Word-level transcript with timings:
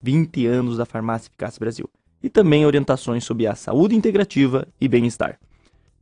20 0.00 0.46
anos 0.46 0.76
da 0.76 0.84
Farmácia 0.84 1.28
Eficácia 1.28 1.60
Brasil. 1.60 1.88
E 2.22 2.28
também 2.28 2.66
orientações 2.66 3.24
sobre 3.24 3.46
a 3.46 3.54
saúde 3.54 3.94
integrativa 3.94 4.66
e 4.80 4.88
bem-estar. 4.88 5.38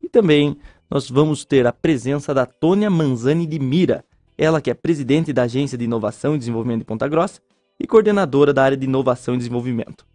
E 0.03 0.09
também 0.09 0.57
nós 0.91 1.11
vamos 1.11 1.45
ter 1.45 1.67
a 1.67 1.73
presença 1.73 2.33
da 2.33 2.47
Tônia 2.47 2.89
Manzani 2.89 3.47
de 3.47 3.59
Mira, 3.59 4.05
ela 4.39 4.61
que 4.61 4.71
é 4.71 4.75
presidente 4.75 5.33
da 5.33 5.43
Agência 5.43 5.77
de 5.77 5.85
Inovação 5.85 6.35
e 6.35 6.39
Desenvolvimento 6.39 6.81
de 6.81 6.85
Ponta 6.85 7.09
Grossa 7.09 7.41
e 7.79 7.87
coordenadora 7.87 8.53
da 8.53 8.63
área 8.63 8.77
de 8.77 8.85
Inovação 8.85 9.35
e 9.35 9.39
Desenvolvimento. 9.39 10.07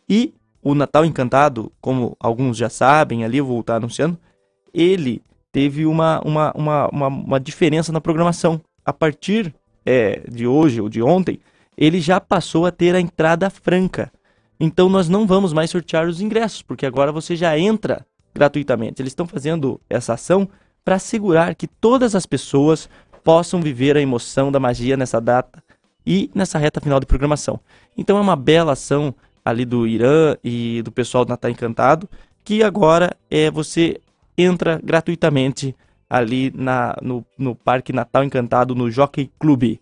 e 0.08 0.34
o 0.62 0.74
Natal 0.74 1.04
Encantado, 1.04 1.72
como 1.80 2.16
alguns 2.18 2.56
já 2.56 2.68
sabem, 2.68 3.24
ali 3.24 3.38
eu 3.38 3.46
vou 3.46 3.60
estar 3.60 3.76
anunciando, 3.76 4.18
ele 4.74 5.22
teve 5.52 5.86
uma, 5.86 6.20
uma, 6.24 6.52
uma, 6.56 6.88
uma, 6.88 7.06
uma 7.06 7.40
diferença 7.40 7.92
na 7.92 8.00
programação. 8.00 8.60
A 8.84 8.92
partir 8.92 9.54
é, 9.84 10.20
de 10.28 10.46
hoje 10.46 10.80
ou 10.80 10.88
de 10.88 11.00
ontem, 11.02 11.38
ele 11.76 12.00
já 12.00 12.20
passou 12.20 12.66
a 12.66 12.70
ter 12.70 12.94
a 12.94 13.00
entrada 13.00 13.48
franca. 13.48 14.12
Então 14.58 14.88
nós 14.88 15.08
não 15.08 15.26
vamos 15.26 15.52
mais 15.52 15.70
sortear 15.70 16.06
os 16.06 16.20
ingressos, 16.20 16.62
porque 16.62 16.86
agora 16.86 17.12
você 17.12 17.36
já 17.36 17.58
entra 17.58 18.04
gratuitamente. 18.34 19.00
Eles 19.02 19.12
estão 19.12 19.26
fazendo 19.26 19.80
essa 19.88 20.14
ação 20.14 20.48
para 20.84 20.96
assegurar 20.96 21.54
que 21.54 21.66
todas 21.66 22.14
as 22.14 22.26
pessoas 22.26 22.88
possam 23.24 23.60
viver 23.60 23.96
a 23.96 24.00
emoção 24.00 24.52
da 24.52 24.60
magia 24.60 24.96
nessa 24.96 25.20
data 25.20 25.62
e 26.06 26.30
nessa 26.34 26.58
reta 26.58 26.80
final 26.80 27.00
de 27.00 27.06
programação. 27.06 27.58
Então 27.96 28.16
é 28.16 28.20
uma 28.20 28.36
bela 28.36 28.72
ação 28.72 29.14
ali 29.44 29.64
do 29.64 29.86
Irã 29.86 30.36
e 30.44 30.80
do 30.82 30.92
pessoal 30.92 31.24
do 31.24 31.30
Natal 31.30 31.50
Encantado, 31.50 32.08
que 32.44 32.62
agora 32.62 33.16
é 33.30 33.50
você 33.50 34.00
entra 34.38 34.80
gratuitamente 34.82 35.74
ali 36.08 36.52
na, 36.54 36.96
no, 37.02 37.24
no 37.36 37.54
Parque 37.54 37.92
Natal 37.92 38.22
Encantado, 38.22 38.74
no 38.74 38.90
Jockey 38.90 39.30
Club. 39.38 39.78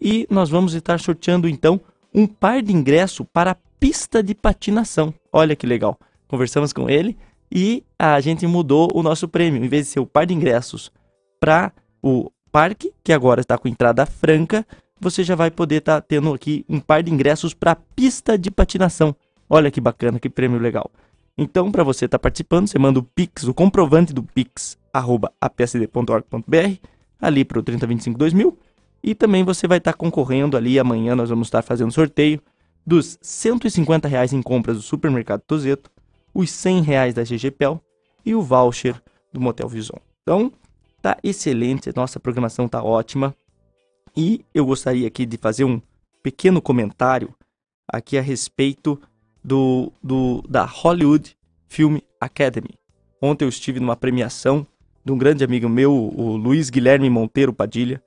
E 0.00 0.26
nós 0.28 0.50
vamos 0.50 0.74
estar 0.74 0.98
sorteando 0.98 1.48
então 1.48 1.80
um 2.12 2.26
par 2.26 2.62
de 2.62 2.72
ingresso 2.72 3.24
para 3.24 3.56
pista 3.78 4.22
de 4.22 4.34
patinação. 4.34 5.14
Olha 5.32 5.56
que 5.56 5.66
legal. 5.66 5.98
Conversamos 6.26 6.72
com 6.72 6.88
ele 6.88 7.16
e 7.50 7.82
a 7.98 8.20
gente 8.20 8.46
mudou 8.46 8.90
o 8.94 9.02
nosso 9.02 9.28
prêmio. 9.28 9.64
Em 9.64 9.68
vez 9.68 9.86
de 9.86 9.92
ser 9.92 10.00
o 10.00 10.06
par 10.06 10.26
de 10.26 10.34
ingressos 10.34 10.92
para 11.40 11.72
o 12.02 12.30
parque, 12.50 12.92
que 13.02 13.12
agora 13.12 13.40
está 13.40 13.56
com 13.56 13.68
entrada 13.68 14.04
franca, 14.04 14.66
você 15.00 15.22
já 15.22 15.34
vai 15.34 15.50
poder 15.50 15.76
estar 15.76 16.00
tá 16.00 16.06
tendo 16.06 16.32
aqui 16.32 16.64
um 16.68 16.80
par 16.80 17.02
de 17.02 17.12
ingressos 17.12 17.54
para 17.54 17.72
a 17.72 17.76
pista 17.76 18.36
de 18.36 18.50
patinação. 18.50 19.14
Olha 19.48 19.70
que 19.70 19.80
bacana, 19.80 20.18
que 20.18 20.28
prêmio 20.28 20.58
legal. 20.58 20.90
Então, 21.36 21.70
para 21.70 21.84
você 21.84 22.06
estar 22.06 22.18
tá 22.18 22.22
participando, 22.22 22.66
você 22.66 22.78
manda 22.78 22.98
o 22.98 23.02
Pix, 23.02 23.44
o 23.44 23.54
comprovante 23.54 24.12
do 24.12 24.22
Pix, 24.22 24.76
arroba 24.92 25.32
apsd.org.br, 25.40 26.80
ali 27.20 27.44
para 27.44 27.60
o 27.60 27.62
3025-2000. 27.62 28.54
E 29.02 29.14
também 29.14 29.44
você 29.44 29.68
vai 29.68 29.78
estar 29.78 29.92
tá 29.92 29.96
concorrendo 29.96 30.56
ali, 30.56 30.78
amanhã 30.78 31.14
nós 31.14 31.30
vamos 31.30 31.46
estar 31.46 31.62
fazendo 31.62 31.92
sorteio 31.92 32.42
dos 32.88 33.18
150 33.20 34.08
reais 34.08 34.32
em 34.32 34.42
compras 34.42 34.76
do 34.76 34.82
Supermercado 34.82 35.42
Tozeto, 35.46 35.90
os 36.32 36.50
100 36.50 36.82
reais 36.82 37.14
da 37.14 37.22
GGPEL 37.22 37.80
e 38.24 38.34
o 38.34 38.42
voucher 38.42 39.00
do 39.32 39.40
Motel 39.40 39.68
Vison. 39.68 39.98
Então, 40.22 40.52
Tá 41.00 41.16
excelente, 41.22 41.94
nossa 41.94 42.18
programação 42.18 42.68
tá 42.68 42.82
ótima. 42.82 43.34
E 44.16 44.44
eu 44.52 44.66
gostaria 44.66 45.06
aqui 45.06 45.24
de 45.24 45.36
fazer 45.36 45.64
um 45.64 45.80
pequeno 46.22 46.60
comentário 46.60 47.32
aqui 47.86 48.18
a 48.18 48.20
respeito 48.20 49.00
do, 49.42 49.92
do 50.02 50.42
da 50.48 50.64
Hollywood 50.64 51.36
Film 51.68 51.98
Academy. 52.20 52.74
Ontem 53.22 53.44
eu 53.44 53.48
estive 53.48 53.78
numa 53.78 53.96
premiação 53.96 54.66
de 55.04 55.12
um 55.12 55.18
grande 55.18 55.44
amigo 55.44 55.68
meu, 55.68 55.92
o 55.92 56.36
Luiz 56.36 56.68
Guilherme 56.68 57.08
Monteiro 57.08 57.52
Padilha, 57.52 58.02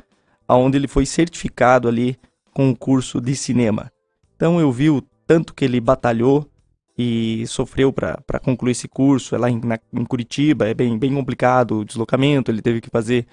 aonde 0.48 0.78
ele 0.78 0.88
foi 0.88 1.06
certificado 1.06 1.88
ali 1.88 2.18
com 2.53 2.68
um 2.68 2.75
curso 2.75 3.22
de 3.22 3.36
cinema. 3.36 3.92
Então 4.41 4.59
eu 4.59 4.72
vi 4.72 4.90
o 4.90 5.03
tanto 5.28 5.53
que 5.53 5.63
ele 5.63 5.79
batalhou 5.79 6.50
e 6.97 7.46
sofreu 7.46 7.94
para 7.94 8.40
concluir 8.44 8.72
esse 8.72 8.88
curso. 8.88 9.35
É 9.35 9.38
lá 9.38 9.52
em, 9.52 9.62
na, 9.63 9.79
em, 9.94 10.03
Curitiba, 10.03 10.68
é 10.68 10.74
bem, 10.74 10.97
bem 10.97 11.13
complicado 11.13 11.78
o 11.78 11.85
deslocamento. 11.85 12.50
Ele 12.50 12.59
teve 12.59 12.81
que 12.81 12.90
fazer 12.90 13.28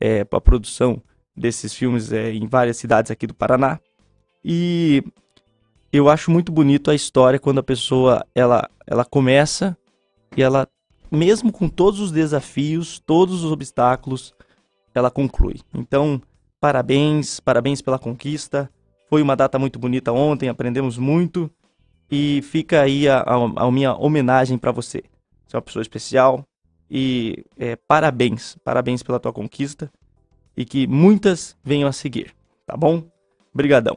é, 0.00 0.22
a 0.22 0.40
produção 0.40 1.02
desses 1.36 1.74
filmes 1.74 2.12
é, 2.12 2.32
em 2.32 2.46
várias 2.46 2.78
cidades 2.78 3.10
aqui 3.10 3.26
do 3.26 3.34
Paraná. 3.34 3.78
E 4.42 5.04
eu 5.92 6.08
acho 6.08 6.30
muito 6.30 6.50
bonito 6.50 6.90
a 6.90 6.94
história 6.94 7.38
quando 7.38 7.58
a 7.58 7.62
pessoa 7.62 8.26
ela, 8.34 8.66
ela 8.86 9.04
começa 9.04 9.76
e 10.34 10.42
ela, 10.42 10.66
mesmo 11.12 11.52
com 11.52 11.68
todos 11.68 12.00
os 12.00 12.10
desafios, 12.10 12.98
todos 13.00 13.44
os 13.44 13.52
obstáculos, 13.52 14.32
ela 14.94 15.10
conclui. 15.10 15.60
Então, 15.74 16.22
parabéns, 16.58 17.38
parabéns 17.38 17.82
pela 17.82 17.98
conquista. 17.98 18.70
Foi 19.14 19.22
uma 19.22 19.36
data 19.36 19.60
muito 19.60 19.78
bonita 19.78 20.10
ontem, 20.10 20.48
aprendemos 20.48 20.98
muito. 20.98 21.48
E 22.10 22.42
fica 22.42 22.80
aí 22.80 23.08
a, 23.08 23.18
a, 23.20 23.64
a 23.64 23.70
minha 23.70 23.94
homenagem 23.94 24.58
para 24.58 24.72
você. 24.72 25.04
Você 25.46 25.54
é 25.54 25.56
uma 25.56 25.62
pessoa 25.62 25.82
especial 25.82 26.44
e 26.90 27.44
é, 27.56 27.76
parabéns, 27.76 28.56
parabéns 28.64 29.04
pela 29.04 29.20
tua 29.20 29.32
conquista 29.32 29.88
e 30.56 30.64
que 30.64 30.88
muitas 30.88 31.56
venham 31.62 31.88
a 31.88 31.92
seguir, 31.92 32.34
tá 32.66 32.76
bom? 32.76 33.04
Brigadão. 33.54 33.96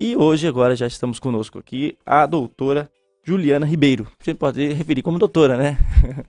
E 0.00 0.16
hoje 0.16 0.48
agora 0.48 0.74
já 0.74 0.88
estamos 0.88 1.20
conosco 1.20 1.60
aqui 1.60 1.96
a 2.04 2.26
doutora 2.26 2.90
Juliana 3.22 3.64
Ribeiro. 3.64 4.08
Você 4.18 4.34
pode 4.34 4.72
referir 4.72 5.02
como 5.02 5.20
doutora, 5.20 5.56
né? 5.56 5.78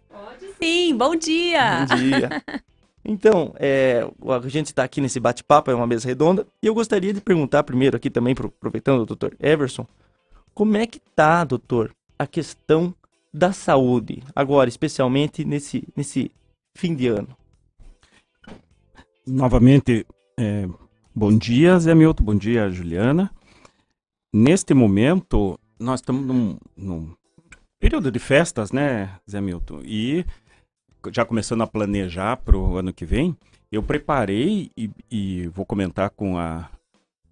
Pode 0.07 0.53
sim, 0.61 0.95
bom 0.95 1.15
dia! 1.15 1.87
Bom 1.87 1.95
dia! 1.95 2.29
Então, 3.11 3.55
é, 3.57 4.07
a 4.23 4.47
gente 4.47 4.67
está 4.67 4.83
aqui 4.83 5.01
nesse 5.01 5.19
bate-papo, 5.19 5.71
é 5.71 5.73
uma 5.73 5.87
mesa 5.87 6.07
redonda, 6.07 6.45
e 6.61 6.67
eu 6.67 6.75
gostaria 6.75 7.11
de 7.11 7.19
perguntar 7.19 7.63
primeiro 7.63 7.97
aqui 7.97 8.07
também, 8.07 8.35
aproveitando 8.37 9.01
o 9.01 9.05
doutor 9.05 9.35
Everson, 9.39 9.87
como 10.53 10.77
é 10.77 10.85
que 10.85 10.99
tá, 11.15 11.43
doutor, 11.43 11.91
a 12.19 12.27
questão 12.27 12.93
da 13.33 13.51
saúde, 13.51 14.21
agora, 14.35 14.69
especialmente 14.69 15.43
nesse, 15.43 15.87
nesse 15.95 16.31
fim 16.75 16.93
de 16.93 17.07
ano? 17.07 17.35
Novamente, 19.25 20.05
é, 20.39 20.69
bom 21.15 21.35
dia, 21.35 21.79
Zé 21.79 21.95
Milton, 21.95 22.23
bom 22.23 22.35
dia, 22.35 22.69
Juliana. 22.69 23.31
Neste 24.31 24.75
momento, 24.75 25.59
nós 25.79 25.99
estamos 25.99 26.23
num, 26.23 26.59
num 26.77 27.11
período 27.79 28.11
de 28.11 28.19
festas, 28.19 28.71
né, 28.71 29.09
Zé 29.27 29.41
Milton? 29.41 29.81
E 29.83 30.23
já 31.11 31.25
começando 31.25 31.61
a 31.61 31.67
planejar 31.67 32.37
para 32.37 32.57
o 32.57 32.77
ano 32.77 32.93
que 32.93 33.05
vem, 33.05 33.35
eu 33.71 33.83
preparei 33.83 34.71
e, 34.75 34.89
e, 35.09 35.47
vou 35.47 35.65
comentar 35.65 36.09
com, 36.09 36.37
a, 36.37 36.69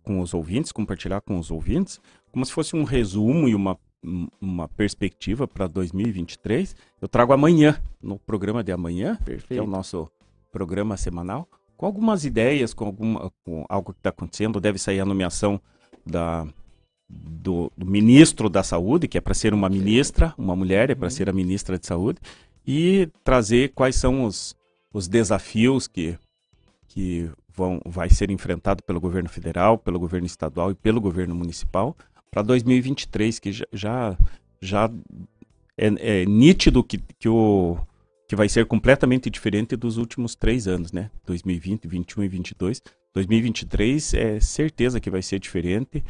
com 0.03 0.19
os 0.21 0.33
ouvintes, 0.33 0.71
compartilhar 0.71 1.21
com 1.21 1.37
os 1.37 1.51
ouvintes, 1.51 1.99
como 2.31 2.45
se 2.45 2.51
fosse 2.51 2.75
um 2.75 2.83
resumo 2.83 3.47
e 3.47 3.55
uma, 3.55 3.77
uma 4.39 4.67
perspectiva 4.67 5.47
para 5.47 5.67
2023. 5.67 6.75
Eu 7.01 7.07
trago 7.07 7.33
amanhã, 7.33 7.81
no 8.01 8.19
programa 8.19 8.63
de 8.63 8.71
amanhã, 8.71 9.17
Perfeito. 9.25 9.47
que 9.47 9.57
é 9.57 9.61
o 9.61 9.67
nosso 9.67 10.09
programa 10.51 10.95
semanal, 10.95 11.47
com 11.75 11.85
algumas 11.85 12.25
ideias, 12.25 12.73
com, 12.73 12.85
alguma, 12.85 13.31
com 13.43 13.65
algo 13.67 13.93
que 13.93 13.99
está 13.99 14.09
acontecendo. 14.09 14.59
Deve 14.59 14.77
sair 14.77 14.99
a 14.99 15.05
nomeação 15.05 15.59
da, 16.05 16.47
do, 17.09 17.71
do 17.77 17.85
ministro 17.85 18.49
da 18.49 18.63
Saúde, 18.63 19.07
que 19.07 19.17
é 19.17 19.21
para 19.21 19.33
ser 19.33 19.53
uma 19.53 19.69
ministra, 19.69 20.33
uma 20.37 20.55
mulher, 20.55 20.89
é 20.89 20.95
para 20.95 21.05
uhum. 21.05 21.11
ser 21.11 21.29
a 21.29 21.33
ministra 21.33 21.77
de 21.77 21.85
Saúde, 21.85 22.19
e 22.67 23.09
trazer 23.23 23.71
quais 23.73 23.95
são 23.95 24.25
os, 24.25 24.53
os 24.93 25.07
desafios 25.07 25.87
que, 25.87 26.17
que 26.89 27.29
vão, 27.55 27.79
vai 27.85 28.09
ser 28.09 28.29
enfrentado 28.29 28.83
pelo 28.83 28.99
governo 28.99 29.29
federal, 29.29 29.77
pelo 29.77 29.97
governo 29.97 30.27
estadual 30.27 30.71
e 30.71 30.75
pelo 30.75 30.99
governo 30.99 31.33
municipal 31.33 31.95
para 32.29 32.41
2023, 32.41 33.39
que 33.39 33.51
já, 33.53 34.17
já, 34.61 34.91
é, 35.77 36.21
é, 36.21 36.25
nítido 36.25 36.83
que, 36.83 36.97
que, 37.17 37.29
o, 37.29 37.77
que 38.27 38.35
vai 38.35 38.49
ser 38.49 38.65
completamente 38.65 39.29
diferente 39.29 39.77
dos 39.77 39.97
últimos 39.97 40.35
três 40.35 40.67
anos, 40.67 40.91
né? 40.91 41.09
2020, 41.25 41.87
21 41.87 42.23
e 42.23 42.27
22. 42.27 42.81
2023 43.13 44.13
é 44.13 44.39
certeza 44.39 44.99
que 44.99 45.09
vai 45.09 45.21
ser 45.21 45.39
diferente 45.39 46.03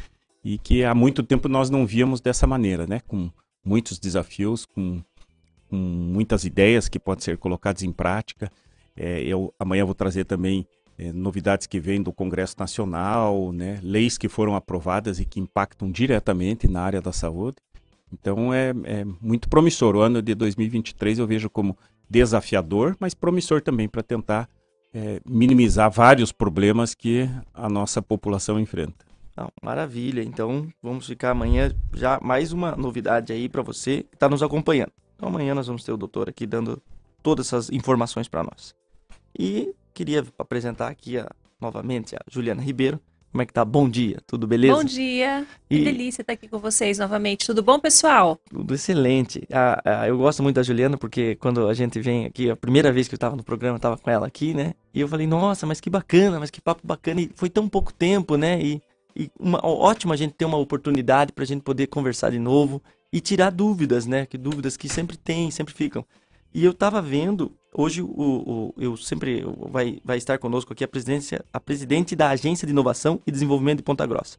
e 0.44 0.58
que 0.58 0.84
há 0.84 0.94
muito 0.94 1.22
tempo 1.22 1.48
nós 1.48 1.70
não 1.70 1.86
víamos 1.86 2.20
dessa 2.20 2.46
maneira, 2.46 2.86
né? 2.86 3.00
Com 3.06 3.30
muitos 3.64 3.98
desafios, 3.98 4.66
com, 4.66 5.00
com 5.68 5.76
muitas 5.76 6.44
ideias 6.44 6.88
que 6.88 6.98
podem 6.98 7.24
ser 7.24 7.38
colocadas 7.38 7.82
em 7.82 7.92
prática. 7.92 8.50
É, 8.96 9.22
eu 9.22 9.52
amanhã 9.58 9.84
vou 9.84 9.94
trazer 9.94 10.24
também 10.24 10.66
é, 10.98 11.12
novidades 11.12 11.66
que 11.66 11.78
vêm 11.78 12.02
do 12.02 12.12
Congresso 12.12 12.56
Nacional, 12.58 13.52
né? 13.52 13.78
Leis 13.82 14.18
que 14.18 14.28
foram 14.28 14.56
aprovadas 14.56 15.20
e 15.20 15.24
que 15.24 15.38
impactam 15.38 15.90
diretamente 15.90 16.66
na 16.66 16.82
área 16.82 17.00
da 17.00 17.12
saúde. 17.12 17.56
Então 18.12 18.52
é, 18.52 18.70
é 18.84 19.04
muito 19.20 19.48
promissor. 19.48 19.94
O 19.94 20.00
ano 20.00 20.20
de 20.20 20.34
2023 20.34 21.18
eu 21.18 21.26
vejo 21.26 21.48
como 21.48 21.76
desafiador, 22.10 22.96
mas 22.98 23.14
promissor 23.14 23.62
também 23.62 23.88
para 23.88 24.02
tentar 24.02 24.48
é, 24.92 25.20
minimizar 25.24 25.90
vários 25.90 26.32
problemas 26.32 26.94
que 26.94 27.28
a 27.54 27.68
nossa 27.68 28.02
população 28.02 28.58
enfrenta. 28.58 29.06
Não, 29.36 29.52
maravilha. 29.62 30.22
Então 30.22 30.66
vamos 30.82 31.06
ficar 31.06 31.30
amanhã 31.30 31.72
já 31.94 32.18
mais 32.20 32.52
uma 32.52 32.74
novidade 32.74 33.32
aí 33.32 33.48
para 33.48 33.62
você 33.62 34.02
que 34.02 34.16
está 34.16 34.28
nos 34.28 34.42
acompanhando. 34.42 34.92
Então 35.18 35.28
amanhã 35.28 35.52
nós 35.52 35.66
vamos 35.66 35.82
ter 35.82 35.90
o 35.90 35.96
doutor 35.96 36.28
aqui 36.28 36.46
dando 36.46 36.80
todas 37.24 37.48
essas 37.48 37.70
informações 37.70 38.28
para 38.28 38.44
nós. 38.44 38.72
E 39.36 39.74
queria 39.92 40.24
apresentar 40.38 40.86
aqui 40.86 41.18
a, 41.18 41.28
novamente 41.60 42.14
a 42.14 42.20
Juliana 42.30 42.62
Ribeiro, 42.62 43.00
como 43.32 43.42
é 43.42 43.46
que 43.46 43.52
tá? 43.52 43.64
Bom 43.64 43.88
dia, 43.88 44.20
tudo 44.26 44.46
beleza? 44.46 44.74
Bom 44.74 44.84
dia, 44.84 45.44
que 45.68 45.84
delícia 45.84 46.22
estar 46.22 46.32
aqui 46.32 46.48
com 46.48 46.58
vocês 46.58 46.98
novamente. 46.98 47.46
Tudo 47.46 47.62
bom, 47.64 47.80
pessoal? 47.80 48.38
Tudo 48.48 48.72
excelente. 48.72 49.46
Ah, 49.52 49.82
ah, 49.84 50.08
eu 50.08 50.16
gosto 50.16 50.40
muito 50.40 50.54
da 50.54 50.62
Juliana 50.62 50.96
porque 50.96 51.34
quando 51.34 51.68
a 51.68 51.74
gente 51.74 52.00
vem 52.00 52.24
aqui, 52.24 52.48
a 52.48 52.56
primeira 52.56 52.92
vez 52.92 53.08
que 53.08 53.14
eu 53.14 53.16
estava 53.16 53.34
no 53.34 53.42
programa, 53.42 53.74
eu 53.74 53.78
estava 53.78 53.98
com 53.98 54.08
ela 54.08 54.26
aqui, 54.26 54.54
né? 54.54 54.72
E 54.94 55.00
eu 55.00 55.08
falei, 55.08 55.26
nossa, 55.26 55.66
mas 55.66 55.80
que 55.80 55.90
bacana, 55.90 56.38
mas 56.38 56.48
que 56.50 56.60
papo 56.60 56.86
bacana. 56.86 57.20
E 57.20 57.30
foi 57.34 57.50
tão 57.50 57.68
pouco 57.68 57.92
tempo, 57.92 58.36
né? 58.36 58.62
E, 58.62 58.80
e 59.14 59.30
uma, 59.38 59.60
ótimo 59.66 60.12
a 60.12 60.16
gente 60.16 60.32
ter 60.34 60.44
uma 60.44 60.58
oportunidade 60.58 61.32
para 61.32 61.42
a 61.42 61.46
gente 61.46 61.62
poder 61.62 61.88
conversar 61.88 62.30
de 62.30 62.38
novo 62.38 62.80
e 63.12 63.20
tirar 63.20 63.50
dúvidas, 63.50 64.06
né? 64.06 64.26
Que 64.26 64.36
dúvidas 64.36 64.76
que 64.76 64.88
sempre 64.88 65.16
tem, 65.16 65.50
sempre 65.50 65.74
ficam. 65.74 66.04
E 66.52 66.64
eu 66.64 66.72
estava 66.72 67.00
vendo, 67.00 67.52
hoje 67.74 68.02
o, 68.02 68.08
o, 68.08 68.74
eu 68.78 68.96
sempre 68.96 69.44
vai, 69.70 70.00
vai 70.04 70.18
estar 70.18 70.38
conosco 70.38 70.72
aqui 70.72 70.82
a, 70.82 70.88
presidência, 70.88 71.44
a 71.52 71.60
presidente 71.60 72.16
da 72.16 72.30
Agência 72.30 72.66
de 72.66 72.72
Inovação 72.72 73.20
e 73.26 73.30
Desenvolvimento 73.30 73.78
de 73.78 73.84
Ponta 73.84 74.06
Grossa. 74.06 74.38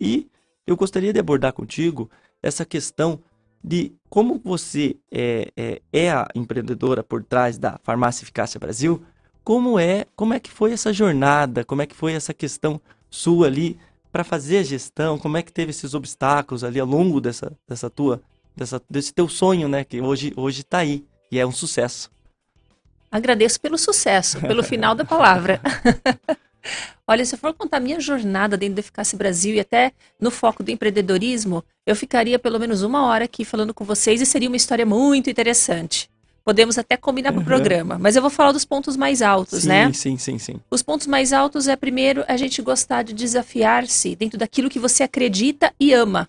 E 0.00 0.28
eu 0.66 0.76
gostaria 0.76 1.12
de 1.12 1.18
abordar 1.18 1.52
contigo 1.52 2.10
essa 2.42 2.64
questão 2.64 3.20
de 3.62 3.92
como 4.08 4.40
você 4.42 4.96
é, 5.10 5.50
é, 5.56 5.82
é, 5.92 6.10
a 6.10 6.28
empreendedora 6.34 7.02
por 7.02 7.24
trás 7.24 7.58
da 7.58 7.78
Farmácia 7.82 8.24
Eficácia 8.24 8.60
Brasil, 8.60 9.02
como 9.42 9.78
é, 9.78 10.06
como 10.14 10.34
é 10.34 10.40
que 10.40 10.50
foi 10.50 10.72
essa 10.72 10.92
jornada, 10.92 11.64
como 11.64 11.82
é 11.82 11.86
que 11.86 11.96
foi 11.96 12.12
essa 12.12 12.32
questão 12.32 12.80
sua 13.10 13.46
ali 13.46 13.78
para 14.10 14.24
fazer 14.24 14.58
a 14.58 14.62
gestão, 14.62 15.18
como 15.18 15.36
é 15.36 15.42
que 15.42 15.52
teve 15.52 15.70
esses 15.70 15.94
obstáculos 15.94 16.64
ali 16.64 16.80
ao 16.80 16.86
longo 16.86 17.20
dessa, 17.20 17.52
dessa 17.68 17.90
tua, 17.90 18.20
dessa, 18.56 18.80
desse 18.88 19.12
teu 19.12 19.28
sonho, 19.28 19.68
né, 19.68 19.84
que 19.84 20.00
hoje 20.00 20.32
hoje 20.36 20.60
está 20.62 20.78
aí. 20.78 21.04
E 21.30 21.38
é 21.38 21.46
um 21.46 21.52
sucesso. 21.52 22.10
Agradeço 23.10 23.60
pelo 23.60 23.78
sucesso, 23.78 24.40
pelo 24.40 24.62
final 24.62 24.94
da 24.94 25.04
palavra. 25.04 25.60
Olha, 27.06 27.24
se 27.24 27.34
eu 27.34 27.38
for 27.38 27.54
contar 27.54 27.80
minha 27.80 27.98
jornada 28.00 28.56
dentro 28.56 28.76
do 28.76 28.80
Eficácia 28.80 29.16
Brasil 29.16 29.54
e 29.54 29.60
até 29.60 29.92
no 30.20 30.30
foco 30.30 30.62
do 30.62 30.70
empreendedorismo, 30.70 31.64
eu 31.86 31.96
ficaria 31.96 32.38
pelo 32.38 32.58
menos 32.58 32.82
uma 32.82 33.06
hora 33.06 33.24
aqui 33.24 33.44
falando 33.44 33.72
com 33.72 33.84
vocês 33.84 34.20
e 34.20 34.26
seria 34.26 34.48
uma 34.48 34.56
história 34.56 34.84
muito 34.84 35.30
interessante. 35.30 36.10
Podemos 36.48 36.78
até 36.78 36.96
combinar 36.96 37.34
uhum. 37.34 37.40
o 37.40 37.44
programa, 37.44 37.98
mas 37.98 38.16
eu 38.16 38.22
vou 38.22 38.30
falar 38.30 38.52
dos 38.52 38.64
pontos 38.64 38.96
mais 38.96 39.20
altos, 39.20 39.64
sim, 39.64 39.68
né? 39.68 39.92
Sim, 39.92 40.16
sim, 40.16 40.38
sim. 40.38 40.58
Os 40.70 40.82
pontos 40.82 41.06
mais 41.06 41.30
altos 41.30 41.68
é, 41.68 41.76
primeiro, 41.76 42.24
a 42.26 42.38
gente 42.38 42.62
gostar 42.62 43.02
de 43.02 43.12
desafiar-se 43.12 44.16
dentro 44.16 44.38
daquilo 44.38 44.70
que 44.70 44.78
você 44.78 45.02
acredita 45.02 45.74
e 45.78 45.92
ama. 45.92 46.26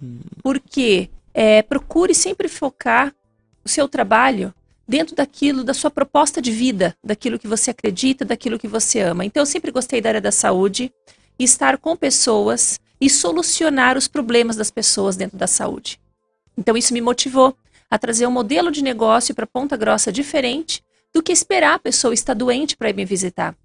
Hum. 0.00 0.20
Porque 0.40 1.10
é, 1.34 1.62
procure 1.62 2.14
sempre 2.14 2.46
focar 2.46 3.12
o 3.64 3.68
seu 3.68 3.88
trabalho 3.88 4.54
dentro 4.86 5.16
daquilo, 5.16 5.64
da 5.64 5.74
sua 5.74 5.90
proposta 5.90 6.40
de 6.40 6.52
vida, 6.52 6.96
daquilo 7.02 7.36
que 7.36 7.48
você 7.48 7.72
acredita, 7.72 8.24
daquilo 8.24 8.60
que 8.60 8.68
você 8.68 9.00
ama. 9.00 9.24
Então, 9.24 9.40
eu 9.42 9.46
sempre 9.46 9.72
gostei 9.72 10.00
da 10.00 10.10
área 10.10 10.20
da 10.20 10.30
saúde, 10.30 10.92
estar 11.36 11.76
com 11.76 11.96
pessoas 11.96 12.78
e 13.00 13.10
solucionar 13.10 13.98
os 13.98 14.06
problemas 14.06 14.54
das 14.54 14.70
pessoas 14.70 15.16
dentro 15.16 15.36
da 15.36 15.48
saúde. 15.48 15.98
Então, 16.56 16.76
isso 16.76 16.94
me 16.94 17.00
motivou 17.00 17.56
a 17.90 17.98
trazer 17.98 18.26
um 18.26 18.30
modelo 18.30 18.70
de 18.70 18.82
negócio 18.82 19.34
para 19.34 19.46
Ponta 19.46 19.76
Grossa 19.76 20.12
diferente 20.12 20.82
do 21.12 21.22
que 21.22 21.32
esperar 21.32 21.74
a 21.74 21.78
pessoa 21.78 22.12
estar 22.12 22.34
doente 22.34 22.76
para 22.76 22.90
ir 22.90 22.94
me 22.94 23.04
visitar. 23.04 23.56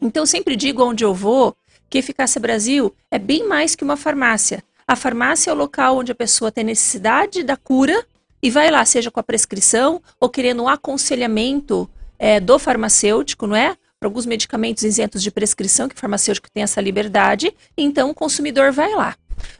Então, 0.00 0.22
eu 0.22 0.26
sempre 0.26 0.56
digo 0.56 0.84
onde 0.84 1.04
eu 1.04 1.14
vou 1.14 1.56
que 1.88 1.98
Eficácia 1.98 2.40
Brasil 2.40 2.94
é 3.10 3.18
bem 3.18 3.46
mais 3.46 3.74
que 3.74 3.84
uma 3.84 3.96
farmácia. 3.96 4.62
A 4.86 4.94
farmácia 4.94 5.50
é 5.50 5.52
o 5.52 5.56
local 5.56 5.98
onde 5.98 6.12
a 6.12 6.14
pessoa 6.14 6.52
tem 6.52 6.64
necessidade 6.64 7.42
da 7.42 7.56
cura 7.56 8.06
e 8.42 8.50
vai 8.50 8.70
lá, 8.70 8.84
seja 8.84 9.10
com 9.10 9.18
a 9.18 9.22
prescrição 9.22 10.00
ou 10.20 10.28
querendo 10.28 10.62
um 10.62 10.68
aconselhamento 10.68 11.88
é, 12.18 12.38
do 12.38 12.58
farmacêutico, 12.58 13.46
não 13.46 13.56
é? 13.56 13.76
Para 13.98 14.08
alguns 14.08 14.26
medicamentos 14.26 14.84
isentos 14.84 15.22
de 15.22 15.30
prescrição, 15.30 15.88
que 15.88 15.94
o 15.94 15.98
farmacêutico 15.98 16.50
tem 16.52 16.62
essa 16.62 16.80
liberdade, 16.80 17.54
então 17.76 18.10
o 18.10 18.14
consumidor 18.14 18.70
vai 18.72 18.94
lá. 18.94 19.16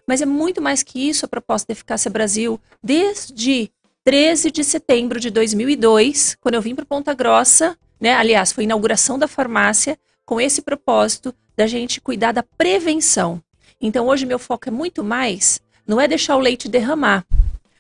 Mas 0.06 0.22
é 0.22 0.26
muito 0.26 0.62
mais 0.62 0.82
que 0.82 1.08
isso 1.08 1.24
a 1.24 1.28
proposta 1.28 1.66
da 1.68 1.72
Eficácia 1.72 2.10
Brasil, 2.10 2.60
desde 2.82 3.70
13 4.06 4.52
de 4.52 4.62
setembro 4.62 5.18
de 5.18 5.30
2002, 5.30 6.36
quando 6.40 6.54
eu 6.54 6.62
vim 6.62 6.76
para 6.76 6.84
Ponta 6.84 7.12
Grossa, 7.12 7.76
né? 8.00 8.14
Aliás, 8.14 8.52
foi 8.52 8.62
a 8.62 8.66
inauguração 8.66 9.18
da 9.18 9.26
farmácia 9.26 9.98
com 10.24 10.40
esse 10.40 10.62
propósito 10.62 11.34
da 11.56 11.66
gente 11.66 12.00
cuidar 12.00 12.30
da 12.30 12.44
prevenção. 12.44 13.42
Então 13.80 14.06
hoje 14.06 14.24
meu 14.24 14.38
foco 14.38 14.68
é 14.68 14.70
muito 14.70 15.02
mais, 15.02 15.60
não 15.84 16.00
é 16.00 16.06
deixar 16.06 16.36
o 16.36 16.40
leite 16.40 16.68
derramar, 16.68 17.26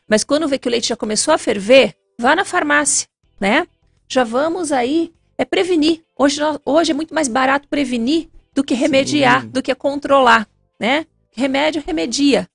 mas 0.08 0.24
quando 0.24 0.48
vê 0.48 0.58
que 0.58 0.66
o 0.66 0.70
leite 0.70 0.88
já 0.88 0.96
começou 0.96 1.32
a 1.32 1.38
ferver, 1.38 1.94
vá 2.18 2.34
na 2.34 2.44
farmácia, 2.44 3.06
né? 3.38 3.64
Já 4.08 4.24
vamos 4.24 4.72
aí 4.72 5.12
é 5.38 5.44
prevenir. 5.44 6.02
Hoje, 6.18 6.40
hoje 6.64 6.90
é 6.90 6.94
muito 6.94 7.14
mais 7.14 7.28
barato 7.28 7.68
prevenir 7.68 8.28
do 8.52 8.64
que 8.64 8.74
remediar, 8.74 9.42
Sim. 9.42 9.48
do 9.50 9.62
que 9.62 9.72
controlar, 9.76 10.48
né? 10.80 11.06
Remédio 11.30 11.84
remedia. 11.86 12.48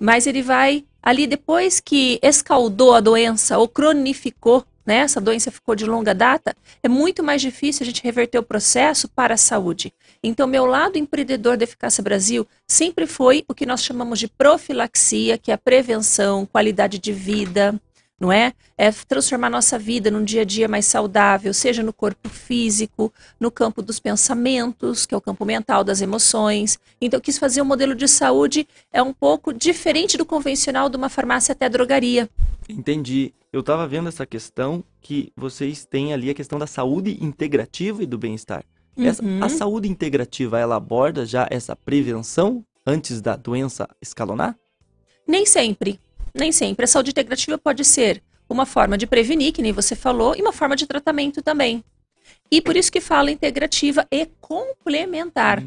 Mas 0.00 0.26
ele 0.26 0.42
vai 0.42 0.84
ali 1.02 1.26
depois 1.26 1.80
que 1.80 2.18
escaldou 2.22 2.94
a 2.94 3.00
doença 3.00 3.58
ou 3.58 3.68
cronificou, 3.68 4.64
né, 4.84 5.00
essa 5.00 5.20
doença 5.20 5.50
ficou 5.50 5.74
de 5.74 5.84
longa 5.84 6.14
data, 6.14 6.56
é 6.82 6.88
muito 6.88 7.22
mais 7.22 7.42
difícil 7.42 7.82
a 7.82 7.86
gente 7.86 8.02
reverter 8.02 8.38
o 8.38 8.42
processo 8.42 9.06
para 9.08 9.34
a 9.34 9.36
saúde. 9.36 9.92
Então, 10.22 10.46
meu 10.46 10.64
lado 10.64 10.96
empreendedor 10.96 11.58
da 11.58 11.64
Eficácia 11.64 12.02
Brasil 12.02 12.48
sempre 12.66 13.06
foi 13.06 13.44
o 13.46 13.54
que 13.54 13.66
nós 13.66 13.82
chamamos 13.82 14.18
de 14.18 14.28
profilaxia, 14.28 15.36
que 15.36 15.50
é 15.50 15.54
a 15.54 15.58
prevenção, 15.58 16.46
qualidade 16.46 16.98
de 16.98 17.12
vida, 17.12 17.78
não 18.18 18.32
é? 18.32 18.52
É 18.76 18.90
transformar 18.90 19.50
nossa 19.50 19.78
vida 19.78 20.10
num 20.10 20.24
dia 20.24 20.42
a 20.42 20.44
dia 20.44 20.68
mais 20.68 20.86
saudável, 20.86 21.52
seja 21.54 21.82
no 21.82 21.92
corpo 21.92 22.28
físico, 22.28 23.12
no 23.38 23.50
campo 23.50 23.82
dos 23.82 23.98
pensamentos, 23.98 25.06
que 25.06 25.14
é 25.14 25.18
o 25.18 25.20
campo 25.20 25.44
mental 25.44 25.84
das 25.84 26.00
emoções. 26.00 26.78
Então, 27.00 27.18
eu 27.18 27.22
quis 27.22 27.38
fazer 27.38 27.62
um 27.62 27.66
modelo 27.66 27.94
de 27.94 28.08
saúde 28.08 28.66
é 28.92 29.02
um 29.02 29.12
pouco 29.12 29.52
diferente 29.52 30.16
do 30.16 30.24
convencional 30.24 30.88
de 30.88 30.96
uma 30.96 31.08
farmácia 31.08 31.52
até 31.52 31.68
drogaria. 31.68 32.28
Entendi 32.68 33.32
eu 33.52 33.60
estava 33.60 33.86
vendo 33.86 34.08
essa 34.08 34.26
questão 34.26 34.84
que 35.00 35.32
vocês 35.34 35.84
têm 35.84 36.12
ali 36.12 36.30
a 36.30 36.34
questão 36.34 36.58
da 36.58 36.66
saúde 36.66 37.18
integrativa 37.24 38.02
e 38.02 38.06
do 38.06 38.18
bem-estar. 38.18 38.64
Uhum. 38.96 39.42
A 39.42 39.48
saúde 39.48 39.88
integrativa, 39.88 40.58
ela 40.58 40.76
aborda 40.76 41.24
já 41.24 41.46
essa 41.50 41.74
prevenção 41.74 42.64
antes 42.86 43.20
da 43.20 43.36
doença 43.36 43.88
escalonar? 44.02 44.58
Nem 45.26 45.46
sempre. 45.46 46.00
Nem 46.38 46.52
sempre. 46.52 46.84
A 46.84 46.88
saúde 46.88 47.10
integrativa 47.10 47.58
pode 47.58 47.84
ser 47.84 48.22
uma 48.48 48.64
forma 48.64 48.96
de 48.96 49.06
prevenir, 49.06 49.52
que 49.52 49.60
nem 49.60 49.72
você 49.72 49.96
falou, 49.96 50.34
e 50.36 50.40
uma 50.40 50.52
forma 50.52 50.76
de 50.76 50.86
tratamento 50.86 51.42
também. 51.42 51.84
E 52.50 52.62
por 52.62 52.76
isso 52.76 52.92
que 52.92 53.00
fala 53.00 53.30
integrativa 53.30 54.06
e 54.10 54.26
complementar. 54.40 55.62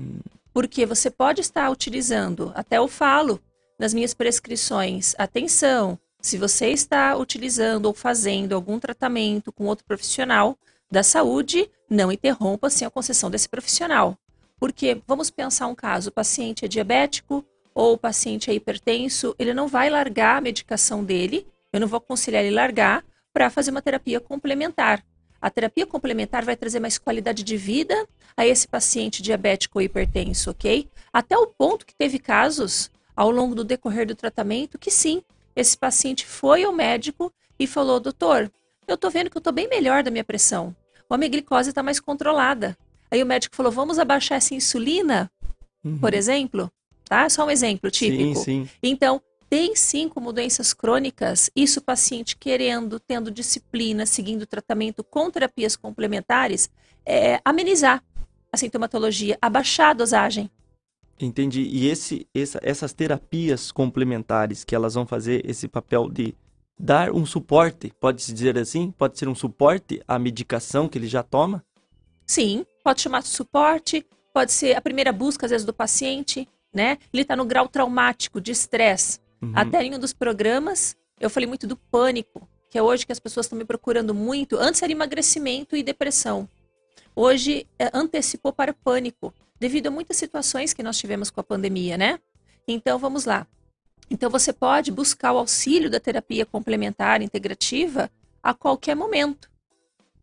Porque 0.54 0.86
você 0.86 1.10
pode 1.10 1.42
estar 1.42 1.70
utilizando, 1.70 2.52
até 2.56 2.78
eu 2.78 2.88
falo 2.88 3.40
nas 3.78 3.94
minhas 3.94 4.14
prescrições, 4.14 5.16
atenção, 5.18 5.98
se 6.22 6.38
você 6.38 6.68
está 6.70 7.16
utilizando 7.16 7.88
ou 7.88 7.94
fazendo 7.94 8.54
algum 8.54 8.80
tratamento 8.80 9.52
com 9.52 9.66
outro 9.66 9.86
profissional 9.86 10.58
da 10.90 11.02
saúde, 11.02 11.70
não 11.90 12.12
interrompa 12.12 12.70
sem 12.70 12.86
a 12.86 12.92
concessão 12.92 13.30
desse 13.30 13.50
profissional. 13.50 14.18
Porque 14.60 15.02
vamos 15.08 15.32
pensar 15.32 15.68
um 15.68 15.74
caso, 15.74 16.10
o 16.10 16.14
paciente 16.14 16.64
é 16.66 16.68
diabético 16.68 17.44
ou 17.74 17.94
o 17.94 17.98
paciente 17.98 18.50
é 18.50 18.54
hipertenso, 18.54 19.36
ele 19.40 19.54
não 19.54 19.68
vai 19.68 19.90
largar 19.90 20.38
a 20.38 20.42
medicação 20.42 21.04
dele, 21.04 21.48
eu 21.72 21.80
não 21.80 21.88
vou 21.88 21.98
aconselhar 21.98 22.44
ele 22.44 22.56
largar 22.56 23.04
para 23.34 23.50
fazer 23.50 23.72
uma 23.72 23.82
terapia 23.82 24.20
complementar. 24.20 25.04
A 25.42 25.50
terapia 25.50 25.88
complementar 25.88 26.46
vai 26.46 26.56
trazer 26.56 26.80
mais 26.80 26.98
qualidade 26.98 27.44
de 27.44 27.58
vida 27.58 28.08
a 28.38 28.46
esse 28.46 28.68
paciente 28.68 29.22
diabético 29.24 29.80
ou 29.80 29.82
hipertenso, 29.82 30.52
ok? 30.52 30.88
Até 31.12 31.38
o 31.38 31.48
ponto 31.48 31.86
que 31.86 31.96
teve 31.96 32.20
casos 32.20 32.92
ao 33.16 33.32
longo 33.32 33.56
do 33.56 33.64
decorrer 33.64 34.06
do 34.06 34.16
tratamento 34.16 34.78
que 34.78 34.92
sim, 34.92 35.24
esse 35.56 35.78
paciente 35.78 36.26
foi 36.26 36.64
ao 36.64 36.72
médico 36.72 37.34
e 37.58 37.66
falou: 37.66 38.00
doutor, 38.00 38.52
eu 38.88 38.98
tô 38.98 39.10
vendo 39.10 39.30
que 39.30 39.38
eu 39.38 39.42
tô 39.42 39.52
bem 39.52 39.68
melhor 39.68 40.04
da 40.04 40.12
minha 40.12 40.24
pressão. 40.24 40.76
Ou 41.10 41.16
a 41.16 41.18
minha 41.18 41.30
glicose 41.30 41.70
está 41.70 41.82
mais 41.82 42.00
controlada. 42.00 42.78
Aí 43.10 43.22
o 43.22 43.26
médico 43.26 43.56
falou: 43.56 43.72
vamos 43.72 44.00
abaixar 44.00 44.38
essa 44.38 44.54
insulina, 44.54 45.32
uhum. 45.84 45.98
por 45.98 46.14
exemplo. 46.14 46.72
Tá? 47.12 47.28
Só 47.28 47.46
um 47.46 47.52
exemplo 47.52 47.92
típico. 47.92 48.40
Sim, 48.40 48.66
sim. 48.66 48.70
Então, 48.82 49.22
tem 49.50 49.76
sim 49.76 50.08
como 50.08 50.32
doenças 50.32 50.74
crônicas, 50.74 51.52
isso 51.54 51.82
o 51.82 51.84
paciente 51.84 52.38
querendo, 52.38 53.02
tendo 53.02 53.30
disciplina, 53.30 54.06
seguindo 54.06 54.46
tratamento 54.46 55.04
com 55.04 55.30
terapias 55.30 55.76
complementares, 55.76 56.70
é, 57.06 57.42
amenizar 57.44 58.02
a 58.50 58.56
sintomatologia, 58.56 59.38
abaixar 59.42 59.90
a 59.90 59.94
dosagem. 59.94 60.50
Entendi. 61.20 61.64
E 61.64 61.90
esse, 61.90 62.26
essa, 62.34 62.62
essas 62.64 62.94
terapias 62.94 63.74
complementares 63.74 64.64
que 64.64 64.74
elas 64.74 64.94
vão 64.94 65.06
fazer 65.06 65.46
esse 65.46 65.68
papel 65.68 66.10
de 66.10 66.34
dar 66.80 67.12
um 67.12 67.26
suporte, 67.26 67.92
pode-se 68.00 68.32
dizer 68.32 68.58
assim? 68.58 68.90
Pode 68.90 69.20
ser 69.20 69.28
um 69.28 69.36
suporte 69.36 70.02
à 70.08 70.18
medicação 70.18 70.88
que 70.88 70.98
ele 70.98 71.08
já 71.08 71.24
toma? 71.24 71.62
Sim, 72.26 72.66
pode 72.82 73.02
chamar 73.02 73.22
de 73.22 73.28
suporte, 73.28 74.06
pode 74.34 74.54
ser 74.54 74.78
a 74.78 74.82
primeira 74.82 75.12
busca, 75.12 75.46
às 75.46 75.50
vezes, 75.52 75.66
do 75.66 75.74
paciente, 75.74 76.48
né? 76.74 76.98
Ele 77.12 77.24
está 77.24 77.36
no 77.36 77.46
grau 77.46 77.68
traumático, 77.68 78.40
de 78.40 78.52
estresse. 78.52 79.20
Uhum. 79.42 79.52
Até 79.56 79.84
em 79.84 79.96
um 79.96 80.00
dos 80.00 80.14
programas, 80.14 80.96
eu 81.20 81.30
falei 81.30 81.48
muito 81.48 81.68
do 81.68 81.76
pânico, 81.76 82.48
que 82.70 82.78
é 82.78 82.82
hoje 82.82 83.06
que 83.06 83.12
as 83.12 83.20
pessoas 83.20 83.46
estão 83.46 83.58
me 83.58 83.66
procurando 83.66 84.14
muito. 84.14 84.58
Antes 84.58 84.82
era 84.82 84.92
emagrecimento 84.92 85.76
e 85.76 85.84
depressão. 85.84 86.48
Hoje 87.16 87.68
é, 87.78 87.90
antecipou 87.94 88.54
para 88.54 88.74
pânico, 88.74 89.34
devido 89.60 89.88
a 89.88 89.92
muitas 89.92 90.18
situações 90.18 90.74
que 90.74 90.84
nós 90.84 90.98
tivemos 90.98 91.30
com 91.30 91.42
a 91.42 91.44
pandemia, 91.44 91.98
né? 91.98 92.20
Então, 92.68 92.98
vamos 92.98 93.26
lá. 93.26 93.46
Então 94.12 94.30
você 94.30 94.52
pode 94.52 94.92
buscar 94.92 95.32
o 95.32 95.38
auxílio 95.38 95.90
da 95.90 95.98
terapia 95.98 96.46
complementar 96.46 97.22
integrativa 97.22 98.12
a 98.44 98.54
qualquer 98.54 98.94
momento. 98.94 99.50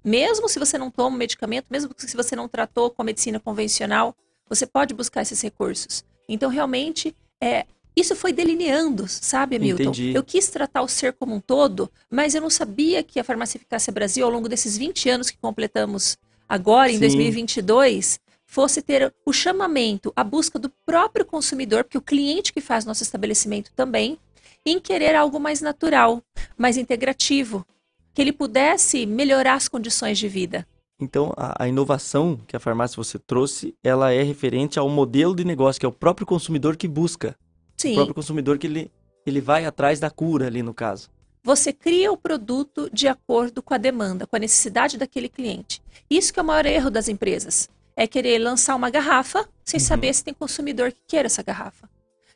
Mesmo 0.05 0.47
se 0.47 0.59
você 0.59 0.76
não 0.76 0.90
toma 0.90 1.17
medicamento, 1.17 1.67
mesmo 1.71 1.90
se 1.97 2.14
você 2.14 2.37
não 2.37 2.49
tratou 2.49 2.90
com 2.90 3.00
a 3.00 3.05
medicina 3.05 3.40
convencional, 3.40 4.14
você 4.47 4.67
pode 4.67 4.93
buscar 4.93 5.23
esses 5.23 5.40
recursos. 5.40 6.05
Então, 6.28 6.50
realmente, 6.50 7.16
é, 7.40 7.64
isso 7.97 8.14
foi 8.14 8.32
delineando, 8.32 9.08
sabe, 9.08 9.56
Hamilton? 9.56 9.82
Entendi. 9.82 10.12
Eu 10.14 10.23
quis 10.23 10.49
tratar 10.49 10.82
o 10.82 10.88
ser 10.88 11.14
como 11.14 11.35
um 11.35 11.40
todo, 11.40 11.90
mas 12.11 12.35
eu 12.35 12.40
não 12.40 12.50
sabia 12.50 13.02
que 13.02 13.18
a 13.18 13.25
Farmácia 13.25 13.58
Eficácia 13.58 13.92
Brasil, 13.92 14.25
ao 14.25 14.30
longo 14.30 14.49
desses 14.49 14.76
20 14.76 15.08
anos 15.08 15.30
que 15.30 15.38
completamos 15.38 16.16
agora, 16.49 16.90
em 16.90 16.94
Sim. 16.94 17.00
2022, 17.00 18.20
fosse 18.47 18.80
ter 18.80 19.12
o 19.26 19.32
chamamento, 19.32 20.12
a 20.14 20.23
busca 20.23 20.58
do 20.58 20.70
próprio 20.87 21.25
consumidor, 21.25 21.85
porque 21.85 21.99
o 21.99 22.02
cliente 22.02 22.52
que 22.52 22.61
faz 22.61 22.85
nosso 22.85 23.02
estabelecimento 23.02 23.73
também, 23.75 24.18
em 24.64 24.78
querer 24.78 25.14
algo 25.14 25.40
mais 25.40 25.61
natural, 25.61 26.23
mais 26.56 26.76
integrativo, 26.76 27.66
que 28.14 28.23
ele 28.23 28.32
pudesse 28.32 29.06
melhorar 29.06 29.54
as 29.54 29.68
condições 29.68 30.18
de 30.18 30.28
vida. 30.28 30.66
Então, 31.00 31.33
a, 31.37 31.64
a, 31.64 31.69
inovação 31.69 32.38
que 32.47 32.57
a 32.57 32.61
farmácia 32.61 32.97
você 32.97 33.19
trouxe, 33.19 33.75
ela 33.85 34.12
é 34.12 34.23
referente 34.23 34.78
ao 34.78 34.88
modelo 34.88 35.35
de 35.35 35.45
negócio, 35.45 35.78
que 35.78 35.87
é 35.87 35.88
o 35.88 35.93
próprio 35.93 36.26
consumidor 36.26 36.76
que 36.76 36.88
busca. 36.88 37.37
Sim. 37.76 37.93
O 37.93 37.95
próprio 37.95 38.14
consumidor 38.14 38.59
que 38.59 38.67
ele, 38.67 38.90
ele 39.25 39.40
vai 39.40 39.64
atrás 39.64 40.00
da 40.00 40.11
cura 40.11 40.47
ali 40.47 40.62
no 40.62 40.75
caso. 40.75 41.09
Você 41.45 41.73
cria 41.73 42.11
o 42.11 42.17
produto 42.17 42.90
de 42.93 43.07
acordo 43.07 43.62
com 43.62 43.73
a 43.73 43.78
demanda, 43.78 44.26
com 44.26 44.35
a 44.35 44.40
necessidade 44.40 44.99
daquele 44.99 45.28
cliente. 45.28 45.81
Isso 46.11 46.33
que 46.33 46.40
é 46.40 46.43
o 46.43 46.47
maior 46.47 46.67
erro 46.67 46.90
das 46.90 47.09
empresas 47.09 47.69
é 47.97 48.07
querer 48.07 48.38
lançar 48.38 48.76
uma 48.76 48.90
garrafa 48.90 49.49
sem 49.64 49.81
uhum. 49.81 49.87
saber 49.87 50.14
se 50.14 50.23
tem 50.23 50.33
consumidor 50.33 50.93
que 50.93 51.00
queira 51.07 51.26
essa 51.26 51.43
garrafa. 51.43 51.88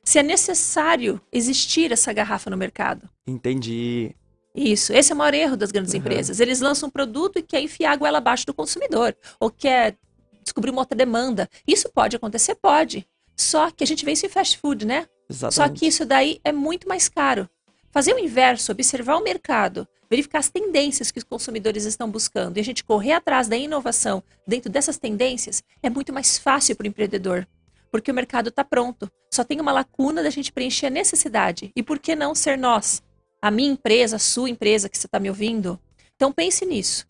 Se 0.02 0.19
é 0.19 0.23
necessário 0.23 1.21
existir 1.33 1.92
essa 1.92 2.12
garrafa 2.12 2.50
no 2.50 2.57
mercado. 2.57 3.09
Entendi. 3.25 4.14
Isso, 4.54 4.92
esse 4.92 5.12
é 5.12 5.14
o 5.14 5.18
maior 5.18 5.35
erro 5.35 5.56
das 5.56 5.73
grandes 5.73 5.92
uhum. 5.92 6.00
empresas. 6.00 6.40
Eles 6.40 6.61
lançam 6.61 6.88
um 6.88 6.92
produto 6.92 7.38
e 7.38 7.42
quer 7.42 7.61
enfiar 7.61 7.92
a 7.92 7.97
goela 7.97 8.18
abaixo 8.18 8.47
do 8.47 8.52
consumidor, 8.52 9.16
ou 9.40 9.50
quer 9.50 9.97
descobrir 10.42 10.71
uma 10.71 10.82
outra 10.82 10.97
demanda. 10.97 11.49
Isso 11.66 11.88
pode 11.88 12.16
acontecer? 12.16 12.54
Pode. 12.56 13.06
Só 13.37 13.71
que 13.71 13.82
a 13.82 13.87
gente 13.87 14.04
vê 14.04 14.12
isso 14.12 14.26
em 14.26 14.28
fast 14.28 14.59
food, 14.59 14.87
né? 14.87 15.06
Exatamente. 15.28 15.54
Só 15.54 15.68
que 15.68 15.87
isso 15.87 16.04
daí 16.04 16.40
é 16.44 16.52
muito 16.52 16.87
mais 16.87 17.09
caro. 17.09 17.49
Fazer 17.90 18.14
o 18.14 18.18
inverso, 18.18 18.73
observar 18.73 19.16
o 19.16 19.23
mercado, 19.23 19.87
verificar 20.09 20.38
as 20.38 20.50
tendências 20.50 21.11
que 21.11 21.18
os 21.18 21.25
consumidores 21.25 21.85
estão 21.85 22.11
buscando 22.11 22.59
e 22.59 22.61
a 22.61 22.64
gente 22.64 22.85
correr 22.85 23.12
atrás 23.12 23.49
da 23.49 23.56
inovação 23.56 24.23
dentro 24.47 24.71
dessas 24.71 24.99
tendências 24.99 25.62
é 25.82 25.88
muito 25.88 26.12
mais 26.12 26.37
fácil 26.38 26.76
para 26.76 26.85
o 26.85 26.88
empreendedor, 26.88 27.47
porque 27.90 28.11
o 28.11 28.14
mercado 28.14 28.49
está 28.49 28.62
pronto. 28.64 29.11
Só 29.32 29.42
tem 29.42 29.61
uma 29.61 29.73
lacuna 29.73 30.23
da 30.23 30.30
gente 30.30 30.52
preencher 30.52 30.87
a 30.87 30.90
necessidade. 30.90 31.73
E 31.75 31.82
por 31.82 31.99
que 31.99 32.14
não 32.14 32.35
ser 32.35 32.59
nós? 32.59 33.02
A 33.42 33.50
minha 33.50 33.72
empresa, 33.72 34.16
a 34.16 34.20
sua 34.20 34.49
empresa 34.49 34.88
que 34.88 34.96
você 34.96 35.08
está 35.08 35.18
me 35.18 35.28
ouvindo? 35.28 35.76
Então 36.14 36.32
pense 36.32 36.64
nisso. 36.64 37.04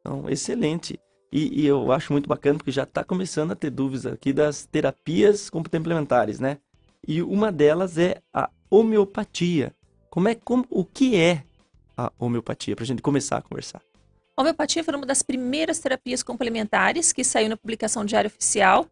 Então, 0.00 0.28
excelente. 0.28 1.00
E, 1.32 1.62
e, 1.62 1.66
eu 1.66 1.90
acho 1.90 2.12
muito 2.12 2.28
bacana 2.28 2.58
porque 2.58 2.70
já 2.70 2.82
está 2.82 3.02
começando 3.02 3.52
a 3.52 3.56
ter 3.56 3.70
dúvidas 3.70 4.04
aqui 4.04 4.30
das 4.30 4.66
terapias 4.66 5.48
complementares, 5.48 6.38
né? 6.38 6.58
E 7.06 7.22
uma 7.22 7.50
delas 7.50 7.96
é 7.96 8.20
a 8.32 8.50
homeopatia. 8.70 9.74
Como 10.10 10.28
é, 10.28 10.34
como, 10.34 10.66
o 10.68 10.84
que 10.84 11.16
é 11.16 11.44
a 11.96 12.12
homeopatia, 12.18 12.76
para 12.76 12.84
a 12.84 12.86
gente 12.86 13.00
começar 13.00 13.38
a 13.38 13.42
conversar. 13.42 13.80
A 14.36 14.42
homeopatia 14.42 14.84
foi 14.84 14.94
uma 14.94 15.06
das 15.06 15.22
primeiras 15.22 15.78
terapias 15.78 16.22
complementares 16.22 17.12
que 17.12 17.24
saiu 17.24 17.48
na 17.48 17.56
publicação 17.56 18.04
diária 18.04 18.28
oficial, 18.28 18.86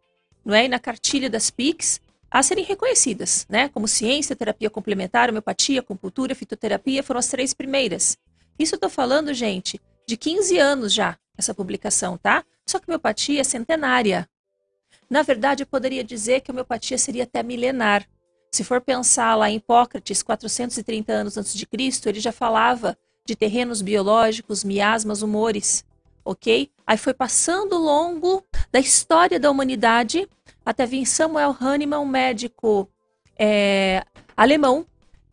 não 0.44 0.54
é? 0.54 0.64
E 0.64 0.68
na 0.68 0.78
cartilha 0.78 1.28
das 1.28 1.50
PICs, 1.50 2.00
a 2.38 2.42
serem 2.42 2.64
reconhecidas, 2.64 3.46
né? 3.48 3.70
Como 3.70 3.88
ciência, 3.88 4.36
terapia 4.36 4.68
complementar, 4.68 5.30
homeopatia, 5.30 5.80
acupuntura, 5.80 6.34
fitoterapia, 6.34 7.02
foram 7.02 7.18
as 7.18 7.28
três 7.28 7.54
primeiras. 7.54 8.18
Isso 8.58 8.74
eu 8.74 8.76
estou 8.76 8.90
falando, 8.90 9.32
gente, 9.32 9.80
de 10.06 10.18
15 10.18 10.58
anos 10.58 10.92
já, 10.92 11.16
essa 11.38 11.54
publicação, 11.54 12.18
tá? 12.18 12.44
Só 12.66 12.78
que 12.78 12.84
homeopatia 12.88 13.40
é 13.40 13.44
centenária. 13.44 14.28
Na 15.08 15.22
verdade, 15.22 15.62
eu 15.62 15.66
poderia 15.66 16.04
dizer 16.04 16.42
que 16.42 16.50
a 16.50 16.52
homeopatia 16.52 16.98
seria 16.98 17.22
até 17.24 17.42
milenar. 17.42 18.06
Se 18.52 18.62
for 18.62 18.82
pensar 18.82 19.34
lá 19.34 19.50
em 19.50 19.56
Hipócrates, 19.56 20.22
430 20.22 21.12
anos 21.12 21.38
antes 21.38 21.54
de 21.54 21.64
Cristo, 21.64 22.06
ele 22.06 22.20
já 22.20 22.32
falava 22.32 22.98
de 23.24 23.34
terrenos 23.34 23.80
biológicos, 23.80 24.62
miasmas, 24.62 25.22
humores, 25.22 25.86
ok? 26.22 26.70
Aí 26.86 26.98
foi 26.98 27.14
passando 27.14 27.78
longo 27.78 28.44
da 28.70 28.78
história 28.78 29.40
da 29.40 29.50
humanidade 29.50 30.28
até 30.66 30.84
vir 30.84 31.06
Samuel 31.06 31.56
Hahnemann, 31.58 32.02
um 32.02 32.06
médico 32.06 32.90
é, 33.38 34.04
alemão, 34.36 34.84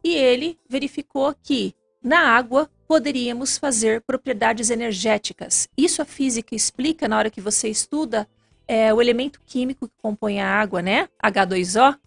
e 0.04 0.14
ele 0.14 0.60
verificou 0.70 1.34
que 1.42 1.74
na 2.04 2.20
água 2.20 2.70
poderíamos 2.88 3.58
fazer 3.58 4.02
propriedades 4.02 4.70
energéticas. 4.70 5.68
Isso 5.76 6.02
a 6.04 6.06
física 6.06 6.54
explica 6.54 7.08
na 7.08 7.18
hora 7.18 7.32
que 7.32 7.42
você 7.42 7.68
estuda 7.68 8.28
é, 8.68 8.94
o 8.94 9.02
elemento 9.02 9.42
químico 9.46 9.88
que 9.88 9.96
compõe 10.02 10.40
a 10.40 10.48
água, 10.48 10.82
né? 10.82 11.10
H2O. 11.24 11.98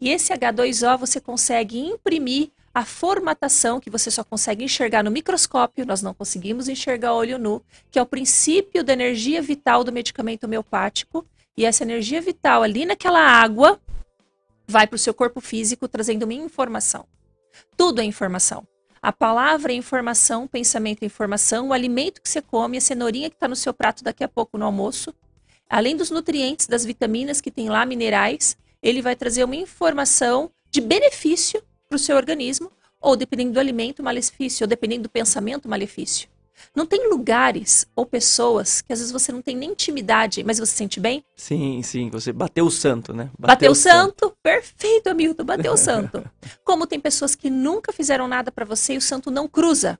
E 0.00 0.10
esse 0.10 0.32
H2O 0.32 0.96
você 0.96 1.20
consegue 1.20 1.80
imprimir 1.80 2.50
a 2.72 2.84
formatação 2.84 3.80
que 3.80 3.90
você 3.90 4.08
só 4.08 4.22
consegue 4.22 4.62
enxergar 4.62 5.02
no 5.02 5.10
microscópio, 5.10 5.84
nós 5.84 6.00
não 6.00 6.14
conseguimos 6.14 6.68
enxergar 6.68 7.12
olho 7.14 7.36
nu, 7.36 7.60
que 7.90 7.98
é 7.98 8.02
o 8.02 8.06
princípio 8.06 8.84
da 8.84 8.92
energia 8.92 9.42
vital 9.42 9.82
do 9.82 9.90
medicamento 9.90 10.44
homeopático. 10.44 11.26
E 11.58 11.64
essa 11.64 11.82
energia 11.82 12.20
vital 12.20 12.62
ali 12.62 12.86
naquela 12.86 13.18
água 13.18 13.80
vai 14.64 14.86
para 14.86 14.94
o 14.94 14.98
seu 14.98 15.12
corpo 15.12 15.40
físico 15.40 15.88
trazendo 15.88 16.22
uma 16.22 16.32
informação. 16.32 17.04
Tudo 17.76 18.00
é 18.00 18.04
informação. 18.04 18.64
A 19.02 19.12
palavra 19.12 19.72
é 19.72 19.74
informação, 19.74 20.46
pensamento 20.46 21.02
é 21.02 21.06
informação, 21.06 21.66
o 21.66 21.72
alimento 21.72 22.22
que 22.22 22.28
você 22.28 22.40
come, 22.40 22.78
a 22.78 22.80
cenourinha 22.80 23.28
que 23.28 23.34
está 23.34 23.48
no 23.48 23.56
seu 23.56 23.74
prato 23.74 24.04
daqui 24.04 24.22
a 24.22 24.28
pouco 24.28 24.56
no 24.56 24.66
almoço, 24.66 25.12
além 25.68 25.96
dos 25.96 26.12
nutrientes, 26.12 26.68
das 26.68 26.84
vitaminas 26.84 27.40
que 27.40 27.50
tem 27.50 27.68
lá, 27.68 27.84
minerais, 27.84 28.56
ele 28.80 29.02
vai 29.02 29.16
trazer 29.16 29.42
uma 29.42 29.56
informação 29.56 30.52
de 30.70 30.80
benefício 30.80 31.60
para 31.88 31.96
o 31.96 31.98
seu 31.98 32.16
organismo, 32.16 32.70
ou 33.00 33.16
dependendo 33.16 33.54
do 33.54 33.58
alimento, 33.58 34.00
malefício, 34.00 34.62
ou 34.62 34.68
dependendo 34.68 35.02
do 35.02 35.10
pensamento, 35.10 35.68
malefício. 35.68 36.28
Não 36.74 36.86
tem 36.86 37.08
lugares 37.08 37.86
ou 37.94 38.06
pessoas 38.06 38.80
que 38.80 38.92
às 38.92 38.98
vezes 38.98 39.12
você 39.12 39.32
não 39.32 39.42
tem 39.42 39.56
nem 39.56 39.70
intimidade, 39.70 40.44
mas 40.44 40.58
você 40.58 40.72
se 40.72 40.76
sente 40.76 41.00
bem? 41.00 41.24
Sim, 41.36 41.82
sim. 41.82 42.10
Você 42.10 42.32
bateu 42.32 42.66
o 42.66 42.70
santo, 42.70 43.12
né? 43.12 43.30
Bateu, 43.38 43.54
bateu 43.54 43.72
o 43.72 43.74
santo. 43.74 44.26
santo. 44.26 44.36
Perfeito, 44.42 45.08
Hamilton. 45.08 45.44
Bateu 45.44 45.72
o 45.72 45.76
santo. 45.78 46.24
Como 46.64 46.86
tem 46.86 47.00
pessoas 47.00 47.34
que 47.34 47.50
nunca 47.50 47.92
fizeram 47.92 48.28
nada 48.28 48.52
para 48.52 48.64
você 48.64 48.94
e 48.94 48.98
o 48.98 49.02
santo 49.02 49.30
não 49.30 49.48
cruza. 49.48 49.98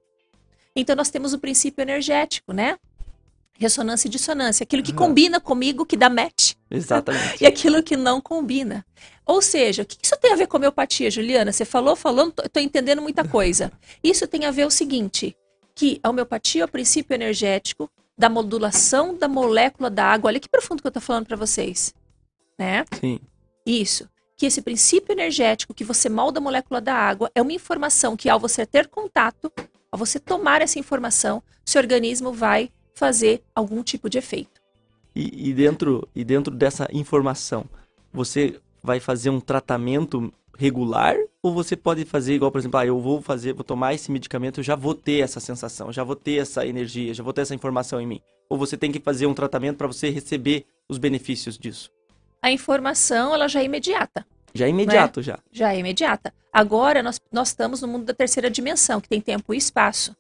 Então 0.75 0.95
nós 0.95 1.11
temos 1.11 1.33
o 1.33 1.39
princípio 1.39 1.83
energético, 1.83 2.53
né? 2.53 2.79
Ressonância 3.59 4.07
e 4.07 4.11
dissonância. 4.11 4.63
Aquilo 4.63 4.83
que 4.83 4.93
uhum. 4.93 4.99
combina 4.99 5.41
comigo, 5.41 5.85
que 5.85 5.97
dá 5.97 6.09
match. 6.09 6.55
Exatamente. 6.71 7.43
e 7.43 7.47
aquilo 7.47 7.83
que 7.83 7.97
não 7.97 8.21
combina. 8.21 8.87
Ou 9.27 9.43
seja, 9.43 9.83
o 9.83 9.87
que 9.87 9.99
isso 10.01 10.17
tem 10.17 10.33
a 10.33 10.37
ver 10.37 10.47
com 10.47 10.57
homeopatia, 10.57 11.11
Juliana? 11.11 11.53
Você 11.53 11.65
falou, 11.65 11.97
falando, 11.97 12.33
estou 12.45 12.63
entendendo 12.63 13.03
muita 13.03 13.27
coisa. 13.27 13.73
Isso 14.03 14.27
tem 14.27 14.47
a 14.47 14.51
ver 14.51 14.67
o 14.67 14.71
seguinte, 14.71 15.37
que 15.79 16.01
a 16.03 16.11
homeopatia 16.11 16.63
é 16.63 16.65
o 16.65 16.69
princípio 16.69 17.15
energético 17.15 17.89
da 18.19 18.29
modulação 18.29 19.17
da 19.17 19.29
molécula 19.29 19.89
da 19.89 20.07
água. 20.07 20.27
Olha 20.27 20.41
que 20.41 20.49
profundo 20.49 20.83
que 20.83 20.87
eu 20.89 20.91
estou 20.91 21.01
falando 21.01 21.27
para 21.27 21.37
vocês. 21.37 21.95
Né? 22.59 22.85
Sim. 23.01 23.21
Isso. 23.65 24.09
Que 24.37 24.47
esse 24.47 24.61
princípio 24.61 25.13
energético 25.13 25.73
que 25.73 25.85
você 25.85 26.09
molda 26.09 26.41
a 26.41 26.43
molécula 26.43 26.81
da 26.81 26.95
água 26.95 27.31
é 27.33 27.41
uma 27.41 27.53
informação 27.53 28.17
que 28.17 28.29
ao 28.29 28.41
você 28.41 28.67
ter 28.67 28.89
contato, 28.89 29.53
Ao 29.93 29.97
você 29.97 30.19
tomar 30.19 30.63
essa 30.63 30.81
informação, 30.81 31.41
seu 31.65 31.81
organismo 31.81 32.33
vai 32.33 32.73
fazer 32.93 33.41
algum 33.55 33.81
tipo 33.85 34.11
de 34.11 34.19
efeito. 34.19 34.61
E, 35.15 35.49
e 35.49 35.55
dentro, 35.55 36.09
e 36.13 36.25
dentro 36.25 36.53
dessa 36.53 36.89
informação, 36.93 37.65
você 38.13 38.61
vai 38.83 38.99
fazer 38.99 39.31
um 39.31 39.39
tratamento 39.39 40.33
regular 40.59 41.17
ou 41.49 41.55
você 41.55 41.75
pode 41.75 42.05
fazer 42.05 42.35
igual, 42.35 42.53
por 42.53 42.59
exemplo, 42.59 42.79
ah, 42.79 42.87
eu 42.87 43.01
vou 43.01 43.23
fazer, 43.23 43.55
vou 43.55 43.65
tomar 43.65 43.95
esse 43.95 44.11
medicamento, 44.11 44.61
eu 44.61 44.65
já 44.65 44.77
vou 44.77 44.95
ter 44.95 45.21
essa 45.21 45.41
sensação, 45.41 45.93
já 45.93 46.05
vou 46.05 46.15
ter 46.15 46.37
essa 46.37 46.67
energia, 46.67 47.15
já 47.15 47.23
vou 47.23 47.33
ter 47.33 47.41
essa 47.41 47.55
informação 47.55 48.01
em 48.01 48.07
mim. 48.07 48.21
Ou 48.49 48.59
você 48.59 48.77
tem 48.77 48.93
que 48.93 49.01
fazer 49.01 49.27
um 49.27 49.35
tratamento 49.35 49.77
para 49.77 49.87
você 49.87 50.11
receber 50.11 50.67
os 50.89 50.99
benefícios 50.99 51.59
disso? 51.59 51.91
A 52.41 52.51
informação, 52.51 53.35
ela 53.35 53.49
já 53.49 53.61
é 53.61 53.65
imediata. 53.65 54.27
Já 54.55 54.67
é 54.67 54.69
imediato, 54.69 55.21
né? 55.21 55.25
já. 55.25 55.39
Já 55.51 55.75
é 55.75 55.79
imediata. 55.79 56.33
Agora, 56.53 57.03
nós, 57.03 57.21
nós 57.33 57.49
estamos 57.49 57.83
no 57.83 57.89
mundo 57.89 58.05
da 58.05 58.15
terceira 58.15 58.51
dimensão, 58.51 59.01
que 59.01 59.09
tem 59.09 59.21
tempo 59.21 59.53
e 59.53 59.57
espaço. 59.57 60.17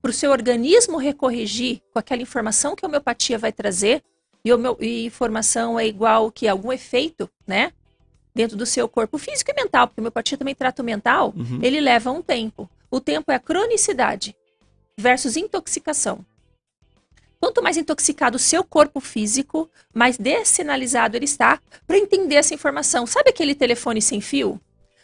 Para 0.00 0.10
o 0.10 0.14
seu 0.14 0.30
organismo 0.30 0.96
recorrigir 0.96 1.80
com 1.92 1.98
aquela 1.98 2.22
informação 2.22 2.74
que 2.74 2.84
a 2.84 2.88
homeopatia 2.88 3.38
vai 3.38 3.52
trazer, 3.52 4.02
e, 4.44 4.52
homeo, 4.52 4.76
e 4.80 5.04
informação 5.04 5.78
é 5.78 5.86
igual 5.86 6.30
que 6.30 6.46
algum 6.46 6.72
efeito, 6.72 7.28
né? 7.46 7.72
Dentro 8.38 8.56
do 8.56 8.64
seu 8.64 8.88
corpo 8.88 9.18
físico 9.18 9.50
e 9.50 9.54
mental, 9.54 9.88
porque 9.88 9.98
a 9.98 10.02
homeopatia 10.02 10.38
também 10.38 10.54
trata 10.54 10.80
o 10.80 10.84
mental, 10.84 11.34
uhum. 11.36 11.58
ele 11.60 11.80
leva 11.80 12.12
um 12.12 12.22
tempo. 12.22 12.70
O 12.88 13.00
tempo 13.00 13.32
é 13.32 13.34
a 13.34 13.40
cronicidade 13.40 14.36
versus 14.96 15.36
intoxicação. 15.36 16.24
Quanto 17.40 17.60
mais 17.60 17.76
intoxicado 17.76 18.36
o 18.36 18.38
seu 18.38 18.62
corpo 18.62 19.00
físico, 19.00 19.68
mais 19.92 20.16
dessinalizado 20.16 21.16
ele 21.16 21.24
está 21.24 21.58
para 21.84 21.98
entender 21.98 22.36
essa 22.36 22.54
informação. 22.54 23.08
Sabe 23.08 23.30
aquele 23.30 23.56
telefone 23.56 24.00
sem 24.00 24.20
fio? 24.20 24.60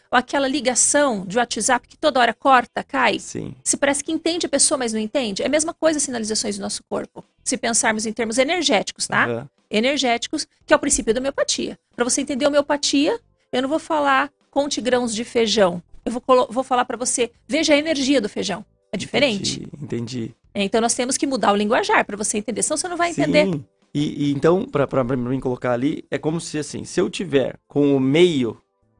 Ou 0.09 0.17
aquela 0.17 0.47
ligação 0.47 1.25
de 1.25 1.37
WhatsApp 1.37 1.89
que 1.89 1.97
toda 1.97 2.21
hora 2.21 2.33
corta, 2.33 2.85
cai? 2.85 3.19
Sim. 3.19 3.53
Se 3.65 3.75
parece 3.75 4.01
que 4.01 4.13
entende 4.13 4.45
a 4.45 4.49
pessoa, 4.49 4.77
mas 4.77 4.93
não 4.93 4.99
entende. 4.99 5.43
É 5.43 5.45
a 5.45 5.49
mesma 5.49 5.73
coisa 5.73 5.97
as 5.97 6.03
sinalizações 6.03 6.57
do 6.57 6.61
nosso 6.61 6.81
corpo. 6.85 7.21
Se 7.43 7.57
pensarmos 7.57 8.05
em 8.05 8.13
termos 8.13 8.37
energéticos, 8.37 9.07
tá? 9.07 9.27
Uhum 9.27 9.47
energéticos, 9.69 10.47
que 10.65 10.73
é 10.73 10.75
o 10.75 10.79
princípio 10.79 11.13
da 11.13 11.19
homeopatia. 11.19 11.77
Para 11.95 12.05
você 12.05 12.21
entender 12.21 12.45
a 12.45 12.47
homeopatia, 12.47 13.19
eu 13.57 13.61
não 13.61 13.69
vou 13.69 13.79
falar 13.79 14.31
conte 14.51 14.81
grãos 14.81 15.13
de 15.13 15.23
feijão. 15.23 15.81
Eu 16.03 16.11
vou, 16.11 16.47
vou 16.49 16.63
falar 16.63 16.85
para 16.85 16.97
você, 16.97 17.31
veja 17.47 17.73
a 17.73 17.77
energia 17.77 18.21
do 18.21 18.29
feijão. 18.29 18.65
É 18.91 18.97
diferente. 18.97 19.63
Entendi. 19.63 19.83
entendi. 19.83 20.35
É, 20.53 20.63
então 20.63 20.79
nós 20.79 20.93
temos 20.93 21.17
que 21.17 21.25
mudar 21.25 21.51
o 21.51 21.55
linguajar 21.55 22.05
para 22.05 22.15
você 22.15 22.37
entender, 22.37 22.63
senão 22.63 22.77
você 22.77 22.87
não 22.87 22.97
vai 22.97 23.11
entender. 23.11 23.45
Sim. 23.45 23.65
E, 23.93 24.27
e 24.27 24.31
então, 24.33 24.65
para 24.65 25.03
mim 25.03 25.39
colocar 25.39 25.71
ali, 25.71 26.03
é 26.11 26.17
como 26.17 26.39
se 26.41 26.57
assim, 26.57 26.83
se 26.83 26.99
eu 26.99 27.09
tiver 27.09 27.57
com 27.67 27.95
o 27.95 27.99
meio 27.99 28.57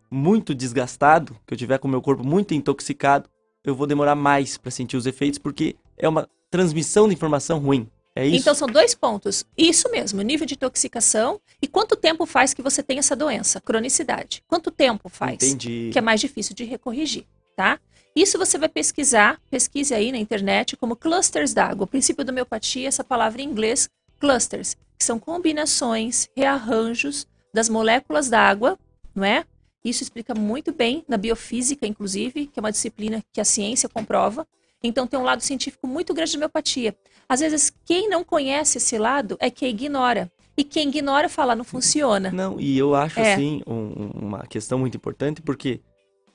muito 0.09 0.55
desgastado, 0.55 1.35
que 1.45 1.53
eu 1.53 1.57
tiver 1.57 1.77
com 1.77 1.87
o 1.87 1.91
meu 1.91 2.01
corpo 2.01 2.25
muito 2.25 2.53
intoxicado, 2.53 3.29
eu 3.63 3.75
vou 3.75 3.85
demorar 3.85 4.15
mais 4.15 4.57
para 4.57 4.71
sentir 4.71 4.95
os 4.95 5.05
efeitos, 5.05 5.37
porque 5.37 5.75
é 5.97 6.07
uma 6.07 6.29
transmissão 6.49 7.07
de 7.07 7.13
informação 7.13 7.59
ruim. 7.59 7.89
É 8.15 8.25
isso? 8.25 8.37
Então 8.37 8.55
são 8.55 8.67
dois 8.67 8.95
pontos. 8.95 9.45
Isso 9.57 9.91
mesmo, 9.91 10.21
nível 10.21 10.47
de 10.47 10.53
intoxicação 10.53 11.39
e 11.61 11.67
quanto 11.67 11.95
tempo 11.95 12.25
faz 12.25 12.53
que 12.53 12.61
você 12.61 12.81
tem 12.81 12.97
essa 12.97 13.15
doença, 13.15 13.59
cronicidade. 13.59 14.41
Quanto 14.47 14.71
tempo 14.71 15.09
faz? 15.09 15.43
Entendi. 15.43 15.89
Que 15.91 15.99
é 15.99 16.01
mais 16.01 16.21
difícil 16.21 16.55
de 16.55 16.63
recorrigir, 16.63 17.25
tá? 17.55 17.79
Isso 18.15 18.37
você 18.37 18.57
vai 18.57 18.69
pesquisar, 18.69 19.41
pesquise 19.51 19.93
aí 19.93 20.09
na 20.13 20.17
internet 20.17 20.77
como 20.77 20.95
clusters 20.95 21.53
d'água. 21.53 21.83
O 21.83 21.87
princípio 21.87 22.23
da 22.23 22.31
homeopatia, 22.31 22.87
essa 22.87 23.03
palavra 23.03 23.41
em 23.41 23.45
inglês, 23.45 23.89
clusters, 24.17 24.77
que 24.97 25.03
são 25.03 25.19
combinações, 25.19 26.29
rearranjos 26.33 27.27
das 27.53 27.67
moléculas 27.67 28.29
d'água, 28.29 28.79
não 29.13 29.25
é? 29.25 29.43
Isso 29.83 30.01
explica 30.01 30.33
muito 30.33 30.71
bem 30.71 31.03
na 31.07 31.17
biofísica, 31.17 31.85
inclusive, 31.85 32.47
que 32.47 32.57
é 32.57 32.61
uma 32.61 32.71
disciplina 32.71 33.21
que 33.33 33.41
a 33.41 33.45
ciência 33.45 33.89
comprova. 33.89 34.47
Então 34.83 35.07
tem 35.07 35.19
um 35.19 35.23
lado 35.23 35.41
científico 35.41 35.87
muito 35.87 36.13
grande 36.13 36.31
de 36.31 36.37
homeopatia. 36.37 36.95
Às 37.27 37.39
vezes, 37.39 37.73
quem 37.85 38.07
não 38.07 38.23
conhece 38.23 38.77
esse 38.77 38.97
lado 38.97 39.35
é 39.39 39.49
quem 39.49 39.69
ignora. 39.69 40.31
E 40.57 40.63
quem 40.63 40.87
ignora 40.87 41.27
fala, 41.27 41.55
não 41.55 41.65
funciona. 41.65 42.31
Não, 42.31 42.59
e 42.59 42.77
eu 42.77 42.95
acho, 42.95 43.19
é. 43.19 43.33
assim, 43.33 43.61
um, 43.67 44.11
uma 44.13 44.45
questão 44.47 44.79
muito 44.79 44.95
importante, 44.95 45.41
porque 45.41 45.81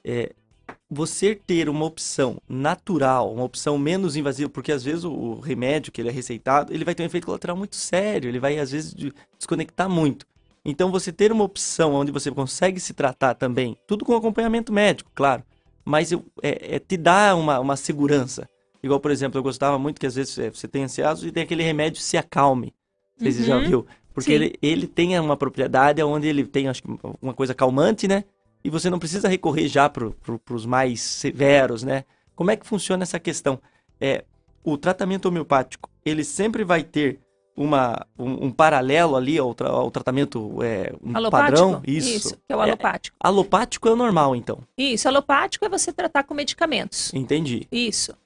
é, 0.04 0.32
você 0.90 1.34
ter 1.34 1.68
uma 1.68 1.84
opção 1.84 2.36
natural, 2.48 3.32
uma 3.32 3.44
opção 3.44 3.78
menos 3.78 4.16
invasiva, 4.16 4.50
porque 4.50 4.72
às 4.72 4.82
vezes 4.82 5.04
o, 5.04 5.12
o, 5.12 5.40
remédio 5.40 5.92
que 5.92 6.00
ele 6.00 6.08
é 6.08 6.12
receitado, 6.12 6.72
ele 6.72 6.84
vai 6.84 6.94
ter 6.94 7.02
um 7.02 7.06
efeito 7.06 7.26
colateral 7.26 7.56
muito 7.56 7.76
sério, 7.76 8.28
ele 8.28 8.40
vai 8.40 8.58
às 8.58 8.72
vezes 8.72 8.94
desconectar 9.38 9.88
muito. 9.88 10.26
Então 10.64 10.90
você 10.90 11.10
ter 11.10 11.32
uma 11.32 11.44
opção 11.44 11.94
onde 11.94 12.12
você 12.12 12.30
consegue 12.30 12.78
se 12.78 12.92
tratar 12.92 13.34
também, 13.34 13.76
tudo 13.86 14.04
com 14.04 14.14
acompanhamento 14.14 14.72
médico, 14.72 15.10
claro, 15.14 15.42
mas 15.84 16.12
eu, 16.12 16.24
é, 16.42 16.76
é, 16.76 16.78
te 16.78 16.96
dá 16.96 17.34
uma, 17.34 17.58
uma 17.58 17.76
segurança. 17.76 18.48
Igual, 18.82 19.00
por 19.00 19.10
exemplo, 19.10 19.38
eu 19.38 19.42
gostava 19.42 19.78
muito 19.78 20.00
que 20.00 20.06
às 20.06 20.14
vezes 20.14 20.38
é, 20.38 20.50
você 20.50 20.66
tem 20.66 20.84
ansiados 20.84 21.24
e 21.24 21.32
tem 21.32 21.42
aquele 21.42 21.62
remédio 21.62 22.00
Se 22.00 22.16
Acalme. 22.16 22.74
Sei 23.18 23.32
uhum. 23.32 23.44
já 23.44 23.58
viu. 23.58 23.86
Porque 24.14 24.32
ele, 24.32 24.54
ele 24.60 24.86
tem 24.86 25.18
uma 25.18 25.36
propriedade 25.36 26.02
onde 26.02 26.26
ele 26.26 26.44
tem, 26.44 26.68
acho 26.68 26.82
que, 26.82 26.88
uma 27.20 27.34
coisa 27.34 27.54
calmante, 27.54 28.08
né? 28.08 28.24
E 28.62 28.70
você 28.70 28.90
não 28.90 28.98
precisa 28.98 29.28
recorrer 29.28 29.68
já 29.68 29.88
para 29.88 30.10
pro, 30.10 30.40
os 30.50 30.66
mais 30.66 31.00
severos, 31.00 31.82
né? 31.82 32.04
Como 32.34 32.50
é 32.50 32.56
que 32.56 32.66
funciona 32.66 33.02
essa 33.02 33.18
questão? 33.18 33.60
É, 34.00 34.24
o 34.64 34.76
tratamento 34.76 35.26
homeopático, 35.26 35.90
ele 36.04 36.24
sempre 36.24 36.64
vai 36.64 36.82
ter 36.82 37.20
uma, 37.62 38.06
um, 38.18 38.46
um 38.46 38.50
paralelo 38.50 39.16
ali 39.16 39.36
ao, 39.36 39.52
tra 39.52 39.68
ao 39.68 39.90
tratamento 39.90 40.62
é, 40.62 40.94
um 41.04 41.14
alopático? 41.14 41.58
padrão? 41.58 41.82
Isso. 41.86 42.08
Isso, 42.08 42.36
que 42.36 42.52
é 42.54 42.56
o 42.56 42.60
alopático. 42.60 43.14
É, 43.22 43.28
alopático 43.28 43.86
é 43.86 43.92
o 43.92 43.96
normal, 43.96 44.34
então? 44.34 44.60
Isso, 44.78 45.06
alopático 45.06 45.66
é 45.66 45.68
você 45.68 45.92
tratar 45.92 46.22
com 46.22 46.32
medicamentos. 46.32 47.12
Entendi. 47.12 47.68
Isso. 47.70 48.16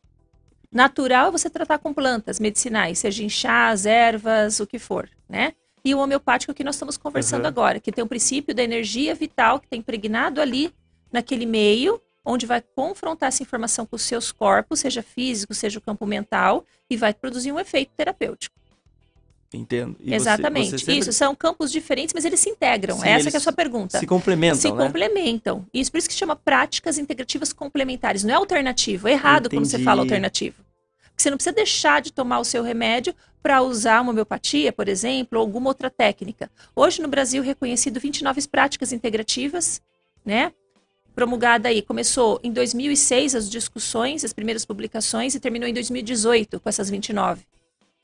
Natural 0.71 1.29
é 1.29 1.31
você 1.33 1.51
tratar 1.51 1.79
com 1.79 1.93
plantas 1.93 2.39
medicinais, 2.39 3.01
seja 3.01 3.25
em 3.25 3.29
chás, 3.29 3.87
ervas, 3.87 4.61
o 4.61 4.67
que 4.69 4.79
for, 4.79 5.11
né? 5.29 5.53
E 5.85 5.93
o 5.97 5.99
homeopático 5.99 6.55
que 6.55 6.63
nós 6.63 6.77
estamos 6.77 6.97
conversando 6.97 7.43
uhum. 7.43 7.49
agora, 7.49 7.81
que 7.81 7.91
tem 7.91 8.05
o 8.05 8.09
princípio 8.09 8.55
da 8.55 8.63
energia 8.63 9.17
vital 9.17 9.59
que 9.59 9.67
está 9.67 9.77
impregnado 9.77 10.41
ali 10.41 10.73
naquele 11.13 11.45
meio, 11.45 12.01
onde 12.25 12.47
vai 12.47 12.61
confrontar 12.61 13.29
essa 13.29 13.43
informação 13.43 13.85
com 13.85 13.97
os 13.97 14.03
seus 14.03 14.31
corpos, 14.31 14.79
seja 14.79 15.03
físico, 15.03 15.53
seja 15.55 15.81
o 15.81 15.83
campo 15.83 16.07
mental, 16.07 16.65
e 16.89 16.97
vai 16.97 17.13
produzir 17.13 17.51
um 17.51 17.59
efeito 17.59 17.93
terapêutico. 17.97 18.55
Entendo. 19.55 19.97
E 20.01 20.15
Exatamente. 20.15 20.71
Você, 20.71 20.79
você 20.79 20.85
sempre... 20.85 20.99
Isso, 20.99 21.13
são 21.13 21.35
campos 21.35 21.71
diferentes, 21.71 22.13
mas 22.13 22.25
eles 22.25 22.41
se 22.41 22.49
integram. 22.49 22.99
Sim, 22.99 23.09
Essa 23.09 23.29
é 23.29 23.37
a 23.37 23.41
sua 23.41 23.53
pergunta. 23.53 23.99
Se 23.99 24.07
complementam, 24.07 24.57
Se 24.57 24.71
né? 24.71 24.85
complementam. 24.85 25.67
Isso 25.73 25.91
por 25.91 25.99
isso 25.99 26.09
que 26.09 26.15
se 26.15 26.19
chama 26.19 26.37
práticas 26.37 26.99
integrativas 26.99 27.53
complementares. 27.53 28.25
Não 28.25 28.35
é 28.35 28.37
alternativo. 28.37 29.09
É 29.09 29.13
errado 29.13 29.47
Entendi. 29.47 29.57
quando 29.57 29.67
você 29.67 29.79
fala 29.79 30.03
alternativo. 30.03 30.57
Porque 31.05 31.23
você 31.23 31.31
não 31.31 31.37
precisa 31.37 31.55
deixar 31.55 32.03
de 32.03 32.13
tomar 32.13 32.41
o 32.41 32.45
seu 32.45 32.63
remédio 32.63 33.15
para 33.43 33.63
usar 33.63 34.01
uma 34.01 34.11
homeopatia, 34.11 34.73
por 34.73 34.89
exemplo, 34.89 35.39
ou 35.39 35.45
alguma 35.45 35.71
outra 35.71 35.89
técnica. 35.89 36.51
Hoje 36.75 37.01
no 37.01 37.09
Brasil 37.09 37.43
reconhecido 37.43 38.01
29 38.01 38.49
práticas 38.49 38.93
integrativas, 38.93 39.81
né? 40.25 40.53
Promulgada 41.15 41.69
aí, 41.69 41.81
começou 41.81 42.41
em 42.43 42.51
2006 42.51 43.37
as 43.37 43.49
discussões, 43.49 44.25
as 44.25 44.33
primeiras 44.33 44.65
publicações 44.65 45.35
e 45.37 45.41
terminou 45.41 45.69
em 45.69 45.73
2018 45.73 46.59
com 46.59 46.69
essas 46.69 46.91
29 46.91 47.45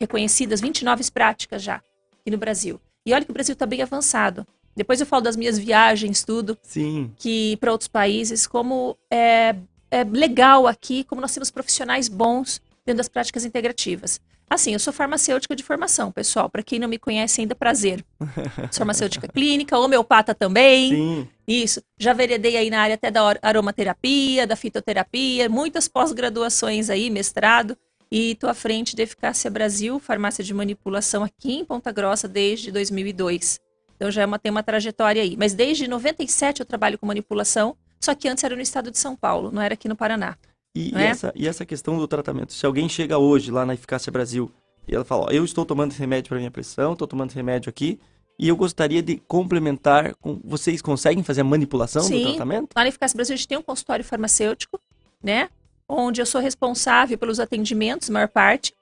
reconhecidas, 0.00 0.60
29 0.60 1.10
práticas 1.10 1.62
já 1.62 1.76
aqui 1.76 2.30
no 2.30 2.38
Brasil. 2.38 2.80
E 3.04 3.12
olha 3.12 3.24
que 3.24 3.30
o 3.30 3.34
Brasil 3.34 3.52
está 3.52 3.66
bem 3.66 3.82
avançado. 3.82 4.46
Depois 4.76 5.00
eu 5.00 5.06
falo 5.06 5.22
das 5.22 5.36
minhas 5.36 5.58
viagens, 5.58 6.24
tudo. 6.24 6.56
Sim. 6.62 7.12
Que 7.16 7.56
para 7.58 7.72
outros 7.72 7.88
países, 7.88 8.46
como 8.46 8.96
é, 9.10 9.54
é 9.90 10.04
legal 10.04 10.66
aqui, 10.66 11.04
como 11.04 11.20
nós 11.20 11.34
temos 11.34 11.50
profissionais 11.50 12.08
bons 12.08 12.60
dentro 12.86 12.98
das 12.98 13.08
práticas 13.08 13.44
integrativas. 13.44 14.20
Assim, 14.48 14.72
eu 14.72 14.80
sou 14.80 14.92
farmacêutica 14.92 15.54
de 15.54 15.62
formação, 15.62 16.10
pessoal. 16.10 16.50
Para 16.50 16.62
quem 16.62 16.80
não 16.80 16.88
me 16.88 16.98
conhece 16.98 17.40
ainda, 17.40 17.54
prazer. 17.54 18.04
Sou 18.72 18.78
farmacêutica 18.78 19.28
clínica, 19.28 19.78
homeopata 19.78 20.34
também. 20.34 20.90
Sim. 20.90 21.28
Isso. 21.46 21.80
Já 21.96 22.12
veredei 22.12 22.56
aí 22.56 22.68
na 22.68 22.80
área 22.80 22.96
até 22.96 23.12
da 23.12 23.22
aromaterapia, 23.42 24.48
da 24.48 24.56
fitoterapia, 24.56 25.48
muitas 25.48 25.86
pós-graduações 25.86 26.90
aí, 26.90 27.10
mestrado. 27.10 27.78
E 28.10 28.32
estou 28.32 28.50
à 28.50 28.54
frente 28.54 28.96
da 28.96 29.04
Eficácia 29.04 29.50
Brasil, 29.50 30.00
farmácia 30.00 30.42
de 30.42 30.52
manipulação 30.52 31.22
aqui 31.22 31.52
em 31.52 31.64
Ponta 31.64 31.92
Grossa 31.92 32.26
desde 32.26 32.72
2002. 32.72 33.60
Então 33.94 34.10
já 34.10 34.22
é 34.22 34.26
uma, 34.26 34.38
tem 34.38 34.50
uma 34.50 34.62
trajetória 34.62 35.22
aí. 35.22 35.36
Mas 35.38 35.54
desde 35.54 35.86
97 35.86 36.60
eu 36.60 36.66
trabalho 36.66 36.98
com 36.98 37.06
manipulação, 37.06 37.76
só 38.00 38.14
que 38.14 38.28
antes 38.28 38.42
era 38.42 38.56
no 38.56 38.62
estado 38.62 38.90
de 38.90 38.98
São 38.98 39.14
Paulo, 39.14 39.52
não 39.52 39.62
era 39.62 39.74
aqui 39.74 39.88
no 39.88 39.94
Paraná. 39.94 40.36
E, 40.74 40.90
e, 40.92 40.96
é? 40.96 41.06
essa, 41.06 41.32
e 41.36 41.46
essa 41.46 41.64
questão 41.64 41.98
do 41.98 42.08
tratamento? 42.08 42.52
Se 42.52 42.64
alguém 42.66 42.88
chega 42.88 43.18
hoje 43.18 43.50
lá 43.50 43.64
na 43.64 43.74
Eficácia 43.74 44.10
Brasil 44.10 44.50
e 44.88 44.94
ela 44.94 45.04
fala, 45.04 45.26
ó, 45.26 45.30
eu 45.30 45.44
estou 45.44 45.64
tomando 45.64 45.92
remédio 45.92 46.30
para 46.30 46.38
minha 46.38 46.50
pressão, 46.50 46.94
estou 46.94 47.06
tomando 47.06 47.32
remédio 47.32 47.68
aqui, 47.68 48.00
e 48.38 48.48
eu 48.48 48.56
gostaria 48.56 49.02
de 49.02 49.18
complementar 49.18 50.14
com. 50.16 50.40
Vocês 50.42 50.80
conseguem 50.80 51.22
fazer 51.22 51.42
a 51.42 51.44
manipulação 51.44 52.02
Sim, 52.02 52.22
do 52.22 52.28
tratamento? 52.30 52.70
Lá 52.74 52.82
na 52.82 52.88
Eficácia 52.88 53.14
Brasil 53.14 53.34
a 53.34 53.36
gente 53.36 53.46
tem 53.46 53.58
um 53.58 53.62
consultório 53.62 54.04
farmacêutico, 54.04 54.80
né? 55.22 55.50
Onde 55.90 56.20
eu 56.20 56.26
sou 56.26 56.40
responsável 56.40 57.18
pelos 57.18 57.40
atendimentos, 57.40 58.08
maior 58.08 58.28
parte, 58.28 58.72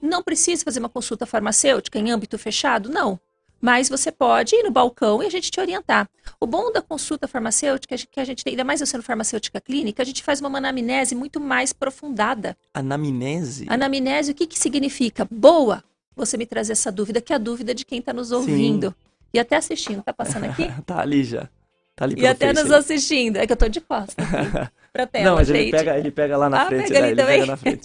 não 0.00 0.22
precisa 0.22 0.64
fazer 0.64 0.78
uma 0.78 0.88
consulta 0.88 1.26
farmacêutica 1.26 1.98
em 1.98 2.10
âmbito 2.10 2.38
fechado? 2.38 2.88
Não. 2.88 3.18
Mas 3.60 3.88
você 3.88 4.12
pode 4.12 4.54
ir 4.54 4.62
no 4.62 4.70
balcão 4.70 5.20
e 5.20 5.26
a 5.26 5.30
gente 5.30 5.50
te 5.50 5.58
orientar. 5.58 6.08
O 6.38 6.46
bom 6.46 6.70
da 6.70 6.80
consulta 6.80 7.26
farmacêutica 7.26 7.96
é 7.96 7.98
que 7.98 8.20
a 8.20 8.24
gente 8.24 8.44
tem, 8.44 8.52
ainda 8.52 8.62
mais 8.62 8.80
eu 8.80 8.86
sendo 8.86 9.02
farmacêutica 9.02 9.60
clínica, 9.60 10.02
a 10.02 10.06
gente 10.06 10.22
faz 10.22 10.40
uma 10.40 10.58
anamnese 10.58 11.16
muito 11.16 11.40
mais 11.40 11.72
aprofundada. 11.72 12.56
Anamnese? 12.72 13.66
Anamnese, 13.68 14.30
o 14.30 14.34
que, 14.34 14.46
que 14.46 14.58
significa? 14.58 15.26
Boa 15.28 15.82
você 16.18 16.36
me 16.36 16.44
trazer 16.44 16.72
essa 16.72 16.90
dúvida, 16.92 17.20
que 17.20 17.32
é 17.32 17.36
a 17.36 17.38
dúvida 17.38 17.74
de 17.74 17.84
quem 17.84 18.00
está 18.00 18.12
nos 18.12 18.32
ouvindo. 18.32 18.88
Sim. 18.88 18.94
E 19.34 19.38
até 19.38 19.56
assistindo. 19.56 20.02
Tá 20.02 20.12
passando 20.12 20.44
aqui? 20.50 20.70
tá 20.84 21.00
ali 21.00 21.24
já. 21.24 21.48
Tá 21.94 22.04
ali 22.04 22.20
e 22.20 22.26
até 22.26 22.52
nos 22.52 22.70
assistindo. 22.70 23.36
É 23.36 23.46
que 23.46 23.52
eu 23.52 23.56
tô 23.56 23.68
de 23.68 23.80
costas 23.80 24.14
aqui, 24.18 24.70
pra 24.92 25.06
tela, 25.06 25.24
Não, 25.24 25.36
mas 25.36 25.48
gente. 25.48 25.58
ele 25.58 25.70
pega, 25.70 25.98
ele 25.98 26.10
pega 26.10 26.36
lá 26.36 26.48
na 26.48 26.62
ah, 26.62 26.66
frente. 26.66 26.88
Pega 26.88 27.00
né? 27.00 27.08
ele 27.10 27.24
pega 27.24 27.46
na 27.46 27.56
frente. 27.56 27.80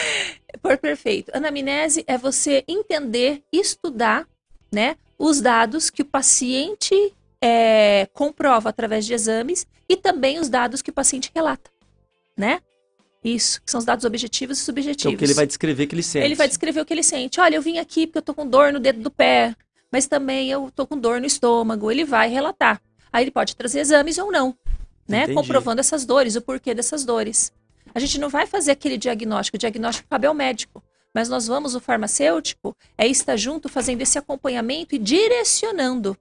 Por 0.62 0.78
perfeito. 0.78 1.30
Anamnese 1.34 2.04
é 2.06 2.16
você 2.16 2.64
entender, 2.66 3.42
estudar, 3.52 4.26
né, 4.72 4.96
os 5.18 5.40
dados 5.40 5.90
que 5.90 6.02
o 6.02 6.04
paciente 6.04 7.14
é, 7.40 8.08
comprova 8.12 8.68
através 8.68 9.06
de 9.06 9.14
exames 9.14 9.66
e 9.88 9.96
também 9.96 10.38
os 10.38 10.48
dados 10.48 10.82
que 10.82 10.90
o 10.90 10.94
paciente 10.94 11.30
relata, 11.34 11.70
né? 12.36 12.60
Isso, 13.22 13.60
que 13.62 13.70
são 13.70 13.78
os 13.78 13.84
dados 13.84 14.04
objetivos 14.04 14.58
e 14.58 14.62
subjetivos. 14.62 15.12
Então, 15.12 15.18
que 15.18 15.24
ele 15.24 15.34
vai 15.34 15.46
descrever 15.46 15.84
o 15.84 15.88
que 15.88 15.94
ele 15.94 16.02
sente. 16.02 16.24
Ele 16.24 16.34
vai 16.34 16.46
descrever 16.46 16.80
o 16.80 16.84
que 16.84 16.94
ele 16.94 17.02
sente. 17.02 17.40
Olha, 17.40 17.56
eu 17.56 17.62
vim 17.62 17.78
aqui 17.78 18.06
porque 18.06 18.18
eu 18.18 18.22
tô 18.22 18.32
com 18.32 18.46
dor 18.46 18.72
no 18.72 18.78
dedo 18.78 19.00
do 19.00 19.10
pé, 19.10 19.54
mas 19.90 20.06
também 20.06 20.48
eu 20.48 20.70
tô 20.74 20.86
com 20.86 20.96
dor 20.96 21.20
no 21.20 21.26
estômago. 21.26 21.90
Ele 21.90 22.04
vai 22.04 22.28
relatar. 22.28 22.80
Aí 23.12 23.24
ele 23.24 23.30
pode 23.32 23.56
trazer 23.56 23.80
exames 23.80 24.18
ou 24.18 24.30
não, 24.30 24.54
né? 25.08 25.24
Entendi. 25.24 25.34
Comprovando 25.34 25.80
essas 25.80 26.04
dores, 26.04 26.36
o 26.36 26.40
porquê 26.40 26.74
dessas 26.74 27.04
dores. 27.04 27.52
A 27.94 27.98
gente 27.98 28.18
não 28.18 28.28
vai 28.28 28.46
fazer 28.46 28.72
aquele 28.72 28.98
diagnóstico, 28.98 29.56
o 29.56 29.58
diagnóstico 29.58 30.08
cabe 30.08 30.26
ao 30.26 30.34
médico. 30.34 30.82
Mas 31.14 31.28
nós 31.28 31.46
vamos, 31.46 31.74
o 31.74 31.80
farmacêutico, 31.80 32.76
é 32.98 33.06
estar 33.06 33.36
junto 33.36 33.70
fazendo 33.70 34.02
esse 34.02 34.18
acompanhamento 34.18 34.94
e 34.94 34.98
direcionando. 34.98 36.16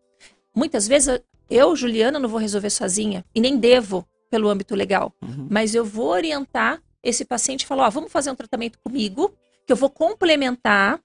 Muitas 0.55 0.87
vezes, 0.87 1.19
eu, 1.49 1.75
Juliana, 1.75 2.17
não 2.17 2.29
vou 2.29 2.39
resolver 2.39 2.69
sozinha, 2.69 3.25
e 3.35 3.41
nem 3.41 3.57
devo, 3.57 4.07
pelo 4.29 4.47
âmbito 4.47 4.73
legal. 4.73 5.13
Uhum. 5.21 5.47
Mas 5.49 5.75
eu 5.75 5.83
vou 5.83 6.07
orientar 6.07 6.81
esse 7.03 7.25
paciente 7.25 7.63
e 7.63 7.65
falar: 7.65 7.87
ó, 7.87 7.89
vamos 7.89 8.11
fazer 8.11 8.31
um 8.31 8.35
tratamento 8.35 8.79
comigo, 8.79 9.33
que 9.65 9.73
eu 9.73 9.75
vou 9.75 9.89
complementar, 9.89 11.01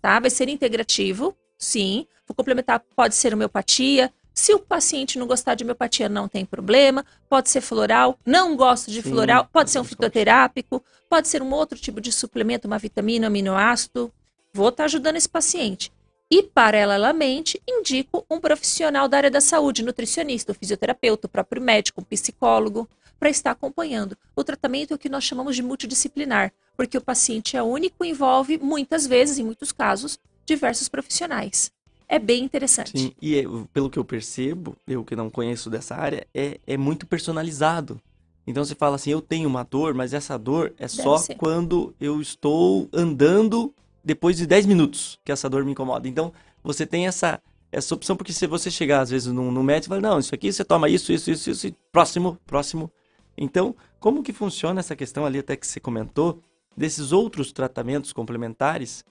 tá? 0.00 0.18
Vai 0.18 0.30
ser 0.30 0.48
integrativo, 0.48 1.36
sim. 1.58 2.06
Vou 2.26 2.34
complementar, 2.34 2.82
pode 2.96 3.14
ser 3.14 3.34
homeopatia, 3.34 4.10
se 4.34 4.52
o 4.52 4.58
paciente 4.58 5.16
não 5.16 5.28
gostar 5.28 5.54
de 5.54 5.62
homeopatia, 5.62 6.08
não 6.08 6.26
tem 6.26 6.44
problema. 6.44 7.06
Pode 7.28 7.48
ser 7.48 7.60
floral, 7.60 8.18
não 8.26 8.56
gosta 8.56 8.90
de 8.90 9.00
Sim, 9.00 9.10
floral, 9.10 9.48
pode 9.52 9.70
ser 9.70 9.78
um 9.78 9.84
fitoterápico, 9.84 10.82
pode 11.08 11.28
ser 11.28 11.40
um 11.40 11.52
outro 11.52 11.78
tipo 11.78 12.00
de 12.00 12.10
suplemento, 12.10 12.66
uma 12.66 12.78
vitamina, 12.78 13.26
um 13.26 13.28
aminoácido. 13.28 14.12
Vou 14.52 14.70
estar 14.70 14.82
tá 14.82 14.84
ajudando 14.86 15.16
esse 15.16 15.28
paciente. 15.28 15.92
E, 16.28 16.42
paralelamente, 16.42 17.62
indico 17.68 18.26
um 18.28 18.40
profissional 18.40 19.06
da 19.06 19.18
área 19.18 19.30
da 19.30 19.40
saúde, 19.40 19.84
nutricionista, 19.84 20.52
fisioterapeuta, 20.52 21.28
o 21.28 21.30
próprio 21.30 21.62
médico, 21.62 22.00
um 22.00 22.04
psicólogo, 22.04 22.88
para 23.20 23.30
estar 23.30 23.52
acompanhando. 23.52 24.18
O 24.34 24.42
tratamento 24.42 24.92
é 24.92 24.96
o 24.96 24.98
que 24.98 25.08
nós 25.08 25.22
chamamos 25.22 25.54
de 25.54 25.62
multidisciplinar, 25.62 26.52
porque 26.76 26.98
o 26.98 27.00
paciente 27.00 27.56
é 27.56 27.62
único 27.62 28.04
e 28.04 28.08
envolve, 28.08 28.58
muitas 28.58 29.06
vezes, 29.06 29.38
em 29.38 29.44
muitos 29.44 29.70
casos, 29.70 30.18
diversos 30.44 30.88
profissionais 30.88 31.72
é 32.08 32.18
bem 32.18 32.44
interessante. 32.44 32.98
Sim, 32.98 33.12
e 33.20 33.38
é, 33.38 33.44
pelo 33.72 33.90
que 33.90 33.98
eu 33.98 34.04
percebo, 34.04 34.76
eu 34.86 35.04
que 35.04 35.16
não 35.16 35.30
conheço 35.30 35.70
dessa 35.70 35.94
área, 35.94 36.26
é, 36.34 36.60
é 36.66 36.76
muito 36.76 37.06
personalizado. 37.06 38.00
Então 38.46 38.64
você 38.64 38.74
fala 38.74 38.96
assim, 38.96 39.10
eu 39.10 39.22
tenho 39.22 39.48
uma 39.48 39.62
dor, 39.62 39.94
mas 39.94 40.12
essa 40.12 40.38
dor 40.38 40.74
é 40.76 40.86
Deve 40.86 41.02
só 41.02 41.16
ser. 41.16 41.34
quando 41.36 41.94
eu 41.98 42.20
estou 42.20 42.88
andando 42.92 43.74
depois 44.04 44.36
de 44.36 44.46
10 44.46 44.66
minutos 44.66 45.18
que 45.24 45.32
essa 45.32 45.48
dor 45.48 45.64
me 45.64 45.72
incomoda. 45.72 46.06
Então 46.06 46.32
você 46.62 46.86
tem 46.86 47.06
essa, 47.06 47.40
essa 47.72 47.94
opção, 47.94 48.16
porque 48.16 48.32
se 48.32 48.46
você 48.46 48.70
chegar 48.70 49.00
às 49.00 49.10
vezes 49.10 49.32
no, 49.32 49.50
no 49.50 49.62
médico 49.62 49.94
e 49.94 50.00
falar, 50.00 50.10
não, 50.12 50.18
isso 50.18 50.34
aqui 50.34 50.52
você 50.52 50.64
toma 50.64 50.88
isso, 50.88 51.12
isso, 51.12 51.30
isso, 51.30 51.50
isso, 51.50 51.72
próximo, 51.90 52.38
próximo. 52.46 52.90
Então, 53.36 53.74
como 53.98 54.22
que 54.22 54.32
funciona 54.32 54.80
essa 54.80 54.94
questão 54.94 55.24
ali 55.24 55.38
até 55.38 55.56
que 55.56 55.66
você 55.66 55.80
comentou, 55.80 56.40
desses 56.76 57.12
outros 57.12 57.50
tratamentos 57.50 58.12
complementares 58.12 59.04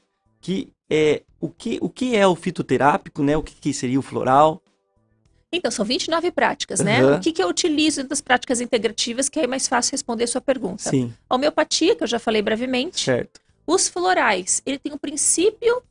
que 0.44 0.74
é 0.90 1.24
o 1.40 1.50
que, 1.50 1.80
o 1.82 1.90
que 1.90 2.16
é 2.16 2.28
o 2.28 2.36
fitoterápico, 2.36 3.24
né? 3.24 3.36
O 3.38 3.42
que, 3.42 3.56
que 3.56 3.74
seria 3.74 3.98
o 3.98 4.02
floral? 4.02 4.62
Então, 5.52 5.72
são 5.72 5.86
29 5.86 6.32
práticas, 6.32 6.82
né? 6.82 7.04
Uhum. 7.04 7.16
O 7.16 7.20
que, 7.20 7.32
que 7.32 7.42
eu 7.42 7.48
utilizo 7.48 8.04
das 8.04 8.22
práticas 8.22 8.60
integrativas, 8.60 9.30
que 9.30 9.40
é 9.40 9.48
mais 9.48 9.68
fácil 9.68 9.92
responder 9.92 10.26
a 10.26 10.28
sua 10.28 10.42
pergunta? 10.42 10.90
Sim. 10.90 11.14
A 11.30 11.36
homeopatia, 11.36 11.96
que 11.96 12.04
eu 12.04 12.08
já 12.08 12.20
falei 12.20 12.42
brevemente. 12.42 13.00
Certo. 13.00 13.40
Os 13.66 13.88
florais, 13.88 14.62
ele 14.66 14.78
tem 14.78 14.92
um 14.92 14.98
princípio 14.98 15.82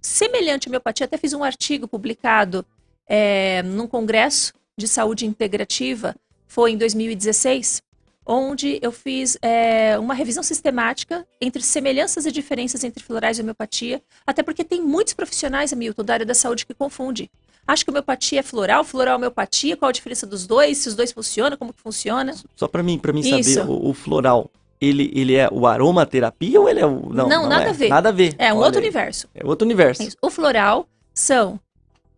semelhante 0.00 0.68
à 0.68 0.70
homeopatia. 0.70 1.04
Até 1.04 1.18
fiz 1.18 1.32
um 1.32 1.44
artigo 1.44 1.86
publicado 1.86 2.64
é, 3.06 3.62
num 3.62 3.86
congresso 3.86 4.54
de 4.76 4.88
saúde 4.88 5.26
integrativa, 5.26 6.16
foi 6.46 6.72
em 6.72 6.78
2016, 6.78 7.82
onde 8.26 8.78
eu 8.80 8.90
fiz 8.90 9.36
é, 9.42 9.98
uma 9.98 10.14
revisão 10.14 10.42
sistemática 10.42 11.26
entre 11.40 11.62
semelhanças 11.62 12.26
e 12.26 12.32
diferenças 12.32 12.82
entre 12.84 13.02
florais 13.02 13.38
e 13.38 13.42
homeopatia, 13.42 14.02
até 14.26 14.42
porque 14.42 14.64
tem 14.64 14.80
muitos 14.80 15.14
profissionais, 15.14 15.72
Hamilton, 15.72 16.04
da 16.04 16.14
área 16.14 16.26
da 16.26 16.34
saúde 16.34 16.64
que 16.64 16.74
confundem. 16.74 17.28
Acho 17.66 17.84
que 17.84 17.90
homeopatia 17.90 18.40
é 18.40 18.42
floral, 18.42 18.84
floral 18.84 19.14
é 19.14 19.16
homeopatia, 19.16 19.76
qual 19.76 19.88
a 19.88 19.92
diferença 19.92 20.26
dos 20.26 20.46
dois, 20.46 20.78
se 20.78 20.88
os 20.88 20.94
dois 20.94 21.12
funcionam, 21.12 21.56
como 21.56 21.72
que 21.72 21.80
funciona? 21.80 22.34
Só 22.54 22.68
para 22.68 22.82
mim, 22.82 22.98
para 22.98 23.12
mim 23.12 23.22
saber, 23.22 23.68
o, 23.68 23.88
o, 23.88 23.94
floral, 23.94 24.50
ele, 24.80 25.10
ele 25.14 25.34
é 25.34 25.48
o 25.50 25.66
aromaterapia 25.66 26.60
ou 26.60 26.68
ele 26.68 26.80
é 26.80 26.86
o... 26.86 27.08
Não, 27.08 27.26
não, 27.26 27.42
não 27.42 27.48
nada 27.48 27.64
é. 27.64 27.68
a 27.70 27.72
ver. 27.72 27.88
Nada 27.88 28.08
a 28.10 28.12
ver. 28.12 28.34
É 28.38 28.52
um 28.52 28.56
Olha 28.58 28.66
outro 28.66 28.80
aí. 28.80 28.84
universo. 28.84 29.28
É 29.34 29.46
outro 29.46 29.64
universo. 29.64 30.02
Isso. 30.02 30.16
O 30.20 30.30
floral 30.30 30.86
são 31.14 31.58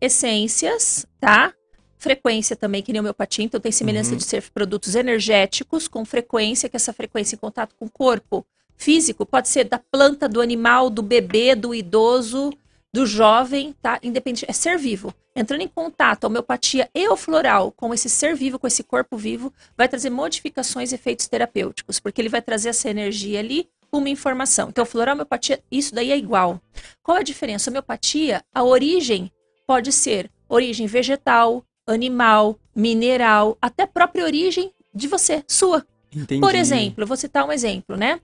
essências, 0.01 1.05
tá? 1.19 1.53
Frequência 1.97 2.55
também, 2.55 2.81
que 2.81 2.91
nem 2.91 2.99
homeopatia, 2.99 3.43
então 3.43 3.59
tem 3.59 3.71
semelhança 3.71 4.11
uhum. 4.11 4.17
de 4.17 4.23
ser 4.23 4.43
produtos 4.51 4.95
energéticos 4.95 5.87
com 5.87 6.05
frequência, 6.05 6.69
que 6.69 6.75
essa 6.75 6.93
frequência 6.93 7.35
em 7.35 7.39
contato 7.39 7.75
com 7.77 7.85
o 7.85 7.89
corpo 7.89 8.45
físico 8.77 9.25
pode 9.25 9.49
ser 9.49 9.65
da 9.65 9.79
planta, 9.79 10.29
do 10.29 10.39
animal, 10.39 10.89
do 10.89 11.01
bebê, 11.01 11.55
do 11.55 11.73
idoso, 11.73 12.53
do 12.93 13.05
jovem, 13.05 13.75
tá? 13.81 13.99
Independente, 14.01 14.45
é 14.47 14.53
ser 14.53 14.77
vivo. 14.77 15.13
Entrando 15.35 15.61
em 15.61 15.67
contato, 15.67 16.23
a 16.23 16.27
homeopatia 16.27 16.89
e 16.95 17.07
o 17.09 17.17
floral 17.17 17.71
com 17.71 17.93
esse 17.93 18.09
ser 18.09 18.35
vivo, 18.35 18.57
com 18.57 18.65
esse 18.65 18.83
corpo 18.83 19.17
vivo, 19.17 19.53
vai 19.75 19.87
trazer 19.87 20.09
modificações 20.09 20.91
e 20.91 20.95
efeitos 20.95 21.27
terapêuticos, 21.27 21.99
porque 21.99 22.21
ele 22.21 22.29
vai 22.29 22.41
trazer 22.41 22.69
essa 22.69 22.89
energia 22.89 23.39
ali, 23.39 23.69
uma 23.91 24.09
informação. 24.09 24.69
Então, 24.69 24.85
floral, 24.85 25.13
homeopatia, 25.13 25.61
isso 25.71 25.93
daí 25.93 26.11
é 26.11 26.17
igual. 26.17 26.61
Qual 27.03 27.17
a 27.17 27.23
diferença? 27.23 27.69
Homeopatia, 27.69 28.43
a 28.53 28.63
origem 28.63 29.31
pode 29.65 29.91
ser 29.91 30.31
origem 30.49 30.87
vegetal, 30.87 31.63
animal, 31.91 32.59
mineral, 32.75 33.57
até 33.61 33.85
própria 33.85 34.23
origem 34.23 34.71
de 34.93 35.07
você, 35.07 35.43
sua. 35.47 35.85
Entendi. 36.11 36.41
Por 36.41 36.55
exemplo, 36.55 37.05
vou 37.05 37.17
citar 37.17 37.45
um 37.45 37.51
exemplo, 37.51 37.95
né? 37.95 38.19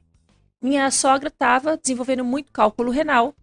Minha 0.62 0.90
sogra 0.92 1.28
estava 1.28 1.78
desenvolvendo 1.78 2.24
muito 2.24 2.52
cálculo 2.52 2.92
renal, 2.92 3.36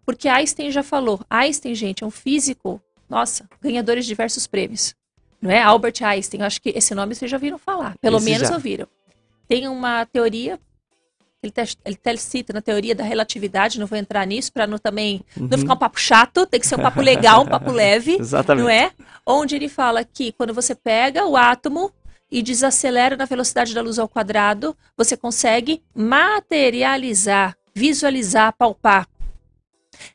Porque 0.04 0.28
Einstein 0.28 0.70
já 0.70 0.82
falou, 0.82 1.20
Einstein, 1.30 1.74
gente, 1.74 2.02
é 2.02 2.06
um 2.06 2.11
físico, 2.11 2.80
nossa, 3.08 3.48
ganhador 3.61 3.96
de 3.96 4.06
diversos 4.06 4.46
prêmios. 4.46 4.94
Não 5.40 5.50
é? 5.50 5.61
Albert 5.61 6.02
Einstein, 6.02 6.42
acho 6.42 6.62
que 6.62 6.70
esse 6.70 6.94
nome 6.94 7.14
vocês 7.14 7.30
já 7.30 7.37
ouviram 7.37 7.58
falar, 7.58 7.96
pelo 7.98 8.18
Esse 8.18 8.24
menos 8.24 8.48
já. 8.48 8.54
ouviram. 8.54 8.87
Tem 9.48 9.66
uma 9.66 10.06
teoria, 10.06 10.58
ele 11.42 11.50
até, 11.50 11.62
ele 11.85 11.98
até 12.00 12.16
cita 12.16 12.52
na 12.52 12.62
teoria 12.62 12.94
da 12.94 13.02
relatividade, 13.02 13.81
não 13.81 13.87
vou 13.87 13.98
entrar 13.98 14.24
nisso 14.26 14.52
para 14.52 14.66
não 14.66 14.78
também 14.78 15.22
não 15.37 15.48
Uhum. 15.50 15.59
ficar 15.59 15.74
um 15.74 15.78
papo 15.78 15.98
chato, 15.98 16.46
tem 16.46 16.61
que 16.61 16.66
ser 16.66 16.76
um 16.76 16.83
papo 16.83 17.00
legal, 17.00 17.42
um 17.42 17.46
papo 17.46 17.72
leve. 17.72 18.16
Exatamente. 18.20 18.62
Não 18.64 18.70
é? 18.70 18.92
Onde 19.26 19.57
ele 19.57 19.68
fala 19.68 20.05
que 20.05 20.33
quando 20.33 20.55
você 20.55 20.74
pega 20.74 21.26
o 21.26 21.37
átomo 21.37 21.92
e 22.31 22.42
desacelera 22.42 23.16
na 23.16 23.24
velocidade 23.24 23.74
da 23.74 23.83
luz 23.83 23.98
ao 23.98 24.09
quadrado, 24.09 24.76
você 24.96 25.16
consegue 25.16 25.83
materializar, 25.94 27.57
visualizar, 27.74 28.52
palpar. 28.57 29.09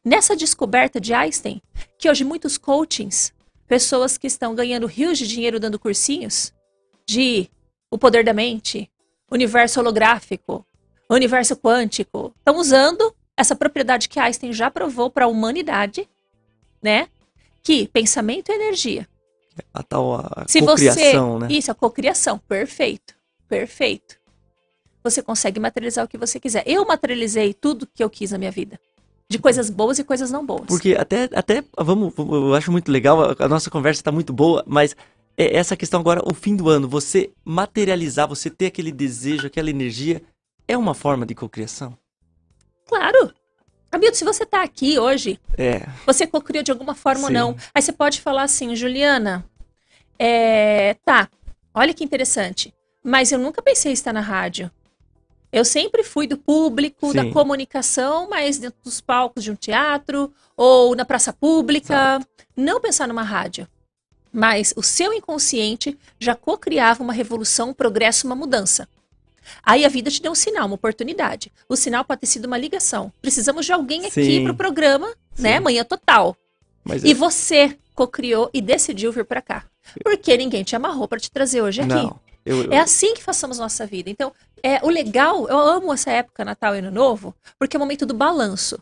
Nessa 0.04 0.36
descoberta 0.36 1.00
de 1.00 1.14
Einstein, 1.14 1.62
que 1.98 2.10
hoje 2.10 2.24
muitos 2.24 2.58
coachings, 2.58 3.34
pessoas 3.68 4.18
que 4.18 4.28
estão 4.28 4.56
ganhando 4.56 4.88
rios 4.88 5.18
de 5.18 5.28
dinheiro 5.28 5.60
dando 5.60 5.78
cursinhos 5.78 6.54
de 7.06 7.50
o 7.92 7.98
poder 7.98 8.24
da 8.24 8.34
mente, 8.34 8.90
universo 9.32 9.80
holográfico, 9.80 10.66
universo 11.16 11.56
quântico, 11.56 12.34
estão 12.38 12.58
usando 12.58 13.14
essa 13.36 13.56
propriedade 13.56 14.10
que 14.10 14.20
Einstein 14.20 14.52
já 14.52 14.70
provou 14.70 15.10
para 15.10 15.26
a 15.26 15.28
humanidade, 15.28 16.08
né? 16.82 17.08
Que 17.64 17.88
pensamento 17.88 18.52
é 18.52 18.56
energia. 18.56 19.08
A 19.74 19.84
tal 19.84 20.16
a 20.16 20.46
Se 20.48 20.62
cocriação, 20.62 21.40
você. 21.40 21.46
né? 21.48 21.54
Isso, 21.54 21.72
a 21.72 21.76
cocriação. 21.76 22.38
Perfeito. 22.40 23.16
Perfeito. 23.48 24.18
Você 25.04 25.22
consegue 25.22 25.60
materializar 25.60 26.06
o 26.06 26.08
que 26.08 26.18
você 26.18 26.40
quiser. 26.40 26.64
Eu 26.66 26.86
materializei 26.86 27.54
tudo 27.54 27.88
que 27.88 28.04
eu 28.04 28.10
quis 28.10 28.32
na 28.32 28.38
minha 28.38 28.52
vida. 28.52 28.80
De 29.30 29.40
coisas 29.40 29.70
boas 29.70 30.00
e 30.00 30.04
coisas 30.04 30.32
não 30.32 30.46
boas. 30.46 30.68
Porque 30.68 30.96
até, 30.96 31.30
até 31.34 31.64
vamos, 31.78 32.14
eu 32.18 32.54
acho 32.54 32.72
muito 32.72 32.92
legal, 32.92 33.22
a, 33.22 33.36
a 33.40 33.48
nossa 33.48 33.70
conversa 33.70 34.00
está 34.00 34.12
muito 34.12 34.32
boa, 34.32 34.64
mas 34.66 34.96
é 35.38 35.56
essa 35.58 35.76
questão 35.76 36.00
agora, 36.00 36.22
o 36.26 36.34
fim 36.34 36.56
do 36.56 36.70
ano, 36.70 36.88
você 36.88 37.32
materializar, 37.44 38.28
você 38.28 38.50
ter 38.50 38.68
aquele 38.68 38.92
desejo, 38.92 39.48
aquela 39.48 39.70
energia, 39.70 40.22
é 40.68 40.78
uma 40.78 40.94
forma 40.94 41.26
de 41.26 41.34
cocriação? 41.36 41.98
Claro. 42.86 43.34
Hamilton, 43.92 44.16
se 44.16 44.26
você 44.26 44.46
tá 44.46 44.64
aqui 44.64 45.00
hoje, 45.00 45.40
É, 45.58 45.88
você 46.06 46.28
cocriou 46.28 46.64
de 46.64 46.72
alguma 46.72 46.94
forma 46.94 47.22
ou 47.22 47.28
Sim. 47.28 47.34
não. 47.34 47.56
Aí 47.74 47.82
você 47.82 47.94
pode 47.94 48.20
falar 48.22 48.44
assim, 48.44 48.76
Juliana, 48.76 49.46
é, 50.20 50.96
tá, 51.06 51.30
olha 51.74 51.94
que 51.94 52.04
interessante. 52.04 52.74
Mas 53.04 53.32
eu 53.32 53.40
nunca 53.40 53.62
pensei 53.62 53.92
em 53.92 53.94
estar 53.94 54.12
na 54.12 54.20
rádio. 54.20 54.70
Eu 55.50 55.64
sempre 55.64 56.04
fui 56.04 56.28
do 56.28 56.38
público, 56.38 57.14
da 57.14 57.24
Sim. 57.24 57.32
comunicação, 57.32 58.30
mas 58.30 58.58
dentro 58.58 58.80
dos 58.84 59.00
palcos 59.00 59.44
de 59.46 59.52
um 59.52 59.56
teatro 59.56 60.34
ou 60.58 60.94
na 60.94 61.06
praça 61.06 61.32
pública. 61.32 62.20
Não 62.56 62.82
pensar 62.82 63.08
numa 63.08 63.24
rádio. 63.24 63.68
Mas 64.34 64.74
o 64.76 64.84
seu 64.84 65.14
inconsciente 65.14 65.98
já 66.20 66.36
cocriava 66.36 67.02
uma 67.02 67.14
revolução, 67.14 67.70
um 67.70 67.74
progresso, 67.74 68.28
uma 68.28 68.36
mudança. 68.36 68.88
Aí 69.64 69.86
a 69.86 69.90
vida 69.90 70.10
te 70.12 70.22
deu 70.22 70.32
um 70.32 70.36
sinal, 70.36 70.66
uma 70.66 70.76
oportunidade. 70.76 71.52
O 71.70 71.76
sinal 71.76 72.04
pode 72.06 72.22
ter 72.22 72.28
sido 72.28 72.46
uma 72.46 72.58
ligação. 72.58 73.12
Precisamos 73.22 73.66
de 73.66 73.74
alguém 73.74 74.02
aqui 74.06 74.12
Sim. 74.24 74.44
para 74.44 74.52
o 74.54 74.56
programa, 74.56 75.08
né? 75.38 75.58
Sim. 75.58 75.64
Manhã 75.64 75.84
total. 75.84 76.36
mas 76.84 77.04
E 77.04 77.14
você 77.14 77.78
cocriou 77.96 78.50
e 78.54 78.62
decidiu 78.62 79.12
vir 79.12 79.26
para 79.26 79.42
cá. 79.42 79.66
Porque 80.04 80.36
ninguém 80.38 80.64
te 80.64 80.76
amarrou 80.76 81.08
para 81.08 81.20
te 81.20 81.32
trazer 81.32 81.62
hoje 81.62 81.82
aqui. 81.82 81.94
não, 81.94 82.20
eu, 82.46 82.64
eu- 82.66 82.72
É 82.74 82.80
assim 82.80 83.14
que 83.14 83.24
façamos 83.24 83.58
nossa 83.58 83.86
vida. 83.86 84.10
Então, 84.10 84.32
é 84.64 84.80
o 84.84 84.90
legal, 84.90 85.48
eu 85.48 85.58
amo 85.58 85.94
essa 85.94 86.12
época 86.12 86.44
Natal 86.46 86.76
e 86.76 86.80
Ano 86.80 86.92
Novo, 86.92 87.34
porque 87.60 87.76
é 87.76 87.80
o 87.80 87.82
momento 87.82 88.06
do 88.06 88.14
balanço, 88.14 88.80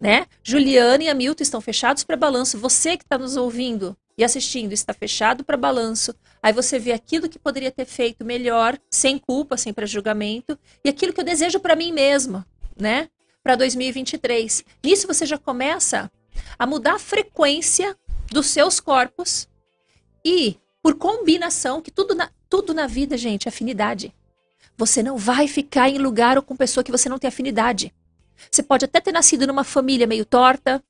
né? 0.00 0.26
Juliana 0.42 1.04
e 1.04 1.08
Hamilton 1.08 1.42
estão 1.42 1.60
fechados 1.60 2.04
para 2.04 2.16
balanço. 2.16 2.58
Você 2.58 2.96
que 2.96 3.04
está 3.04 3.16
nos 3.18 3.36
ouvindo 3.36 3.96
e 4.18 4.24
assistindo 4.24 4.72
está 4.72 4.92
fechado 4.92 5.44
para 5.44 5.56
balanço. 5.56 6.12
Aí 6.42 6.52
você 6.52 6.76
vê 6.76 6.90
aquilo 6.90 7.28
que 7.28 7.38
poderia 7.38 7.70
ter 7.70 7.84
feito 7.84 8.24
melhor, 8.24 8.76
sem 8.90 9.16
culpa, 9.16 9.56
sem 9.56 9.72
pré-julgamento, 9.72 10.58
e 10.84 10.88
aquilo 10.88 11.12
que 11.12 11.20
eu 11.20 11.24
desejo 11.24 11.60
para 11.60 11.76
mim 11.76 11.92
mesma, 11.92 12.44
né? 12.76 13.08
Para 13.44 13.54
2023. 13.54 14.64
Nisso 14.84 15.06
você 15.06 15.24
já 15.24 15.38
começa 15.38 16.10
a 16.58 16.66
mudar 16.66 16.94
a 16.94 16.98
frequência 16.98 17.96
dos 18.30 18.46
seus 18.48 18.80
corpos 18.80 19.48
e 20.24 20.56
por 20.82 20.96
combinação, 20.96 21.80
que 21.80 21.90
tudo 21.90 22.14
na, 22.14 22.28
tudo 22.50 22.74
na 22.74 22.88
vida, 22.88 23.16
gente, 23.16 23.46
é 23.46 23.50
afinidade. 23.50 24.12
Você 24.76 25.02
não 25.02 25.16
vai 25.16 25.46
ficar 25.46 25.88
em 25.88 25.98
lugar 25.98 26.36
ou 26.36 26.42
com 26.42 26.56
pessoa 26.56 26.82
que 26.82 26.90
você 26.90 27.08
não 27.08 27.18
tem 27.18 27.28
afinidade. 27.28 27.94
Você 28.50 28.62
pode 28.62 28.84
até 28.84 29.00
ter 29.00 29.12
nascido 29.12 29.46
numa 29.46 29.64
família 29.64 30.06
meio 30.06 30.24
torta, 30.24 30.82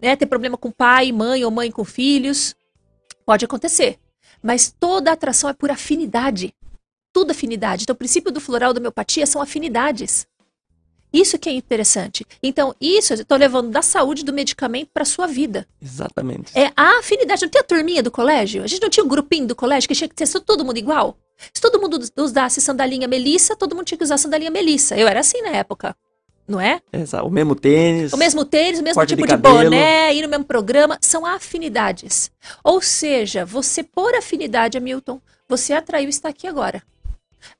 né, 0.00 0.14
ter 0.14 0.26
problema 0.26 0.56
com 0.56 0.70
pai, 0.70 1.10
mãe 1.10 1.44
ou 1.44 1.50
mãe 1.50 1.70
com 1.70 1.84
filhos. 1.84 2.54
Pode 3.26 3.44
acontecer. 3.44 3.98
Mas 4.40 4.74
toda 4.78 5.10
atração 5.10 5.50
é 5.50 5.52
por 5.52 5.70
afinidade. 5.70 6.54
Tudo 7.12 7.32
afinidade. 7.32 7.82
Então, 7.82 7.94
o 7.94 7.96
princípio 7.96 8.30
do 8.30 8.40
floral 8.40 8.72
da 8.72 8.78
homeopatia 8.78 9.26
são 9.26 9.42
afinidades. 9.42 10.26
Isso 11.12 11.38
que 11.38 11.48
é 11.48 11.52
interessante. 11.52 12.26
Então, 12.42 12.74
isso 12.80 13.14
eu 13.14 13.20
estou 13.20 13.38
levando 13.38 13.70
da 13.70 13.82
saúde 13.82 14.24
do 14.24 14.32
medicamento 14.32 14.90
para 14.92 15.04
sua 15.04 15.26
vida. 15.26 15.66
exatamente. 15.82 16.56
É 16.56 16.72
a 16.76 16.98
afinidade. 16.98 17.42
Não 17.42 17.50
tinha 17.50 17.62
a 17.62 17.66
turminha 17.66 18.02
do 18.02 18.10
colégio? 18.10 18.62
A 18.62 18.66
gente 18.66 18.82
não 18.82 18.90
tinha 18.90 19.04
um 19.04 19.08
grupinho 19.08 19.46
do 19.46 19.56
colégio 19.56 19.88
que 19.88 19.94
tinha 19.94 20.08
que 20.08 20.26
ser 20.26 20.40
todo 20.40 20.64
mundo 20.64 20.78
igual? 20.78 21.16
Se 21.52 21.60
todo 21.60 21.80
mundo 21.80 21.98
usasse 22.16 22.60
sandalinha 22.60 23.08
Melissa, 23.08 23.56
todo 23.56 23.74
mundo 23.74 23.86
tinha 23.86 23.98
que 23.98 24.04
usar 24.04 24.18
sandalinha 24.18 24.50
Melissa. 24.50 24.96
Eu 24.96 25.08
era 25.08 25.20
assim 25.20 25.40
na 25.42 25.50
época. 25.50 25.96
Não 26.48 26.60
é? 26.60 26.80
Exa- 26.92 27.22
o 27.22 27.30
mesmo 27.30 27.54
tênis. 27.56 28.12
O 28.12 28.16
mesmo 28.16 28.44
tênis, 28.44 28.78
o 28.78 28.82
mesmo 28.82 29.04
de 29.04 29.14
tipo 29.16 29.22
de, 29.26 29.28
cabelo. 29.28 29.64
boné, 29.64 30.14
ir 30.14 30.22
no 30.22 30.28
mesmo 30.28 30.44
programa. 30.44 30.96
São 31.00 31.26
afinidades. 31.26 32.30
Ou 32.62 32.80
seja, 32.80 33.44
você, 33.44 33.82
por 33.82 34.14
afinidade, 34.14 34.78
Hamilton, 34.78 35.20
você 35.48 35.72
atraiu 35.72 36.08
está 36.08 36.28
aqui 36.28 36.46
agora. 36.46 36.82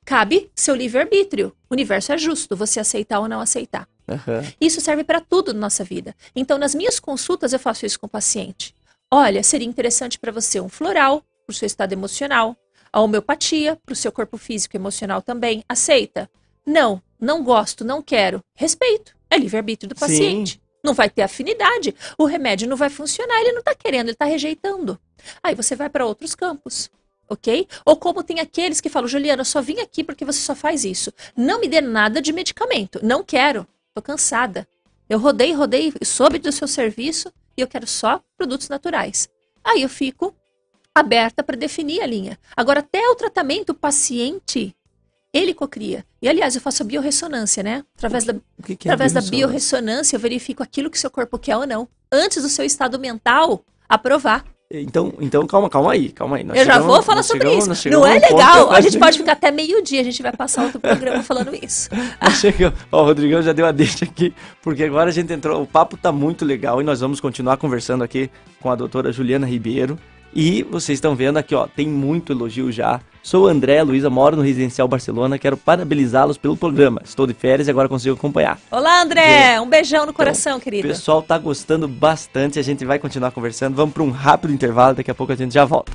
Cabe 0.05 0.49
seu 0.55 0.75
livre-arbítrio. 0.75 1.53
O 1.69 1.73
universo 1.73 2.11
é 2.13 2.17
justo, 2.17 2.55
você 2.55 2.79
aceitar 2.79 3.19
ou 3.19 3.27
não 3.27 3.41
aceitar. 3.41 3.87
Aham. 4.07 4.43
Isso 4.59 4.79
serve 4.79 5.03
para 5.03 5.19
tudo 5.19 5.53
na 5.53 5.59
nossa 5.59 5.83
vida. 5.83 6.15
Então, 6.35 6.57
nas 6.57 6.73
minhas 6.73 6.99
consultas, 6.99 7.51
eu 7.53 7.59
faço 7.59 7.85
isso 7.85 7.99
com 7.99 8.05
o 8.05 8.09
paciente. 8.09 8.73
Olha, 9.11 9.43
seria 9.43 9.67
interessante 9.67 10.17
para 10.17 10.31
você 10.31 10.59
um 10.59 10.69
floral, 10.69 11.21
para 11.45 11.53
o 11.53 11.55
seu 11.55 11.65
estado 11.65 11.93
emocional. 11.93 12.55
A 12.91 13.01
homeopatia, 13.01 13.77
para 13.85 13.93
o 13.93 13.95
seu 13.95 14.11
corpo 14.11 14.37
físico 14.37 14.75
e 14.75 14.79
emocional 14.79 15.21
também. 15.21 15.63
Aceita? 15.67 16.29
Não, 16.65 17.01
não 17.19 17.43
gosto, 17.43 17.83
não 17.83 18.01
quero. 18.01 18.43
Respeito. 18.55 19.15
É 19.29 19.37
livre-arbítrio 19.37 19.89
do 19.89 19.95
Sim. 19.95 19.99
paciente. 19.99 20.61
Não 20.83 20.93
vai 20.93 21.09
ter 21.09 21.21
afinidade. 21.21 21.93
O 22.17 22.25
remédio 22.25 22.67
não 22.67 22.77
vai 22.77 22.89
funcionar. 22.89 23.39
Ele 23.41 23.51
não 23.51 23.59
está 23.59 23.75
querendo, 23.75 24.07
ele 24.07 24.11
está 24.11 24.25
rejeitando. 24.25 24.99
Aí 25.43 25.55
você 25.55 25.75
vai 25.75 25.89
para 25.89 26.05
outros 26.05 26.35
campos. 26.35 26.89
Ok? 27.29 27.67
Ou 27.85 27.97
como 27.97 28.23
tem 28.23 28.39
aqueles 28.39 28.79
que 28.79 28.89
falam, 28.89 29.07
Juliana, 29.07 29.41
eu 29.41 29.45
só 29.45 29.61
vim 29.61 29.79
aqui 29.79 30.03
porque 30.03 30.23
você 30.23 30.39
só 30.39 30.55
faz 30.55 30.85
isso. 30.85 31.11
Não 31.35 31.59
me 31.59 31.67
dê 31.67 31.81
nada 31.81 32.21
de 32.21 32.31
medicamento. 32.31 32.99
Não 33.03 33.23
quero. 33.23 33.67
Tô 33.93 34.01
cansada. 34.01 34.67
Eu 35.09 35.19
rodei, 35.19 35.51
rodei, 35.53 35.93
soube 36.03 36.39
do 36.39 36.51
seu 36.51 36.67
serviço 36.67 37.33
e 37.57 37.61
eu 37.61 37.67
quero 37.67 37.87
só 37.87 38.21
produtos 38.37 38.69
naturais. 38.69 39.27
Aí 39.63 39.81
eu 39.81 39.89
fico 39.89 40.33
aberta 40.93 41.43
para 41.43 41.57
definir 41.57 42.01
a 42.01 42.05
linha. 42.05 42.39
Agora, 42.55 42.79
até 42.79 43.07
o 43.09 43.15
tratamento, 43.15 43.71
o 43.71 43.75
paciente, 43.75 44.75
ele 45.37 45.53
cocria. 45.53 46.03
E, 46.21 46.27
aliás, 46.27 46.55
eu 46.55 46.61
faço 46.61 46.83
a 46.83 46.85
biorressonância, 46.85 47.61
né? 47.63 47.83
Através 47.97 48.23
da, 48.23 48.33
O 48.33 48.63
que 48.63 48.75
que 48.75 48.87
é 48.89 48.91
através 48.91 49.13
da 49.13 49.21
biorressonância? 49.21 50.15
eu 50.15 50.19
verifico 50.19 50.61
aquilo 50.63 50.89
que 50.89 50.99
seu 50.99 51.09
corpo 51.09 51.37
quer 51.37 51.55
ou 51.57 51.65
não. 51.67 51.87
Antes 52.11 52.41
do 52.43 52.49
seu 52.49 52.65
estado 52.65 52.97
mental 52.99 53.63
aprovar. 53.87 54.43
Então, 54.69 55.13
então 55.21 55.47
calma, 55.47 55.69
calma 55.69 55.93
aí, 55.93 56.09
calma 56.09 56.35
aí. 56.35 56.43
Nós 56.43 56.57
eu 56.57 56.65
já 56.65 56.73
chegamos- 56.73 56.93
vou 56.93 57.01
falar 57.01 57.23
sobre 57.23 57.47
chegamos- 57.47 57.77
isso. 57.79 57.89
Não 57.89 58.05
é 58.05 58.19
legal. 58.19 58.67
que 58.67 58.75
A 58.75 58.81
gente 58.81 58.99
pode 58.99 59.17
ficar 59.17 59.31
até 59.31 59.49
meio-dia. 59.49 60.01
A 60.01 60.03
gente 60.03 60.21
vai 60.21 60.33
passar 60.33 60.63
outro 60.65 60.77
programa 60.79 61.23
falando 61.23 61.55
isso. 61.55 61.89
Chegamos- 62.41 62.77
Ó, 62.91 63.01
o 63.01 63.05
Rodrigão 63.05 63.41
já 63.41 63.53
deu 63.53 63.65
a 63.65 63.71
deixa 63.71 64.03
aqui, 64.03 64.33
porque 64.61 64.83
agora 64.83 65.09
a 65.09 65.13
gente 65.13 65.31
entrou. 65.31 65.61
O 65.61 65.65
papo 65.67 65.95
tá 65.95 66.11
muito 66.11 66.43
legal 66.43 66.81
e 66.81 66.83
nós 66.83 66.99
vamos 66.99 67.21
continuar 67.21 67.55
conversando 67.55 68.03
aqui 68.03 68.29
com 68.59 68.69
a 68.69 68.75
doutora 68.75 69.09
Juliana 69.13 69.47
Ribeiro, 69.47 69.97
E 70.33 70.61
vocês 70.63 70.97
estão 70.97 71.15
vendo 71.15 71.37
aqui, 71.37 71.55
ó, 71.55 71.67
tem 71.67 71.87
muito 71.87 72.31
elogio 72.31 72.71
já. 72.71 72.99
Sou 73.23 73.45
o 73.45 73.47
André 73.47 73.81
Luiza, 73.83 74.09
moro 74.09 74.35
no 74.37 74.41
Residencial 74.41 74.87
Barcelona. 74.87 75.37
Quero 75.37 75.57
parabenizá-los 75.57 76.37
pelo 76.37 76.55
programa. 76.55 77.01
Estou 77.03 77.25
de 77.27 77.33
férias 77.33 77.67
e 77.67 77.71
agora 77.71 77.89
consigo 77.89 78.15
acompanhar. 78.15 78.57
Olá, 78.71 79.01
André! 79.01 79.59
Um 79.59 79.67
beijão 79.67 80.05
no 80.05 80.13
coração, 80.13 80.57
O 80.57 80.61
querido. 80.61 80.87
pessoal 80.87 81.21
tá 81.21 81.37
gostando 81.37 81.87
bastante. 81.87 82.59
A 82.59 82.61
gente 82.61 82.85
vai 82.85 82.99
continuar 82.99 83.31
conversando. 83.31 83.75
Vamos 83.75 83.93
para 83.93 84.03
um 84.03 84.11
rápido 84.11 84.53
intervalo. 84.53 84.95
Daqui 84.95 85.11
a 85.11 85.15
pouco 85.15 85.33
a 85.33 85.35
gente 85.35 85.53
já 85.53 85.65
volta. 85.65 85.91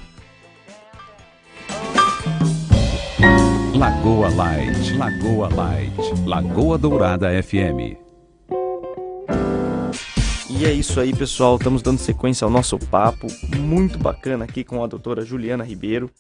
Lagoa 3.75 4.29
Light, 4.35 4.97
Lagoa 4.97 5.49
Light, 5.55 5.93
Lagoa 6.27 6.77
Dourada 6.79 7.29
FM. 7.43 8.12
E 10.59 10.65
é 10.67 10.73
isso 10.73 11.01
aí, 11.01 11.15
pessoal. 11.15 11.57
Estamos 11.57 11.83
dando 11.83 11.99
sequência 11.99 12.45
ao 12.45 12.51
nosso 12.51 12.79
papo 12.79 13.27
muito 13.59 13.99
bacana 13.99 14.45
aqui 14.45 14.63
com 14.63 14.83
a 14.83 14.87
doutora 14.87 15.25
Juliana 15.25 15.65
Ribeiro. 15.65 16.11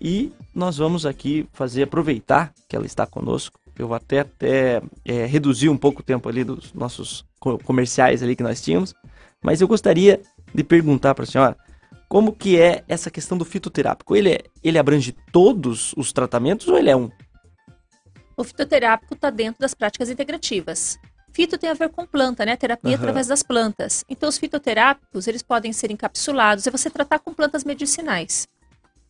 E 0.00 0.32
nós 0.54 0.78
vamos 0.78 1.06
aqui 1.06 1.46
fazer 1.52 1.84
aproveitar 1.84 2.52
que 2.68 2.74
ela 2.74 2.86
está 2.86 3.06
conosco. 3.06 3.60
Eu 3.78 3.88
vou 3.88 3.96
até, 3.96 4.20
até 4.20 4.82
é, 5.04 5.26
reduzir 5.26 5.68
um 5.68 5.76
pouco 5.76 6.00
o 6.00 6.04
tempo 6.04 6.28
ali 6.28 6.42
dos 6.44 6.72
nossos 6.72 7.24
co- 7.38 7.58
comerciais 7.58 8.22
ali 8.22 8.34
que 8.34 8.42
nós 8.42 8.60
tínhamos. 8.60 8.94
Mas 9.42 9.60
eu 9.60 9.68
gostaria 9.68 10.20
de 10.54 10.64
perguntar 10.64 11.14
para 11.14 11.24
a 11.24 11.26
senhora 11.26 11.56
como 12.08 12.32
que 12.32 12.58
é 12.60 12.84
essa 12.88 13.10
questão 13.10 13.38
do 13.38 13.44
fitoterápico. 13.44 14.16
Ele, 14.16 14.32
é- 14.32 14.42
ele 14.62 14.78
abrange 14.78 15.14
todos 15.30 15.94
os 15.96 16.12
tratamentos 16.12 16.66
ou 16.68 16.76
ele 16.78 16.90
é 16.90 16.96
um? 16.96 17.10
O 18.36 18.44
fitoterápico 18.44 19.14
está 19.14 19.30
dentro 19.30 19.60
das 19.60 19.74
práticas 19.74 20.10
integrativas. 20.10 20.98
Fito 21.32 21.56
tem 21.56 21.70
a 21.70 21.74
ver 21.74 21.88
com 21.88 22.06
planta, 22.06 22.44
né? 22.44 22.56
Terapia 22.56 22.90
Aham. 22.90 22.98
através 22.98 23.26
das 23.26 23.42
plantas. 23.42 24.04
Então, 24.08 24.28
os 24.28 24.38
fitoterápicos, 24.38 25.26
eles 25.26 25.42
podem 25.42 25.72
ser 25.72 25.90
encapsulados. 25.90 26.66
É 26.66 26.70
você 26.70 26.90
tratar 26.90 27.18
com 27.18 27.32
plantas 27.32 27.64
medicinais. 27.64 28.46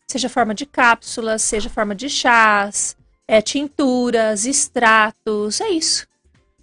Seja 0.07 0.29
forma 0.29 0.53
de 0.53 0.65
cápsulas, 0.65 1.41
seja 1.41 1.69
forma 1.69 1.93
de 1.93 2.09
chás, 2.09 2.95
é, 3.27 3.41
tinturas, 3.41 4.45
extratos, 4.45 5.59
é 5.61 5.69
isso. 5.69 6.07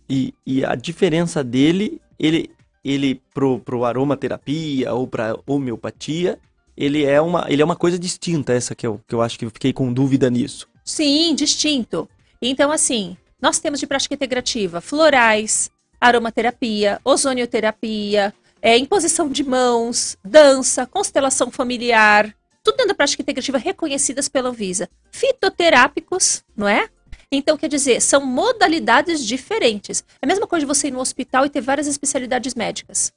E, 0.09 0.35
e 0.47 0.65
a 0.65 0.75
diferença 0.75 1.43
dele, 1.45 2.01
ele, 2.19 2.51
ele 2.85 3.21
pro, 3.33 3.61
pro 3.61 3.85
aromaterapia 3.85 4.93
ou 4.93 5.07
pra 5.07 5.37
homeopatia, 5.47 6.39
ele 6.77 7.05
é 7.05 7.21
uma, 7.21 7.47
ele 7.49 7.61
é 7.61 7.65
uma 7.65 7.77
coisa 7.77 7.99
distinta, 7.99 8.53
essa 8.53 8.75
que 8.75 8.87
eu, 8.87 9.01
que 9.07 9.15
eu 9.15 9.23
acho 9.23 9.39
que 9.39 9.45
eu 9.45 9.51
fiquei 9.51 9.73
com 9.73 9.93
dúvida 9.93 10.31
nisso. 10.31 10.69
Sim, 10.85 11.35
distinto. 11.35 12.09
Então, 12.41 12.71
assim, 12.71 13.17
nós 13.41 13.59
temos 13.59 13.81
de 13.81 13.87
prática 13.87 14.15
integrativa 14.15 14.81
florais, 14.81 15.71
aromaterapia, 16.01 17.01
ozonioterapia, 17.05 18.35
é, 18.63 18.77
imposição 18.77 19.29
de 19.29 19.43
mãos, 19.45 20.17
dança, 20.25 20.87
constelação 20.87 21.51
familiar, 21.51 22.35
tudo 22.63 22.77
dentro 22.77 22.89
da 22.89 22.95
prática 22.95 23.23
integrativa 23.23 23.59
reconhecidas 23.59 24.29
pela 24.29 24.51
Anvisa. 24.51 24.89
Fitoterápicos, 25.11 26.43
não 26.57 26.69
é? 26.69 26.89
Então, 27.33 27.57
quer 27.57 27.69
dizer, 27.69 28.01
são 28.03 28.25
modalidades 28.27 29.25
diferentes. 29.25 30.05
É 30.21 30.27
a 30.27 30.29
mesma 30.29 30.47
coisa 30.47 30.67
de 30.67 30.67
você 30.67 30.89
ir 30.89 30.91
no 30.91 31.01
hospital 31.01 31.47
e 31.47 31.51
ter 31.51 31.61
várias 31.61 31.87
especialidades 31.87 32.55
médicas. 32.55 33.13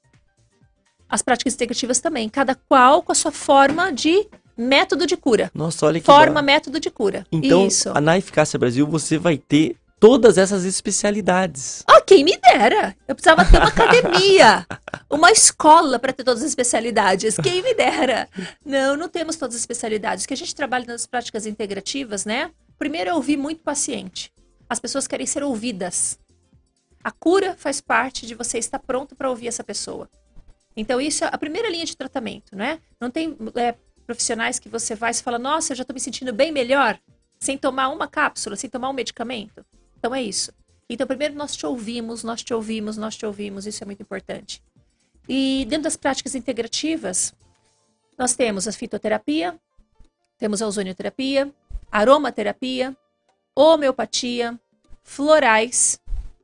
As 1.10 1.22
práticas 1.22 1.54
integrativas 1.56 2.00
também, 2.00 2.30
cada 2.30 2.56
qual 2.56 3.02
com 3.04 3.12
a 3.12 3.16
sua 3.16 3.32
forma 3.32 3.92
de 3.92 4.28
método 4.56 5.06
de 5.06 5.18
cura. 5.18 5.52
Nossa, 5.54 5.86
olha 5.86 6.00
que 6.00 6.06
Forma, 6.06 6.36
da- 6.36 6.42
método 6.42 6.80
de 6.80 6.90
cura. 6.90 7.26
Então, 7.32 7.68
Isso. 7.68 7.90
a- 7.90 8.00
na 8.00 8.18
Eficácia 8.18 8.58
Brasil, 8.58 8.86
você 8.88 9.18
vai 9.18 9.38
ter 9.38 9.76
todas 10.04 10.38
essas 10.38 10.66
especialidades. 10.66 11.82
Ah, 11.88 12.02
quem 12.02 12.26
me 12.26 12.36
dera! 12.36 12.94
Eu 13.08 13.16
precisava 13.16 13.50
ter 13.50 13.56
uma 13.56 13.70
academia, 13.70 14.68
uma 15.10 15.32
escola 15.32 15.98
para 15.98 16.12
ter 16.12 16.26
todas 16.26 16.44
as 16.44 16.50
especialidades. 16.50 17.38
Quem 17.38 17.64
me 17.64 17.74
dera! 17.74 18.28
Não, 18.66 18.98
não 18.98 19.08
temos 19.08 19.38
todas 19.38 19.56
as 19.56 19.62
especialidades. 19.62 20.26
O 20.26 20.28
que 20.28 20.34
a 20.34 20.38
gente 20.38 20.54
trabalha 20.54 20.86
nas 20.86 21.06
práticas 21.06 21.46
integrativas, 21.46 22.26
né? 22.26 22.52
Primeiro 22.78 23.12
é 23.12 23.14
ouvir 23.14 23.38
muito 23.38 23.64
paciente. 23.64 24.30
As 24.68 24.78
pessoas 24.78 25.08
querem 25.08 25.26
ser 25.26 25.42
ouvidas. 25.42 26.20
A 27.02 27.10
cura 27.10 27.56
faz 27.58 27.80
parte 27.80 28.28
de 28.28 28.36
você 28.36 28.58
estar 28.58 28.80
pronto 28.80 29.16
para 29.16 29.30
ouvir 29.30 29.48
essa 29.48 29.64
pessoa. 29.64 30.10
Então, 30.76 31.00
isso 31.00 31.24
é 31.24 31.30
a 31.32 31.38
primeira 31.38 31.70
linha 31.70 31.86
de 31.86 31.96
tratamento, 31.96 32.58
né? 32.58 32.82
Não 33.00 33.10
tem 33.10 33.38
é, 33.56 33.74
profissionais 34.06 34.60
que 34.60 34.68
você 34.68 34.96
vai 34.96 35.12
e 35.12 35.24
fala, 35.24 35.40
nossa, 35.40 35.72
eu 35.72 35.78
já 35.78 35.84
estou 35.84 35.94
me 35.94 36.02
sentindo 36.02 36.34
bem 36.34 36.52
melhor, 36.52 37.00
sem 37.40 37.58
tomar 37.58 37.88
uma 37.88 38.06
cápsula, 38.06 38.58
sem 38.58 38.70
tomar 38.70 38.90
um 38.90 38.94
medicamento. 38.94 39.66
Então, 40.04 40.14
é 40.14 40.22
isso. 40.22 40.52
Então, 40.90 41.08
primeiro 41.08 41.34
nós 41.34 41.56
te 41.56 41.66
ouvimos, 41.66 42.26
nós 42.26 42.44
te 42.44 42.54
ouvimos, 42.54 42.98
nós 42.98 43.16
te 43.16 43.26
ouvimos, 43.26 43.66
isso 43.66 43.82
é 43.82 43.86
muito 43.86 44.02
importante. 44.02 44.62
E 45.30 45.66
dentro 45.70 45.86
das 45.86 45.96
práticas 45.96 46.36
integrativas, 46.36 47.34
nós 48.18 48.36
temos 48.36 48.68
a 48.68 48.74
fitoterapia, 48.74 49.58
temos 50.38 50.62
a 50.62 50.68
ozonioterapia, 50.68 51.50
aromaterapia, 51.90 52.94
homeopatia, 53.56 54.60
florais, 55.06 56.02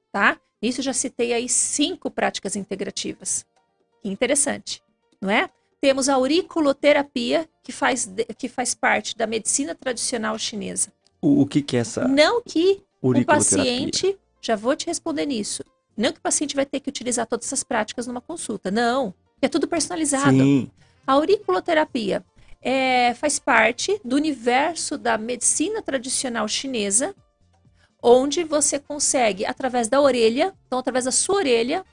tá? 0.10 0.40
Isso 0.62 0.80
eu 0.80 0.86
já 0.86 0.94
citei 0.94 1.34
aí 1.34 1.50
cinco 1.50 2.10
práticas 2.10 2.56
integrativas. 2.56 3.46
Que 4.02 4.08
interessante, 4.08 4.82
não 5.20 5.30
é? 5.30 5.50
Temos 5.82 6.08
a 6.08 6.14
auriculoterapia, 6.14 7.46
que 7.62 7.74
faz, 7.74 8.10
que 8.38 8.48
faz 8.48 8.74
parte 8.74 9.18
da 9.18 9.28
medicina 9.28 9.76
tradicional 9.76 10.40
chinesa. 10.40 10.94
O, 11.22 11.42
o 11.42 11.46
que 11.46 11.62
que 11.62 11.76
é 11.76 11.82
essa 11.82 12.08
Não 12.08 12.42
que 12.42 12.82
o 13.02 13.26
paciente, 13.26 14.18
já 14.42 14.56
vou 14.56 14.76
te 14.76 14.86
responder 14.88 15.26
nisso. 15.26 15.64
Não 15.96 16.12
que 16.12 16.20
o 16.20 16.22
paciente 16.22 16.56
vai 16.56 16.66
ter 16.66 16.80
que 16.80 16.90
utilizar 16.90 17.28
todas 17.28 17.48
essas 17.48 17.64
práticas 17.64 18.08
numa 18.08 18.22
consulta. 18.22 18.72
Não. 18.72 19.14
É 19.42 19.48
tudo 19.48 19.68
personalizado. 19.68 20.32
Sim. 20.32 20.72
A 21.06 21.14
auriculoterapia 21.14 22.24
é, 22.62 23.14
faz 23.14 23.40
parte 23.40 24.00
do 24.04 24.16
universo 24.16 24.98
da 24.98 25.18
medicina 25.18 25.82
tradicional 25.82 26.48
chinesa, 26.48 27.16
onde 28.02 28.44
você 28.44 28.80
consegue, 28.80 29.46
através 29.46 29.88
da 29.88 30.00
orelha, 30.00 30.54
então 30.68 30.80
através 30.80 31.06
da 31.06 31.12
sua 31.12 31.38
orelha, 31.38 31.86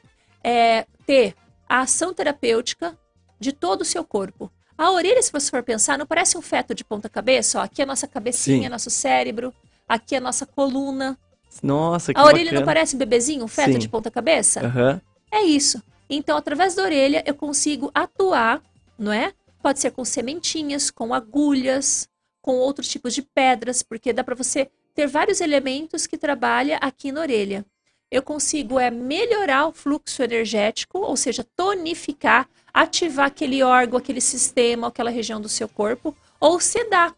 é, 0.43 0.87
ter 1.05 1.35
a 1.69 1.81
ação 1.81 2.15
terapêutica 2.15 2.97
de 3.39 3.53
todo 3.53 3.83
o 3.83 3.85
seu 3.85 4.05
corpo. 4.05 4.51
A 4.79 4.91
orelha, 4.91 5.23
se 5.23 5.33
você 5.33 5.51
for 5.51 5.63
pensar, 5.63 5.99
não 5.99 6.07
parece 6.07 6.37
um 6.37 6.43
feto 6.43 6.75
de 6.75 6.85
ponta 6.85 7.09
cabeça? 7.09 7.59
Ó, 7.59 7.63
aqui 7.63 7.81
é 7.81 7.85
a 7.85 7.87
nossa 7.87 8.07
cabecinha, 8.07 8.65
Sim. 8.65 8.69
nosso 8.69 8.91
cérebro, 8.91 9.53
aqui 9.89 10.15
é 10.15 10.19
a 10.19 10.21
nossa 10.21 10.47
coluna. 10.47 11.19
Nossa, 11.63 12.13
que 12.13 12.21
A 12.21 12.25
orelha 12.25 12.45
bacana. 12.47 12.61
não 12.61 12.67
parece 12.67 12.97
um 12.97 12.99
bebezinho, 12.99 13.45
um 13.45 13.49
feto 13.49 13.73
Sim. 13.73 13.79
de 13.79 13.89
ponta 13.89 14.11
cabeça? 14.11 14.61
Aham. 14.67 15.01
É 15.31 15.43
isso. 15.43 15.83
Então, 16.09 16.37
através 16.37 16.75
da 16.75 16.83
orelha, 16.83 17.23
eu 17.27 17.35
consigo 17.35 17.91
atuar, 17.95 18.63
não 18.99 19.13
é? 19.13 19.33
Pode 19.63 19.81
ser 19.81 19.91
com 19.91 20.05
sementinhas, 20.05 20.91
com 20.91 21.13
agulhas, 21.13 22.09
com 22.41 22.57
outros 22.57 22.89
tipos 22.89 23.15
de 23.15 23.23
pedras, 23.23 23.83
porque 23.83 24.13
dá 24.13 24.23
para 24.23 24.35
você 24.35 24.71
ter 24.95 25.07
vários 25.09 25.41
elementos 25.41 26.07
que 26.07 26.17
trabalha 26.17 26.79
aqui 26.79 27.11
na 27.11 27.21
orelha. 27.21 27.65
Eu 28.11 28.23
consigo 28.23 28.79
é 28.79 28.89
melhorar 28.91 29.67
o 29.67 29.73
fluxo 29.73 30.23
energético, 30.23 30.99
ou 30.99 31.17
seja, 31.17 31.45
tonificar, 31.57 32.49
ativar 32.73 33.27
aquele 33.27 33.63
órgão, 33.65 33.99
aquele 33.99 34.21
sistema, 34.21 34.87
aquela 34.87 35.11
região 35.11 35.41
do 35.41 35.49
seu 35.49 35.69
corpo, 35.69 36.17
ou 36.39 36.61
sedar. 36.61 37.13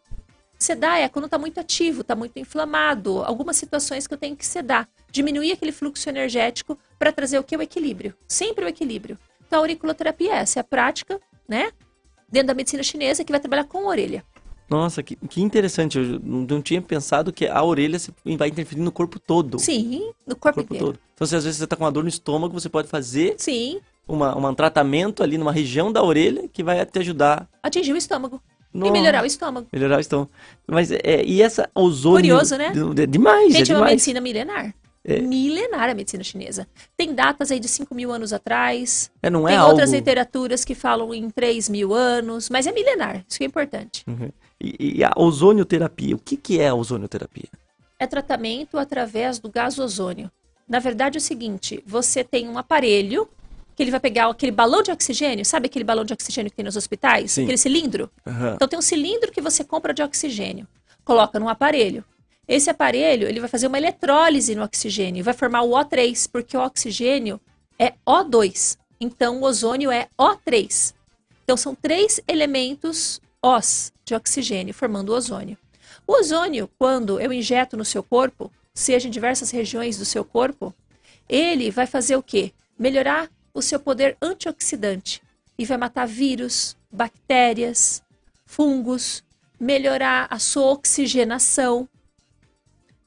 Sedar 0.59 0.99
é 0.99 1.09
quando 1.09 1.27
está 1.27 1.39
muito 1.39 1.61
ativo, 1.61 2.01
está 2.01 2.17
muito 2.17 2.37
inflamado, 2.39 3.23
algumas 3.23 3.57
situações 3.57 4.07
que 4.09 4.15
eu 4.15 4.19
tenho 4.19 4.37
que 4.37 4.45
sedar, 4.45 4.89
diminuir 5.11 5.53
aquele 5.53 5.71
fluxo 5.71 6.09
energético 6.09 6.77
para 6.99 7.13
trazer 7.13 7.39
o 7.39 7.45
que? 7.45 7.57
O 7.57 7.63
equilíbrio. 7.63 8.13
Sempre 8.27 8.65
o 8.65 8.69
equilíbrio. 8.69 9.17
Então, 9.47 9.61
a 9.61 9.63
auriculoterapia 9.63 10.33
é 10.33 10.37
essa, 10.39 10.59
é 10.59 10.63
a 10.63 10.65
prática, 10.65 11.21
né? 11.49 11.71
Dentro 12.31 12.49
da 12.49 12.55
medicina 12.55 12.83
chinesa 12.83 13.25
que 13.25 13.31
vai 13.33 13.41
trabalhar 13.41 13.65
com 13.65 13.79
a 13.79 13.91
orelha. 13.91 14.25
Nossa, 14.69 15.03
que, 15.03 15.17
que 15.17 15.41
interessante. 15.41 15.97
Eu 15.97 16.21
não, 16.23 16.61
tinha 16.61 16.83
pensado 16.83 17.33
que 17.33 17.47
a 17.47 17.63
orelha 17.63 17.97
vai 18.37 18.49
interferir 18.49 18.83
no 18.83 18.93
corpo 18.93 19.19
todo. 19.19 19.59
Sim, 19.59 20.13
no 20.27 20.35
No 20.35 20.37
corpo, 20.37 20.57
corpo 20.61 20.75
inteiro. 20.75 20.85
todo. 20.93 20.99
Então, 21.15 21.27
se 21.27 21.37
às 21.37 21.45
vezes 21.45 21.59
você 21.61 21.67
tá 21.67 21.77
com 21.77 21.85
uma 21.85 21.93
dor 21.93 22.03
no 22.03 22.09
estômago, 22.09 22.53
você 22.53 22.69
pode 22.69 22.89
fazer 22.89 23.37
Sim, 23.39 23.81
uma- 24.07 24.37
um 24.37 24.55
tratamento 24.55 25.23
ali 25.23 25.39
numa 25.39 25.53
região 25.53 25.91
da 25.91 26.03
orelha 26.03 26.49
que 26.49 26.63
vai 26.63 26.85
te 26.85 26.99
ajudar 26.99 27.49
atingir 27.63 27.93
o 27.93 27.97
estômago. 27.97 28.43
No... 28.73 28.87
E 28.87 28.91
melhorar 28.91 29.23
o 29.23 29.27
estômago. 29.27 29.67
Melhorar 29.73 29.97
o 29.97 30.01
estômago. 30.01 30.31
Mas, 30.67 30.91
é, 30.91 31.23
e 31.25 31.43
essa 31.43 31.71
ozônio... 31.75 32.35
Curioso, 32.35 32.57
né? 32.57 32.73
Demais, 33.09 33.53
Gente, 33.53 33.73
é 33.73 33.75
é 33.75 33.79
uma 33.79 33.87
medicina 33.87 34.21
milenar. 34.21 34.75
É. 35.05 35.21
Milenar 35.21 35.89
a 35.89 35.95
medicina 35.95 36.23
chinesa. 36.23 36.67
Tem 36.97 37.15
datas 37.15 37.51
aí 37.51 37.59
de 37.59 37.69
5 37.69 37.95
mil 37.95 38.13
anos 38.13 38.33
atrás. 38.33 39.11
É, 39.23 39.31
não 39.31 39.49
é 39.49 39.53
Tem 39.53 39.59
algo... 39.59 39.71
outras 39.71 39.93
literaturas 39.93 40.65
que 40.65 40.75
falam 40.75 41.15
em 41.15 41.31
3 41.31 41.69
mil 41.69 41.95
anos. 41.95 42.51
Mas 42.51 42.67
é 42.67 42.73
milenar. 42.73 43.25
Isso 43.27 43.39
que 43.39 43.45
é 43.45 43.47
importante. 43.47 44.05
E, 44.61 44.99
e 44.99 45.05
a 45.05 45.13
ozonioterapia, 45.17 46.15
o 46.15 46.19
que, 46.19 46.37
que 46.37 46.61
é 46.61 46.69
a 46.69 46.75
ozonioterapia? 46.75 47.49
é 47.99 48.07
tratamento 48.07 48.79
através 48.79 49.39
do 49.39 49.51
gás 49.51 49.79
ozônio. 49.79 50.31
Na 50.69 50.79
verdade 50.79 51.17
é 51.17 51.21
o 51.21 51.23
seguinte, 51.23 51.83
você 51.87 52.23
tem 52.23 52.49
um 52.49 52.59
aparelho 52.59 53.29
que 53.79 53.85
ele 53.85 53.93
vai 53.93 54.01
pegar 54.01 54.29
aquele 54.29 54.51
balão 54.51 54.83
de 54.83 54.91
oxigênio, 54.91 55.45
sabe 55.45 55.67
aquele 55.67 55.85
balão 55.85 56.05
de 56.05 56.13
oxigênio 56.13 56.51
que 56.51 56.57
tem 56.57 56.65
nos 56.65 56.75
hospitais? 56.75 57.31
Sim. 57.31 57.45
Aquele 57.45 57.57
cilindro? 57.57 58.11
Aham. 58.27 58.55
Então 58.57 58.67
tem 58.67 58.77
um 58.77 58.83
cilindro 58.83 59.31
que 59.31 59.41
você 59.41 59.63
compra 59.63 59.95
de 59.95 60.03
oxigênio, 60.03 60.67
coloca 61.05 61.39
num 61.39 61.49
aparelho. 61.49 62.05
Esse 62.49 62.69
aparelho, 62.69 63.29
ele 63.29 63.39
vai 63.39 63.49
fazer 63.49 63.69
uma 63.69 63.79
eletrólise 63.79 64.53
no 64.57 64.65
oxigênio, 64.65 65.23
vai 65.23 65.33
formar 65.33 65.63
o 65.63 65.71
O3, 65.71 66.29
porque 66.29 66.57
o 66.57 66.61
oxigênio 66.61 67.41
é 67.79 67.93
O2. 68.05 68.77
Então 69.01 69.39
o 69.39 69.45
ozônio 69.45 69.93
é 69.93 70.09
O3. 70.19 70.93
Então, 71.45 71.57
são 71.57 71.73
três 71.73 72.21
elementos 72.27 73.21
os 73.41 73.93
de 74.05 74.13
oxigênio, 74.13 74.75
formando 74.75 75.11
o 75.11 75.15
ozônio. 75.15 75.57
O 76.05 76.15
ozônio, 76.15 76.69
quando 76.77 77.21
eu 77.21 77.33
injeto 77.33 77.77
no 77.77 77.85
seu 77.85 78.03
corpo, 78.03 78.51
seja 78.75 79.07
em 79.07 79.11
diversas 79.11 79.53
regiões 79.53 79.97
do 79.97 80.05
seu 80.05 80.25
corpo, 80.25 80.75
ele 81.29 81.71
vai 81.71 81.87
fazer 81.87 82.17
o 82.17 82.23
quê? 82.23 82.53
Melhorar 82.77 83.31
o 83.59 83.63
seu 83.63 83.79
poder 83.81 84.17
antioxidante 84.23 85.21
e 85.59 85.65
vai 85.65 85.77
matar 85.77 86.07
vírus, 86.07 86.77
bactérias, 86.91 88.03
fungos, 88.47 89.23
melhorar 89.59 90.27
a 90.31 90.39
sua 90.39 90.71
oxigenação. 90.73 91.89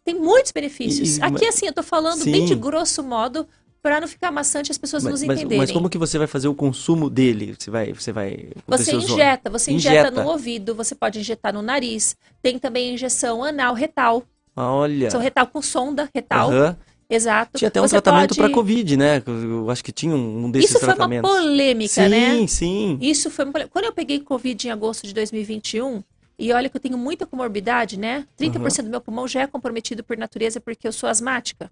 Tem 0.03 0.13
muitos 0.15 0.51
benefícios. 0.51 1.17
E- 1.17 1.23
Aqui, 1.23 1.45
assim, 1.45 1.67
eu 1.67 1.73
tô 1.73 1.83
falando 1.83 2.23
bem 2.25 2.45
de 2.45 2.53
Sim. 2.53 2.59
grosso 2.59 3.01
modo 3.03 3.47
para 3.81 3.99
não 3.99 4.07
ficar 4.07 4.31
maçante 4.31 4.69
e 4.69 4.71
as 4.71 4.77
pessoas 4.77 5.03
Mas, 5.03 5.11
nos 5.13 5.23
mas- 5.23 5.39
entenderem. 5.39 5.57
mas 5.59 5.71
como 5.71 5.89
que 5.89 5.97
você 5.97 6.17
vai 6.17 6.27
fazer 6.27 6.47
o 6.47 6.53
consumo 6.53 7.09
dele? 7.09 7.55
Você 7.57 7.71
vai, 7.71 7.93
você 7.93 8.11
vai 8.11 8.49
Você 8.67 8.95
injeta, 8.95 9.49
você 9.49 9.71
injeta, 9.71 10.09
Injeta. 10.09 10.23
no 10.23 10.29
ouvido, 10.29 10.75
você 10.75 10.93
pode 10.93 11.19
injetar 11.19 11.53
no 11.53 11.61
nariz. 11.61 12.15
Tem 12.41 12.59
também 12.59 12.93
injeção 12.93 13.43
anal, 13.43 13.73
retal. 13.73 14.23
Olha. 14.55 15.09
São 15.09 15.19
retal 15.21 15.47
com 15.47 15.61
sonda, 15.61 16.09
retal. 16.13 16.51
Aham. 16.51 16.77
Exato. 17.13 17.57
Tinha 17.57 17.67
até 17.67 17.79
um 17.81 17.83
Você 17.87 18.01
tratamento 18.01 18.29
pode- 18.29 18.39
para 18.39 18.49
Covid, 18.53 18.95
né? 18.97 19.21
Eu 19.27 19.69
acho 19.69 19.83
que 19.83 19.91
tinha 19.91 20.15
um 20.15 20.49
desses 20.49 20.69
Isso 20.69 20.79
foi 20.79 20.87
uma 20.87 20.95
tratamentos. 20.95 21.29
polêmica, 21.29 21.93
sim, 22.05 22.09
né? 22.09 22.47
sim. 22.47 22.97
Isso 23.01 23.29
foi 23.29 23.43
uma 23.45 23.51
polêmica. 23.51 23.73
Quando 23.73 23.85
eu 23.85 23.93
peguei 23.93 24.19
Covid 24.21 24.67
em 24.67 24.71
agosto 24.71 25.05
de 25.05 25.13
2021, 25.13 26.01
e 26.39 26.53
olha 26.53 26.69
que 26.69 26.77
eu 26.77 26.81
tenho 26.81 26.97
muita 26.97 27.25
comorbidade, 27.25 27.99
né? 27.99 28.25
30% 28.37 28.83
do 28.85 28.89
meu 28.89 29.01
pulmão 29.01 29.27
já 29.27 29.41
é 29.41 29.47
comprometido 29.47 30.03
por 30.03 30.17
natureza 30.17 30.59
porque 30.61 30.87
eu 30.87 30.93
sou 30.93 31.09
asmática. 31.09 31.69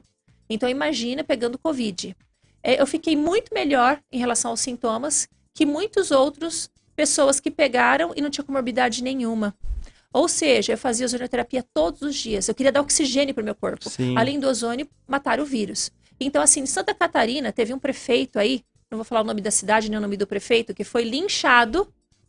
Então 0.49 0.67
imagina 0.67 1.23
pegando 1.23 1.57
Covid. 1.57 2.15
É, 2.61 2.79
eu 2.81 2.85
fiquei 2.85 3.15
muito 3.15 3.53
melhor 3.53 3.99
em 4.11 4.19
relação 4.19 4.51
aos 4.51 4.59
sintomas 4.59 5.27
que 5.55 5.65
muitos 5.65 6.11
outros 6.11 6.69
pessoas 6.95 7.39
que 7.39 7.49
pegaram 7.49 8.11
e 8.15 8.21
não 8.21 8.29
tinha 8.29 8.43
comorbidade 8.43 9.01
nenhuma. 9.01 9.55
Ou 10.13 10.27
seja, 10.27 10.73
eu 10.73 10.77
fazia 10.77 11.05
ozonioterapia 11.05 11.63
todos 11.73 12.01
os 12.01 12.15
dias. 12.15 12.47
Eu 12.47 12.55
queria 12.55 12.71
dar 12.71 12.81
oxigênio 12.81 13.33
para 13.33 13.41
o 13.41 13.45
meu 13.45 13.55
corpo. 13.55 13.89
Sim. 13.89 14.17
Além 14.17 14.39
do 14.39 14.47
ozônio, 14.47 14.87
matar 15.07 15.39
o 15.39 15.45
vírus. 15.45 15.91
Então, 16.19 16.41
assim, 16.41 16.61
em 16.61 16.65
Santa 16.65 16.93
Catarina, 16.93 17.51
teve 17.51 17.73
um 17.73 17.79
prefeito 17.79 18.39
aí, 18.39 18.63
não 18.91 18.97
vou 18.97 19.05
falar 19.05 19.21
o 19.21 19.23
nome 19.23 19.41
da 19.41 19.51
cidade 19.51 19.89
nem 19.89 19.97
o 19.97 20.01
nome 20.01 20.17
do 20.17 20.27
prefeito, 20.27 20.73
que 20.73 20.83
foi 20.83 21.03
linchado 21.03 21.87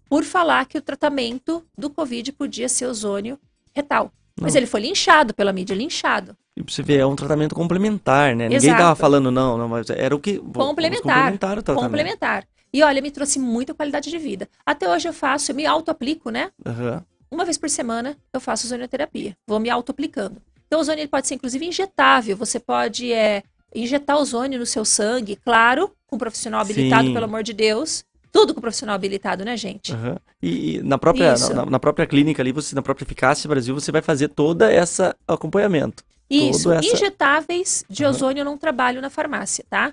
por 0.09 0.25
falar 0.25 0.67
que 0.67 0.77
o 0.77 0.83
tratamento 0.83 1.65
do 1.77 1.89
Covid 1.89 2.33
podia 2.33 2.69
ser 2.69 2.87
ozônio 2.87 3.39
retal. 3.75 4.13
Mas 4.41 4.55
Não. 4.55 4.61
ele 4.61 4.67
foi 4.67 4.81
linchado 4.81 5.35
pela 5.35 5.53
mídia, 5.53 5.75
linchado. 5.75 6.37
E 6.57 6.63
pra 6.63 6.73
você 6.73 6.83
ver, 6.83 6.99
é 6.99 7.07
um 7.07 7.17
tratamento 7.17 7.55
complementar, 7.55 8.35
né? 8.35 8.45
Ninguém 8.45 8.71
Exato. 8.71 8.83
tava 8.83 8.97
falando 8.97 9.31
não, 9.31 9.57
não, 9.57 9.69
mas 9.69 9.89
era 9.91 10.15
o 10.15 10.21
que... 10.21 10.39
Complementar. 10.39 11.03
complementar 11.03 11.59
o 11.59 11.63
tratamento. 11.63 11.91
Complementar. 11.91 12.47
E 12.73 12.83
olha, 12.83 13.03
me 13.03 13.11
trouxe 13.11 13.39
muita 13.39 13.75
qualidade 13.75 14.11
de 14.11 14.19
vida. 14.19 14.49
Até 14.65 14.89
hoje 14.89 15.09
eu 15.09 15.13
faço, 15.13 15.51
eu 15.51 15.57
me 15.57 15.67
auto-aplico, 15.67 16.31
né? 16.31 16.51
Aham. 16.65 17.05
Uma 17.31 17.45
vez 17.45 17.57
por 17.57 17.71
semana 17.71 18.17
eu 18.33 18.41
faço 18.41 18.67
ozonioterapia. 18.67 19.37
Vou 19.47 19.61
me 19.61 19.71
auto-aplicando. 19.71 20.43
Então, 20.67 20.79
o 20.79 20.83
ozônio 20.83 21.01
ele 21.03 21.09
pode 21.09 21.27
ser, 21.27 21.35
inclusive, 21.35 21.65
injetável. 21.67 22.37
Você 22.37 22.59
pode 22.61 23.13
é, 23.13 23.43
injetar 23.75 24.17
ozônio 24.17 24.59
no 24.59 24.67
seu 24.67 24.85
sangue, 24.85 25.37
claro, 25.37 25.93
com 26.07 26.17
um 26.17 26.19
profissional 26.19 26.61
habilitado, 26.61 27.09
Sim. 27.09 27.13
pelo 27.13 27.25
amor 27.25 27.43
de 27.43 27.53
Deus. 27.53 28.05
Tudo 28.33 28.55
com 28.55 28.61
profissional 28.61 28.95
habilitado, 28.95 29.45
né, 29.45 29.57
gente? 29.57 29.93
Aham. 29.93 30.17
E, 30.41 30.77
e 30.77 30.83
na 30.83 30.97
própria 30.97 31.35
na, 31.55 31.67
na 31.67 31.79
própria 31.81 32.07
clínica 32.07 32.41
ali, 32.43 32.53
você 32.53 32.75
na 32.77 32.83
própria 32.83 33.05
Eficácia 33.05 33.49
Brasil, 33.49 33.75
você 33.75 33.91
vai 33.91 34.01
fazer 34.03 34.29
toda 34.29 34.73
essa 34.73 35.17
acompanhamento. 35.27 36.05
Isso. 36.29 36.71
Essa- 36.71 36.87
Injetáveis 36.95 37.85
de 37.91 38.05
Aham. 38.05 38.11
ozônio 38.13 38.41
eu 38.43 38.45
não 38.45 38.57
trabalho 38.57 39.01
na 39.01 39.11
farmácia, 39.11 39.65
tá? 39.69 39.93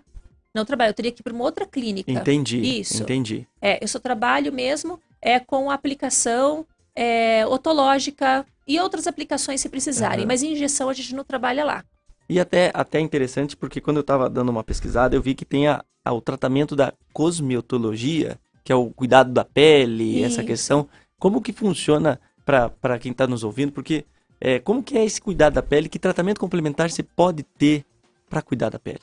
Não 0.53 0.63
trabalho. 0.65 0.91
Eu 0.91 0.93
teria 0.93 1.11
que 1.11 1.21
ir 1.21 1.23
para 1.23 1.33
uma 1.33 1.43
outra 1.43 1.65
clínica. 1.65 2.11
Entendi. 2.11 2.59
Isso. 2.79 3.01
Entendi. 3.01 3.47
É, 3.59 3.83
eu 3.83 3.87
só 3.87 3.97
trabalho 3.99 4.53
mesmo 4.53 4.99
é, 5.19 5.39
com 5.39 5.71
aplicação 5.71 6.63
é, 6.97 7.45
otológica 7.45 8.43
e 8.67 8.79
outras 8.79 9.05
aplicações 9.07 9.61
se 9.61 9.69
precisarem. 9.69 10.19
Aham. 10.21 10.27
Mas 10.27 10.41
injeção 10.43 10.89
a 10.89 10.93
gente 10.93 11.13
não 11.15 11.23
trabalha 11.23 11.63
lá. 11.63 11.83
E 12.27 12.39
até 12.39 12.71
até 12.73 12.99
interessante 12.99 13.55
porque 13.55 13.79
quando 13.79 13.97
eu 13.97 14.01
estava 14.01 14.29
dando 14.29 14.49
uma 14.49 14.63
pesquisada, 14.63 15.15
eu 15.15 15.21
vi 15.21 15.35
que 15.35 15.45
tem 15.45 15.67
a, 15.67 15.83
a- 16.03 16.11
o 16.13 16.19
tratamento 16.19 16.75
da 16.75 16.91
cosmetologia, 17.13 18.37
que 18.63 18.71
é 18.71 18.75
o 18.75 18.89
cuidado 18.89 19.31
da 19.31 19.45
pele, 19.45 20.23
essa 20.23 20.41
Isso. 20.41 20.47
questão. 20.47 20.89
Como 21.19 21.41
que 21.41 21.53
funciona 21.53 22.19
para 22.45 22.99
quem 22.99 23.11
está 23.11 23.25
nos 23.27 23.43
ouvindo? 23.43 23.71
Porque 23.71 24.03
é, 24.41 24.59
como 24.59 24.83
que 24.83 24.97
é 24.97 25.05
esse 25.05 25.21
cuidado 25.21 25.53
da 25.53 25.63
pele? 25.63 25.87
Que 25.89 25.99
tratamento 25.99 26.39
complementar 26.39 26.89
você 26.89 27.03
pode 27.03 27.43
ter 27.43 27.85
para 28.29 28.41
cuidar 28.41 28.69
da 28.69 28.79
pele? 28.79 29.01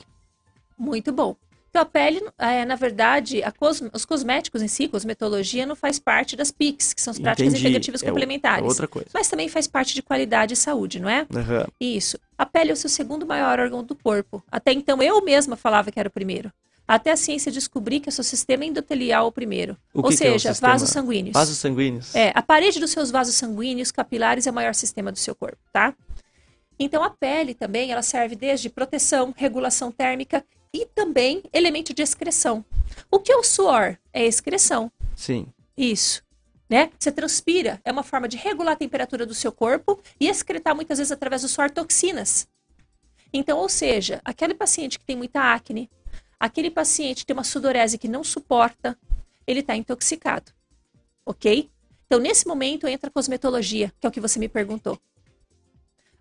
Muito 0.77 1.11
bom. 1.11 1.35
Então, 1.75 1.83
a 1.83 1.85
pele, 1.85 2.21
é, 2.37 2.63
na 2.63 2.75
verdade, 2.75 3.43
a 3.43 3.51
cos- 3.51 3.83
os 3.93 4.05
cosméticos 4.05 4.61
em 4.61 4.67
si, 4.69 4.87
cosmetologia, 4.87 5.65
não 5.65 5.75
faz 5.75 5.99
parte 5.99 6.33
das 6.37 6.49
PICs, 6.49 6.93
que 6.93 7.01
são 7.01 7.11
as 7.11 7.19
práticas 7.19 7.51
Entendi. 7.51 7.67
integrativas 7.67 8.01
É 8.01 8.05
complementares. 8.07 8.63
É 8.63 8.67
outra 8.69 8.87
coisa. 8.87 9.09
Mas 9.13 9.27
também 9.27 9.49
faz 9.49 9.67
parte 9.67 9.93
de 9.93 10.01
qualidade 10.01 10.53
e 10.53 10.55
saúde, 10.55 11.01
não 11.01 11.09
é? 11.09 11.27
Aham. 11.35 11.67
Isso. 11.77 12.17
A 12.37 12.45
pele 12.45 12.69
é 12.69 12.73
o 12.73 12.77
seu 12.77 12.89
segundo 12.89 13.25
maior 13.25 13.59
órgão 13.59 13.83
do 13.83 13.93
corpo. 13.93 14.41
Até 14.49 14.71
então, 14.71 15.03
eu 15.03 15.21
mesma 15.21 15.57
falava 15.57 15.91
que 15.91 15.99
era 15.99 16.07
o 16.07 16.11
primeiro. 16.11 16.49
Até 16.87 17.11
a 17.11 17.17
ciência 17.17 17.51
descobrir 17.51 17.99
que 17.99 18.07
é 18.07 18.11
o 18.11 18.13
seu 18.13 18.23
sistema 18.23 18.63
endotelial 18.63 19.25
é 19.25 19.27
o 19.27 19.31
primeiro. 19.33 19.75
O 19.93 19.99
Ou 19.99 20.05
é 20.11 20.13
o 20.13 20.17
seja, 20.17 20.53
sistema? 20.53 20.71
vasos 20.71 20.89
sanguíneos. 20.91 21.33
Vasos 21.33 21.57
sanguíneos. 21.57 22.15
É, 22.15 22.31
a 22.33 22.41
parede 22.41 22.79
dos 22.79 22.91
seus 22.91 23.11
vasos 23.11 23.35
sanguíneos 23.35 23.91
capilares 23.91 24.47
é 24.47 24.51
o 24.51 24.53
maior 24.53 24.73
sistema 24.73 25.11
do 25.11 25.19
seu 25.19 25.35
corpo, 25.35 25.57
tá? 25.73 25.93
Então 26.79 27.03
a 27.03 27.09
pele 27.09 27.53
também, 27.53 27.91
ela 27.91 28.01
serve 28.01 28.33
desde 28.37 28.69
proteção, 28.69 29.33
regulação 29.35 29.91
térmica 29.91 30.41
e 30.75 30.85
também 30.85 31.41
elemento 31.53 31.93
de 31.93 32.01
excreção. 32.01 32.65
O 33.09 33.19
que 33.19 33.31
é 33.31 33.37
o 33.37 33.43
suor? 33.43 33.97
É 34.11 34.25
excreção. 34.25 34.91
Sim. 35.15 35.47
Isso. 35.77 36.21
Né? 36.69 36.89
Você 36.99 37.11
transpira, 37.11 37.79
é 37.85 37.91
uma 37.91 38.03
forma 38.03 38.27
de 38.27 38.35
regular 38.35 38.73
a 38.73 38.77
temperatura 38.77 39.25
do 39.25 39.33
seu 39.33 39.51
corpo 39.51 40.01
e 40.19 40.27
excretar 40.27 40.75
muitas 40.75 40.97
vezes 40.97 41.11
através 41.11 41.43
do 41.43 41.47
suor 41.47 41.71
toxinas. 41.71 42.47
Então, 43.31 43.57
ou 43.57 43.69
seja, 43.69 44.21
aquele 44.25 44.53
paciente 44.53 44.99
que 44.99 45.05
tem 45.05 45.15
muita 45.15 45.53
acne, 45.53 45.89
aquele 46.39 46.69
paciente 46.69 47.19
que 47.19 47.27
tem 47.27 47.35
uma 47.35 47.43
sudorese 47.43 47.97
que 47.97 48.07
não 48.07 48.23
suporta, 48.23 48.97
ele 49.47 49.61
está 49.61 49.75
intoxicado. 49.75 50.51
Ok? 51.25 51.69
Então, 52.05 52.19
nesse 52.19 52.47
momento 52.47 52.87
entra 52.87 53.09
a 53.09 53.13
cosmetologia, 53.13 53.93
que 53.99 54.05
é 54.05 54.09
o 54.09 54.11
que 54.11 54.19
você 54.19 54.39
me 54.39 54.49
perguntou. 54.49 54.99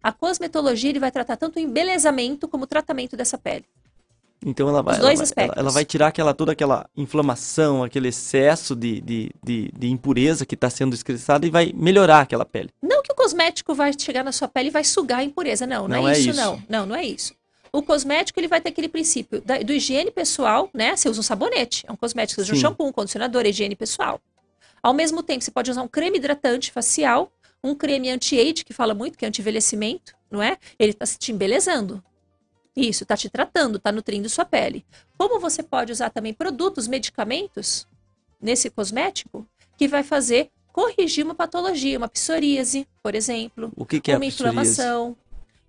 A 0.02 0.12
cosmetologia 0.12 0.90
ele 0.90 1.00
vai 1.00 1.10
tratar 1.10 1.36
tanto 1.36 1.56
o 1.56 1.60
embelezamento 1.60 2.46
como 2.46 2.64
o 2.64 2.66
tratamento 2.66 3.16
dessa 3.16 3.38
pele. 3.38 3.64
Então 4.44 4.68
ela 4.68 4.82
vai, 4.82 4.96
ela, 4.98 5.10
ela, 5.36 5.54
ela 5.56 5.70
vai 5.70 5.84
tirar 5.84 6.08
aquela, 6.08 6.34
toda 6.34 6.52
aquela 6.52 6.86
inflamação, 6.96 7.82
aquele 7.82 8.08
excesso 8.08 8.76
de, 8.76 9.00
de, 9.00 9.30
de, 9.42 9.70
de 9.76 9.88
impureza 9.90 10.44
que 10.44 10.54
está 10.54 10.68
sendo 10.68 10.94
excretada 10.94 11.46
e 11.46 11.50
vai 11.50 11.72
melhorar 11.74 12.20
aquela 12.20 12.44
pele. 12.44 12.68
Não 12.82 13.02
que 13.02 13.10
o 13.10 13.14
cosmético 13.14 13.74
vai 13.74 13.92
chegar 13.98 14.22
na 14.22 14.32
sua 14.32 14.46
pele 14.46 14.68
e 14.68 14.70
vai 14.70 14.84
sugar 14.84 15.20
a 15.20 15.24
impureza. 15.24 15.66
Não, 15.66 15.88
não, 15.88 16.02
Não 16.02 16.08
é, 16.08 16.12
é 16.12 16.18
isso, 16.18 16.30
isso. 16.30 16.40
não. 16.40 16.62
Não, 16.68 16.86
não 16.86 16.94
é 16.96 17.04
isso. 17.04 17.32
O 17.72 17.82
cosmético 17.82 18.38
ele 18.38 18.46
vai 18.46 18.60
ter 18.60 18.68
aquele 18.68 18.88
princípio 18.88 19.40
da- 19.40 19.58
do 19.58 19.72
higiene 19.72 20.10
pessoal, 20.10 20.68
né? 20.74 20.94
Você 20.94 21.08
usa 21.08 21.18
um 21.20 21.22
sabonete, 21.24 21.84
é 21.88 21.92
um 21.92 21.96
cosmético, 21.96 22.36
você 22.36 22.42
usa 22.42 22.52
um 22.52 22.56
Sim. 22.56 22.60
shampoo, 22.62 22.86
um 22.86 22.92
condicionador, 22.92 23.42
é 23.46 23.48
higiene 23.48 23.74
pessoal. 23.74 24.20
Ao 24.82 24.92
mesmo 24.92 25.22
tempo, 25.22 25.42
você 25.42 25.50
pode 25.50 25.70
usar 25.70 25.82
um 25.82 25.88
creme 25.88 26.18
hidratante 26.18 26.70
facial, 26.70 27.32
um 27.64 27.74
creme 27.74 28.10
anti-age, 28.10 28.62
que 28.64 28.74
fala 28.74 28.92
muito, 28.94 29.16
que 29.18 29.24
é 29.24 29.28
anti-envelhecimento, 29.28 30.14
não 30.30 30.42
é? 30.42 30.58
Ele 30.78 30.92
está 30.92 31.06
te 31.06 31.32
embelezando. 31.32 32.04
Isso, 32.76 33.04
está 33.04 33.16
te 33.16 33.28
tratando, 33.28 33.76
está 33.76 33.92
nutrindo 33.92 34.28
sua 34.28 34.44
pele. 34.44 34.84
Como 35.16 35.38
você 35.38 35.62
pode 35.62 35.92
usar 35.92 36.10
também 36.10 36.34
produtos, 36.34 36.88
medicamentos, 36.88 37.86
nesse 38.40 38.68
cosmético, 38.68 39.46
que 39.76 39.88
vai 39.88 40.02
fazer 40.02 40.50
corrigir 40.72 41.24
uma 41.24 41.34
patologia, 41.34 41.96
uma 41.96 42.08
psoríase, 42.08 42.86
por 43.02 43.14
exemplo, 43.14 43.72
O 43.76 43.86
que, 43.86 44.00
que 44.00 44.10
é 44.10 44.16
uma 44.16 44.26
psoríase? 44.26 44.34
inflamação. 44.34 45.16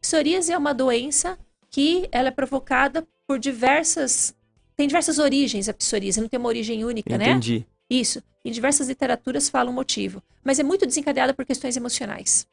Psoríase 0.01 0.51
é 0.51 0.57
uma 0.57 0.73
doença 0.73 1.37
que 1.69 2.09
ela 2.11 2.29
é 2.29 2.31
provocada 2.31 3.07
por 3.27 3.39
diversas 3.39 4.35
tem 4.75 4.87
diversas 4.87 5.19
origens 5.19 5.69
a 5.69 5.73
psoríase, 5.73 6.19
não 6.19 6.27
tem 6.27 6.37
uma 6.37 6.49
origem 6.49 6.83
única, 6.83 7.17
né? 7.17 7.29
Entendi. 7.29 7.65
Isso. 7.89 8.21
Em 8.43 8.51
diversas 8.51 8.89
literaturas 8.89 9.47
fala 9.47 9.69
o 9.69 9.73
motivo, 9.73 10.21
mas 10.43 10.59
é 10.59 10.63
muito 10.63 10.85
desencadeada 10.85 11.33
por 11.33 11.45
questões 11.45 11.77
emocionais. 11.77 12.45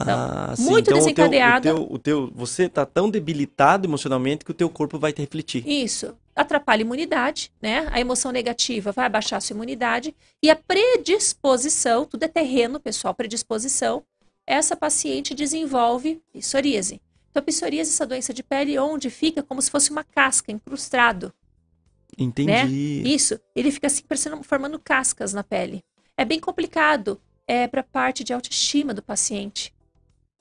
Então, 0.00 0.18
ah, 0.18 0.54
sim. 0.54 0.64
muito 0.64 0.90
então, 0.90 0.98
o 1.00 1.14
teu-. 1.14 1.26
O 1.26 1.60
teu, 1.60 1.92
o 1.92 1.98
teu, 1.98 2.32
você 2.34 2.64
está 2.64 2.84
tão 2.84 3.10
debilitado 3.10 3.86
emocionalmente 3.86 4.44
que 4.44 4.50
o 4.50 4.54
teu 4.54 4.68
corpo 4.68 4.98
vai 4.98 5.12
te 5.12 5.22
refletir. 5.22 5.66
Isso. 5.66 6.14
Atrapalha 6.34 6.82
a 6.82 6.84
imunidade, 6.84 7.50
né? 7.62 7.88
A 7.90 7.98
emoção 7.98 8.30
negativa 8.30 8.92
vai 8.92 9.06
abaixar 9.06 9.38
a 9.38 9.40
sua 9.40 9.54
imunidade. 9.54 10.14
E 10.42 10.50
a 10.50 10.56
predisposição, 10.56 12.04
tudo 12.04 12.24
é 12.24 12.28
terreno, 12.28 12.78
pessoal, 12.78 13.14
predisposição, 13.14 14.04
essa 14.46 14.76
paciente 14.76 15.34
desenvolve 15.34 16.22
psoríase. 16.32 17.00
Então, 17.30 17.40
a 17.40 17.44
psoríase 17.44 17.90
é 17.90 17.92
essa 17.94 18.06
doença 18.06 18.34
de 18.34 18.42
pele 18.42 18.78
onde 18.78 19.08
fica 19.08 19.42
como 19.42 19.62
se 19.62 19.70
fosse 19.70 19.90
uma 19.90 20.04
casca, 20.04 20.52
incrustado. 20.52 21.32
Entendi. 22.18 23.02
Isso. 23.04 23.40
Ele 23.54 23.70
fica 23.70 23.86
assim, 23.86 24.02
parecendo, 24.06 24.42
formando 24.42 24.78
cascas 24.78 25.32
na 25.32 25.42
pele. 25.42 25.82
É 26.16 26.24
bem 26.24 26.38
complicado 26.38 27.20
é, 27.46 27.66
para 27.66 27.80
a 27.80 27.84
parte 27.84 28.22
de 28.22 28.32
autoestima 28.32 28.92
do 28.92 29.02
paciente. 29.02 29.74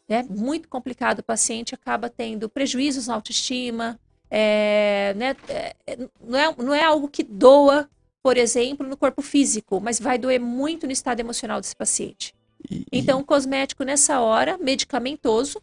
É 0.07 0.23
muito 0.23 0.67
complicado. 0.67 1.19
O 1.19 1.23
paciente 1.23 1.73
acaba 1.73 2.09
tendo 2.09 2.49
prejuízos 2.49 3.07
na 3.07 3.15
autoestima. 3.15 3.99
é, 4.29 5.13
né, 5.15 5.35
é, 5.47 5.75
é, 5.87 5.97
não, 6.21 6.39
é, 6.39 6.55
não 6.57 6.73
é 6.73 6.83
algo 6.83 7.07
que 7.07 7.23
doa 7.23 7.89
por 8.25 8.37
exemplo, 8.37 8.87
no 8.87 8.97
corpo 8.97 9.21
físico, 9.21 9.79
mas 9.79 9.99
vai 9.99 10.17
doer 10.17 10.39
muito 10.39 10.87
no 10.87 10.91
estado 10.91 11.19
emocional 11.19 11.61
desse 11.61 11.75
paciente. 11.75 12.33
E, 12.67 12.83
Então, 12.91 13.19
o 13.19 13.23
cosmético 13.23 13.83
nessa 13.83 14.19
hora, 14.19 14.57
medicamentoso, 14.57 15.61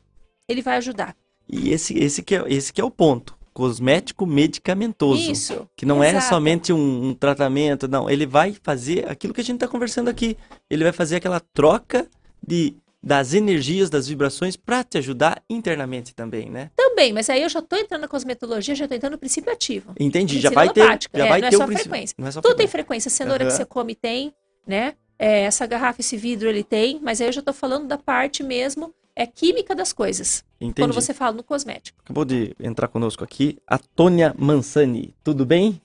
ele 0.48 0.62
vai 0.62 0.76
ajudar. 0.76 1.16
e 1.48 1.72
esse, 1.72 1.98
esse, 1.98 2.22
que 2.22 2.36
é, 2.36 2.44
esse 2.46 2.72
que 2.72 2.80
é 2.80 2.84
o 2.84 2.90
ponto. 2.90 3.36
Cosmético 3.52 4.24
medicamentoso. 4.24 5.28
Isso. 5.32 5.68
Que 5.76 5.84
não 5.84 6.04
é 6.04 6.10
exato. 6.10 6.28
somente 6.28 6.72
um, 6.72 7.08
um 7.08 7.14
tratamento, 7.14 7.88
não. 7.88 8.08
Ele 8.08 8.26
vai 8.26 8.54
fazer 8.62 9.10
aquilo 9.10 9.34
que 9.34 9.40
a 9.40 9.44
gente 9.44 9.56
está 9.56 9.66
conversando 9.66 10.08
aqui. 10.08 10.36
Ele 10.70 10.84
vai 10.84 10.92
fazer 10.92 11.16
aquela 11.16 11.40
troca 11.40 12.08
de, 12.40 12.76
das 13.02 13.34
energias, 13.34 13.90
das 13.90 14.06
vibrações, 14.06 14.56
para 14.56 14.84
te 14.84 14.98
ajudar 14.98 15.42
internamente 15.50 16.14
também, 16.14 16.48
né? 16.48 16.70
Também, 16.76 17.12
mas 17.12 17.28
aí 17.28 17.42
eu 17.42 17.48
já 17.48 17.58
estou 17.58 17.78
entrando 17.78 18.02
na 18.02 18.08
cosmetologia, 18.08 18.74
já 18.74 18.84
estou 18.84 18.96
entrando 18.96 19.12
no 19.12 19.18
princípio 19.18 19.52
ativo. 19.52 19.92
Entendi. 19.98 20.38
Já 20.38 20.50
vai 20.50 20.72
ter, 20.72 20.86
já 21.12 21.24
é, 21.24 21.28
vai 21.28 21.40
não 21.40 21.48
é 21.48 21.50
ter 21.50 21.56
só 21.56 21.64
o 21.64 21.66
princípio. 21.66 21.90
frequência. 21.90 22.14
Não 22.18 22.28
é 22.28 22.30
só 22.30 22.40
Tudo 22.40 22.54
tem 22.54 22.68
frequência. 22.68 23.10
frequência, 23.10 23.10
cenoura 23.10 23.44
que 23.44 23.50
Aham. 23.50 23.56
você 23.56 23.64
come 23.64 23.94
tem, 23.94 24.32
né? 24.66 24.94
É, 25.18 25.42
essa 25.42 25.66
garrafa, 25.66 26.00
esse 26.00 26.16
vidro 26.16 26.48
ele 26.48 26.62
tem, 26.62 27.00
mas 27.02 27.20
aí 27.20 27.28
eu 27.28 27.32
já 27.32 27.40
estou 27.40 27.54
falando 27.54 27.86
da 27.86 27.98
parte 27.98 28.42
mesmo, 28.42 28.94
é 29.14 29.26
química 29.26 29.74
das 29.74 29.92
coisas. 29.92 30.44
Entendi. 30.60 30.82
Quando 30.82 30.94
você 30.94 31.12
fala 31.12 31.36
no 31.36 31.42
cosmético. 31.42 31.98
Acabou 32.04 32.24
de 32.24 32.54
entrar 32.60 32.88
conosco 32.88 33.22
aqui 33.24 33.58
a 33.66 33.78
Tônia 33.78 34.34
Mansani. 34.38 35.14
Tudo 35.24 35.44
bem? 35.44 35.80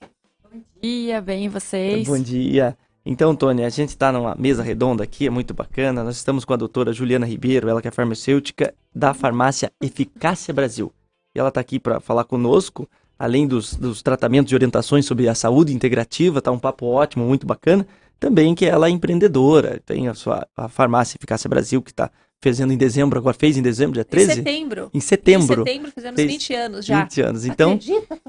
dia, 0.82 1.22
bem 1.22 1.50
vocês? 1.50 2.08
Bom 2.08 2.20
dia. 2.20 2.78
Então, 3.10 3.34
Tônia, 3.34 3.66
a 3.66 3.70
gente 3.70 3.88
está 3.88 4.12
numa 4.12 4.36
mesa 4.36 4.62
redonda 4.62 5.02
aqui, 5.02 5.28
é 5.28 5.30
muito 5.30 5.54
bacana. 5.54 6.04
Nós 6.04 6.18
estamos 6.18 6.44
com 6.44 6.52
a 6.52 6.58
doutora 6.58 6.92
Juliana 6.92 7.26
Ribeiro, 7.26 7.70
ela 7.70 7.82
que 7.82 7.88
é 7.88 7.92
farmacêutica 7.92 8.74
da 8.94 9.14
farmácia 9.14 9.72
Eficácia 9.82 10.54
Brasil. 10.54 10.92
E 11.34 11.40
ela 11.40 11.48
está 11.48 11.62
aqui 11.62 11.80
para 11.80 12.02
falar 12.02 12.26
conosco, 12.26 12.86
além 13.18 13.48
dos, 13.48 13.76
dos 13.76 14.02
tratamentos 14.02 14.52
e 14.52 14.56
orientações 14.56 15.06
sobre 15.06 15.30
a 15.30 15.34
saúde 15.34 15.74
integrativa, 15.74 16.42
tá 16.42 16.52
um 16.52 16.60
papo 16.60 16.86
ótimo, 16.86 17.26
muito 17.26 17.48
bacana. 17.48 17.88
Também 18.20 18.54
que 18.54 18.66
ela 18.66 18.88
é 18.88 18.90
empreendedora, 18.90 19.80
tem 19.86 20.10
a 20.10 20.14
sua 20.14 20.46
a 20.58 20.68
farmácia 20.68 21.16
Eficácia 21.18 21.50
Brasil, 21.50 21.82
que 21.82 21.92
está 21.92 22.12
fazendo 22.42 22.74
em 22.74 22.78
dezembro, 22.78 23.18
agora 23.18 23.38
fez 23.40 23.56
em 23.56 23.62
dezembro, 23.62 23.94
dia 23.94 24.04
13? 24.04 24.32
Em 24.32 24.36
setembro. 24.36 24.90
Em 24.94 25.00
setembro. 25.00 25.62
Em 25.62 25.66
setembro 25.66 25.92
fizemos 25.96 26.16
Fez 26.18 26.30
20 26.30 26.54
anos 26.54 26.86
já. 26.86 27.04
20 27.04 27.22
anos. 27.22 27.46
Então, 27.46 27.72
Acredita? 27.72 28.20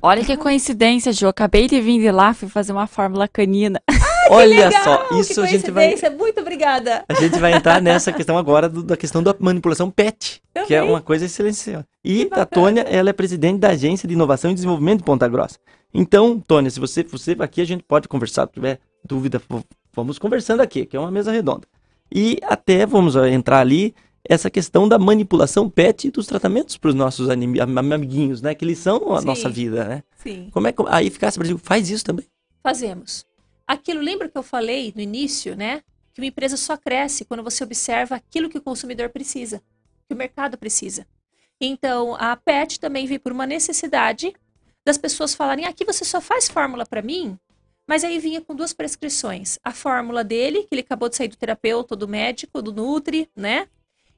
Olha 0.00 0.24
que 0.24 0.36
coincidência, 0.36 1.12
Ju. 1.12 1.28
Acabei 1.28 1.66
de 1.66 1.80
vir 1.80 2.00
de 2.00 2.10
lá, 2.10 2.32
fui 2.32 2.48
fazer 2.48 2.72
uma 2.72 2.86
fórmula 2.86 3.28
canina. 3.28 3.80
olha 4.30 4.66
Legal, 4.66 4.82
só, 4.82 5.18
isso 5.20 5.34
que 5.34 5.40
a 5.40 5.46
gente 5.46 5.70
vai 5.70 5.88
coincidência. 5.88 6.16
Muito 6.16 6.40
obrigada. 6.40 7.04
A 7.08 7.14
gente 7.14 7.38
vai 7.38 7.52
entrar 7.52 7.80
nessa 7.82 8.12
questão 8.12 8.38
agora 8.38 8.68
do- 8.68 8.82
da 8.82 8.96
questão 8.96 9.22
da 9.22 9.34
manipulação 9.38 9.90
PET, 9.90 10.40
que 10.66 10.74
é 10.74 10.78
Também. 10.78 10.90
uma 10.94 11.00
coisa 11.00 11.26
excelente. 11.26 11.78
E 12.04 12.28
a. 12.32 12.46
Tônia, 12.46 12.82
ela 12.82 13.10
é 13.10 13.12
presidente 13.12 13.58
da 13.58 13.68
Agência 13.70 14.08
de 14.08 14.14
Inovação 14.14 14.50
e 14.50 14.54
Desenvolvimento 14.54 14.98
de 14.98 15.04
Ponta 15.04 15.28
Grossa. 15.28 15.58
Então, 15.92 16.40
Tônia, 16.40 16.70
se 16.70 16.80
você, 16.80 17.02
você 17.04 17.36
aqui, 17.38 17.60
a 17.60 17.64
gente 17.64 17.82
pode 17.82 18.08
conversar, 18.08 18.46
se 18.46 18.52
tiver 18.54 18.80
dúvida, 19.04 19.40
vamos 19.94 20.18
conversando 20.18 20.60
aqui, 20.60 20.86
que 20.86 20.96
é 20.96 21.00
uma 21.00 21.10
mesa 21.10 21.30
redonda. 21.30 21.66
E 22.12 22.38
até 22.42 22.86
vamos 22.86 23.16
entrar 23.16 23.60
ali 23.60 23.94
essa 24.28 24.50
questão 24.50 24.88
da 24.88 24.98
manipulação 24.98 25.68
PET 25.68 26.08
e 26.08 26.10
dos 26.10 26.26
tratamentos 26.26 26.76
para 26.76 26.88
os 26.88 26.94
nossos 26.94 27.28
amiguinhos, 27.28 28.42
né? 28.42 28.54
Que 28.54 28.64
eles 28.64 28.78
são 28.78 29.14
a 29.14 29.20
Sim. 29.20 29.26
nossa 29.26 29.48
vida, 29.48 29.84
né? 29.84 30.02
Sim. 30.16 30.48
Como 30.52 30.66
é 30.66 30.72
que 30.72 30.82
a 30.86 31.02
Eficácia 31.02 31.38
Brasil 31.38 31.58
faz 31.58 31.90
isso 31.90 32.04
também? 32.04 32.26
Fazemos. 32.62 33.24
Aquilo, 33.66 34.00
lembra 34.00 34.28
que 34.28 34.38
eu 34.38 34.42
falei 34.42 34.92
no 34.94 35.00
início, 35.00 35.56
né? 35.56 35.82
Que 36.14 36.20
uma 36.20 36.26
empresa 36.26 36.56
só 36.56 36.76
cresce 36.76 37.24
quando 37.24 37.42
você 37.42 37.62
observa 37.64 38.14
aquilo 38.14 38.48
que 38.48 38.58
o 38.58 38.62
consumidor 38.62 39.10
precisa, 39.10 39.62
que 40.08 40.14
o 40.14 40.16
mercado 40.16 40.56
precisa. 40.56 41.06
Então, 41.60 42.14
a 42.16 42.36
PET 42.36 42.78
também 42.78 43.06
veio 43.06 43.20
por 43.20 43.32
uma 43.32 43.46
necessidade 43.46 44.32
das 44.84 44.96
pessoas 44.96 45.34
falarem: 45.34 45.64
aqui 45.64 45.84
você 45.84 46.04
só 46.04 46.20
faz 46.20 46.48
fórmula 46.48 46.86
para 46.86 47.02
mim? 47.02 47.38
Mas 47.88 48.02
aí 48.02 48.18
vinha 48.18 48.40
com 48.40 48.54
duas 48.54 48.72
prescrições: 48.72 49.58
a 49.62 49.72
fórmula 49.72 50.24
dele, 50.24 50.62
que 50.62 50.68
ele 50.72 50.80
acabou 50.80 51.08
de 51.08 51.16
sair 51.16 51.28
do 51.28 51.36
terapeuta, 51.36 51.94
do 51.94 52.08
médico, 52.08 52.60
do 52.60 52.72
Nutri, 52.72 53.28
né? 53.34 53.68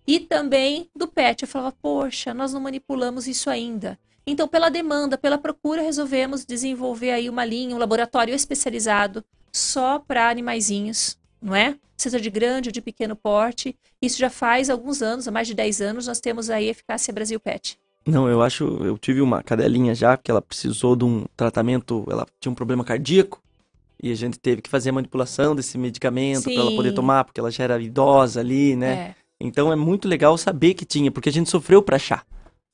E 0.08 0.18
também 0.18 0.88
do 0.96 1.06
PET. 1.06 1.42
Eu 1.42 1.48
falava: 1.48 1.76
poxa, 1.82 2.32
nós 2.32 2.54
não 2.54 2.60
manipulamos 2.62 3.28
isso 3.28 3.50
ainda. 3.50 3.98
Então, 4.26 4.48
pela 4.48 4.70
demanda, 4.70 5.18
pela 5.18 5.36
procura, 5.36 5.82
resolvemos 5.82 6.46
desenvolver 6.46 7.10
aí 7.10 7.28
uma 7.28 7.44
linha, 7.44 7.76
um 7.76 7.78
laboratório 7.78 8.34
especializado 8.34 9.22
só 9.52 9.98
para 9.98 10.30
animaizinhos, 10.30 11.18
não 11.40 11.54
é? 11.54 11.76
Seja 11.96 12.20
de 12.20 12.30
grande 12.30 12.70
ou 12.70 12.72
de 12.72 12.80
pequeno 12.80 13.14
porte. 13.14 13.76
Isso 14.00 14.18
já 14.18 14.30
faz 14.30 14.70
alguns 14.70 15.02
anos, 15.02 15.28
há 15.28 15.30
mais 15.30 15.46
de 15.46 15.54
10 15.54 15.80
anos, 15.80 16.06
nós 16.06 16.20
temos 16.20 16.48
aí 16.48 16.68
a 16.68 16.70
Eficácia 16.70 17.12
Brasil 17.12 17.40
Pet. 17.40 17.78
Não, 18.06 18.28
eu 18.28 18.40
acho, 18.42 18.64
eu 18.84 18.96
tive 18.96 19.20
uma 19.20 19.42
cadelinha 19.42 19.94
já, 19.94 20.16
porque 20.16 20.30
ela 20.30 20.40
precisou 20.40 20.94
de 20.94 21.04
um 21.04 21.26
tratamento, 21.36 22.06
ela 22.10 22.26
tinha 22.38 22.52
um 22.52 22.54
problema 22.54 22.84
cardíaco, 22.84 23.42
e 24.02 24.12
a 24.12 24.14
gente 24.14 24.38
teve 24.38 24.62
que 24.62 24.70
fazer 24.70 24.90
a 24.90 24.92
manipulação 24.92 25.56
desse 25.56 25.76
medicamento 25.76 26.44
para 26.44 26.52
ela 26.52 26.76
poder 26.76 26.92
tomar, 26.92 27.24
porque 27.24 27.40
ela 27.40 27.50
já 27.50 27.64
era 27.64 27.80
idosa 27.80 28.40
ali, 28.40 28.76
né? 28.76 28.92
É. 28.92 29.27
Então 29.40 29.72
é 29.72 29.76
muito 29.76 30.08
legal 30.08 30.36
saber 30.36 30.74
que 30.74 30.84
tinha, 30.84 31.10
porque 31.10 31.28
a 31.28 31.32
gente 31.32 31.48
sofreu 31.50 31.82
pra 31.82 31.96
achar. 31.96 32.26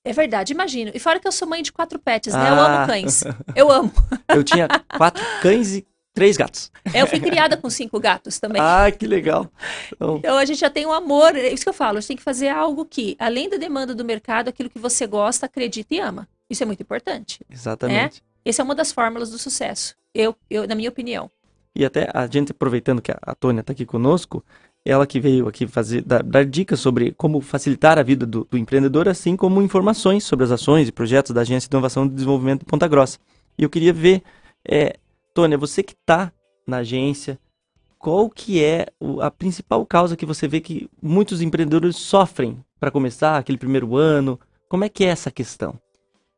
É 0.07 0.12
verdade, 0.12 0.53
imagino. 0.53 0.91
E 0.95 0.99
fora 0.99 1.19
que 1.19 1.27
eu 1.27 1.33
sou 1.33 1.49
mãe 1.49 1.62
de 1.62 1.73
quatro 1.73 1.99
pets, 1.99 2.35
né? 2.35 2.51
Eu 2.51 2.55
Ah. 2.55 2.77
amo 2.79 2.87
cães. 2.87 3.25
Eu 3.57 3.71
amo. 3.71 3.91
Eu 4.29 4.45
tinha 4.45 4.69
quatro 4.97 5.25
cães 5.41 5.73
e 5.75 5.87
três 6.15 6.37
gatos. 6.37 6.71
Eu 6.95 7.07
fui 7.07 7.19
criada 7.21 7.57
com 7.57 7.69
cinco 7.71 7.99
gatos 7.99 8.39
também. 8.39 8.61
Ah, 8.62 8.91
que 8.91 9.07
legal. 9.07 9.51
Então, 9.93 10.17
Então 10.19 10.37
a 10.39 10.45
gente 10.45 10.59
já 10.61 10.69
tem 10.71 10.85
um 10.87 10.93
amor, 10.93 11.35
é 11.35 11.49
isso 11.49 11.65
que 11.65 11.69
eu 11.69 11.75
falo, 11.75 11.99
a 11.99 12.01
gente 12.01 12.09
tem 12.09 12.17
que 12.17 12.23
fazer 12.23 12.49
algo 12.49 12.85
que, 12.85 13.17
além 13.19 13.49
da 13.49 13.57
demanda 13.57 13.95
do 13.95 14.05
mercado, 14.05 14.49
aquilo 14.49 14.69
que 14.71 14.79
você 14.79 15.07
gosta, 15.07 15.47
acredita 15.47 15.95
e 15.95 16.01
ama. 16.01 16.29
Isso 16.51 16.62
é 16.62 16.67
muito 16.67 16.83
importante. 16.83 17.41
exatamente. 17.51 18.23
Essa 18.45 18.61
é 18.61 18.65
uma 18.65 18.75
das 18.75 18.93
fórmulas 18.93 19.31
do 19.31 19.39
sucesso, 19.39 19.97
eu, 20.15 20.37
eu 20.51 20.69
na 20.69 20.75
minha 20.75 20.91
opinião. 20.91 21.31
E 21.75 21.83
até 21.85 22.09
a 22.12 22.27
gente 22.27 22.53
aproveitando 22.53 23.01
que 23.01 23.11
a, 23.11 23.19
a 23.23 23.35
Tônia 23.35 23.62
está 23.62 23.73
aqui 23.73 23.87
conosco, 23.87 24.45
ela 24.85 25.07
que 25.07 25.18
veio 25.18 25.49
aqui 25.49 25.66
fazer 25.66 26.03
dar, 26.03 26.22
dar 26.22 26.45
dicas 26.45 26.78
sobre 26.78 27.12
como 27.12 27.41
facilitar 27.41 27.99
a 27.99 28.03
vida 28.03 28.26
do, 28.26 28.47
do 28.51 28.59
empreendedor, 28.59 29.09
assim 29.09 29.37
como 29.37 29.62
informações 29.62 30.24
sobre 30.24 30.45
as 30.45 30.51
ações 30.51 30.89
e 30.89 30.93
projetos 30.93 31.32
da 31.32 31.41
Agência 31.41 31.68
de 31.68 31.74
Inovação 31.74 32.05
e 32.05 32.11
Desenvolvimento 32.11 32.61
de 32.61 32.66
Ponta 32.66 32.87
Grossa. 32.87 33.18
E 33.57 33.62
eu 33.62 33.70
queria 33.70 33.93
ver, 33.93 34.22
é, 34.68 34.97
Tônia, 35.32 35.57
você 35.57 35.82
que 35.82 35.95
está 35.95 36.30
na 36.66 36.78
agência, 36.78 37.39
qual 37.99 38.28
que 38.28 38.62
é 38.62 38.87
a 39.22 39.30
principal 39.30 39.87
causa 39.87 40.16
que 40.16 40.26
você 40.26 40.47
vê 40.47 40.61
que 40.61 40.91
muitos 41.01 41.41
empreendedores 41.41 41.97
sofrem 41.97 42.62
para 42.78 42.91
começar 42.91 43.39
aquele 43.39 43.57
primeiro 43.57 43.97
ano? 43.97 44.39
Como 44.68 44.85
é 44.85 44.91
que 44.91 45.05
é 45.05 45.09
essa 45.09 45.30
questão? 45.30 45.78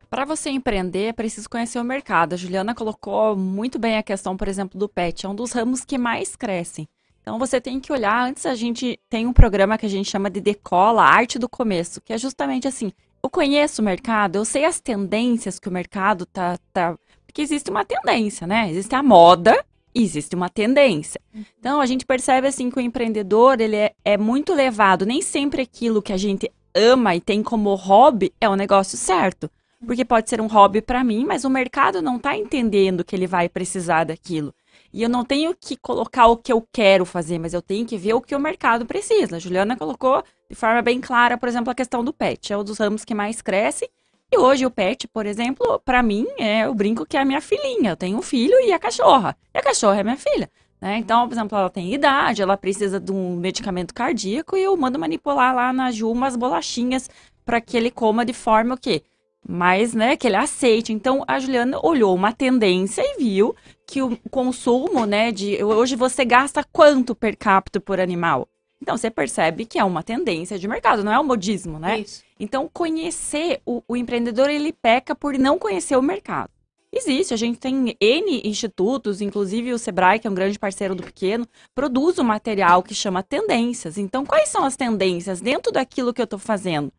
Para 0.09 0.25
você 0.25 0.51
empreender, 0.51 1.07
é 1.07 1.13
preciso 1.13 1.51
conhecer 1.51 1.81
o 1.81 1.85
mercado. 1.85 2.35
A 2.35 2.37
Juliana 2.37 2.75
colocou 2.75 3.35
muito 3.35 3.79
bem 3.79 3.97
a 3.97 4.03
questão, 4.03 4.37
por 4.37 4.47
exemplo, 4.47 4.79
do 4.79 4.89
pet. 4.89 5.27
É 5.27 5.29
um 5.29 5.35
dos 5.35 5.51
ramos 5.51 5.85
que 5.85 5.99
mais 5.99 6.37
crescem. 6.37 6.87
Então 7.27 7.41
você 7.41 7.61
tem 7.61 7.81
que 7.81 7.93
olhar. 7.93 8.25
Antes 8.25 8.47
a 8.47 8.55
gente 8.55 9.01
tem 9.11 9.27
um 9.27 9.33
programa 9.33 9.77
que 9.77 9.85
a 9.85 9.89
gente 9.89 10.09
chama 10.09 10.31
de 10.31 10.41
Decola, 10.41 11.03
a 11.03 11.13
Arte 11.13 11.41
do 11.41 11.49
Começo, 11.49 12.01
que 12.01 12.13
é 12.13 12.19
justamente 12.19 12.69
assim. 12.69 12.93
Eu 13.21 13.29
conheço 13.29 13.83
o 13.83 13.85
mercado, 13.85 14.37
eu 14.37 14.45
sei 14.45 14.65
as 14.65 14.79
tendências 14.79 15.59
que 15.59 15.69
o 15.69 15.73
mercado 15.73 16.25
tá, 16.25 16.57
tá. 16.73 16.97
Porque 17.27 17.43
existe 17.43 17.69
uma 17.69 17.85
tendência, 17.85 18.47
né? 18.47 18.71
Existe 18.71 18.95
a 18.95 19.03
moda 19.03 19.61
e 19.93 20.05
existe 20.05 20.37
uma 20.37 20.49
tendência. 20.49 21.21
Então 21.59 21.81
a 21.81 21.87
gente 21.87 22.07
percebe 22.07 22.47
assim 22.47 22.71
que 22.71 22.79
o 22.79 22.81
empreendedor 22.81 23.61
ele 23.61 23.75
é, 23.75 23.93
é 24.05 24.17
muito 24.17 24.55
levado. 24.55 25.05
Nem 25.05 25.21
sempre 25.21 25.63
aquilo 25.63 26.01
que 26.01 26.13
a 26.13 26.17
gente 26.17 26.49
ama 26.73 27.17
e 27.17 27.21
tem 27.21 27.43
como 27.43 27.75
hobby 27.75 28.33
é 28.41 28.49
o 28.49 28.55
negócio 28.55 28.97
certo. 28.97 29.51
Porque 29.85 30.05
pode 30.05 30.31
ser 30.31 30.41
um 30.41 30.47
hobby 30.47 30.81
para 30.81 31.03
mim, 31.03 31.25
mas 31.27 31.45
o 31.45 31.51
mercado 31.51 32.01
não 32.01 32.19
está 32.19 32.37
entendendo 32.37 33.05
que 33.05 33.17
ele 33.17 33.27
vai 33.27 33.49
precisar 33.49 34.05
daquilo. 34.05 34.55
E 34.97 35.03
eu 35.03 35.11
não 35.11 35.27
tenho 35.27 35.55
que 35.55 35.77
colocar 35.77 36.27
o 36.27 36.39
que 36.39 36.51
eu 36.51 36.67
quero 36.73 37.05
fazer, 37.05 37.39
mas 37.39 37.53
eu 37.53 37.61
tenho 37.61 37.85
que 37.85 37.99
ver 37.99 38.15
o 38.15 38.21
que 38.23 38.35
o 38.35 38.41
mercado 38.41 38.87
precisa. 38.87 39.37
A 39.37 39.39
Juliana 39.39 39.77
colocou 39.77 40.25
de 40.49 40.57
forma 40.57 40.81
bem 40.81 41.03
clara, 41.03 41.37
por 41.37 41.51
exemplo, 41.51 41.71
a 41.71 41.75
questão 41.75 42.03
do 42.03 42.15
pet. 42.15 42.51
É 42.51 42.57
um 42.57 42.65
dos 42.65 42.79
ramos 42.79 43.05
que 43.05 43.15
mais 43.15 43.43
cresce. 43.43 43.91
E 44.33 44.39
hoje 44.39 44.65
o 44.65 44.71
pet, 44.71 45.07
por 45.07 45.27
exemplo, 45.27 45.79
para 45.85 46.03
mim, 46.03 46.27
é 46.39 46.67
o 46.67 46.73
brinco 46.73 47.05
que 47.05 47.15
é 47.15 47.21
a 47.21 47.27
minha 47.27 47.43
filhinha. 47.43 47.91
Eu 47.91 47.97
tenho 47.97 48.17
um 48.17 48.23
filho 48.23 48.59
e 48.59 48.73
a 48.73 48.79
cachorra. 48.79 49.37
E 49.55 49.59
a 49.59 49.63
cachorra 49.63 50.01
é 50.01 50.03
minha 50.03 50.17
filha. 50.17 50.51
Né? 50.81 50.97
Então, 50.97 51.29
por 51.29 51.35
exemplo, 51.35 51.59
ela 51.59 51.69
tem 51.69 51.93
idade, 51.93 52.41
ela 52.41 52.57
precisa 52.57 52.99
de 52.99 53.13
um 53.13 53.37
medicamento 53.37 53.93
cardíaco 53.93 54.57
e 54.57 54.63
eu 54.63 54.75
mando 54.79 54.99
manipular 54.99 55.55
lá 55.55 55.75
na 55.75 55.91
Ju 55.91 56.11
umas 56.11 56.37
bolachinhas 56.37 57.11
para 57.45 57.61
que 57.61 57.77
ele 57.77 57.91
coma 57.91 58.25
de 58.25 58.33
forma 58.33 58.75
o 58.75 58.79
quê? 58.79 59.03
Mas, 59.47 59.93
né, 59.93 60.17
que 60.17 60.27
ele 60.27 60.37
aceite. 60.37 60.91
Então, 60.91 61.23
a 61.29 61.39
Juliana 61.39 61.79
olhou 61.83 62.15
uma 62.15 62.33
tendência 62.33 63.03
e 63.03 63.19
viu 63.19 63.55
que 63.87 64.03
o 64.03 64.17
consumo, 64.31 65.07
né, 65.07 65.31
de 65.31 65.63
hoje 65.63 65.95
você 65.95 66.25
gasta 66.25 66.65
quanto 66.73 67.15
per 67.15 67.37
capita 67.37 67.81
por 67.81 68.01
animal? 68.01 68.49
Então, 68.83 68.97
você 68.97 69.11
percebe 69.11 69.65
que 69.65 69.79
é 69.79 69.85
uma 69.85 70.03
tendência 70.03 70.59
de 70.59 70.69
mercado, 70.69 71.03
não 71.03 71.13
é 71.13 71.19
um 71.19 71.25
modismo, 71.25 71.79
né? 71.79 72.01
Isso. 72.01 72.23
Então, 72.39 72.69
conhecer 72.71 73.61
o, 73.65 73.83
o 73.89 73.97
empreendedor, 73.97 74.51
ele 74.51 74.73
peca 74.73 75.15
por 75.15 75.39
não 75.39 75.59
conhecer 75.59 75.97
o 75.97 76.03
mercado. 76.03 76.51
Existe, 76.93 77.35
a 77.35 77.37
gente 77.37 77.59
tem 77.59 77.97
N 78.01 78.43
institutos, 78.45 79.21
inclusive 79.21 79.73
o 79.73 79.79
Sebrae, 79.79 80.19
que 80.19 80.27
é 80.27 80.31
um 80.31 80.35
grande 80.35 80.59
parceiro 80.59 80.95
do 80.95 81.03
pequeno, 81.03 81.47
produz 81.75 82.19
um 82.19 82.25
material 82.25 82.83
que 82.83 82.95
chama 82.95 83.23
tendências. 83.23 83.99
Então, 83.99 84.25
quais 84.25 84.49
são 84.49 84.65
as 84.65 84.77
tendências 84.77 85.41
dentro 85.41 85.73
daquilo 85.73 86.13
que 86.13 86.21
eu 86.21 86.25
estou 86.25 86.39
fazendo? 86.39 86.93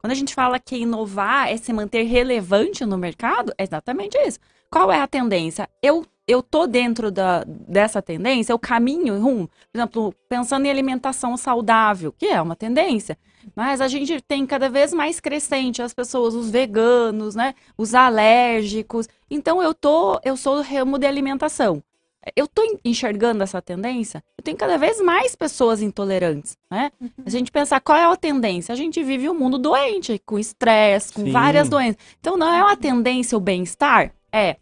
Quando 0.00 0.12
a 0.12 0.14
gente 0.14 0.34
fala 0.34 0.58
que 0.58 0.76
inovar 0.76 1.48
é 1.48 1.56
se 1.56 1.72
manter 1.72 2.02
relevante 2.04 2.84
no 2.84 2.98
mercado, 2.98 3.52
é 3.58 3.64
exatamente 3.64 4.16
isso. 4.18 4.38
Qual 4.70 4.92
é 4.92 5.00
a 5.00 5.06
tendência? 5.06 5.68
Eu 5.82 6.04
eu 6.28 6.42
tô 6.42 6.66
dentro 6.66 7.10
da, 7.10 7.42
dessa 7.46 8.02
tendência, 8.02 8.52
eu 8.52 8.58
caminho 8.58 9.18
rumo, 9.18 9.48
por 9.72 9.78
exemplo, 9.78 10.14
pensando 10.28 10.66
em 10.66 10.70
alimentação 10.70 11.36
saudável, 11.38 12.12
que 12.12 12.26
é 12.26 12.40
uma 12.40 12.54
tendência, 12.54 13.16
mas 13.56 13.80
a 13.80 13.88
gente 13.88 14.20
tem 14.20 14.44
cada 14.46 14.68
vez 14.68 14.92
mais 14.92 15.20
crescente 15.20 15.80
as 15.80 15.94
pessoas, 15.94 16.34
os 16.34 16.50
veganos, 16.50 17.34
né, 17.34 17.54
os 17.78 17.94
alérgicos. 17.94 19.08
Então 19.30 19.62
eu 19.62 19.72
tô, 19.72 20.20
eu 20.22 20.36
sou 20.36 20.56
do 20.56 20.62
ramo 20.62 20.98
de 20.98 21.06
alimentação. 21.06 21.82
Eu 22.36 22.46
tô 22.46 22.62
enxergando 22.84 23.42
essa 23.42 23.62
tendência. 23.62 24.22
Eu 24.36 24.44
tenho 24.44 24.56
cada 24.56 24.76
vez 24.76 25.00
mais 25.00 25.34
pessoas 25.34 25.80
intolerantes, 25.80 26.58
né? 26.70 26.90
Uhum. 27.00 27.08
A 27.24 27.30
gente 27.30 27.50
pensar 27.50 27.80
qual 27.80 27.96
é 27.96 28.04
a 28.04 28.16
tendência. 28.16 28.72
A 28.72 28.76
gente 28.76 29.02
vive 29.02 29.30
um 29.30 29.34
mundo 29.34 29.56
doente, 29.56 30.20
com 30.26 30.38
estresse, 30.38 31.12
com 31.12 31.22
Sim. 31.22 31.30
várias 31.30 31.70
doenças. 31.70 31.96
Então 32.20 32.36
não 32.36 32.52
é 32.52 32.62
uma 32.62 32.76
tendência 32.76 33.38
o 33.38 33.40
bem-estar? 33.40 34.12
É. 34.30 34.56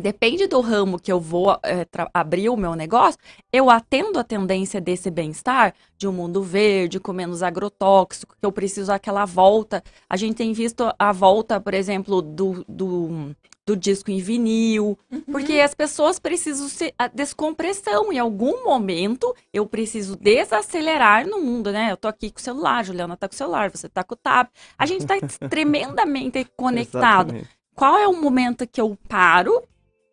Depende 0.00 0.46
do 0.46 0.60
ramo 0.60 0.98
que 0.98 1.12
eu 1.12 1.20
vou 1.20 1.52
é, 1.62 1.86
abrir 2.14 2.48
o 2.48 2.56
meu 2.56 2.74
negócio, 2.74 3.20
eu 3.52 3.68
atendo 3.68 4.18
a 4.18 4.24
tendência 4.24 4.80
desse 4.80 5.10
bem-estar, 5.10 5.74
de 5.98 6.08
um 6.08 6.12
mundo 6.12 6.42
verde, 6.42 6.98
com 6.98 7.12
menos 7.12 7.42
agrotóxico, 7.42 8.34
que 8.40 8.46
eu 8.46 8.50
preciso 8.50 8.90
aquela 8.90 9.26
volta. 9.26 9.82
A 10.08 10.16
gente 10.16 10.36
tem 10.36 10.52
visto 10.54 10.90
a 10.98 11.12
volta, 11.12 11.60
por 11.60 11.74
exemplo, 11.74 12.22
do, 12.22 12.64
do, 12.66 13.36
do 13.66 13.76
disco 13.76 14.10
em 14.10 14.18
vinil, 14.18 14.98
porque 15.30 15.60
as 15.60 15.74
pessoas 15.74 16.18
precisam 16.18 16.68
se 16.68 16.94
a 16.98 17.06
descompressão. 17.06 18.10
Em 18.10 18.18
algum 18.18 18.64
momento, 18.64 19.34
eu 19.52 19.66
preciso 19.66 20.16
desacelerar 20.16 21.28
no 21.28 21.38
mundo, 21.38 21.70
né? 21.70 21.92
Eu 21.92 21.98
tô 21.98 22.08
aqui 22.08 22.30
com 22.30 22.40
o 22.40 22.42
celular, 22.42 22.82
Juliana 22.82 23.16
tá 23.16 23.28
com 23.28 23.34
o 23.34 23.38
celular, 23.38 23.70
você 23.70 23.90
tá 23.90 24.02
com 24.02 24.14
o 24.14 24.18
tab. 24.18 24.48
A 24.78 24.86
gente 24.86 25.06
tá 25.06 25.16
tremendamente 25.50 26.46
conectado. 26.56 27.28
Exatamente. 27.34 27.62
Qual 27.74 27.96
é 27.96 28.06
o 28.06 28.20
momento 28.20 28.66
que 28.66 28.80
eu 28.80 28.98
paro 29.08 29.62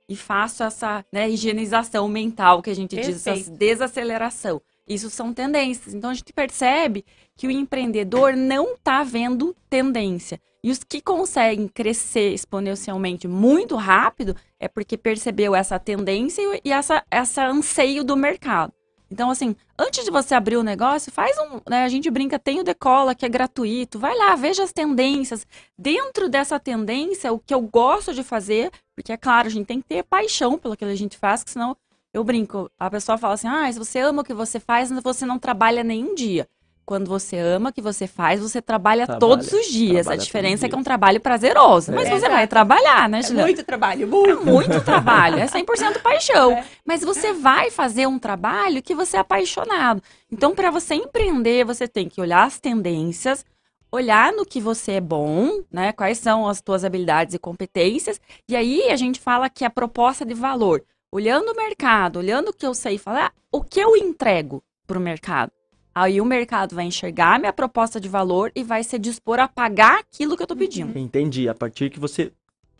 e 0.10 0.16
faço 0.16 0.64
essa 0.64 1.05
né, 1.14 1.30
higienização 1.30 2.07
mental 2.10 2.62
que 2.62 2.70
a 2.72 2.76
gente 2.76 2.95
diz, 2.95 3.07
essa 3.10 3.34
Perfeito. 3.36 3.57
desaceleração? 3.57 4.62
Isso 4.88 5.10
são 5.12 5.32
tendências. 5.32 5.93
Então 5.93 6.10
a 6.10 6.14
gente 6.16 6.34
percebe 6.34 7.05
que 7.38 7.45
o 7.45 7.51
empreendedor 7.51 8.36
não 8.36 8.74
está 8.74 9.03
vendo 9.03 9.55
tendência. 9.70 10.41
E 10.64 10.72
os 10.72 10.84
que 10.84 10.99
conseguem 10.99 11.68
crescer 11.68 12.34
exponencialmente 12.34 13.28
muito 13.28 13.76
rápido 13.76 14.36
é 14.60 14.68
porque 14.68 14.97
percebeu 14.97 15.55
essa 15.55 15.78
tendência 15.80 16.41
e- 16.41 16.62
e 16.66 16.72
essa, 16.74 17.03
essa 17.10 17.45
anseio 17.47 18.03
do 18.03 18.18
mercado. 18.18 18.74
Então, 19.12 19.30
assim, 19.30 19.55
antes 19.78 20.05
de 20.05 20.12
você 20.12 20.36
abrir 20.36 20.57
o 20.57 20.64
negócio, 20.64 21.12
faz 21.12 21.36
um. 21.39 21.60
Né, 21.68 21.84
a 21.84 21.89
gente 21.89 22.10
brinca, 22.10 22.38
tem 22.38 22.60
o 22.60 22.64
Decola, 22.64 23.16
que 23.16 23.26
é 23.26 23.30
gratuito. 23.30 23.97
Vai 23.97 24.16
lá, 24.16 24.36
veja 24.36 24.64
as 24.64 24.72
tendências. 24.72 25.47
Dentro 25.78 26.30
dessa 26.30 26.60
tendência, 26.60 27.34
o 27.34 27.39
que 27.39 27.53
eu 27.53 27.62
gosto 27.62 28.14
de 28.14 28.24
fazer, 28.24 28.72
porque 28.95 29.12
é 29.12 29.18
claro, 29.18 29.47
a 29.47 29.51
gente 29.51 29.66
tem 29.66 29.82
que 29.82 29.88
ter 29.88 30.03
paixão 30.03 30.57
pelo 30.57 30.78
que 30.78 30.86
a 30.86 30.95
gente 30.95 31.18
faz, 31.18 31.43
que 31.43 31.49
senão 31.51 31.76
eu 32.14 32.24
brinco. 32.24 32.70
A 32.78 32.89
pessoa 32.89 33.18
fala 33.18 33.34
assim: 33.34 33.47
ah, 33.47 33.72
se 33.72 33.80
você 33.80 33.99
ama 33.99 34.22
o 34.22 34.26
que 34.26 34.34
você 34.34 34.60
faz, 34.60 34.91
você 34.91 35.26
não 35.26 35.39
trabalha 35.39 35.84
nenhum 35.84 36.14
dia. 36.14 36.47
Quando 36.89 37.07
você 37.07 37.37
ama 37.37 37.69
o 37.69 37.71
que 37.71 37.83
você 37.83 38.07
faz, 38.07 38.39
você 38.41 38.59
trabalha, 38.63 39.05
Trabalha, 39.05 39.19
todos 39.19 39.53
os 39.53 39.67
dias. 39.67 40.07
trabalha 40.07 40.19
A 40.19 40.25
diferença 40.25 40.65
é 40.65 40.69
que 40.69 40.73
é 40.73 40.77
um 40.79 40.81
trabalho 40.83 41.21
prazeroso. 41.21 41.91
Mas 41.91 42.07
É. 42.07 42.17
você 42.19 42.27
vai 42.27 42.47
trabalhar, 42.47 43.07
né, 43.07 43.19
É 43.19 43.21
Juliana? 43.21 43.43
muito 43.45 43.63
trabalho, 43.63 44.03
É 44.03 44.05
muito. 44.07 44.43
muito 44.43 44.81
trabalho, 44.83 45.37
é 45.37 45.45
100% 45.45 45.99
paixão. 46.01 46.51
É. 46.53 46.65
Mas 46.83 47.03
você 47.03 47.31
vai 47.31 47.69
fazer 47.69 48.07
um 48.07 48.17
trabalho 48.17 48.81
que 48.81 48.95
você 48.95 49.17
é 49.17 49.19
apaixonado. 49.19 50.01
Então, 50.31 50.55
para 50.55 50.71
você 50.71 50.95
empreender, 50.95 51.63
você 51.63 51.87
tem 51.87 52.09
que 52.09 52.19
olhar 52.19 52.43
as 52.47 52.59
tendências, 52.59 53.45
olhar 53.91 54.33
no 54.33 54.43
que 54.43 54.59
você 54.59 54.93
é 54.93 54.99
bom, 55.01 55.61
né? 55.71 55.91
Quais 55.91 56.17
são 56.17 56.47
as 56.47 56.59
tuas 56.59 56.83
habilidades 56.83 57.35
e 57.35 57.37
competências. 57.37 58.19
E 58.47 58.55
aí 58.55 58.89
a 58.89 58.95
gente 58.95 59.19
fala 59.19 59.47
que 59.47 59.63
a 59.63 59.69
proposta 59.69 60.25
de 60.25 60.33
valor, 60.33 60.83
olhando 61.11 61.51
o 61.51 61.55
mercado, 61.55 62.17
olhando 62.17 62.49
o 62.49 62.53
que 62.53 62.65
eu 62.65 62.73
sei 62.73 62.97
falar, 62.97 63.31
o 63.51 63.61
que 63.63 63.79
eu 63.79 63.95
entrego 63.95 64.63
para 64.87 64.97
o 64.97 65.01
mercado. 65.01 65.51
Aí 66.00 66.22
o 66.22 66.26
mercado 66.26 66.76
vai 66.76 66.86
enxergar 66.86 67.36
a 67.36 67.39
minha 67.39 67.52
proposta 67.52 68.00
de 68.00 68.08
valor 68.08 68.54
e 68.56 68.64
vai 68.64 68.86
se 68.86 68.97
dispor 68.97 69.38
a 69.38 69.50
pagar 69.50 70.00
aquilo 70.00 70.38
que 70.38 70.41
eu 70.41 70.47
tô 70.47 70.56
pedindo. 70.56 70.97
Entendi. 70.97 71.50
A 71.50 71.54
partir 71.54 71.89
que 71.89 72.00
você 72.00 72.32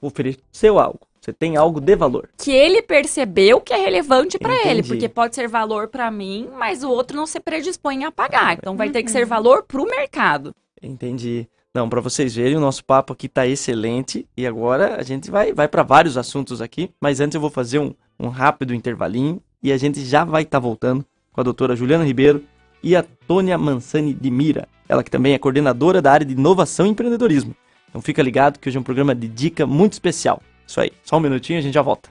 ofereceu 0.02 0.80
algo, 0.80 1.02
você 1.20 1.34
tem 1.34 1.58
algo 1.58 1.82
de 1.82 1.98
valor. 1.98 2.30
que 2.38 2.50
ele 2.50 2.82
percebeu 2.82 3.60
que 3.60 3.74
é 3.74 3.78
relevante 3.78 4.40
para 4.40 4.56
ele, 4.66 4.84
porque 4.84 5.10
pode 5.10 5.36
ser 5.36 5.50
valor 5.50 5.90
para 5.90 6.10
mim, 6.10 6.48
mas 6.58 6.82
o 6.82 6.90
outro 6.90 7.18
não 7.18 7.28
se 7.28 7.42
predispõe 7.42 8.06
a 8.06 8.12
pagar. 8.12 8.54
Então 8.54 8.78
vai 8.78 8.90
ter 8.90 9.04
que 9.04 9.12
ser 9.12 9.26
valor 9.26 9.64
para 9.64 9.82
o 9.82 9.86
mercado. 9.86 10.56
Entendi. 10.82 11.46
Não, 11.76 11.90
para 11.90 12.00
vocês 12.00 12.34
verem, 12.34 12.56
o 12.56 12.62
nosso 12.62 12.86
papo 12.86 13.12
aqui 13.12 13.28
tá 13.28 13.46
excelente 13.46 14.26
e 14.38 14.48
agora 14.48 14.96
a 14.96 15.04
gente 15.04 15.30
vai, 15.30 15.52
vai 15.52 15.68
para 15.68 15.84
vários 15.84 16.18
assuntos 16.18 16.62
aqui, 16.62 16.90
mas 17.02 17.20
antes 17.20 17.36
eu 17.36 17.42
vou 17.42 17.50
fazer 17.50 17.80
um, 17.80 17.94
um 18.18 18.30
rápido 18.30 18.74
intervalinho 18.74 19.44
e 19.62 19.74
a 19.74 19.78
gente 19.78 20.06
já 20.06 20.24
vai 20.24 20.44
estar 20.44 20.60
voltando 20.60 21.06
com 21.34 21.42
a 21.42 21.44
doutora 21.44 21.76
Juliana 21.76 22.06
Ribeiro 22.06 22.46
e 22.84 22.96
a 22.96 23.04
Tônia 23.28 23.58
Mansani 23.58 24.14
de 24.14 24.32
Mira, 24.32 24.68
ela 24.88 25.04
que 25.04 25.12
também 25.12 25.34
é 25.34 25.38
coordenadora 25.38 26.02
da 26.02 26.12
área 26.12 26.26
de 26.26 26.34
inovação 26.34 26.86
e 26.86 26.90
empreendedorismo. 26.90 27.56
Então 27.90 28.02
fica 28.02 28.22
ligado 28.22 28.60
que 28.60 28.70
hoje 28.70 28.78
é 28.78 28.80
um 28.80 28.84
programa 28.84 29.14
de 29.14 29.28
dica 29.28 29.66
muito 29.66 29.94
especial. 29.94 30.42
Isso 30.66 30.80
aí, 30.80 30.92
só 31.04 31.18
um 31.18 31.20
minutinho 31.20 31.58
e 31.58 31.60
a 31.60 31.62
gente 31.62 31.74
já 31.74 31.82
volta. 31.82 32.10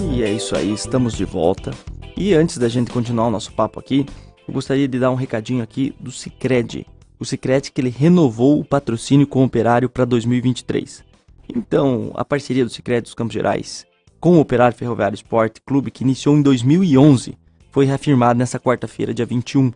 E 0.00 0.22
é 0.22 0.30
isso 0.30 0.56
aí, 0.56 0.72
estamos 0.72 1.14
de 1.14 1.24
volta. 1.24 1.72
E 2.16 2.34
antes 2.34 2.58
da 2.58 2.68
gente 2.68 2.90
continuar 2.90 3.28
o 3.28 3.30
nosso 3.30 3.52
papo 3.52 3.78
aqui, 3.78 4.04
eu 4.46 4.54
gostaria 4.54 4.88
de 4.88 4.98
dar 4.98 5.10
um 5.10 5.16
recadinho 5.16 5.62
aqui 5.62 5.94
do 5.98 6.10
Cicred. 6.10 6.86
O 7.18 7.24
Cicred 7.24 7.70
que 7.70 7.80
ele 7.80 7.90
renovou 7.90 8.58
o 8.58 8.64
patrocínio 8.64 9.26
com 9.26 9.40
o 9.40 9.44
Operário 9.44 9.88
para 9.88 10.04
2023. 10.04 11.04
Então, 11.54 12.10
a 12.14 12.24
parceria 12.24 12.64
do 12.64 12.70
Cicred 12.70 13.02
dos 13.02 13.14
Campos 13.14 13.34
Gerais 13.34 13.86
com 14.22 14.36
o 14.36 14.40
Operário 14.40 14.78
Ferroviário 14.78 15.16
Esporte 15.16 15.60
Clube, 15.60 15.90
que 15.90 16.04
iniciou 16.04 16.36
em 16.36 16.42
2011, 16.42 17.36
foi 17.72 17.86
reafirmado 17.86 18.38
nessa 18.38 18.60
quarta-feira, 18.60 19.12
dia 19.12 19.26
21. 19.26 19.72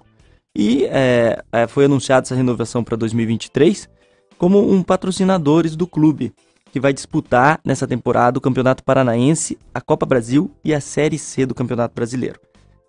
E 0.54 0.84
é, 0.84 1.42
é, 1.50 1.66
foi 1.66 1.86
anunciada 1.86 2.24
essa 2.24 2.34
renovação 2.34 2.84
para 2.84 2.96
2023 2.96 3.88
como 4.38 4.70
um 4.70 4.82
patrocinadores 4.82 5.74
do 5.74 5.86
clube, 5.86 6.32
que 6.70 6.78
vai 6.78 6.92
disputar 6.92 7.58
nessa 7.64 7.86
temporada 7.86 8.38
o 8.38 8.40
Campeonato 8.40 8.84
Paranaense, 8.84 9.58
a 9.72 9.80
Copa 9.80 10.04
Brasil 10.04 10.50
e 10.62 10.74
a 10.74 10.80
Série 10.80 11.18
C 11.18 11.46
do 11.46 11.54
Campeonato 11.54 11.94
Brasileiro. 11.94 12.38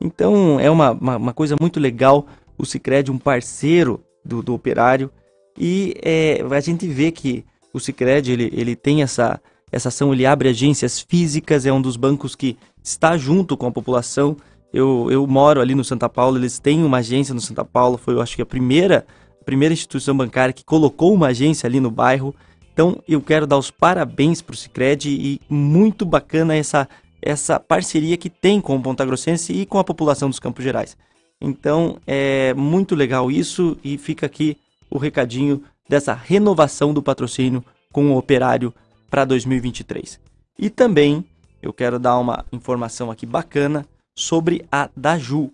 Então 0.02 0.60
é 0.60 0.70
uma, 0.70 0.92
uma, 0.92 1.16
uma 1.18 1.34
coisa 1.34 1.56
muito 1.60 1.80
legal 1.80 2.28
o 2.58 2.66
Cicred, 2.66 3.12
um 3.12 3.18
parceiro 3.18 4.04
do, 4.26 4.42
do 4.42 4.54
operário, 4.54 5.12
e 5.58 5.96
é, 6.04 6.42
a 6.50 6.60
gente 6.60 6.88
vê 6.88 7.12
que 7.12 7.46
o 7.74 7.80
Cicred 7.80 8.32
ele, 8.32 8.52
ele 8.54 8.76
tem 8.76 9.04
essa, 9.04 9.40
essa 9.72 9.90
ação, 9.90 10.14
ele 10.14 10.26
abre 10.26 10.50
agências 10.50 11.00
físicas, 11.00 11.66
é 11.66 11.72
um 11.72 11.82
dos 11.82 11.96
bancos 11.96 12.36
que 12.36 12.58
está 12.84 13.18
junto 13.18 13.56
com 13.56 13.68
a 13.68 13.72
população. 13.72 14.36
Eu, 14.74 15.08
eu 15.10 15.26
moro 15.26 15.62
ali 15.62 15.74
no 15.74 15.84
Santa 15.84 16.10
Paulo, 16.10 16.38
eles 16.38 16.60
têm 16.60 16.84
uma 16.84 16.98
agência 16.98 17.34
no 17.34 17.42
Santa 17.42 17.64
Paulo, 17.64 17.98
foi 17.98 18.14
eu 18.14 18.22
acho 18.22 18.36
que 18.36 18.42
a 18.42 18.46
primeira, 18.46 19.06
a 19.40 19.44
primeira 19.44 19.74
instituição 19.74 20.16
bancária 20.16 20.54
que 20.54 20.64
colocou 20.64 21.14
uma 21.14 21.28
agência 21.28 21.68
ali 21.68 21.80
no 21.80 21.90
bairro. 21.90 22.36
Então 22.74 23.02
eu 23.08 23.22
quero 23.22 23.48
dar 23.48 23.58
os 23.58 23.72
parabéns 23.72 24.42
para 24.42 24.54
o 24.54 24.58
Cicred 24.58 25.10
e 25.10 25.42
muito 25.50 26.06
bacana 26.06 26.56
essa, 26.56 26.88
essa 27.22 27.60
parceria 27.60 28.18
que 28.18 28.30
tem 28.30 28.62
com 28.62 28.76
o 28.76 28.82
Ponta 28.82 29.06
Grossense 29.06 29.54
e 29.54 29.66
com 29.66 29.80
a 29.80 29.84
população 29.84 30.30
dos 30.30 30.40
Campos 30.40 30.64
Gerais. 30.64 30.98
Então 31.40 31.98
é 32.06 32.54
muito 32.54 32.94
legal 32.94 33.32
isso 33.32 33.78
e 33.84 33.98
fica 33.98 34.26
aqui 34.26 34.58
o 34.90 34.98
recadinho 34.98 35.64
dessa 35.88 36.14
renovação 36.14 36.94
do 36.94 37.02
patrocínio 37.02 37.64
com 37.92 38.12
o 38.12 38.18
operário 38.18 38.74
para 39.10 39.26
2023. 39.26 40.20
E 40.60 40.70
também 40.70 41.24
eu 41.62 41.72
quero 41.72 41.98
dar 41.98 42.18
uma 42.20 42.46
informação 42.52 43.10
aqui 43.10 43.26
bacana 43.26 43.86
sobre 44.18 44.66
a 44.72 44.90
Daju. 44.98 45.52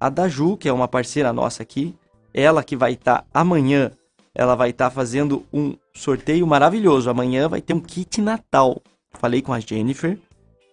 A 0.00 0.10
Daju, 0.10 0.56
que 0.56 0.68
é 0.68 0.72
uma 0.72 0.88
parceira 0.88 1.32
nossa 1.32 1.62
aqui, 1.62 1.94
ela 2.34 2.64
que 2.64 2.76
vai 2.76 2.94
estar 2.94 3.24
amanhã, 3.32 3.92
ela 4.34 4.56
vai 4.56 4.70
estar 4.70 4.90
fazendo 4.90 5.46
um 5.52 5.76
sorteio 5.94 6.44
maravilhoso. 6.44 7.08
Amanhã 7.08 7.48
vai 7.48 7.60
ter 7.60 7.72
um 7.72 7.80
kit 7.80 8.20
Natal. 8.20 8.82
Falei 9.12 9.40
com 9.40 9.52
a 9.52 9.60
Jennifer, 9.60 10.18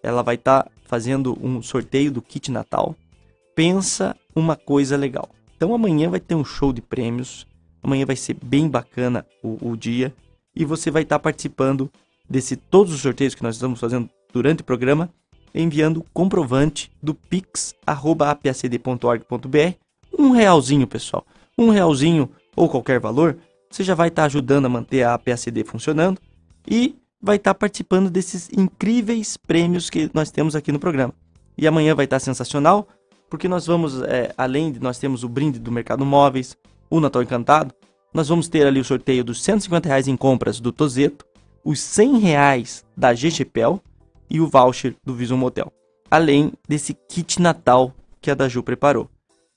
ela 0.02 0.22
vai 0.22 0.34
estar 0.34 0.68
fazendo 0.86 1.38
um 1.40 1.62
sorteio 1.62 2.10
do 2.10 2.20
kit 2.20 2.50
Natal. 2.50 2.96
Pensa 3.54 4.16
uma 4.34 4.56
coisa 4.56 4.96
legal. 4.96 5.28
Então 5.56 5.72
amanhã 5.72 6.10
vai 6.10 6.20
ter 6.20 6.34
um 6.34 6.44
show 6.44 6.72
de 6.72 6.82
prêmios. 6.82 7.46
Amanhã 7.82 8.04
vai 8.04 8.16
ser 8.16 8.34
bem 8.34 8.68
bacana 8.68 9.24
o, 9.42 9.70
o 9.70 9.76
dia 9.76 10.12
e 10.56 10.64
você 10.64 10.90
vai 10.90 11.02
estar 11.02 11.20
participando 11.20 11.88
desse 12.28 12.56
todos 12.56 12.92
os 12.92 13.00
sorteios 13.00 13.34
que 13.34 13.42
nós 13.44 13.54
estamos 13.54 13.78
fazendo 13.78 14.10
durante 14.32 14.62
o 14.62 14.64
programa, 14.64 15.08
enviando 15.54 16.04
comprovante 16.12 16.90
do 17.02 17.14
pix@apacd.org.br, 17.14 19.74
um 20.18 20.30
realzinho, 20.30 20.86
pessoal, 20.86 21.24
um 21.56 21.70
realzinho 21.70 22.28
ou 22.56 22.68
qualquer 22.68 23.00
valor, 23.00 23.38
você 23.70 23.84
já 23.84 23.94
vai 23.94 24.08
estar 24.08 24.24
ajudando 24.24 24.66
a 24.66 24.68
manter 24.68 25.02
a 25.02 25.14
APACD 25.14 25.64
funcionando 25.64 26.20
e 26.66 26.96
vai 27.20 27.36
estar 27.36 27.54
participando 27.54 28.10
desses 28.10 28.48
incríveis 28.56 29.36
prêmios 29.36 29.90
que 29.90 30.10
nós 30.14 30.30
temos 30.30 30.56
aqui 30.56 30.72
no 30.72 30.78
programa. 30.78 31.12
E 31.56 31.66
amanhã 31.66 31.94
vai 31.94 32.04
estar 32.04 32.20
sensacional, 32.20 32.88
porque 33.28 33.48
nós 33.48 33.66
vamos, 33.66 34.00
é, 34.02 34.32
além 34.38 34.72
de 34.72 34.80
nós 34.80 34.98
temos 34.98 35.24
o 35.24 35.28
brinde 35.28 35.58
do 35.58 35.72
Mercado 35.72 36.04
Móveis, 36.04 36.56
o 36.88 37.00
Natal 37.00 37.22
Encantado, 37.22 37.74
nós 38.14 38.28
vamos 38.28 38.48
ter 38.48 38.66
ali 38.66 38.80
o 38.80 38.84
sorteio 38.84 39.22
dos 39.22 39.42
150 39.42 39.88
reais 39.88 40.08
em 40.08 40.16
compras 40.16 40.60
do 40.60 40.72
Tozeto, 40.72 41.26
os 41.64 41.80
100 41.80 42.18
reais 42.18 42.84
da 42.96 43.12
GGPEL 43.12 43.82
e 44.30 44.40
o 44.40 44.46
voucher 44.46 44.94
do 45.04 45.14
Visum 45.14 45.36
Motel. 45.36 45.72
Além 46.10 46.52
desse 46.68 46.94
kit 46.94 47.40
Natal 47.40 47.94
que 48.20 48.30
a 48.30 48.34
Daju 48.34 48.62
preparou. 48.62 49.08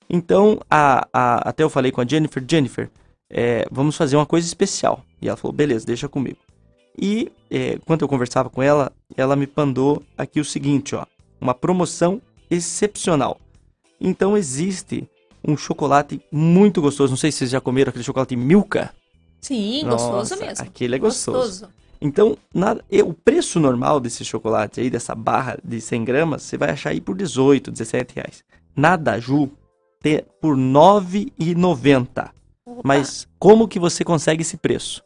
Então, 0.09 0.59
a, 0.69 1.07
a, 1.13 1.49
até 1.49 1.63
eu 1.63 1.69
falei 1.69 1.91
com 1.91 2.01
a 2.01 2.05
Jennifer, 2.05 2.43
Jennifer, 2.47 2.89
é, 3.29 3.65
vamos 3.71 3.95
fazer 3.95 4.17
uma 4.17 4.25
coisa 4.25 4.45
especial. 4.45 5.03
E 5.21 5.27
ela 5.27 5.37
falou, 5.37 5.55
beleza, 5.55 5.85
deixa 5.85 6.09
comigo. 6.09 6.37
E 6.97 7.31
é, 7.49 7.79
quando 7.85 8.01
eu 8.01 8.07
conversava 8.07 8.49
com 8.49 8.61
ela, 8.61 8.91
ela 9.15 9.35
me 9.35 9.47
mandou 9.55 10.03
aqui 10.17 10.39
o 10.39 10.45
seguinte, 10.45 10.95
ó, 10.95 11.05
uma 11.39 11.53
promoção 11.53 12.21
excepcional. 12.49 13.39
Então 13.99 14.35
existe 14.35 15.07
um 15.47 15.55
chocolate 15.55 16.21
muito 16.31 16.81
gostoso. 16.81 17.11
Não 17.11 17.17
sei 17.17 17.31
se 17.31 17.39
vocês 17.39 17.51
já 17.51 17.61
comeram 17.61 17.89
aquele 17.89 18.03
chocolate 18.03 18.35
Milka. 18.35 18.93
Sim, 19.39 19.83
Nossa, 19.83 20.11
gostoso 20.11 20.41
mesmo. 20.41 20.65
Aquele 20.65 20.95
é 20.95 20.99
gostoso. 20.99 21.69
Então, 22.01 22.35
na- 22.53 22.77
o 23.05 23.13
preço 23.13 23.59
normal 23.59 23.99
desse 23.99 24.25
chocolate 24.25 24.81
aí, 24.81 24.89
dessa 24.89 25.13
barra 25.13 25.57
de 25.63 25.79
100 25.79 26.03
gramas, 26.03 26.41
você 26.41 26.57
vai 26.57 26.71
achar 26.71 26.89
aí 26.89 26.99
por 26.99 27.15
18, 27.15 27.69
17 27.71 28.15
reais. 28.15 28.43
Na 28.75 28.95
Daju, 28.95 29.49
tem 30.01 30.23
por 30.41 30.55
R$ 30.55 30.61
9,90. 30.61 32.31
Opa. 32.65 32.81
Mas 32.83 33.27
como 33.37 33.67
que 33.67 33.79
você 33.79 34.03
consegue 34.03 34.41
esse 34.41 34.57
preço? 34.57 35.03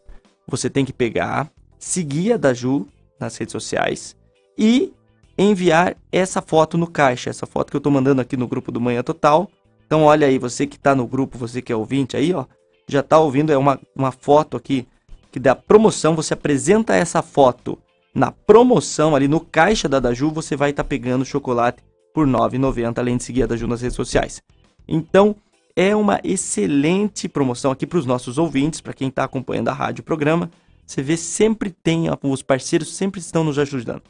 Você 0.47 0.69
tem 0.69 0.85
que 0.85 0.93
pegar, 0.93 1.51
seguir 1.77 2.33
a 2.33 2.37
Daju 2.37 2.87
nas 3.19 3.35
redes 3.37 3.51
sociais 3.51 4.15
e 4.57 4.93
enviar 5.37 5.97
essa 6.11 6.41
foto 6.41 6.77
no 6.77 6.87
caixa, 6.87 7.29
essa 7.29 7.45
foto 7.45 7.71
que 7.71 7.75
eu 7.75 7.81
tô 7.81 7.91
mandando 7.91 8.21
aqui 8.21 8.37
no 8.37 8.47
grupo 8.47 8.71
do 8.71 8.79
Manhã 8.79 9.03
Total. 9.03 9.49
Então 9.85 10.03
olha 10.03 10.27
aí, 10.27 10.39
você 10.39 10.65
que 10.65 10.79
tá 10.79 10.95
no 10.95 11.05
grupo, 11.05 11.37
você 11.37 11.61
que 11.61 11.73
é 11.73 11.75
ouvinte 11.75 12.15
aí, 12.15 12.33
ó, 12.33 12.45
já 12.87 13.03
tá 13.03 13.19
ouvindo, 13.19 13.51
é 13.51 13.57
uma, 13.57 13.79
uma 13.95 14.11
foto 14.11 14.55
aqui 14.55 14.87
que 15.35 15.39
da 15.41 15.53
promoção, 15.53 16.15
você 16.15 16.33
apresenta 16.33 16.95
essa 16.95 17.21
foto 17.21 17.77
na 18.13 18.31
promoção 18.31 19.13
ali 19.13 19.27
no 19.27 19.41
caixa 19.41 19.89
da 19.89 19.99
Daju, 19.99 20.31
você 20.31 20.55
vai 20.55 20.69
estar 20.69 20.85
pegando 20.85 21.23
o 21.23 21.25
chocolate 21.25 21.83
por 22.13 22.25
R$ 22.25 22.31
9,90, 22.31 22.99
além 22.99 23.17
de 23.17 23.25
seguir 23.25 23.43
a 23.43 23.45
Daju 23.45 23.67
nas 23.67 23.81
redes 23.81 23.97
sociais. 23.97 24.41
Então, 24.87 25.35
é 25.75 25.93
uma 25.93 26.21
excelente 26.23 27.27
promoção 27.27 27.69
aqui 27.69 27.85
para 27.85 27.99
os 27.99 28.05
nossos 28.05 28.37
ouvintes, 28.37 28.79
para 28.79 28.93
quem 28.93 29.09
está 29.09 29.25
acompanhando 29.25 29.67
a 29.67 29.73
rádio 29.73 30.05
programa. 30.05 30.49
Você 30.87 31.01
vê, 31.01 31.17
sempre 31.17 31.69
tem, 31.69 32.05
os 32.23 32.41
parceiros 32.41 32.95
sempre 32.95 33.19
estão 33.19 33.43
nos 33.43 33.59
ajudando. 33.59 34.03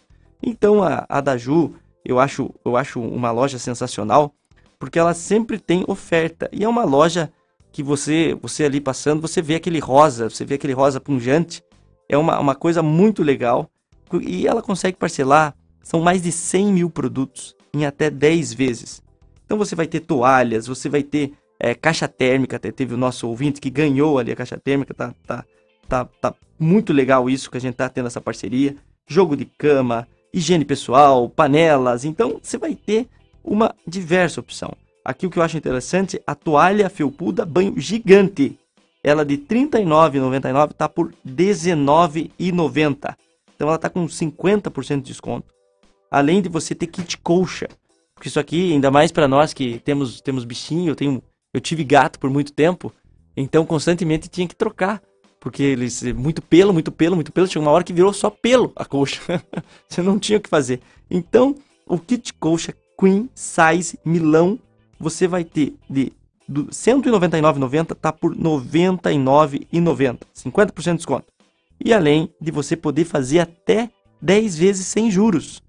Então, 0.43 0.83
a, 0.83 1.07
a 1.09 1.21
Daju, 1.21 1.73
eu 2.05 2.19
acho, 2.19 2.53
eu 2.63 2.77
acho 2.77 3.01
uma 3.01 3.31
loja 3.31 3.57
sensacional, 3.57 4.31
porque 4.77 4.99
ela 4.99 5.15
sempre 5.15 5.57
tem 5.57 5.83
oferta. 5.87 6.47
E 6.53 6.63
é 6.63 6.69
uma 6.69 6.83
loja 6.83 7.31
que 7.75 7.83
você, 7.83 8.33
você 8.41 8.63
ali 8.63 8.79
passando, 8.79 9.19
você 9.19 9.41
vê 9.41 9.55
aquele 9.55 9.79
rosa, 9.79 10.29
você 10.29 10.45
vê 10.45 10.55
aquele 10.55 10.71
rosa 10.71 10.97
punjante. 11.01 11.61
É 12.07 12.17
uma, 12.17 12.39
uma 12.39 12.55
coisa 12.55 12.81
muito 12.81 13.21
legal. 13.21 13.69
E 14.21 14.47
ela 14.47 14.61
consegue 14.61 14.95
parcelar, 14.95 15.53
são 15.83 15.99
mais 15.99 16.23
de 16.23 16.31
100 16.31 16.71
mil 16.71 16.89
produtos 16.89 17.53
em 17.73 17.85
até 17.85 18.09
10 18.09 18.53
vezes. 18.53 19.03
Então 19.45 19.57
você 19.57 19.75
vai 19.75 19.87
ter 19.87 19.99
toalhas, 19.99 20.67
você 20.67 20.87
vai 20.87 21.03
ter 21.03 21.33
é, 21.59 21.75
caixa 21.75 22.07
térmica, 22.07 22.55
até 22.55 22.71
teve 22.71 22.93
o 22.93 22.97
nosso 22.97 23.27
ouvinte 23.27 23.59
que 23.59 23.69
ganhou 23.69 24.19
ali 24.19 24.31
a 24.31 24.37
caixa 24.37 24.57
térmica, 24.57 24.93
tá, 24.93 25.13
tá, 25.27 25.43
tá, 25.85 26.05
tá 26.05 26.33
muito 26.57 26.93
legal 26.93 27.29
isso 27.29 27.51
que 27.51 27.57
a 27.57 27.61
gente 27.61 27.75
tá 27.75 27.89
tendo 27.89 28.07
essa 28.07 28.21
parceria. 28.21 28.77
Jogo 29.05 29.35
de 29.35 29.43
cama, 29.43 30.07
higiene 30.33 30.63
pessoal, 30.63 31.27
panelas, 31.27 32.05
então 32.05 32.39
você 32.41 32.57
vai 32.57 32.73
ter 32.73 33.09
uma 33.43 33.75
diversa 33.85 34.39
opção. 34.39 34.71
Aqui 35.05 35.27
o 35.27 35.29
que 35.29 35.37
eu 35.37 35.43
acho 35.43 35.55
interessante, 35.55 36.19
a 36.25 36.33
toalha 36.33 36.89
felpuda 36.89 37.45
banho 37.45 37.79
gigante. 37.79 38.57
Ela 39.03 39.23
de 39.23 39.35
R$ 39.35 39.45
39,99 39.47 40.73
tá 40.73 40.89
por 40.89 41.09
R$ 41.09 41.31
19,90. 41.31 43.15
Então 43.55 43.67
ela 43.67 43.77
tá 43.77 43.87
com 43.87 44.07
50% 44.07 44.95
de 44.95 45.01
desconto. 45.03 45.53
Além 46.09 46.41
de 46.41 46.49
você 46.49 46.73
ter 46.73 46.87
kit 46.87 47.19
colcha. 47.19 47.67
Porque 48.15 48.29
isso 48.29 48.39
aqui, 48.39 48.73
ainda 48.73 48.89
mais 48.89 49.11
para 49.11 49.27
nós 49.27 49.53
que 49.53 49.79
temos 49.79 50.21
temos 50.21 50.43
bichinho, 50.43 50.89
eu 50.89 50.95
tenho 50.95 51.21
eu 51.53 51.61
tive 51.61 51.83
gato 51.83 52.19
por 52.19 52.29
muito 52.29 52.51
tempo, 52.51 52.91
então 53.37 53.65
constantemente 53.65 54.27
tinha 54.27 54.47
que 54.47 54.55
trocar. 54.55 55.01
Porque 55.39 55.61
eles 55.61 56.01
muito 56.01 56.41
pelo, 56.41 56.73
muito 56.73 56.91
pelo, 56.91 57.15
muito 57.15 57.31
pelo, 57.31 57.45
chegou 57.45 57.67
uma 57.67 57.71
hora 57.71 57.83
que 57.83 57.93
virou 57.93 58.11
só 58.11 58.31
pelo 58.31 58.73
a 58.75 58.83
colcha. 58.83 59.21
você 59.87 60.01
não 60.01 60.17
tinha 60.17 60.39
o 60.39 60.41
que 60.41 60.49
fazer. 60.49 60.81
Então, 61.11 61.55
o 61.85 61.99
kit 61.99 62.33
colcha 62.33 62.73
Queen 62.99 63.29
Size 63.35 63.99
Milão, 64.03 64.57
você 64.99 65.27
vai 65.27 65.43
ter 65.43 65.75
de 65.89 66.11
do 66.47 66.63
R$ 66.63 66.69
199,90 66.69 67.95
tá 67.95 68.13
por 68.13 68.33
R$ 68.33 68.39
99,90, 68.39 70.19
50% 70.35 70.83
de 70.83 70.97
desconto. 70.97 71.25
E 71.83 71.93
além 71.93 72.29
de 72.39 72.51
você 72.51 72.75
poder 72.75 73.05
fazer 73.05 73.39
até 73.39 73.89
10 74.21 74.57
vezes 74.57 74.87
sem 74.87 75.09
juros. 75.09 75.61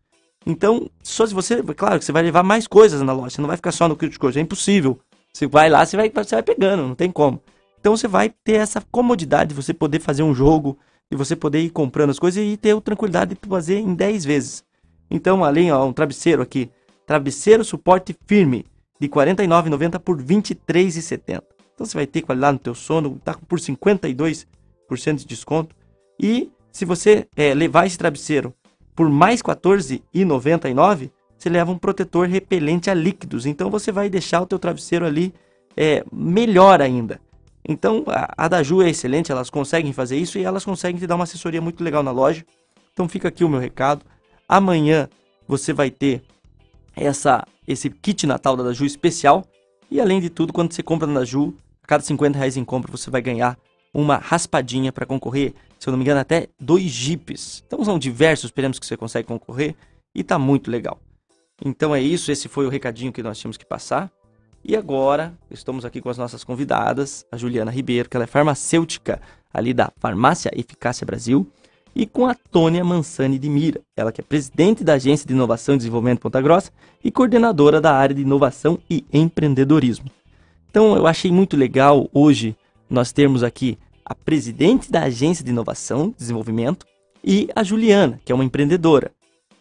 Então, 0.44 0.88
só 1.02 1.26
se 1.26 1.34
você, 1.34 1.62
claro 1.62 1.98
que 1.98 2.04
você 2.04 2.12
vai 2.12 2.22
levar 2.22 2.42
mais 2.42 2.66
coisas 2.66 3.02
na 3.02 3.12
loja, 3.12 3.30
você 3.30 3.40
não 3.40 3.48
vai 3.48 3.56
ficar 3.56 3.72
só 3.72 3.88
no 3.88 3.96
kit 3.96 4.16
colcha, 4.18 4.38
é 4.38 4.42
impossível. 4.42 4.98
Você 5.32 5.46
vai 5.46 5.68
lá, 5.68 5.84
você 5.84 5.96
vai, 5.96 6.10
você 6.10 6.36
vai 6.36 6.42
pegando, 6.42 6.86
não 6.86 6.94
tem 6.94 7.10
como. 7.10 7.42
Então 7.80 7.96
você 7.96 8.06
vai 8.06 8.30
ter 8.44 8.54
essa 8.54 8.80
comodidade 8.90 9.50
de 9.50 9.54
você 9.54 9.74
poder 9.74 10.00
fazer 10.00 10.22
um 10.22 10.34
jogo, 10.34 10.78
de 11.10 11.16
você 11.16 11.34
poder 11.34 11.60
ir 11.60 11.70
comprando 11.70 12.10
as 12.10 12.18
coisas 12.18 12.42
e 12.42 12.56
ter 12.56 12.76
a 12.76 12.80
tranquilidade 12.80 13.34
de 13.34 13.48
fazer 13.48 13.78
em 13.78 13.94
10 13.94 14.24
vezes. 14.24 14.64
Então, 15.10 15.44
além, 15.44 15.72
ó, 15.72 15.84
um 15.84 15.92
travesseiro 15.92 16.42
aqui, 16.42 16.70
travesseiro 17.06 17.64
suporte 17.64 18.16
firme, 18.26 18.64
de 19.00 19.06
R$ 19.06 19.12
49,90 19.12 19.98
por 19.98 20.18
R$ 20.18 20.24
23,70. 20.24 21.42
Então 21.74 21.86
você 21.86 21.96
vai 21.96 22.06
ter 22.06 22.22
qualidade 22.22 22.54
no 22.54 22.58
teu 22.58 22.74
sono, 22.74 23.20
tá 23.22 23.34
por 23.46 23.58
52% 23.58 24.46
de 25.16 25.26
desconto. 25.26 25.74
E 26.18 26.50
se 26.72 26.84
você 26.84 27.26
é, 27.36 27.52
levar 27.54 27.86
esse 27.86 27.98
travesseiro 27.98 28.54
por 28.94 29.10
mais 29.10 29.40
R$ 29.40 29.54
14,99, 29.54 31.10
você 31.36 31.50
leva 31.50 31.70
um 31.70 31.78
protetor 31.78 32.26
repelente 32.26 32.88
a 32.88 32.94
líquidos. 32.94 33.44
Então 33.44 33.70
você 33.70 33.92
vai 33.92 34.08
deixar 34.08 34.40
o 34.40 34.46
teu 34.46 34.58
travesseiro 34.58 35.04
ali 35.04 35.34
é, 35.76 36.02
melhor 36.10 36.80
ainda. 36.80 37.20
Então 37.68 38.04
a, 38.06 38.46
a 38.46 38.48
Daju 38.48 38.80
é 38.80 38.88
excelente, 38.88 39.30
elas 39.30 39.50
conseguem 39.50 39.92
fazer 39.92 40.16
isso 40.16 40.38
e 40.38 40.44
elas 40.44 40.64
conseguem 40.64 40.98
te 40.98 41.06
dar 41.06 41.16
uma 41.16 41.24
assessoria 41.24 41.60
muito 41.60 41.84
legal 41.84 42.02
na 42.02 42.10
loja. 42.10 42.44
Então 42.92 43.06
fica 43.08 43.28
aqui 43.28 43.44
o 43.44 43.48
meu 43.48 43.60
recado. 43.60 44.02
Amanhã 44.48 45.08
você 45.46 45.72
vai 45.72 45.90
ter 45.90 46.22
essa 46.96 47.46
esse 47.68 47.90
kit 47.90 48.26
Natal 48.26 48.56
da 48.56 48.62
Daju 48.62 48.84
especial. 48.84 49.44
E 49.90 50.00
além 50.00 50.20
de 50.20 50.30
tudo, 50.30 50.52
quando 50.52 50.72
você 50.72 50.82
compra 50.82 51.06
na 51.06 51.20
Daju, 51.20 51.54
a 51.82 51.86
cada 51.86 52.02
50 52.02 52.38
reais 52.38 52.56
em 52.56 52.64
compra 52.64 52.90
você 52.90 53.10
vai 53.10 53.20
ganhar 53.20 53.58
uma 53.92 54.16
raspadinha 54.16 54.92
para 54.92 55.06
concorrer, 55.06 55.54
se 55.78 55.88
eu 55.88 55.90
não 55.90 55.98
me 55.98 56.04
engano, 56.04 56.20
até 56.20 56.48
dois 56.60 56.84
jipes. 56.84 57.62
Então 57.66 57.84
são 57.84 57.98
diversos 57.98 58.50
prêmios 58.50 58.78
que 58.78 58.86
você 58.86 58.96
consegue 58.96 59.26
concorrer 59.26 59.74
e 60.14 60.22
tá 60.22 60.38
muito 60.38 60.70
legal. 60.70 60.98
Então 61.64 61.94
é 61.94 62.00
isso, 62.00 62.30
esse 62.30 62.48
foi 62.48 62.66
o 62.66 62.68
recadinho 62.68 63.12
que 63.12 63.22
nós 63.22 63.38
tínhamos 63.38 63.56
que 63.56 63.64
passar. 63.64 64.10
E 64.62 64.76
agora 64.76 65.32
estamos 65.50 65.84
aqui 65.84 66.00
com 66.00 66.10
as 66.10 66.18
nossas 66.18 66.44
convidadas, 66.44 67.24
a 67.30 67.36
Juliana 67.36 67.70
Ribeiro, 67.70 68.08
que 68.08 68.16
ela 68.16 68.24
é 68.24 68.26
farmacêutica 68.26 69.20
ali 69.52 69.72
da 69.72 69.90
Farmácia 69.98 70.50
Eficácia 70.54 71.06
Brasil, 71.06 71.50
e 71.96 72.04
com 72.04 72.26
a 72.26 72.34
Tônia 72.34 72.84
Mansani 72.84 73.38
de 73.38 73.48
Mira, 73.48 73.80
ela 73.96 74.12
que 74.12 74.20
é 74.20 74.24
presidente 74.24 74.84
da 74.84 74.92
Agência 74.92 75.26
de 75.26 75.32
Inovação 75.32 75.74
e 75.74 75.78
Desenvolvimento 75.78 76.20
Ponta 76.20 76.42
Grossa 76.42 76.70
e 77.02 77.10
coordenadora 77.10 77.80
da 77.80 77.94
área 77.94 78.14
de 78.14 78.20
inovação 78.20 78.78
e 78.88 79.02
empreendedorismo. 79.10 80.10
Então 80.68 80.94
eu 80.94 81.06
achei 81.06 81.32
muito 81.32 81.56
legal 81.56 82.06
hoje 82.12 82.54
nós 82.90 83.12
termos 83.12 83.42
aqui 83.42 83.78
a 84.04 84.14
presidente 84.14 84.92
da 84.92 85.04
Agência 85.04 85.42
de 85.42 85.50
Inovação 85.50 86.12
e 86.14 86.18
Desenvolvimento 86.18 86.84
e 87.24 87.48
a 87.56 87.64
Juliana, 87.64 88.20
que 88.26 88.30
é 88.30 88.34
uma 88.34 88.44
empreendedora. 88.44 89.10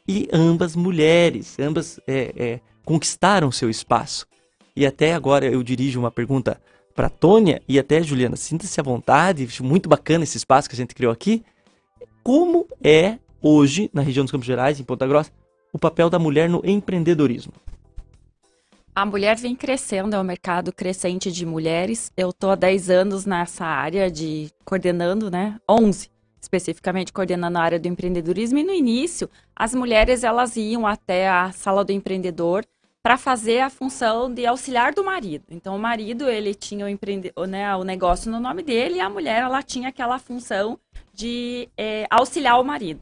E 0.06 0.28
ambas 0.34 0.76
mulheres, 0.76 1.58
ambas 1.58 2.02
é, 2.06 2.34
é, 2.36 2.60
conquistaram 2.84 3.50
seu 3.50 3.70
espaço. 3.70 4.28
E 4.76 4.86
até 4.86 5.14
agora 5.14 5.46
eu 5.46 5.64
dirijo 5.64 6.02
uma 6.02 6.12
pergunta 6.12 6.60
para 6.94 7.10
Tônia 7.10 7.62
e 7.66 7.80
até 7.80 8.04
Juliana, 8.04 8.36
sinta-se 8.36 8.78
à 8.78 8.84
vontade, 8.84 9.48
muito 9.62 9.88
bacana 9.88 10.26
esse 10.26 10.36
espaço 10.36 10.68
que 10.68 10.76
a 10.76 10.78
gente 10.78 10.94
criou 10.94 11.14
aqui. 11.14 11.42
Como 12.26 12.68
é 12.84 13.20
hoje, 13.40 13.88
na 13.94 14.02
região 14.02 14.26
dos 14.26 14.32
Campos 14.32 14.48
Gerais, 14.48 14.80
em 14.80 14.84
Ponta 14.84 15.06
Grossa, 15.06 15.32
o 15.72 15.78
papel 15.78 16.10
da 16.10 16.18
mulher 16.18 16.50
no 16.50 16.60
empreendedorismo? 16.66 17.54
A 18.96 19.06
mulher 19.06 19.38
vem 19.38 19.56
crescendo, 19.56 20.16
é 20.16 20.20
um 20.20 20.24
mercado 20.24 20.74
crescente 20.74 21.32
de 21.32 21.46
mulheres. 21.46 22.12
Eu 22.18 22.34
tô 22.34 22.50
há 22.50 22.56
10 22.56 22.90
anos 22.90 23.28
nessa 23.28 23.64
área 23.64 24.10
de 24.10 24.50
coordenando, 24.66 25.30
né? 25.30 25.60
11 25.70 26.10
especificamente 26.42 27.12
coordenando 27.12 27.58
a 27.58 27.62
área 27.62 27.80
do 27.80 27.88
empreendedorismo 27.88 28.60
e 28.60 28.64
no 28.64 28.72
início 28.72 29.28
as 29.56 29.74
mulheres 29.74 30.24
elas 30.24 30.56
iam 30.56 30.86
até 30.86 31.28
a 31.28 31.52
sala 31.52 31.84
do 31.84 31.92
empreendedor 31.92 32.64
para 33.06 33.18
fazer 33.18 33.60
a 33.60 33.70
função 33.70 34.34
de 34.34 34.48
auxiliar 34.48 34.92
do 34.92 35.04
marido. 35.04 35.46
Então 35.52 35.76
o 35.76 35.80
marido 35.80 36.28
ele 36.28 36.56
tinha 36.56 36.88
o, 36.88 36.90
empreende... 36.90 37.32
né, 37.48 37.76
o 37.76 37.84
negócio 37.84 38.32
no 38.32 38.40
nome 38.40 38.64
dele 38.64 38.96
e 38.96 39.00
a 39.00 39.08
mulher 39.08 39.44
ela 39.44 39.62
tinha 39.62 39.90
aquela 39.90 40.18
função 40.18 40.80
de 41.14 41.70
é, 41.78 42.08
auxiliar 42.10 42.60
o 42.60 42.64
marido. 42.64 43.00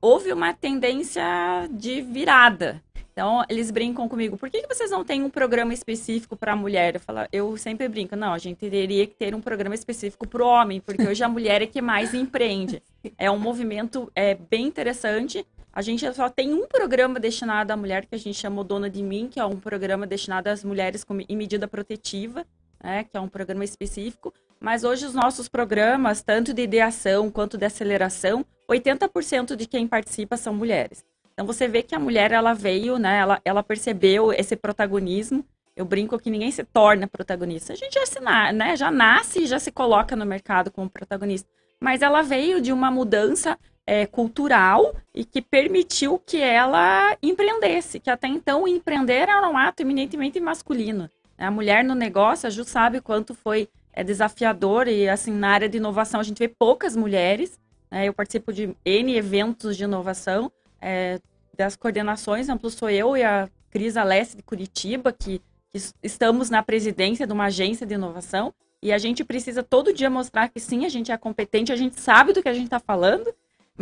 Houve 0.00 0.32
uma 0.32 0.54
tendência 0.54 1.24
de 1.72 2.02
virada. 2.02 2.80
Então, 3.12 3.44
eles 3.48 3.72
brincam 3.72 4.08
comigo, 4.08 4.38
por 4.38 4.48
que, 4.48 4.62
que 4.62 4.72
vocês 4.72 4.92
não 4.92 5.04
têm 5.04 5.24
um 5.24 5.28
programa 5.28 5.74
específico 5.74 6.36
para 6.36 6.52
a 6.52 6.56
mulher? 6.56 6.94
Eu, 6.94 7.00
falo, 7.00 7.26
eu 7.32 7.56
sempre 7.56 7.88
brinco, 7.88 8.14
não, 8.14 8.32
a 8.32 8.38
gente 8.38 8.70
teria 8.70 9.08
que 9.08 9.14
ter 9.16 9.34
um 9.34 9.40
programa 9.40 9.74
específico 9.74 10.26
para 10.26 10.42
o 10.42 10.46
homem, 10.46 10.80
porque 10.80 11.02
hoje 11.02 11.22
a 11.22 11.28
mulher 11.28 11.62
é 11.62 11.66
que 11.66 11.82
mais 11.82 12.14
empreende. 12.14 12.80
É 13.18 13.28
um 13.28 13.38
movimento 13.38 14.10
é, 14.14 14.36
bem 14.36 14.64
interessante 14.64 15.44
A 15.72 15.80
gente 15.80 16.12
só 16.12 16.28
tem 16.28 16.52
um 16.52 16.66
programa 16.66 17.18
destinado 17.18 17.72
à 17.72 17.76
mulher 17.76 18.04
que 18.04 18.14
a 18.14 18.18
gente 18.18 18.38
chama 18.38 18.62
Dona 18.62 18.90
de 18.90 19.02
Mim, 19.02 19.28
que 19.30 19.40
é 19.40 19.44
um 19.44 19.58
programa 19.58 20.06
destinado 20.06 20.50
às 20.50 20.62
mulheres 20.62 21.02
com, 21.02 21.18
em 21.26 21.36
medida 21.36 21.66
protetiva, 21.66 22.44
né, 22.82 23.04
que 23.04 23.16
é 23.16 23.20
um 23.20 23.28
programa 23.28 23.64
específico. 23.64 24.34
Mas 24.60 24.84
hoje 24.84 25.06
os 25.06 25.14
nossos 25.14 25.48
programas, 25.48 26.22
tanto 26.22 26.52
de 26.52 26.60
ideação 26.60 27.30
quanto 27.30 27.56
de 27.56 27.64
aceleração, 27.64 28.44
80% 28.70 29.56
de 29.56 29.66
quem 29.66 29.88
participa 29.88 30.36
são 30.36 30.54
mulheres. 30.54 31.02
Então 31.32 31.46
você 31.46 31.66
vê 31.66 31.82
que 31.82 31.94
a 31.94 31.98
mulher 31.98 32.32
ela 32.32 32.52
veio, 32.52 32.98
né, 32.98 33.18
ela, 33.18 33.40
ela 33.42 33.62
percebeu 33.62 34.30
esse 34.30 34.54
protagonismo. 34.54 35.42
Eu 35.74 35.86
brinco 35.86 36.18
que 36.18 36.30
ninguém 36.30 36.50
se 36.50 36.64
torna 36.64 37.06
protagonista. 37.06 37.72
A 37.72 37.76
gente 37.76 37.94
já, 37.94 38.04
se, 38.04 38.20
né, 38.20 38.76
já 38.76 38.90
nasce 38.90 39.44
e 39.44 39.46
já 39.46 39.58
se 39.58 39.72
coloca 39.72 40.14
no 40.14 40.26
mercado 40.26 40.70
como 40.70 40.90
protagonista. 40.90 41.48
Mas 41.80 42.02
ela 42.02 42.20
veio 42.20 42.60
de 42.60 42.72
uma 42.72 42.90
mudança 42.90 43.58
é, 43.86 44.06
cultural 44.06 44.94
e 45.14 45.24
que 45.24 45.42
permitiu 45.42 46.18
que 46.18 46.38
ela 46.40 47.16
empreendesse, 47.22 48.00
que 48.00 48.10
até 48.10 48.28
então 48.28 48.66
empreender 48.66 49.28
era 49.28 49.48
um 49.48 49.56
ato 49.56 49.82
eminentemente 49.82 50.40
masculino. 50.40 51.10
A 51.36 51.50
mulher 51.50 51.82
no 51.82 51.94
negócio, 51.94 52.46
a 52.46 52.50
Ju 52.50 52.64
sabe 52.64 53.00
quanto 53.00 53.34
foi 53.34 53.68
é, 53.92 54.04
desafiador 54.04 54.86
e 54.88 55.08
assim 55.08 55.32
na 55.32 55.50
área 55.50 55.68
de 55.68 55.78
inovação 55.78 56.20
a 56.20 56.22
gente 56.22 56.38
vê 56.38 56.48
poucas 56.48 56.96
mulheres. 56.96 57.58
Né? 57.90 58.06
Eu 58.06 58.14
participo 58.14 58.52
de 58.52 58.74
N 58.84 59.16
eventos 59.16 59.76
de 59.76 59.84
inovação, 59.84 60.50
é, 60.80 61.18
das 61.56 61.76
coordenações, 61.76 62.48
amplo 62.48 62.70
sou 62.70 62.88
eu 62.88 63.16
e 63.16 63.22
a 63.22 63.48
Cris 63.70 63.96
Alessi 63.96 64.36
de 64.36 64.42
Curitiba, 64.42 65.12
que, 65.12 65.40
que 65.70 65.78
estamos 66.02 66.48
na 66.48 66.62
presidência 66.62 67.26
de 67.26 67.32
uma 67.32 67.46
agência 67.46 67.86
de 67.86 67.94
inovação, 67.94 68.54
e 68.82 68.92
a 68.92 68.98
gente 68.98 69.24
precisa 69.24 69.62
todo 69.62 69.92
dia 69.92 70.10
mostrar 70.10 70.48
que 70.48 70.58
sim, 70.58 70.84
a 70.84 70.88
gente 70.88 71.12
é 71.12 71.16
competente, 71.16 71.72
a 71.72 71.76
gente 71.76 72.00
sabe 72.00 72.32
do 72.32 72.42
que 72.42 72.48
a 72.48 72.54
gente 72.54 72.64
está 72.64 72.80
falando, 72.80 73.32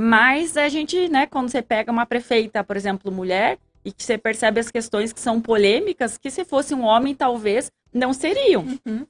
mas 0.02 0.56
a 0.56 0.66
gente, 0.70 1.10
né, 1.10 1.26
quando 1.26 1.50
você 1.50 1.60
pega 1.60 1.92
uma 1.92 2.06
prefeita, 2.06 2.64
por 2.64 2.74
exemplo, 2.74 3.12
mulher, 3.12 3.58
e 3.84 3.92
que 3.92 4.02
você 4.02 4.16
percebe 4.16 4.58
as 4.58 4.70
questões 4.70 5.12
que 5.12 5.20
são 5.20 5.42
polêmicas, 5.42 6.16
que 6.16 6.30
se 6.30 6.42
fosse 6.42 6.74
um 6.74 6.84
homem, 6.84 7.14
talvez 7.14 7.70
não 7.92 8.14
seriam. 8.14 8.62
Uhum. 8.86 9.06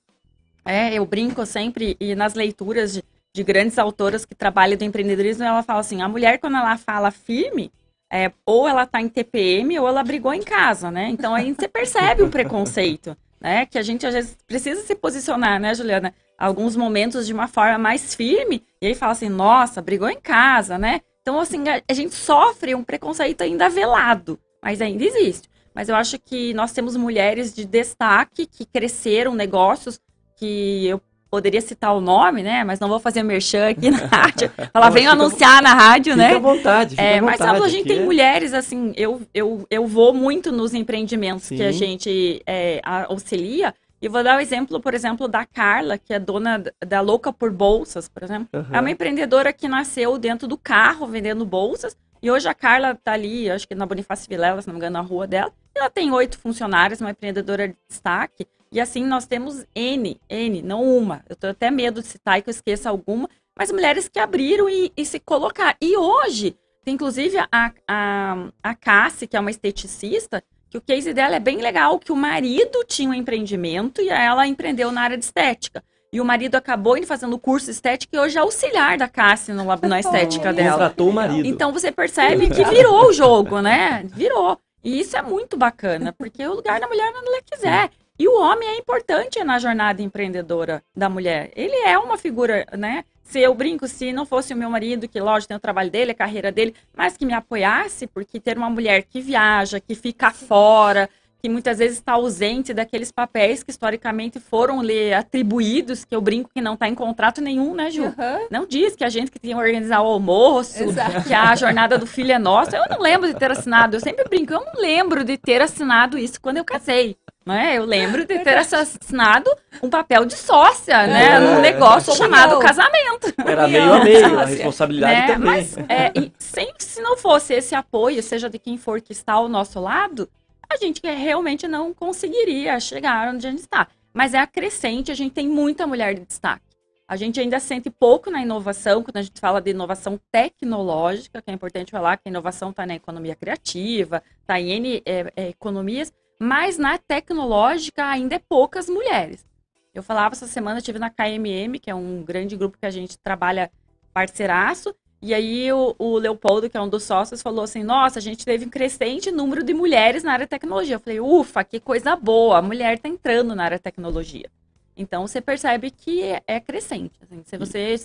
É, 0.64 0.92
eu 0.92 1.06
brinco 1.06 1.46
sempre, 1.46 1.96
e 2.00 2.16
nas 2.16 2.34
leituras 2.34 2.92
de, 2.92 3.04
de 3.32 3.44
grandes 3.44 3.78
autoras 3.78 4.24
que 4.24 4.34
trabalham 4.34 4.76
do 4.76 4.82
empreendedorismo, 4.82 5.44
ela 5.44 5.62
fala 5.62 5.78
assim, 5.78 6.02
a 6.02 6.08
mulher, 6.08 6.38
quando 6.38 6.56
ela 6.56 6.76
fala 6.76 7.12
firme, 7.12 7.70
é, 8.12 8.32
ou 8.44 8.68
ela 8.68 8.82
está 8.82 9.00
em 9.00 9.08
TPM 9.08 9.78
ou 9.78 9.86
ela 9.86 10.02
brigou 10.02 10.34
em 10.34 10.42
casa, 10.42 10.90
né? 10.90 11.08
Então 11.08 11.32
aí 11.32 11.54
você 11.54 11.68
percebe 11.68 12.24
o 12.24 12.28
preconceito, 12.28 13.16
né? 13.40 13.66
Que 13.66 13.78
a 13.78 13.82
gente 13.82 14.06
às 14.06 14.14
vezes 14.14 14.36
precisa 14.46 14.82
se 14.82 14.94
posicionar, 14.94 15.60
né, 15.60 15.74
Juliana? 15.74 16.14
Alguns 16.38 16.76
momentos 16.76 17.26
de 17.26 17.32
uma 17.32 17.48
forma 17.48 17.78
mais 17.78 18.14
firme, 18.14 18.62
e 18.80 18.86
aí 18.86 18.94
fala 18.94 19.12
assim, 19.12 19.28
nossa, 19.28 19.82
brigou 19.82 20.08
em 20.08 20.20
casa, 20.20 20.78
né? 20.78 21.00
Então, 21.22 21.38
assim, 21.38 21.68
a, 21.68 21.82
a 21.88 21.92
gente 21.92 22.14
sofre 22.14 22.74
um 22.74 22.82
preconceito 22.82 23.42
ainda 23.42 23.68
velado, 23.68 24.38
mas 24.62 24.80
ainda 24.80 25.04
existe. 25.04 25.48
Mas 25.74 25.88
eu 25.88 25.94
acho 25.94 26.18
que 26.18 26.52
nós 26.54 26.72
temos 26.72 26.96
mulheres 26.96 27.54
de 27.54 27.64
destaque 27.64 28.46
que 28.46 28.66
cresceram 28.66 29.34
negócios 29.34 30.00
que 30.36 30.86
eu 30.86 31.00
poderia 31.30 31.60
citar 31.60 31.94
o 31.94 32.00
nome, 32.00 32.42
né? 32.42 32.64
Mas 32.64 32.80
não 32.80 32.88
vou 32.88 32.98
fazer 32.98 33.22
merchan 33.22 33.68
aqui 33.68 33.90
na 33.90 34.04
rádio. 34.10 34.50
Ela 34.74 34.90
veio 34.90 35.10
anunciar 35.10 35.62
na 35.62 35.72
rádio, 35.72 36.16
né? 36.16 36.34
Fica 36.34 36.38
à 36.38 36.40
vontade, 36.40 36.90
fica 36.90 37.02
é, 37.02 37.18
à 37.18 37.20
vontade. 37.20 37.52
Mas 37.52 37.62
a 37.62 37.68
gente 37.68 37.86
tem 37.86 38.00
é... 38.00 38.04
mulheres, 38.04 38.52
assim, 38.52 38.92
eu, 38.96 39.22
eu, 39.32 39.66
eu 39.70 39.86
vou 39.86 40.12
muito 40.12 40.50
nos 40.50 40.74
empreendimentos 40.74 41.44
Sim. 41.44 41.56
que 41.56 41.62
a 41.62 41.72
gente 41.72 42.42
é, 42.46 42.80
auxilia. 42.84 43.72
E 44.02 44.08
vou 44.08 44.24
dar 44.24 44.38
o 44.38 44.40
exemplo, 44.40 44.80
por 44.80 44.94
exemplo, 44.94 45.28
da 45.28 45.44
Carla, 45.44 45.98
que 45.98 46.14
é 46.14 46.18
dona 46.18 46.64
da 46.84 47.00
Louca 47.02 47.32
por 47.32 47.52
Bolsas, 47.52 48.08
por 48.08 48.22
exemplo. 48.22 48.48
Uhum. 48.54 48.74
É 48.74 48.80
uma 48.80 48.90
empreendedora 48.90 49.52
que 49.52 49.68
nasceu 49.68 50.16
dentro 50.16 50.48
do 50.48 50.56
carro 50.56 51.06
vendendo 51.06 51.44
bolsas. 51.44 51.94
E 52.22 52.30
hoje 52.30 52.48
a 52.48 52.54
Carla 52.54 52.94
tá 52.94 53.12
ali, 53.12 53.50
acho 53.50 53.68
que 53.68 53.74
na 53.74 53.86
Bonifácio 53.86 54.28
Vilela, 54.28 54.60
se 54.60 54.68
não 54.68 54.74
me 54.74 54.78
engano, 54.78 54.94
na 54.94 55.00
rua 55.00 55.26
dela. 55.26 55.52
Ela 55.74 55.90
tem 55.90 56.10
oito 56.12 56.38
funcionários, 56.38 57.00
uma 57.00 57.10
empreendedora 57.10 57.68
de 57.68 57.76
destaque. 57.88 58.46
E 58.72 58.80
assim 58.80 59.04
nós 59.04 59.26
temos 59.26 59.66
N, 59.74 60.20
N, 60.28 60.62
não 60.62 60.82
uma. 60.84 61.24
Eu 61.28 61.34
tenho 61.34 61.50
até 61.50 61.70
medo 61.70 62.00
de 62.00 62.06
citar 62.06 62.38
e 62.38 62.42
que 62.42 62.48
eu 62.48 62.52
esqueça 62.52 62.88
alguma, 62.88 63.28
mas 63.58 63.72
mulheres 63.72 64.08
que 64.08 64.18
abriram 64.18 64.68
e, 64.68 64.92
e 64.96 65.04
se 65.04 65.18
colocar. 65.18 65.76
E 65.80 65.96
hoje, 65.96 66.56
tem 66.84 66.94
inclusive 66.94 67.36
a, 67.50 67.72
a, 67.88 68.48
a 68.62 68.74
Cassie, 68.74 69.26
que 69.26 69.36
é 69.36 69.40
uma 69.40 69.50
esteticista, 69.50 70.42
que 70.70 70.78
o 70.78 70.80
case 70.80 71.12
dela 71.12 71.34
é 71.34 71.40
bem 71.40 71.58
legal, 71.58 71.98
que 71.98 72.12
o 72.12 72.16
marido 72.16 72.84
tinha 72.86 73.10
um 73.10 73.14
empreendimento 73.14 74.00
e 74.00 74.08
ela 74.08 74.46
empreendeu 74.46 74.92
na 74.92 75.02
área 75.02 75.18
de 75.18 75.24
estética. 75.24 75.82
E 76.12 76.20
o 76.20 76.24
marido 76.24 76.54
acabou 76.56 76.96
indo 76.96 77.06
fazendo 77.06 77.38
curso 77.38 77.70
estética 77.70 78.16
e 78.16 78.20
hoje 78.20 78.36
é 78.36 78.40
auxiliar 78.40 78.98
da 78.98 79.08
Cassie 79.08 79.52
no, 79.52 79.64
na 79.64 80.00
estética 80.00 80.52
dela. 80.52 80.72
Contratou 80.72 81.08
o 81.08 81.12
marido. 81.12 81.46
Então 81.46 81.72
você 81.72 81.90
percebe 81.90 82.48
que 82.50 82.64
virou 82.64 83.08
o 83.08 83.12
jogo, 83.12 83.60
né? 83.60 84.04
Virou. 84.14 84.58
E 84.82 85.00
isso 85.00 85.16
é 85.16 85.22
muito 85.22 85.56
bacana, 85.56 86.12
porque 86.12 86.44
o 86.46 86.54
lugar 86.54 86.80
da 86.80 86.88
mulher 86.88 87.12
não 87.12 87.20
ela 87.20 87.42
quiser. 87.42 87.90
E 88.20 88.28
o 88.28 88.38
homem 88.38 88.68
é 88.68 88.76
importante 88.76 89.42
na 89.42 89.58
jornada 89.58 90.02
empreendedora 90.02 90.82
da 90.94 91.08
mulher. 91.08 91.50
Ele 91.56 91.74
é 91.86 91.96
uma 91.96 92.18
figura, 92.18 92.66
né? 92.76 93.02
Se 93.22 93.40
eu 93.40 93.54
brinco, 93.54 93.88
se 93.88 94.12
não 94.12 94.26
fosse 94.26 94.52
o 94.52 94.56
meu 94.58 94.68
marido, 94.68 95.08
que 95.08 95.18
lógico 95.18 95.48
tem 95.48 95.56
o 95.56 95.60
trabalho 95.60 95.90
dele, 95.90 96.10
a 96.10 96.14
carreira 96.14 96.52
dele, 96.52 96.74
mas 96.94 97.16
que 97.16 97.24
me 97.24 97.32
apoiasse, 97.32 98.06
porque 98.06 98.38
ter 98.38 98.58
uma 98.58 98.68
mulher 98.68 99.04
que 99.04 99.22
viaja, 99.22 99.80
que 99.80 99.94
fica 99.94 100.30
fora, 100.32 101.08
que 101.40 101.48
muitas 101.48 101.78
vezes 101.78 101.96
está 101.96 102.12
ausente 102.12 102.74
daqueles 102.74 103.10
papéis 103.10 103.62
que 103.62 103.70
historicamente 103.70 104.38
foram 104.38 104.82
lhe 104.82 105.12
atribuídos, 105.14 106.04
que 106.04 106.14
eu 106.14 106.20
brinco 106.20 106.50
que 106.52 106.60
não 106.60 106.74
está 106.74 106.88
em 106.88 106.94
contrato 106.94 107.40
nenhum, 107.40 107.74
né, 107.74 107.90
Ju? 107.90 108.04
Uhum. 108.04 108.46
Não 108.50 108.66
diz 108.66 108.94
que 108.94 109.04
a 109.04 109.08
gente 109.08 109.30
que 109.30 109.38
tem 109.38 109.52
que 109.52 109.56
organizar 109.56 110.02
o 110.02 110.06
almoço, 110.06 110.82
Exato. 110.82 111.26
que 111.26 111.32
a 111.32 111.56
jornada 111.56 111.96
do 111.96 112.06
filho 112.06 112.32
é 112.32 112.38
nossa. 112.38 112.76
Eu 112.76 112.84
não 112.90 113.00
lembro 113.00 113.32
de 113.32 113.38
ter 113.38 113.50
assinado, 113.50 113.96
eu 113.96 114.00
sempre 114.00 114.24
brinco, 114.24 114.52
eu 114.52 114.60
não 114.60 114.80
lembro 114.80 115.24
de 115.24 115.38
ter 115.38 115.62
assinado 115.62 116.18
isso 116.18 116.38
quando 116.40 116.58
eu 116.58 116.64
casei. 116.64 117.16
Né? 117.44 117.78
Eu 117.78 117.84
lembro 117.86 118.26
de 118.26 118.38
ter 118.40 118.56
assinado 118.58 119.50
um 119.82 119.88
papel 119.88 120.26
de 120.26 120.34
sócia, 120.34 121.06
né? 121.06 121.36
É, 121.36 121.40
num 121.40 121.60
negócio 121.60 122.14
chamado 122.14 122.58
casamento. 122.58 123.32
Era 123.44 123.66
meio 123.66 123.92
a 123.92 124.04
meio, 124.04 124.38
a 124.38 124.44
responsabilidade 124.44 125.20
né? 125.20 125.26
também. 125.26 125.50
Mas 125.50 125.76
é, 125.88 126.12
sem, 126.38 126.72
se 126.78 127.00
não 127.00 127.16
fosse 127.16 127.54
esse 127.54 127.74
apoio, 127.74 128.22
seja 128.22 128.50
de 128.50 128.58
quem 128.58 128.76
for 128.76 129.00
que 129.00 129.12
está 129.12 129.32
ao 129.32 129.48
nosso 129.48 129.80
lado, 129.80 130.28
a 130.68 130.76
gente 130.76 131.00
realmente 131.02 131.66
não 131.66 131.94
conseguiria 131.94 132.78
chegar 132.78 133.32
onde 133.32 133.46
a 133.46 133.50
gente 133.50 133.60
está. 133.60 133.88
Mas 134.12 134.34
é 134.34 134.38
acrescente, 134.38 135.10
a 135.10 135.14
gente 135.14 135.32
tem 135.32 135.48
muita 135.48 135.86
mulher 135.86 136.14
de 136.14 136.26
destaque. 136.26 136.70
A 137.08 137.16
gente 137.16 137.40
ainda 137.40 137.58
sente 137.58 137.90
pouco 137.90 138.30
na 138.30 138.40
inovação, 138.40 139.02
quando 139.02 139.16
a 139.16 139.22
gente 139.22 139.40
fala 139.40 139.60
de 139.60 139.70
inovação 139.70 140.20
tecnológica, 140.30 141.42
que 141.42 141.50
é 141.50 141.52
importante 141.52 141.90
falar 141.90 142.16
que 142.16 142.28
a 142.28 142.30
inovação 142.30 142.70
está 142.70 142.86
na 142.86 142.94
economia 142.94 143.34
criativa, 143.34 144.22
está 144.40 144.60
em 144.60 144.70
N 144.70 145.02
é, 145.04 145.32
é, 145.34 145.48
economias, 145.48 146.12
mas 146.40 146.78
na 146.78 146.96
tecnológica 146.96 148.06
ainda 148.06 148.36
é 148.36 148.38
poucas 148.38 148.88
mulheres. 148.88 149.44
Eu 149.92 150.02
falava 150.02 150.34
essa 150.34 150.46
semana, 150.46 150.80
tive 150.80 150.98
na 150.98 151.10
KMM, 151.10 151.78
que 151.78 151.90
é 151.90 151.94
um 151.94 152.22
grande 152.22 152.56
grupo 152.56 152.78
que 152.78 152.86
a 152.86 152.90
gente 152.90 153.18
trabalha 153.18 153.70
parceiraço, 154.14 154.94
e 155.22 155.34
aí 155.34 155.70
o, 155.70 155.94
o, 155.98 156.16
Leopoldo, 156.16 156.70
que 156.70 156.76
é 156.78 156.80
um 156.80 156.88
dos 156.88 157.02
sócios, 157.02 157.42
falou 157.42 157.62
assim: 157.62 157.82
nossa, 157.82 158.18
a 158.18 158.22
gente 158.22 158.44
teve 158.44 158.64
um 158.64 158.70
crescente 158.70 159.30
número 159.30 159.62
de 159.62 159.74
mulheres 159.74 160.22
na 160.22 160.32
área 160.32 160.46
de 160.46 160.50
tecnologia. 160.50 160.94
Eu 160.96 161.00
falei, 161.00 161.20
ufa, 161.20 161.62
que 161.62 161.78
coisa 161.78 162.16
boa, 162.16 162.56
a 162.56 162.62
mulher 162.62 162.94
está 162.94 163.08
entrando 163.08 163.54
na 163.54 163.64
área 163.64 163.76
de 163.76 163.82
tecnologia. 163.82 164.48
Então 164.96 165.26
você 165.26 165.40
percebe 165.40 165.90
que 165.90 166.22
é, 166.22 166.42
é 166.46 166.58
crescente. 166.58 167.18
Assim, 167.22 167.42
se 167.44 167.58
você 167.58 167.96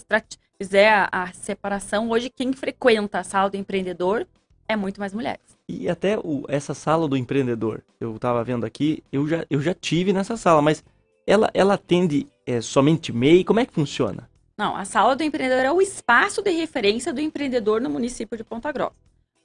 fizer 0.57 0.89
a, 0.89 1.09
a, 1.11 1.33
separação, 1.33 2.09
hoje 2.09 2.29
quem 2.29 2.51
frequenta 2.51 3.19
a 3.19 3.23
sala 3.23 3.49
do 3.49 3.57
empreendedor 3.57 4.27
é 4.67 4.75
muito 4.75 4.99
mais 4.99 5.13
mulheres. 5.13 5.57
E 5.67 5.89
até 5.89 6.17
o, 6.17 6.43
essa 6.47 6.73
sala 6.73 7.07
do 7.07 7.17
empreendedor, 7.17 7.83
eu 7.99 8.15
estava 8.15 8.43
vendo 8.43 8.65
aqui, 8.65 9.03
eu 9.11 9.27
já, 9.27 9.45
eu 9.49 9.61
já 9.61 9.73
tive 9.73 10.13
nessa 10.13 10.37
sala, 10.37 10.61
mas 10.61 10.83
ela, 11.25 11.49
ela 11.53 11.73
atende 11.73 12.27
é, 12.45 12.61
somente 12.61 13.11
MEI? 13.11 13.43
Como 13.43 13.59
é 13.59 13.65
que 13.65 13.73
funciona? 13.73 14.29
Não, 14.57 14.75
a 14.75 14.85
sala 14.85 15.15
do 15.15 15.23
empreendedor 15.23 15.65
é 15.65 15.71
o 15.71 15.81
espaço 15.81 16.41
de 16.41 16.51
referência 16.51 17.13
do 17.13 17.19
empreendedor 17.19 17.81
no 17.81 17.89
município 17.89 18.37
de 18.37 18.43
Ponta 18.43 18.71
Grossa. 18.71 18.95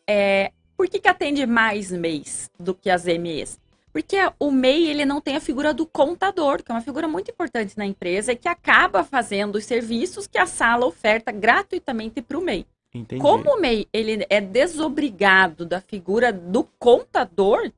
É, 0.09 0.53
por 0.77 0.89
que, 0.89 1.01
que 1.01 1.09
atende 1.09 1.45
mais 1.47 1.91
MEIs 1.91 2.51
do 2.59 2.75
que 2.75 2.89
as 2.89 3.05
MEs? 3.05 3.59
Porque 3.93 4.17
o 4.39 4.53
MEI 4.53 4.89
ele 4.89 5.05
não 5.05 5.21
tem 5.21 5.37
a 5.37 5.41
figura 5.41 5.75
do 5.75 5.85
contador, 5.85 6.63
que 6.63 6.71
é 6.71 6.75
uma 6.75 6.81
figura 6.81 7.09
muito 7.09 7.31
importante 7.31 7.77
na 7.77 7.85
empresa 7.85 8.33
e 8.33 8.37
que 8.37 8.49
acaba 8.49 9.03
fazendo 9.03 9.57
os 9.57 9.65
serviços 9.65 10.29
que 10.29 10.39
a 10.39 10.47
sala 10.47 10.87
oferta 10.87 11.33
gratuitamente 11.33 12.23
para 12.23 12.39
o 12.39 12.41
MEI. 12.41 12.65
Entendi. 12.93 13.21
Como 13.21 13.55
o 13.55 13.61
MEI 13.61 13.87
ele 13.93 14.27
é 14.29 14.41
desobrigado 14.41 15.65
da 15.65 15.81
figura 15.81 16.33
do 16.33 16.65
contador, 16.79 17.71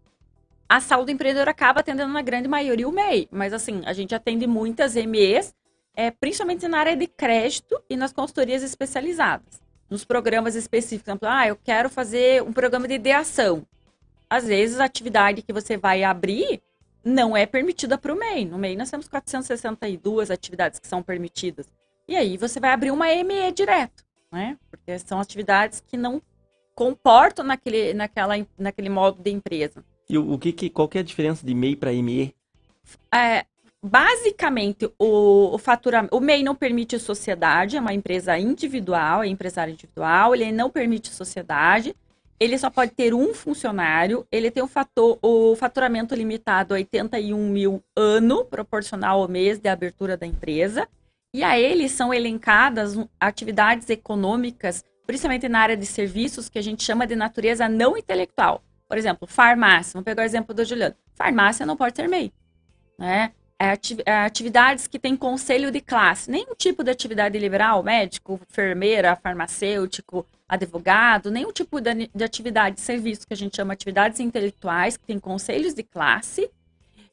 a 0.68 0.80
sala 0.80 1.04
do 1.04 1.10
empreendedor 1.10 1.48
acaba 1.48 1.80
atendendo 1.80 2.12
na 2.12 2.22
grande 2.22 2.48
maioria 2.48 2.88
o 2.88 2.92
MEI. 2.92 3.28
Mas 3.30 3.52
assim, 3.52 3.82
a 3.84 3.92
gente 3.92 4.14
atende 4.14 4.46
muitas 4.46 4.94
MEs 4.94 5.54
é, 5.94 6.10
principalmente 6.10 6.66
na 6.66 6.78
área 6.78 6.96
de 6.96 7.06
crédito 7.06 7.80
e 7.88 7.96
nas 7.96 8.12
consultorias 8.12 8.62
especializadas. 8.62 9.60
Nos 9.90 10.04
programas 10.04 10.54
específicos, 10.54 11.04
por 11.04 11.10
exemplo, 11.10 11.28
ah, 11.28 11.46
eu 11.46 11.56
quero 11.56 11.90
fazer 11.90 12.42
um 12.42 12.52
programa 12.52 12.88
de 12.88 12.94
ideação. 12.94 13.66
Às 14.28 14.46
vezes, 14.46 14.80
a 14.80 14.84
atividade 14.84 15.42
que 15.42 15.52
você 15.52 15.76
vai 15.76 16.02
abrir 16.02 16.62
não 17.04 17.36
é 17.36 17.44
permitida 17.44 17.98
para 17.98 18.12
o 18.12 18.16
MEI. 18.16 18.46
No 18.46 18.56
MEI, 18.56 18.76
nós 18.76 18.90
temos 18.90 19.06
462 19.08 20.30
atividades 20.30 20.78
que 20.78 20.88
são 20.88 21.02
permitidas. 21.02 21.66
E 22.08 22.16
aí, 22.16 22.38
você 22.38 22.58
vai 22.58 22.70
abrir 22.70 22.90
uma 22.90 23.06
ME 23.06 23.52
direto, 23.52 24.02
né? 24.32 24.56
Porque 24.70 24.98
são 24.98 25.20
atividades 25.20 25.80
que 25.86 25.96
não 25.96 26.20
comportam 26.74 27.44
naquele, 27.44 27.92
naquela, 27.92 28.34
naquele 28.58 28.88
modo 28.88 29.22
de 29.22 29.30
empresa. 29.30 29.84
E 30.08 30.16
o, 30.16 30.32
o 30.32 30.38
que, 30.38 30.52
que 30.52 30.70
qual 30.70 30.88
que 30.88 30.98
é 30.98 31.02
a 31.02 31.04
diferença 31.04 31.46
de 31.46 31.54
MEI 31.54 31.76
para 31.76 31.92
ME? 31.92 32.34
É, 33.14 33.44
basicamente, 33.82 34.90
o, 34.98 35.54
o 35.54 35.58
faturamento. 35.58 36.16
O 36.16 36.20
MEI 36.20 36.42
não 36.42 36.54
permite 36.54 36.98
sociedade, 36.98 37.76
é 37.76 37.80
uma 37.80 37.92
empresa 37.92 38.38
individual, 38.38 39.22
é 39.22 39.28
empresário 39.28 39.72
individual, 39.72 40.34
ele 40.34 40.50
não 40.50 40.70
permite 40.70 41.10
sociedade, 41.10 41.94
ele 42.40 42.58
só 42.58 42.70
pode 42.70 42.92
ter 42.92 43.14
um 43.14 43.32
funcionário, 43.32 44.26
ele 44.32 44.50
tem 44.50 44.62
o, 44.62 44.66
fator, 44.66 45.18
o 45.22 45.54
faturamento 45.54 46.14
limitado 46.14 46.74
a 46.74 46.76
81 46.76 47.48
mil 47.48 47.82
ano, 47.94 48.44
proporcional 48.44 49.22
ao 49.22 49.28
mês 49.28 49.60
de 49.60 49.68
abertura 49.68 50.16
da 50.16 50.26
empresa, 50.26 50.88
e 51.34 51.42
a 51.42 51.58
ele 51.58 51.88
são 51.88 52.12
elencadas 52.12 52.94
atividades 53.18 53.88
econômicas, 53.88 54.84
principalmente 55.06 55.48
na 55.48 55.60
área 55.60 55.76
de 55.76 55.86
serviços, 55.86 56.48
que 56.48 56.58
a 56.58 56.62
gente 56.62 56.82
chama 56.82 57.06
de 57.06 57.16
natureza 57.16 57.68
não 57.68 57.96
intelectual. 57.96 58.62
Por 58.86 58.98
exemplo, 58.98 59.26
farmácia, 59.26 59.92
vamos 59.94 60.04
pegar 60.04 60.22
o 60.22 60.26
exemplo 60.26 60.54
do 60.54 60.64
Juliano. 60.64 60.94
Farmácia 61.14 61.64
não 61.64 61.76
pode 61.76 61.94
ter 61.94 62.08
MEI, 62.08 62.32
né? 62.98 63.32
É, 63.58 63.78
é 64.04 64.24
atividades 64.24 64.88
que 64.88 64.98
têm 64.98 65.16
conselho 65.16 65.70
de 65.70 65.80
classe, 65.80 66.28
nenhum 66.30 66.54
tipo 66.54 66.82
de 66.82 66.90
atividade 66.90 67.38
liberal, 67.38 67.82
médico, 67.82 68.40
enfermeira, 68.50 69.14
farmacêutico, 69.14 70.26
advogado, 70.48 71.30
nenhum 71.30 71.52
tipo 71.52 71.80
de, 71.80 72.10
de 72.12 72.24
atividade 72.24 72.76
de 72.76 72.82
serviço 72.82 73.26
que 73.26 73.32
a 73.32 73.36
gente 73.36 73.56
chama 73.56 73.72
atividades 73.72 74.18
intelectuais, 74.18 74.96
que 74.96 75.06
tem 75.06 75.18
conselhos 75.18 75.74
de 75.74 75.84
classe, 75.84 76.50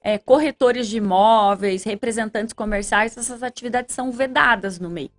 é, 0.01 0.17
corretores 0.17 0.87
de 0.87 0.97
imóveis, 0.97 1.83
representantes 1.83 2.53
comerciais, 2.53 3.17
essas 3.17 3.43
atividades 3.43 3.93
são 3.93 4.11
vedadas 4.11 4.79
no 4.79 4.89
MEI. 4.89 5.11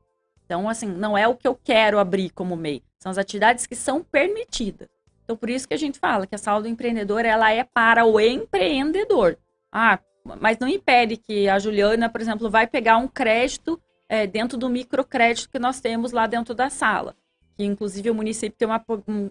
Então, 0.44 0.68
assim, 0.68 0.86
não 0.86 1.16
é 1.16 1.28
o 1.28 1.36
que 1.36 1.46
eu 1.46 1.54
quero 1.54 1.98
abrir 1.98 2.30
como 2.30 2.56
MEI, 2.56 2.82
são 2.98 3.10
as 3.10 3.18
atividades 3.18 3.66
que 3.66 3.76
são 3.76 4.02
permitidas. 4.02 4.88
Então, 5.24 5.36
por 5.36 5.48
isso 5.48 5.68
que 5.68 5.74
a 5.74 5.78
gente 5.78 5.98
fala 5.98 6.26
que 6.26 6.34
a 6.34 6.38
sala 6.38 6.62
do 6.62 6.68
empreendedor, 6.68 7.24
ela 7.24 7.52
é 7.52 7.62
para 7.62 8.04
o 8.04 8.18
empreendedor. 8.18 9.38
Ah, 9.70 10.00
mas 10.40 10.58
não 10.58 10.66
impede 10.66 11.16
que 11.16 11.48
a 11.48 11.58
Juliana, 11.58 12.08
por 12.08 12.20
exemplo, 12.20 12.50
vai 12.50 12.66
pegar 12.66 12.96
um 12.96 13.06
crédito 13.06 13.80
é, 14.08 14.26
dentro 14.26 14.58
do 14.58 14.68
microcrédito 14.68 15.48
que 15.48 15.58
nós 15.58 15.80
temos 15.80 16.10
lá 16.10 16.26
dentro 16.26 16.52
da 16.52 16.68
sala. 16.68 17.14
Que, 17.56 17.64
inclusive, 17.64 18.10
o 18.10 18.14
município 18.14 18.58
tem 18.58 18.66
uma, 18.66 18.84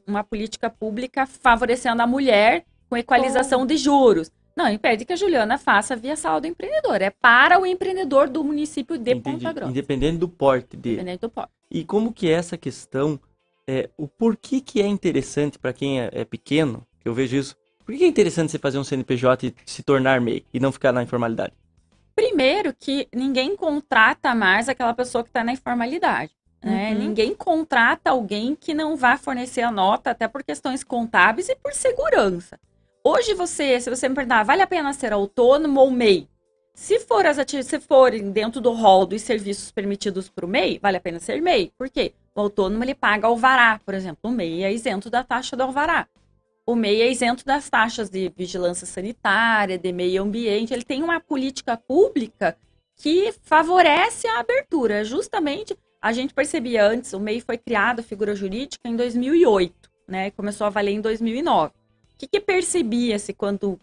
uma 0.07 0.23
política 0.23 0.69
pública 0.69 1.25
favorecendo 1.25 2.01
a 2.01 2.07
mulher 2.07 2.63
com 2.89 2.95
equalização 2.95 3.65
de 3.65 3.75
juros. 3.75 4.31
Não 4.59 4.67
impede 4.67 5.05
que 5.05 5.13
a 5.13 5.15
Juliana 5.15 5.57
faça 5.57 5.95
via 5.95 6.17
sala 6.17 6.41
do 6.41 6.47
empreendedor. 6.47 7.01
É 7.01 7.09
para 7.09 7.57
o 7.57 7.65
empreendedor 7.65 8.27
do 8.27 8.43
município 8.43 8.97
de 8.97 9.11
Entendi. 9.11 9.37
Ponta 9.37 9.53
Grossa. 9.53 9.71
Independente 9.71 10.17
do 10.17 10.27
porte 10.27 10.75
dele. 10.75 10.95
Independente 10.95 11.21
do 11.21 11.29
porte. 11.29 11.53
E 11.71 11.85
como 11.85 12.11
que 12.11 12.27
é 12.27 12.33
essa 12.33 12.57
questão, 12.57 13.17
é, 13.65 13.89
o 13.97 14.05
porquê 14.05 14.59
que 14.59 14.81
é 14.81 14.85
interessante 14.85 15.57
para 15.57 15.71
quem 15.71 16.01
é, 16.01 16.09
é 16.11 16.25
pequeno, 16.25 16.85
que 16.99 17.07
eu 17.07 17.13
vejo 17.13 17.37
isso, 17.37 17.55
por 17.85 17.95
que 17.95 18.03
é 18.03 18.07
interessante 18.07 18.51
você 18.51 18.59
fazer 18.59 18.77
um 18.77 18.83
CNPJ 18.83 19.47
e 19.47 19.55
se 19.65 19.81
tornar 19.81 20.19
MEI 20.19 20.45
e 20.53 20.59
não 20.59 20.73
ficar 20.73 20.91
na 20.91 21.03
informalidade? 21.03 21.53
Primeiro 22.13 22.73
que 22.77 23.07
ninguém 23.15 23.55
contrata 23.55 24.35
mais 24.35 24.67
aquela 24.67 24.93
pessoa 24.93 25.23
que 25.23 25.29
está 25.29 25.41
na 25.41 25.53
informalidade. 25.53 26.33
Né? 26.61 26.91
Uhum. 26.91 26.99
Ninguém 26.99 27.33
contrata 27.33 28.09
alguém 28.09 28.57
que 28.59 28.73
não 28.73 28.97
vai 28.97 29.17
fornecer 29.17 29.61
a 29.61 29.71
nota, 29.71 30.11
até 30.11 30.27
por 30.27 30.43
questões 30.43 30.83
contábeis 30.83 31.47
e 31.47 31.55
por 31.55 31.71
segurança. 31.71 32.59
Hoje 33.03 33.33
você, 33.33 33.79
se 33.79 33.89
você 33.89 34.09
me 34.09 34.15
perguntar, 34.15 34.43
vale 34.43 34.61
a 34.61 34.67
pena 34.67 34.93
ser 34.93 35.13
autônomo 35.13 35.79
ou 35.79 35.91
MEI? 35.91 36.27
Se 36.73 36.99
for 36.99 37.25
as 37.25 37.37
se 37.65 37.79
forem 37.79 38.31
dentro 38.31 38.61
do 38.61 38.71
rol 38.71 39.05
dos 39.05 39.21
serviços 39.21 39.71
permitidos 39.71 40.29
para 40.29 40.45
o 40.45 40.49
MEI, 40.49 40.79
vale 40.81 40.97
a 40.97 41.01
pena 41.01 41.19
ser 41.19 41.41
MEI. 41.41 41.71
Por 41.77 41.89
quê? 41.89 42.13
O 42.35 42.41
autônomo 42.41 42.83
ele 42.83 42.95
paga 42.95 43.27
alvará, 43.27 43.79
por 43.85 43.93
exemplo. 43.93 44.19
O 44.23 44.31
MEI 44.31 44.63
é 44.63 44.73
isento 44.73 45.09
da 45.09 45.23
taxa 45.23 45.55
do 45.55 45.63
alvará 45.63 46.07
o 46.69 46.75
MEI 46.75 47.01
é 47.01 47.11
isento 47.11 47.43
das 47.43 47.67
taxas 47.67 48.11
de 48.11 48.31
vigilância 48.37 48.85
sanitária, 48.85 49.75
de 49.75 49.91
meio 49.91 50.21
ambiente. 50.21 50.71
Ele 50.71 50.83
tem 50.83 51.01
uma 51.01 51.19
política 51.19 51.75
pública 51.75 52.55
que 52.95 53.33
favorece 53.41 54.27
a 54.27 54.39
abertura. 54.39 55.03
Justamente, 55.03 55.75
a 55.99 56.13
gente 56.13 56.31
percebia 56.31 56.85
antes, 56.85 57.11
o 57.11 57.19
MEI 57.19 57.41
foi 57.41 57.57
criado, 57.57 58.03
figura 58.03 58.35
jurídica, 58.35 58.87
em 58.87 58.95
2008, 58.95 59.89
né? 60.07 60.29
Começou 60.29 60.67
a 60.67 60.69
valer 60.69 60.91
em 60.91 61.01
2009. 61.01 61.73
O 62.19 62.27
que, 62.27 62.27
que 62.27 62.41
percebia-se 62.41 63.31
quando 63.33 63.79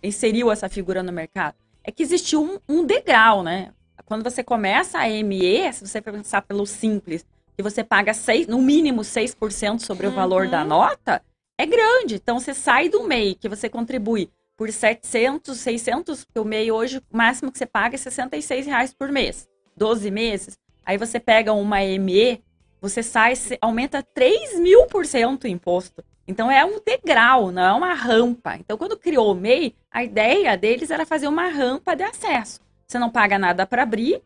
inseriu 0.00 0.52
essa 0.52 0.68
figura 0.68 1.02
no 1.02 1.12
mercado? 1.12 1.56
É 1.82 1.90
que 1.90 2.00
existiu 2.00 2.40
um, 2.40 2.60
um 2.68 2.86
degrau, 2.86 3.42
né? 3.42 3.72
Quando 4.06 4.22
você 4.22 4.44
começa 4.44 5.00
a 5.00 5.08
ME, 5.08 5.72
se 5.72 5.84
você 5.84 6.00
pensar 6.00 6.42
pelo 6.42 6.64
simples, 6.64 7.26
que 7.56 7.62
você 7.62 7.82
paga 7.82 8.14
seis, 8.14 8.46
no 8.46 8.62
mínimo 8.62 9.00
6% 9.00 9.80
sobre 9.80 10.06
uhum. 10.06 10.12
o 10.12 10.14
valor 10.14 10.46
da 10.46 10.62
uhum. 10.62 10.68
nota, 10.68 11.20
é 11.58 11.66
grande. 11.66 12.14
Então, 12.14 12.38
você 12.38 12.54
sai 12.54 12.88
do 12.88 13.02
MEI, 13.02 13.34
que 13.34 13.48
você 13.48 13.68
contribui 13.68 14.30
por 14.56 14.70
700, 14.70 15.58
600, 15.58 16.24
porque 16.24 16.38
o 16.38 16.44
MEI 16.44 16.70
hoje, 16.70 16.98
o 17.10 17.16
máximo 17.16 17.50
que 17.50 17.58
você 17.58 17.66
paga 17.66 17.96
é 17.96 17.98
66 17.98 18.64
reais 18.64 18.94
por 18.94 19.10
mês. 19.10 19.48
12 19.76 20.08
meses. 20.12 20.56
Aí 20.86 20.96
você 20.96 21.18
pega 21.18 21.52
uma 21.52 21.78
ME, 21.98 22.40
você 22.80 23.02
sai, 23.02 23.32
aumenta 23.60 24.04
3 24.04 24.60
mil 24.60 24.86
por 24.86 25.04
cento 25.04 25.44
o 25.44 25.48
imposto. 25.48 26.04
Então, 26.28 26.50
é 26.50 26.62
um 26.62 26.78
degrau, 26.84 27.50
não 27.50 27.62
é 27.62 27.72
uma 27.72 27.94
rampa. 27.94 28.56
Então, 28.56 28.76
quando 28.76 28.98
criou 28.98 29.32
o 29.32 29.34
MEI, 29.34 29.74
a 29.90 30.04
ideia 30.04 30.58
deles 30.58 30.90
era 30.90 31.06
fazer 31.06 31.26
uma 31.26 31.48
rampa 31.48 31.96
de 31.96 32.02
acesso. 32.02 32.60
Você 32.86 32.98
não 32.98 33.10
paga 33.10 33.38
nada 33.38 33.66
para 33.66 33.82
abrir, 33.82 34.22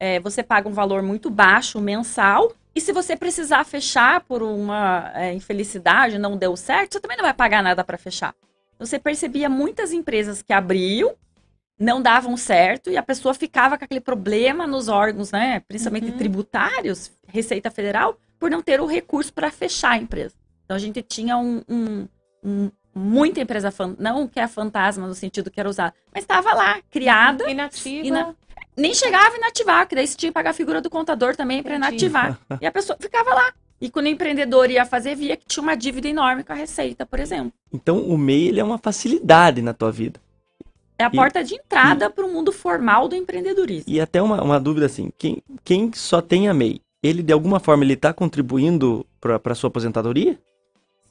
é, 0.00 0.18
você 0.18 0.42
paga 0.42 0.68
um 0.68 0.72
valor 0.72 1.02
muito 1.02 1.30
baixo 1.30 1.80
mensal 1.80 2.52
e 2.74 2.80
se 2.80 2.92
você 2.92 3.14
precisar 3.14 3.64
fechar 3.64 4.22
por 4.22 4.42
uma 4.42 5.12
é, 5.14 5.32
infelicidade, 5.34 6.18
não 6.18 6.36
deu 6.36 6.56
certo, 6.56 6.94
você 6.94 7.00
também 7.00 7.16
não 7.16 7.24
vai 7.24 7.34
pagar 7.34 7.62
nada 7.62 7.84
para 7.84 7.98
fechar. 7.98 8.34
Você 8.78 8.98
percebia 8.98 9.48
muitas 9.48 9.92
empresas 9.92 10.42
que 10.42 10.52
abriam, 10.52 11.14
não 11.78 12.00
davam 12.00 12.36
certo 12.36 12.90
e 12.90 12.96
a 12.96 13.02
pessoa 13.02 13.34
ficava 13.34 13.76
com 13.76 13.84
aquele 13.84 14.00
problema 14.00 14.66
nos 14.66 14.88
órgãos, 14.88 15.30
né, 15.30 15.60
principalmente 15.68 16.10
uhum. 16.10 16.18
tributários, 16.18 17.12
Receita 17.28 17.70
Federal, 17.70 18.18
por 18.38 18.50
não 18.50 18.62
ter 18.62 18.80
o 18.80 18.86
recurso 18.86 19.32
para 19.32 19.50
fechar 19.50 19.92
a 19.92 19.98
empresa. 19.98 20.41
Então 20.72 20.76
a 20.76 20.80
gente 20.80 21.02
tinha 21.02 21.36
um, 21.36 21.62
um, 21.68 22.08
um 22.42 22.70
muita 22.94 23.42
empresa, 23.42 23.70
não 23.98 24.26
que 24.26 24.40
é 24.40 24.48
fantasma 24.48 25.06
no 25.06 25.14
sentido 25.14 25.50
que 25.50 25.60
era 25.60 25.68
usada, 25.68 25.92
mas 26.14 26.24
estava 26.24 26.54
lá, 26.54 26.80
criada. 26.90 27.50
Inativa. 27.50 28.06
Ina, 28.06 28.34
nem 28.74 28.94
chegava 28.94 29.34
a 29.34 29.36
inativar, 29.36 29.86
que 29.86 29.94
daí 29.94 30.06
você 30.06 30.16
tinha 30.16 30.30
que 30.30 30.34
pagar 30.34 30.50
a 30.50 30.54
figura 30.54 30.80
do 30.80 30.88
contador 30.88 31.36
também 31.36 31.62
para 31.62 31.74
inativar. 31.74 32.38
e 32.58 32.64
a 32.64 32.72
pessoa 32.72 32.96
ficava 32.98 33.34
lá. 33.34 33.52
E 33.82 33.90
quando 33.90 34.06
o 34.06 34.08
empreendedor 34.08 34.70
ia 34.70 34.86
fazer, 34.86 35.14
via 35.14 35.36
que 35.36 35.44
tinha 35.44 35.62
uma 35.62 35.76
dívida 35.76 36.08
enorme 36.08 36.42
com 36.42 36.54
a 36.54 36.56
Receita, 36.56 37.04
por 37.04 37.20
exemplo. 37.20 37.52
Então 37.70 38.00
o 38.00 38.16
MEI 38.16 38.48
ele 38.48 38.60
é 38.60 38.64
uma 38.64 38.78
facilidade 38.78 39.60
na 39.60 39.74
tua 39.74 39.92
vida. 39.92 40.18
É 40.98 41.04
a 41.04 41.10
e, 41.12 41.14
porta 41.14 41.44
de 41.44 41.56
entrada 41.56 42.08
para 42.08 42.24
o 42.24 42.32
mundo 42.32 42.50
formal 42.50 43.08
do 43.08 43.14
empreendedorismo. 43.14 43.92
E 43.92 44.00
até 44.00 44.22
uma, 44.22 44.42
uma 44.42 44.58
dúvida 44.58 44.86
assim, 44.86 45.12
quem, 45.18 45.42
quem 45.62 45.92
só 45.92 46.22
tem 46.22 46.48
a 46.48 46.54
MEI, 46.54 46.80
ele 47.02 47.22
de 47.22 47.32
alguma 47.32 47.60
forma 47.60 47.84
ele 47.84 47.92
está 47.92 48.14
contribuindo 48.14 49.04
para 49.20 49.38
a 49.44 49.54
sua 49.54 49.68
aposentadoria? 49.68 50.38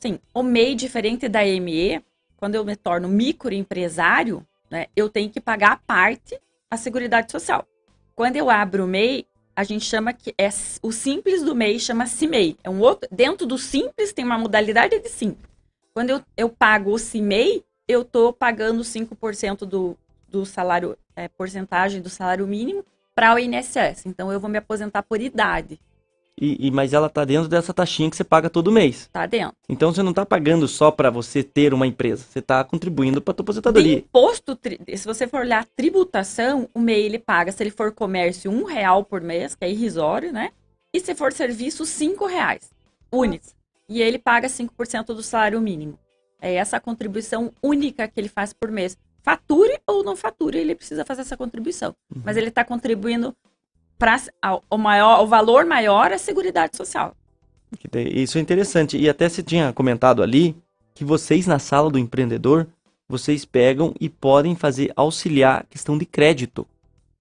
Sim, 0.02 0.20
o 0.34 0.42
MEI, 0.42 0.74
diferente 0.74 1.30
da 1.30 1.44
ME, 1.44 2.04
quando 2.36 2.56
eu 2.56 2.66
me 2.66 2.76
torno 2.76 3.08
microempresário, 3.08 4.44
né, 4.68 4.88
eu 4.96 5.08
tenho 5.08 5.30
que 5.30 5.40
pagar 5.40 5.74
a 5.74 5.78
parte 5.78 6.40
a 6.72 6.76
Seguridade 6.76 7.32
Social. 7.32 7.68
Quando 8.16 8.36
eu 8.36 8.50
abro 8.50 8.86
o 8.86 8.88
MEI, 8.88 9.28
a 9.56 9.64
gente 9.64 9.86
chama 9.86 10.12
que 10.12 10.34
é 10.40 10.50
o 10.82 10.92
simples 10.92 11.44
do 11.44 11.54
MEI 11.54 11.80
chama 11.80 12.08
CIMEI. 12.08 12.58
É 12.64 12.70
um 12.70 12.80
outro, 12.80 13.08
dentro 13.12 13.46
do 13.46 13.60
simples 13.60 14.12
tem 14.12 14.26
uma 14.26 14.40
modalidade 14.40 14.98
de 15.00 15.10
simples. 15.10 15.48
Quando 15.94 16.10
eu, 16.10 16.22
eu 16.36 16.50
pago 16.50 16.92
o 16.92 16.98
CIMEI, 16.98 17.64
eu 17.88 18.02
estou 18.02 18.34
pagando 18.34 18.82
5% 18.82 19.66
do, 19.66 19.96
do 20.28 20.46
salário, 20.48 20.98
é, 21.16 21.28
porcentagem 21.28 22.02
do 22.02 22.10
salário 22.10 22.48
mínimo 22.48 22.84
para 23.14 23.36
o 23.36 23.40
INSS. 23.40 24.08
Então 24.08 24.32
eu 24.32 24.40
vou 24.40 24.50
me 24.50 24.58
aposentar 24.58 25.04
por 25.04 25.22
idade. 25.22 25.80
E, 26.40 26.68
e, 26.68 26.72
mas 26.72 26.94
ela 26.94 27.10
tá 27.10 27.24
dentro 27.26 27.48
dessa 27.48 27.74
taxinha 27.74 28.10
que 28.10 28.16
você 28.16 28.24
paga 28.24 28.50
todo 28.50 28.72
mês. 28.72 29.10
Tá 29.12 29.26
dentro. 29.26 29.56
Então 29.68 29.94
você 29.94 30.02
não 30.02 30.14
tá 30.14 30.26
pagando 30.26 30.68
só 30.68 30.90
para 30.90 31.10
você 31.10 31.44
ter 31.44 31.74
uma 31.74 31.86
empresa, 31.86 32.26
você 32.28 32.42
tá 32.42 32.64
contribuindo 32.64 33.22
para 33.22 33.34
tua 33.34 33.44
aposentadoria. 33.44 33.98
De 33.98 34.02
imposto, 34.02 34.58
se 34.96 35.06
você 35.06 35.28
for 35.28 35.42
olhar 35.42 35.62
a 35.62 35.66
tributação, 35.66 36.70
o 36.74 36.80
MEI 36.80 37.04
ele 37.04 37.20
paga, 37.20 37.52
se 37.52 37.62
ele 37.62 37.70
for 37.70 37.92
comércio, 37.92 38.50
um 38.50 38.64
real 38.64 39.04
por 39.04 39.22
mês, 39.22 39.56
que 39.56 39.66
é 39.66 39.70
irrisório, 39.70 40.32
né? 40.32 40.52
E 40.94 41.00
se 41.00 41.14
for 41.14 41.32
serviço, 41.32 41.86
cinco 41.86 42.26
reais, 42.26 42.72
únicos. 43.12 43.56
E 43.88 44.02
ele 44.02 44.18
paga 44.18 44.48
5% 44.48 45.08
do 45.08 45.22
salário 45.22 45.60
mínimo. 45.60 46.00
É 46.42 46.56
essa 46.56 46.80
contribuição 46.80 47.52
única 47.62 48.08
que 48.08 48.20
ele 48.20 48.30
faz 48.30 48.54
por 48.54 48.72
mês. 48.72 48.98
Fature 49.22 49.80
ou 49.86 50.04
não 50.04 50.16
fature, 50.16 50.58
ele 50.58 50.74
precisa 50.76 51.06
fazer 51.06 51.22
essa 51.22 51.38
contribuição. 51.38 51.96
Uhum. 52.14 52.22
Mas 52.26 52.38
ele 52.38 52.48
está 52.48 52.64
contribuindo 52.64 53.36
para 53.98 54.20
o 54.70 54.78
maior, 54.78 55.22
o 55.24 55.28
valor 55.28 55.66
maior 55.66 56.12
é 56.12 56.16
a 56.16 56.20
seguridade 56.20 56.76
social. 56.76 57.16
Isso 58.14 58.38
é 58.38 58.42
interessante. 58.42 58.98
E 58.98 59.10
até 59.10 59.30
você 59.30 59.42
tinha 59.42 59.72
comentado 59.72 60.22
ali 60.22 60.56
que 60.94 61.06
vocês 61.06 61.48
na 61.48 61.60
sala 61.60 61.90
do 61.90 62.00
empreendedor, 62.00 62.68
vocês 63.08 63.46
pegam 63.46 63.94
e 64.00 64.10
podem 64.10 64.56
fazer 64.56 64.92
auxiliar 64.96 65.62
a 65.62 65.64
questão 65.64 65.98
de 65.98 66.06
crédito. 66.06 66.68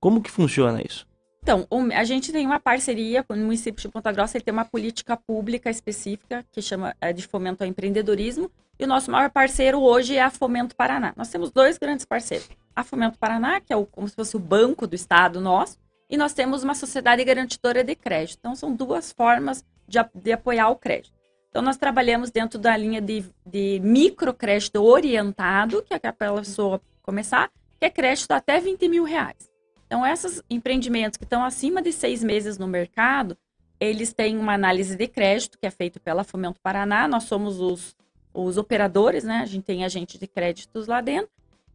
Como 0.01 0.23
que 0.23 0.31
funciona 0.31 0.83
isso? 0.83 1.07
Então, 1.43 1.67
a 1.95 2.05
gente 2.05 2.33
tem 2.33 2.47
uma 2.47 2.61
parceria 2.61 3.23
com 3.23 3.35
o 3.35 3.37
município 3.37 3.81
de 3.81 3.89
Ponta 3.89 4.13
Grossa, 4.13 4.37
ele 4.37 4.45
tem 4.45 4.53
uma 4.53 4.65
política 4.65 5.17
pública 5.17 5.71
específica 5.71 6.45
que 6.53 6.61
chama 6.61 6.95
é, 7.01 7.13
de 7.13 7.27
fomento 7.27 7.65
ao 7.65 7.69
empreendedorismo. 7.69 8.51
E 8.79 8.85
o 8.85 8.87
nosso 8.87 9.11
maior 9.11 9.31
parceiro 9.31 9.81
hoje 9.81 10.17
é 10.17 10.23
a 10.23 10.31
Fomento 10.31 10.75
Paraná. 10.75 11.13
Nós 11.17 11.29
temos 11.29 11.51
dois 11.51 11.77
grandes 11.77 12.05
parceiros. 12.05 12.49
A 12.75 12.83
Fomento 12.83 13.19
Paraná, 13.19 13.61
que 13.61 13.73
é 13.73 13.77
o, 13.77 13.85
como 13.85 14.09
se 14.09 14.15
fosse 14.15 14.37
o 14.37 14.41
banco 14.41 14.87
do 14.87 14.95
estado 14.95 15.41
nosso, 15.41 15.79
e 16.11 16.17
nós 16.17 16.35
temos 16.35 16.65
uma 16.65 16.75
sociedade 16.75 17.23
garantidora 17.25 17.85
de 17.85 17.95
crédito. 17.95 18.39
Então, 18.41 18.57
são 18.57 18.75
duas 18.75 19.13
formas 19.13 19.65
de, 19.87 19.99
de 20.15 20.33
apoiar 20.33 20.69
o 20.69 20.77
crédito. 20.77 21.15
Então, 21.49 21.63
nós 21.63 21.77
trabalhamos 21.77 22.31
dentro 22.31 22.59
da 22.59 22.77
linha 22.77 23.01
de, 23.01 23.25
de 23.47 23.81
microcrédito 23.83 24.83
orientado, 24.83 25.83
que 25.83 25.95
é 25.95 25.99
para 25.99 26.31
a 26.31 26.35
pessoa 26.35 26.81
começar, 27.01 27.51
que 27.79 27.85
é 27.85 27.91
crédito 27.91 28.33
até 28.33 28.61
20 28.61 28.89
mil 28.89 29.05
reais. 29.05 29.49
Então, 29.87 30.05
esses 30.05 30.43
empreendimentos 30.51 31.17
que 31.17 31.25
estão 31.25 31.45
acima 31.45 31.81
de 31.81 31.93
seis 31.93 32.23
meses 32.25 32.59
no 32.59 32.67
mercado, 32.67 33.37
eles 33.79 34.13
têm 34.13 34.37
uma 34.37 34.55
análise 34.55 34.97
de 34.97 35.07
crédito 35.07 35.59
que 35.59 35.67
é 35.67 35.71
feita 35.71 35.99
pela 36.01 36.25
Fomento 36.25 36.61
Paraná. 36.61 37.09
Nós 37.09 37.25
somos 37.25 37.61
os, 37.61 37.97
os 38.35 38.57
operadores, 38.57 39.25
né? 39.25 39.41
A 39.43 39.47
gente 39.47 39.65
tem 39.65 39.85
agente 39.85 40.19
de 40.19 40.27
créditos 40.27 40.87
lá 40.87 41.01
dentro. 41.01 41.31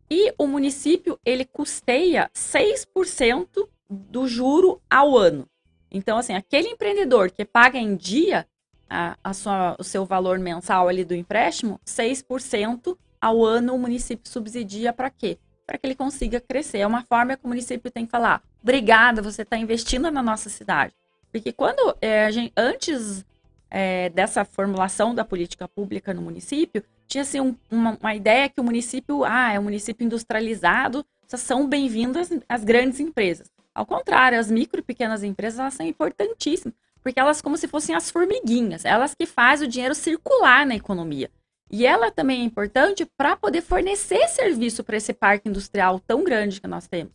E 0.09 0.33
o 0.37 0.45
município, 0.45 1.19
ele 1.25 1.45
custeia 1.45 2.29
6% 2.33 3.67
do 3.89 4.27
juro 4.27 4.81
ao 4.89 5.17
ano. 5.17 5.47
Então, 5.91 6.17
assim, 6.17 6.33
aquele 6.33 6.69
empreendedor 6.69 7.31
que 7.31 7.45
paga 7.45 7.77
em 7.77 7.95
dia 7.95 8.45
a, 8.89 9.17
a 9.23 9.33
sua, 9.33 9.75
o 9.79 9.83
seu 9.83 10.05
valor 10.05 10.39
mensal 10.39 10.87
ali 10.87 11.03
do 11.05 11.15
empréstimo, 11.15 11.79
6% 11.85 12.97
ao 13.21 13.43
ano 13.43 13.73
o 13.73 13.79
município 13.79 14.29
subsidia 14.29 14.93
para 14.93 15.09
quê? 15.09 15.37
Para 15.65 15.77
que 15.77 15.87
ele 15.87 15.95
consiga 15.95 16.39
crescer. 16.39 16.79
É 16.79 16.87
uma 16.87 17.03
forma 17.03 17.35
que 17.35 17.45
o 17.45 17.47
município 17.47 17.89
tem 17.89 18.05
que 18.05 18.11
falar: 18.11 18.43
obrigada, 18.61 19.21
você 19.21 19.41
está 19.41 19.57
investindo 19.57 20.11
na 20.11 20.21
nossa 20.21 20.49
cidade. 20.49 20.93
Porque 21.31 21.51
quando 21.51 21.95
é, 22.01 22.31
gente, 22.31 22.53
antes 22.55 23.25
é, 23.69 24.09
dessa 24.09 24.45
formulação 24.45 25.13
da 25.15 25.25
política 25.25 25.67
pública 25.67 26.13
no 26.13 26.21
município, 26.21 26.83
tinha 27.07 27.23
assim, 27.23 27.39
um- 27.39 27.55
uma, 27.69 27.97
uma 27.99 28.15
ideia 28.15 28.47
que 28.49 28.59
o 28.61 28.63
município, 28.63 29.23
ah, 29.23 29.51
é 29.53 29.59
um 29.59 29.63
município 29.63 30.05
industrializado, 30.05 31.05
só 31.27 31.37
são 31.37 31.67
bem-vindas 31.67 32.29
as 32.47 32.63
grandes 32.63 32.99
empresas. 32.99 33.49
Ao 33.75 33.85
contrário, 33.85 34.39
as 34.39 34.49
micro 34.49 34.79
e 34.79 34.83
pequenas 34.83 35.21
empresas 35.21 35.59
elas 35.59 35.73
são 35.73 35.85
importantíssimas, 35.85 36.73
porque 37.03 37.19
elas 37.19 37.41
como 37.41 37.57
se 37.57 37.67
fossem 37.67 37.93
as 37.93 38.09
formiguinhas, 38.09 38.85
elas 38.85 39.13
que 39.13 39.25
fazem 39.25 39.67
o 39.67 39.69
dinheiro 39.69 39.93
circular 39.93 40.65
na 40.65 40.75
economia. 40.75 41.29
E 41.69 41.85
ela 41.85 42.09
também 42.09 42.41
é 42.41 42.43
importante 42.45 43.05
para 43.17 43.35
poder 43.35 43.61
fornecer 43.61 44.27
serviço 44.29 44.81
para 44.81 44.95
esse 44.95 45.13
parque 45.13 45.49
industrial 45.49 45.99
tão 45.99 46.23
grande 46.23 46.61
que 46.61 46.67
nós 46.67 46.87
temos. 46.87 47.11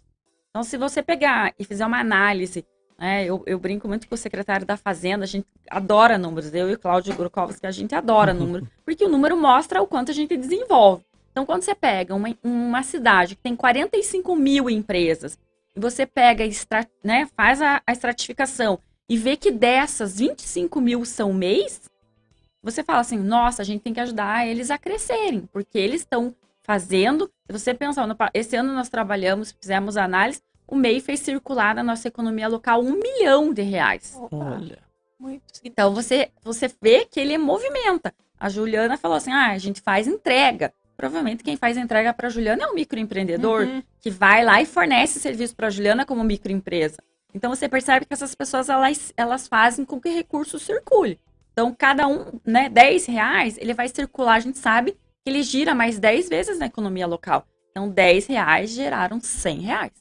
Então, 0.50 0.62
se 0.62 0.76
você 0.76 1.02
pegar 1.02 1.54
e 1.58 1.64
fizer 1.64 1.86
uma 1.86 1.98
análise, 1.98 2.66
né, 2.98 3.24
eu, 3.24 3.42
eu 3.46 3.58
brinco 3.58 3.88
muito 3.88 4.06
com 4.06 4.14
o 4.14 4.18
secretário 4.18 4.66
da 4.66 4.76
Fazenda, 4.76 5.24
a 5.24 5.26
gente 5.26 5.46
adora 5.70 6.18
números, 6.18 6.52
eu 6.52 6.68
e 6.68 6.74
o 6.74 6.78
Cláudio 6.78 7.14
Grukovski, 7.14 7.66
a 7.66 7.70
gente 7.70 7.94
adora 7.94 8.34
número, 8.34 8.68
porque 8.84 9.04
o 9.04 9.08
número 9.08 9.36
mostra 9.36 9.80
o 9.80 9.86
quanto 9.86 10.10
a 10.10 10.14
gente 10.14 10.36
desenvolve. 10.36 11.04
Então, 11.30 11.46
quando 11.46 11.62
você 11.62 11.74
pega 11.74 12.14
uma, 12.14 12.36
uma 12.42 12.82
cidade 12.82 13.36
que 13.36 13.42
tem 13.42 13.56
45 13.56 14.36
mil 14.36 14.68
empresas, 14.68 15.38
você 15.76 16.06
pega, 16.06 16.44
e 16.44 16.48
extra, 16.48 16.86
né, 17.02 17.28
faz 17.36 17.60
a, 17.62 17.82
a 17.86 17.92
estratificação 17.92 18.78
e 19.08 19.16
vê 19.16 19.36
que 19.36 19.50
dessas 19.50 20.18
25 20.18 20.80
mil 20.80 21.04
são 21.04 21.32
mês, 21.32 21.90
você 22.62 22.82
fala 22.84 23.00
assim, 23.00 23.18
nossa, 23.18 23.62
a 23.62 23.64
gente 23.64 23.82
tem 23.82 23.92
que 23.92 24.00
ajudar 24.00 24.46
eles 24.46 24.70
a 24.70 24.78
crescerem, 24.78 25.48
porque 25.52 25.78
eles 25.78 26.02
estão 26.02 26.34
fazendo. 26.62 27.30
Se 27.46 27.52
você 27.52 27.74
pensar, 27.74 28.06
esse 28.34 28.54
ano 28.54 28.72
nós 28.72 28.88
trabalhamos, 28.88 29.52
fizemos 29.58 29.96
análise, 29.96 30.40
o 30.68 30.76
MEI 30.76 31.00
fez 31.00 31.20
circular 31.20 31.74
na 31.74 31.82
nossa 31.82 32.06
economia 32.06 32.46
local 32.46 32.80
um 32.82 32.92
milhão 32.92 33.52
de 33.52 33.62
reais. 33.62 34.16
Olha. 34.30 34.78
Muito 35.18 35.42
Então 35.64 35.92
você, 35.92 36.30
você 36.42 36.72
vê 36.80 37.04
que 37.04 37.18
ele 37.18 37.36
movimenta. 37.36 38.14
A 38.38 38.48
Juliana 38.48 38.96
falou 38.96 39.16
assim: 39.16 39.32
ah, 39.32 39.50
a 39.50 39.58
gente 39.58 39.80
faz 39.80 40.06
entrega. 40.06 40.72
Provavelmente 41.00 41.42
quem 41.42 41.56
faz 41.56 41.78
entrega 41.78 42.12
para 42.12 42.26
a 42.26 42.30
Juliana 42.30 42.64
é 42.64 42.66
um 42.66 42.74
microempreendedor 42.74 43.62
Uhum. 43.62 43.82
que 44.00 44.10
vai 44.10 44.44
lá 44.44 44.60
e 44.60 44.66
fornece 44.66 45.18
serviço 45.18 45.56
para 45.56 45.68
a 45.68 45.70
Juliana 45.70 46.04
como 46.04 46.22
microempresa. 46.22 46.98
Então 47.32 47.48
você 47.48 47.70
percebe 47.70 48.04
que 48.04 48.12
essas 48.12 48.34
pessoas 48.34 48.68
elas, 48.68 49.10
elas 49.16 49.48
fazem 49.48 49.86
com 49.86 49.98
que 49.98 50.10
recurso 50.10 50.58
circule. 50.58 51.18
Então 51.54 51.74
cada 51.74 52.06
um, 52.06 52.38
né, 52.44 52.68
10 52.68 53.06
reais, 53.06 53.56
ele 53.56 53.72
vai 53.72 53.88
circular, 53.88 54.34
a 54.34 54.40
gente 54.40 54.58
sabe 54.58 54.92
que 54.92 55.30
ele 55.30 55.42
gira 55.42 55.74
mais 55.74 55.98
10 55.98 56.28
vezes 56.28 56.58
na 56.58 56.66
economia 56.66 57.06
local. 57.06 57.46
Então 57.70 57.88
10 57.88 58.26
reais 58.26 58.68
geraram 58.68 59.18
100 59.22 59.60
reais. 59.60 59.92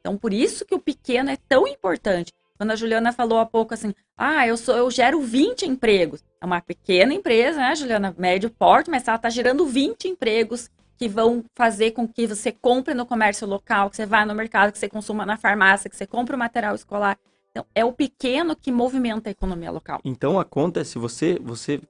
Então 0.00 0.16
por 0.16 0.32
isso 0.32 0.64
que 0.64 0.74
o 0.74 0.78
pequeno 0.78 1.30
é 1.30 1.36
tão 1.48 1.66
importante. 1.66 2.32
Quando 2.58 2.72
a 2.72 2.76
Juliana 2.76 3.12
falou 3.12 3.38
há 3.38 3.46
pouco 3.46 3.72
assim, 3.72 3.94
ah, 4.16 4.44
eu 4.46 4.56
sou, 4.56 4.76
eu 4.76 4.90
gero 4.90 5.20
20 5.20 5.64
empregos. 5.64 6.24
É 6.40 6.44
uma 6.44 6.60
pequena 6.60 7.14
empresa, 7.14 7.60
né, 7.60 7.74
Juliana? 7.76 8.12
Médio 8.18 8.50
porte, 8.50 8.90
mas 8.90 9.06
ela 9.06 9.16
está 9.16 9.30
gerando 9.30 9.64
20 9.64 10.08
empregos 10.08 10.68
que 10.98 11.08
vão 11.08 11.44
fazer 11.54 11.92
com 11.92 12.08
que 12.08 12.26
você 12.26 12.50
compre 12.50 12.92
no 12.92 13.06
comércio 13.06 13.46
local, 13.46 13.88
que 13.88 13.94
você 13.94 14.04
vá 14.04 14.26
no 14.26 14.34
mercado, 14.34 14.72
que 14.72 14.78
você 14.78 14.88
consuma 14.88 15.24
na 15.24 15.36
farmácia, 15.36 15.88
que 15.88 15.96
você 15.96 16.06
compre 16.06 16.34
o 16.34 16.38
material 16.38 16.74
escolar. 16.74 17.16
Então, 17.52 17.64
é 17.72 17.84
o 17.84 17.92
pequeno 17.92 18.56
que 18.56 18.72
movimenta 18.72 19.30
a 19.30 19.32
economia 19.32 19.70
local. 19.70 20.00
Então 20.04 20.40
a 20.40 20.44
conta 20.44 20.80
é 20.80 20.84
se 20.84 20.98
você, 20.98 21.38
você 21.40 21.80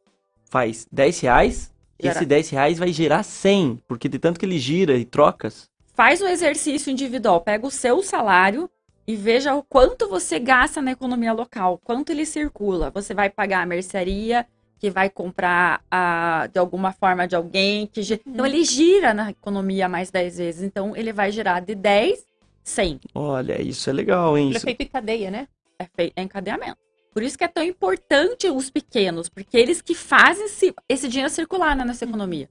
faz 0.50 0.86
10 0.92 1.20
reais, 1.20 1.72
Gera. 1.98 2.14
esse 2.14 2.26
10 2.26 2.50
reais 2.50 2.78
vai 2.78 2.92
gerar 2.92 3.22
100, 3.22 3.82
porque 3.88 4.06
de 4.06 4.18
tanto 4.18 4.38
que 4.38 4.44
ele 4.44 4.58
gira 4.58 4.98
e 4.98 5.06
trocas. 5.06 5.70
Faz 5.94 6.20
o 6.20 6.26
exercício 6.26 6.90
individual, 6.90 7.40
pega 7.40 7.66
o 7.66 7.70
seu 7.70 8.02
salário 8.02 8.70
e 9.08 9.16
veja 9.16 9.54
o 9.54 9.62
quanto 9.62 10.06
você 10.06 10.38
gasta 10.38 10.82
na 10.82 10.92
economia 10.92 11.32
local, 11.32 11.80
quanto 11.82 12.10
ele 12.10 12.26
circula. 12.26 12.90
Você 12.90 13.14
vai 13.14 13.30
pagar 13.30 13.62
a 13.62 13.66
mercearia, 13.66 14.46
que 14.78 14.90
vai 14.90 15.08
comprar 15.08 15.82
a, 15.90 16.46
de 16.52 16.58
alguma 16.58 16.92
forma 16.92 17.26
de 17.26 17.34
alguém. 17.34 17.86
que 17.86 18.02
gi- 18.02 18.20
Então, 18.26 18.44
ele 18.44 18.62
gira 18.64 19.14
na 19.14 19.30
economia 19.30 19.88
mais 19.88 20.10
10 20.10 20.36
vezes. 20.36 20.62
Então, 20.62 20.94
ele 20.94 21.10
vai 21.12 21.32
girar 21.32 21.64
de 21.64 21.74
10, 21.74 22.22
100. 22.62 23.00
Olha, 23.14 23.60
isso 23.62 23.88
é 23.88 23.92
legal, 23.94 24.36
hein? 24.36 24.50
Isso- 24.50 24.60
Prefeito 24.60 24.82
em 24.82 24.86
cadeia, 24.92 25.30
né? 25.30 25.48
É, 25.78 25.86
fei- 25.96 26.12
é 26.14 26.22
encadeamento. 26.22 26.76
Por 27.14 27.22
isso 27.22 27.38
que 27.38 27.44
é 27.44 27.48
tão 27.48 27.62
importante 27.64 28.48
os 28.50 28.68
pequenos, 28.70 29.28
porque 29.30 29.56
eles 29.56 29.80
que 29.80 29.94
fazem 29.94 30.44
esse, 30.44 30.74
esse 30.86 31.08
dinheiro 31.08 31.32
circular 31.32 31.74
na 31.74 31.84
nossa 31.84 32.04
economia. 32.04 32.48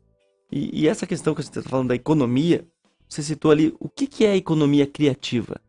E, 0.52 0.82
e 0.82 0.88
essa 0.88 1.06
questão 1.06 1.36
que 1.36 1.44
você 1.44 1.50
está 1.60 1.62
falando 1.70 1.90
da 1.90 1.96
economia, 1.96 2.66
você 3.08 3.22
citou 3.22 3.52
ali, 3.52 3.74
o 3.80 3.88
que, 3.88 4.08
que 4.08 4.26
é 4.26 4.32
a 4.32 4.36
economia 4.36 4.88
criativa? 4.88 5.62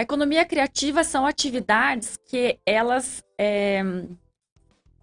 A 0.00 0.02
economia 0.02 0.46
criativa 0.46 1.04
são 1.04 1.26
atividades 1.26 2.18
que 2.24 2.58
elas 2.64 3.22
é, 3.36 3.82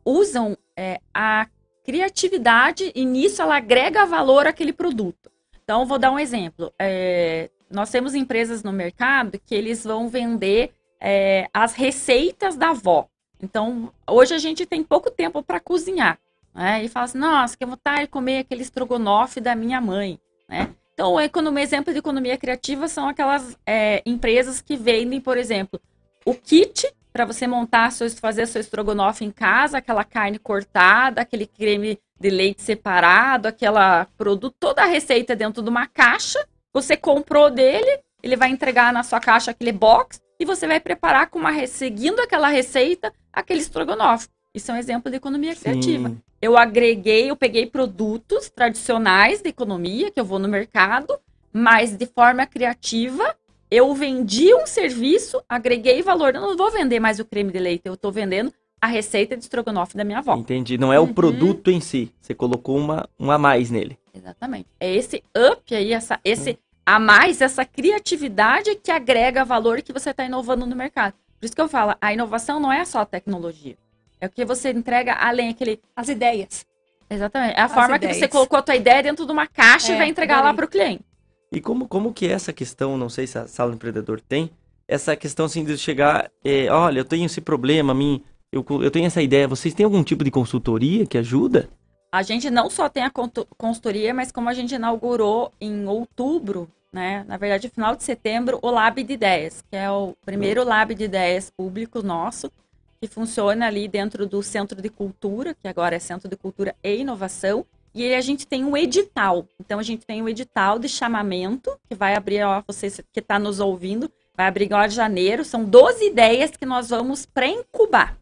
usam 0.04 0.58
é, 0.76 1.00
a 1.14 1.48
criatividade 1.86 2.92
e 2.96 3.06
nisso 3.06 3.44
ela 3.44 3.58
agrega 3.58 4.08
valor 4.08 4.48
àquele 4.48 4.74
produto. 4.74 5.30
Então, 5.64 5.86
vou 5.86 6.00
dar 6.00 6.12
um 6.12 6.18
exemplo. 6.18 6.74
É, 6.80 7.52
nós 7.70 7.92
temos 7.92 8.16
empresas 8.16 8.64
no 8.64 8.74
mercado 8.74 9.40
que 9.46 9.54
eles 9.54 9.84
vão 9.84 10.10
vender 10.10 10.74
é, 11.00 11.48
as 11.54 11.76
receitas 11.76 12.56
da 12.56 12.70
avó. 12.70 13.08
Então, 13.40 13.94
hoje 14.10 14.34
a 14.34 14.40
gente 14.40 14.66
tem 14.66 14.84
pouco 14.84 15.12
tempo 15.12 15.44
para 15.44 15.60
cozinhar. 15.60 16.18
Né? 16.56 16.84
E 16.84 16.90
fala 16.90 17.06
assim, 17.06 17.20
nossa, 17.20 17.56
que 17.56 17.64
vontade 17.68 18.02
de 18.02 18.08
comer 18.08 18.40
aquele 18.40 18.64
estrogonofe 18.64 19.40
da 19.40 19.54
minha 19.54 19.80
mãe. 19.80 20.20
Né? 20.50 20.74
Então, 20.98 21.14
um 21.14 21.60
exemplo 21.60 21.94
de 21.94 22.00
economia 22.00 22.36
criativa 22.40 22.88
são 22.88 23.08
aquelas 23.08 23.56
é, 23.68 24.02
empresas 24.04 24.62
que 24.62 24.76
vendem, 24.76 25.22
por 25.22 25.38
exemplo, 25.38 25.80
o 26.26 26.34
kit 26.34 26.92
para 27.14 27.24
você 27.24 27.46
montar, 27.46 27.92
seu, 27.92 28.10
fazer 28.10 28.48
seu 28.48 28.60
estrogonofe 28.60 29.24
em 29.24 29.30
casa, 29.30 29.78
aquela 29.78 30.04
carne 30.04 30.40
cortada, 30.40 31.22
aquele 31.22 31.46
creme 31.46 32.00
de 32.20 32.30
leite 32.32 32.64
separado, 32.64 33.48
aquela 33.48 34.08
produto, 34.18 34.56
toda 34.60 34.82
a 34.82 34.88
receita 34.88 35.36
dentro 35.36 35.62
de 35.62 35.70
uma 35.70 35.86
caixa. 35.86 36.44
Você 36.74 36.98
comprou 36.98 37.52
dele, 37.52 38.00
ele 38.24 38.36
vai 38.36 38.50
entregar 38.50 38.92
na 38.92 39.04
sua 39.04 39.20
caixa 39.20 39.52
aquele 39.52 39.72
box 39.72 40.20
e 40.40 40.46
você 40.46 40.66
vai 40.66 40.80
preparar 40.80 41.30
com 41.30 41.38
uma 41.38 41.68
seguindo 41.68 42.20
aquela 42.22 42.48
receita 42.48 43.14
aquele 43.32 43.60
estrogonofe. 43.60 44.30
Isso 44.58 44.72
é 44.72 44.74
um 44.74 44.78
exemplo 44.78 45.10
de 45.12 45.18
economia 45.18 45.56
criativa. 45.56 46.10
Sim. 46.10 46.18
Eu 46.42 46.58
agreguei, 46.58 47.30
eu 47.30 47.36
peguei 47.36 47.68
produtos 47.68 48.50
tradicionais 48.50 49.42
da 49.42 49.50
economia 49.50 50.10
que 50.12 50.20
eu 50.20 50.26
vou 50.26 50.40
no 50.40 50.48
mercado, 50.48 51.18
mas 51.54 51.96
de 51.96 52.06
forma 52.08 52.46
criativa, 52.46 53.36
eu 53.70 53.94
vendi 53.94 54.54
um 54.56 54.66
serviço, 54.66 55.42
agreguei 55.48 56.02
valor. 56.02 56.34
Eu 56.36 56.42
não 56.42 56.58
vou 56.58 56.72
vender 56.72 57.00
mais 57.00 57.20
o 57.20 57.26
creme 57.26 57.52
de 57.52 57.60
leite, 57.60 57.84
eu 57.86 57.94
estou 57.94 58.12
vendendo 58.12 58.52
a 58.82 58.88
receita 58.88 59.36
de 59.38 59.44
estrogonofe 59.44 59.96
da 59.98 60.04
minha 60.04 60.20
avó. 60.20 60.36
Entendi. 60.36 60.78
Não 60.78 60.92
é 60.94 61.00
o 61.00 61.04
Uhum. 61.04 61.14
produto 61.14 61.70
em 61.72 61.80
si. 61.80 62.12
Você 62.22 62.34
colocou 62.36 62.78
uma, 62.78 63.08
um 63.20 63.32
a 63.32 63.38
mais 63.38 63.70
nele. 63.72 63.98
Exatamente. 64.14 64.68
É 64.80 64.94
esse 64.94 65.24
up 65.36 65.74
aí, 65.76 65.94
essa, 65.94 66.20
esse 66.24 66.58
a 66.86 67.00
mais, 67.00 67.42
essa 67.42 67.64
criatividade 67.66 68.76
que 68.76 68.92
agrega 68.92 69.44
valor 69.44 69.82
que 69.82 69.92
você 69.94 70.12
está 70.12 70.24
inovando 70.26 70.66
no 70.66 70.76
mercado. 70.76 71.14
Por 71.40 71.46
isso 71.46 71.56
que 71.56 71.62
eu 71.62 71.68
falo, 71.68 71.96
a 72.00 72.14
inovação 72.14 72.60
não 72.60 72.72
é 72.72 72.86
só 72.86 73.04
tecnologia. 73.06 73.76
É 74.20 74.28
o 74.28 74.30
que 74.30 74.44
você 74.46 74.72
entrega 74.72 75.14
além 75.14 75.50
aquele. 75.50 75.80
As 75.96 76.10
ideias. 76.10 76.66
Exatamente. 77.10 77.56
É 77.56 77.62
a 77.62 77.66
As 77.66 77.74
forma 77.74 77.98
que 78.00 78.06
ideias. 78.06 78.18
você 78.18 78.28
colocou 78.28 78.60
a 78.60 78.62
tua 78.62 78.76
ideia 78.76 79.04
dentro 79.04 79.26
de 79.26 79.32
uma 79.32 79.48
caixa 79.48 79.92
e 79.92 79.96
É, 79.96 79.98
vai 79.98 80.08
entregar 80.10 80.44
lá 80.44 80.54
para 80.54 80.66
o 80.66 80.68
cliente. 80.68 81.04
E 81.52 81.62
como, 81.62 81.88
como 81.88 82.14
que 82.14 82.28
é 82.28 82.32
essa 82.32 82.52
questão, 82.52 82.98
não 82.98 83.10
sei 83.10 83.26
se 83.26 83.38
a 83.38 83.48
Sala 83.48 83.72
do 83.72 83.76
Empreendedor 83.76 84.20
tem, 84.20 84.50
essa 84.88 85.16
questão 85.16 85.46
assim 85.46 85.64
de 85.64 85.78
chegar, 85.78 86.30
é, 86.44 86.70
olha, 86.70 87.00
eu 87.00 87.06
tenho 87.06 87.26
esse 87.26 87.40
problema, 87.40 87.94
mim, 87.94 88.22
eu, 88.52 88.66
eu 88.82 88.92
tenho 88.92 89.06
essa 89.06 89.22
ideia. 89.22 89.48
Vocês 89.48 89.74
têm 89.74 89.84
algum 89.86 90.04
tipo 90.04 90.24
de 90.24 90.32
consultoria 90.32 91.06
que 91.06 91.18
ajuda? 91.18 91.70
A 92.12 92.24
gente 92.24 92.50
não 92.50 92.70
só 92.70 92.90
tem 92.90 93.04
a 93.04 93.12
consultoria, 93.58 94.14
mas 94.14 94.32
como 94.32 94.50
a 94.50 94.54
gente 94.54 94.76
inaugurou 94.76 95.52
em 95.60 95.86
outubro, 95.88 96.70
né? 96.92 97.24
Na 97.28 97.38
verdade, 97.38 97.70
final 97.70 97.96
de 97.96 98.04
setembro, 98.04 98.60
o 98.62 98.70
Lab 98.70 99.04
de 99.04 99.14
Ideias, 99.14 99.64
que 99.70 99.76
é 99.76 99.90
o 99.92 100.16
primeiro 100.26 100.64
Lab 100.64 100.96
de 100.96 101.04
Ideias 101.04 101.50
público 101.50 102.02
nosso, 102.02 102.52
que 103.00 103.08
funciona 103.08 103.68
ali 103.68 103.88
dentro 103.88 104.26
do 104.26 104.42
Centro 104.42 104.82
de 104.82 104.90
Cultura, 104.90 105.54
que 105.54 105.68
agora 105.68 105.96
é 105.96 106.00
Centro 106.00 106.28
de 106.28 106.36
Cultura 106.36 106.76
e 106.84 106.98
Inovação. 106.98 107.66
E 107.94 108.04
aí 108.04 108.16
a 108.16 108.22
gente 108.22 108.46
tem 108.46 108.64
um 108.64 108.76
edital. 108.76 109.48
Então 109.60 109.80
a 109.80 109.84
gente 109.84 110.06
tem 110.06 110.22
um 110.22 110.30
edital 110.30 110.78
de 110.80 110.90
chamamento, 110.90 111.78
que 111.90 111.96
vai 111.96 112.16
abrir, 112.16 112.44
ó, 112.44 112.64
você 112.68 112.90
que 113.12 113.20
está 113.20 113.40
nos 113.40 113.60
ouvindo, 113.60 114.12
vai 114.36 114.48
abrir 114.48 114.66
agora 114.66 114.88
em 114.88 114.92
janeiro. 114.92 115.44
São 115.44 115.66
12 115.66 116.06
ideias 116.06 116.52
que 116.52 116.66
nós 116.66 116.90
vamos 116.90 117.26
pré-incubar. 117.26 118.18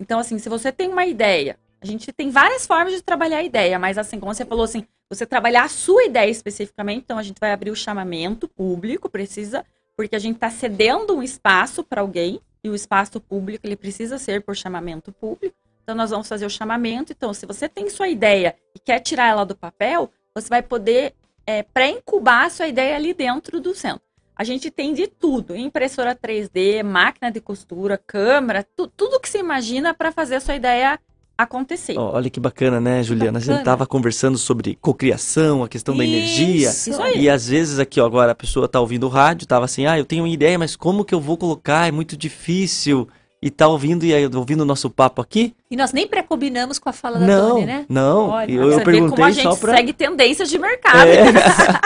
Então, 0.00 0.18
assim, 0.18 0.38
se 0.38 0.48
você 0.48 0.70
tem 0.70 0.88
uma 0.88 1.06
ideia, 1.06 1.58
a 1.80 1.86
gente 1.86 2.12
tem 2.12 2.30
várias 2.30 2.66
formas 2.66 2.92
de 2.92 3.02
trabalhar 3.02 3.38
a 3.38 3.42
ideia, 3.42 3.78
mas 3.78 3.98
assim, 3.98 4.18
como 4.18 4.34
você 4.34 4.44
falou 4.44 4.64
assim, 4.64 4.84
você 5.08 5.24
trabalhar 5.24 5.64
a 5.64 5.68
sua 5.68 6.04
ideia 6.04 6.30
especificamente, 6.30 7.02
então 7.04 7.18
a 7.18 7.22
gente 7.22 7.38
vai 7.40 7.52
abrir 7.52 7.70
o 7.70 7.76
chamamento 7.76 8.46
público, 8.46 9.08
precisa, 9.08 9.64
porque 9.96 10.14
a 10.14 10.18
gente 10.18 10.36
está 10.36 10.50
cedendo 10.50 11.16
um 11.16 11.22
espaço 11.22 11.82
para 11.82 12.00
alguém, 12.00 12.40
e 12.62 12.68
o 12.68 12.74
espaço 12.74 13.20
público 13.20 13.66
ele 13.66 13.76
precisa 13.76 14.18
ser 14.18 14.42
por 14.42 14.56
chamamento 14.56 15.12
público. 15.12 15.56
Então 15.82 15.96
nós 15.96 16.10
vamos 16.10 16.28
fazer 16.28 16.44
o 16.44 16.50
chamamento. 16.50 17.12
Então, 17.12 17.32
se 17.32 17.46
você 17.46 17.68
tem 17.68 17.88
sua 17.88 18.08
ideia 18.08 18.54
e 18.74 18.78
quer 18.78 19.00
tirar 19.00 19.28
ela 19.28 19.44
do 19.44 19.56
papel, 19.56 20.10
você 20.34 20.48
vai 20.48 20.62
poder 20.62 21.14
é, 21.46 21.62
pré-incubar 21.62 22.50
sua 22.50 22.66
ideia 22.66 22.94
ali 22.94 23.14
dentro 23.14 23.58
do 23.60 23.74
centro. 23.74 24.02
A 24.36 24.44
gente 24.44 24.70
tem 24.70 24.92
de 24.92 25.06
tudo: 25.06 25.56
impressora 25.56 26.14
3D, 26.14 26.82
máquina 26.82 27.30
de 27.30 27.40
costura, 27.40 27.98
câmera, 27.98 28.62
tu, 28.76 28.86
tudo 28.86 29.18
que 29.18 29.28
você 29.28 29.38
imagina 29.38 29.94
para 29.94 30.12
fazer 30.12 30.36
a 30.36 30.40
sua 30.40 30.54
ideia 30.54 31.00
acontecer. 31.38 31.96
Olha 31.96 32.28
que 32.28 32.40
bacana, 32.40 32.80
né, 32.80 33.00
Juliana? 33.02 33.38
A 33.38 33.40
gente 33.40 33.50
bacana. 33.50 33.64
tava 33.64 33.86
conversando 33.86 34.36
sobre 34.36 34.76
cocriação, 34.80 35.62
a 35.62 35.68
questão 35.68 35.96
da 35.96 36.04
energia. 36.04 36.68
Isso. 36.68 36.90
Isso 36.90 37.00
aí. 37.00 37.22
E 37.22 37.30
às 37.30 37.48
vezes 37.48 37.78
aqui, 37.78 38.00
ó, 38.00 38.06
agora 38.06 38.32
a 38.32 38.34
pessoa 38.34 38.66
tá 38.66 38.80
ouvindo 38.80 39.04
o 39.04 39.08
rádio, 39.08 39.46
tava 39.46 39.64
assim, 39.64 39.86
ah, 39.86 39.96
eu 39.96 40.04
tenho 40.04 40.24
uma 40.24 40.28
ideia, 40.28 40.58
mas 40.58 40.74
como 40.74 41.04
que 41.04 41.14
eu 41.14 41.20
vou 41.20 41.36
colocar? 41.36 41.86
É 41.86 41.92
muito 41.92 42.16
difícil. 42.16 43.08
E 43.40 43.50
tá 43.50 43.68
ouvindo 43.68 44.04
e 44.04 44.12
aí, 44.12 44.26
ouvindo 44.34 44.62
o 44.62 44.64
nosso 44.64 44.90
papo 44.90 45.22
aqui? 45.22 45.54
E 45.70 45.76
nós 45.76 45.92
nem 45.92 46.08
pré-combinamos 46.08 46.80
com 46.80 46.88
a 46.88 46.92
fala 46.92 47.20
da 47.20 47.26
não, 47.26 47.50
Tony, 47.50 47.66
né? 47.66 47.86
não. 47.88 48.30
Olha, 48.30 48.50
eu, 48.50 48.72
eu 48.72 48.80
perguntei 48.82 49.10
como 49.10 49.24
a 49.24 49.30
gente 49.30 49.44
só 49.44 49.54
pra. 49.54 49.76
segue 49.76 49.92
tendências 49.92 50.50
de 50.50 50.58
mercado. 50.58 51.08
É. 51.08 51.22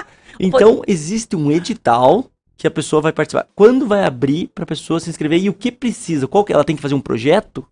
então, 0.41 0.81
existe 0.87 1.37
um 1.37 1.53
edital 1.53 2.25
que 2.57 2.67
a 2.67 2.71
pessoa 2.71 3.03
vai 3.03 3.13
participar. 3.13 3.47
Quando 3.55 3.87
vai 3.87 4.03
abrir 4.05 4.49
pra 4.55 4.65
pessoa 4.65 4.99
se 4.99 5.11
inscrever 5.11 5.43
e 5.43 5.51
o 5.51 5.53
que 5.53 5.71
precisa? 5.71 6.27
Qual 6.27 6.43
que 6.43 6.55
ela 6.55 6.65
tem 6.65 6.75
que 6.75 6.81
fazer 6.81 6.95
um 6.95 7.01
projeto? 7.01 7.67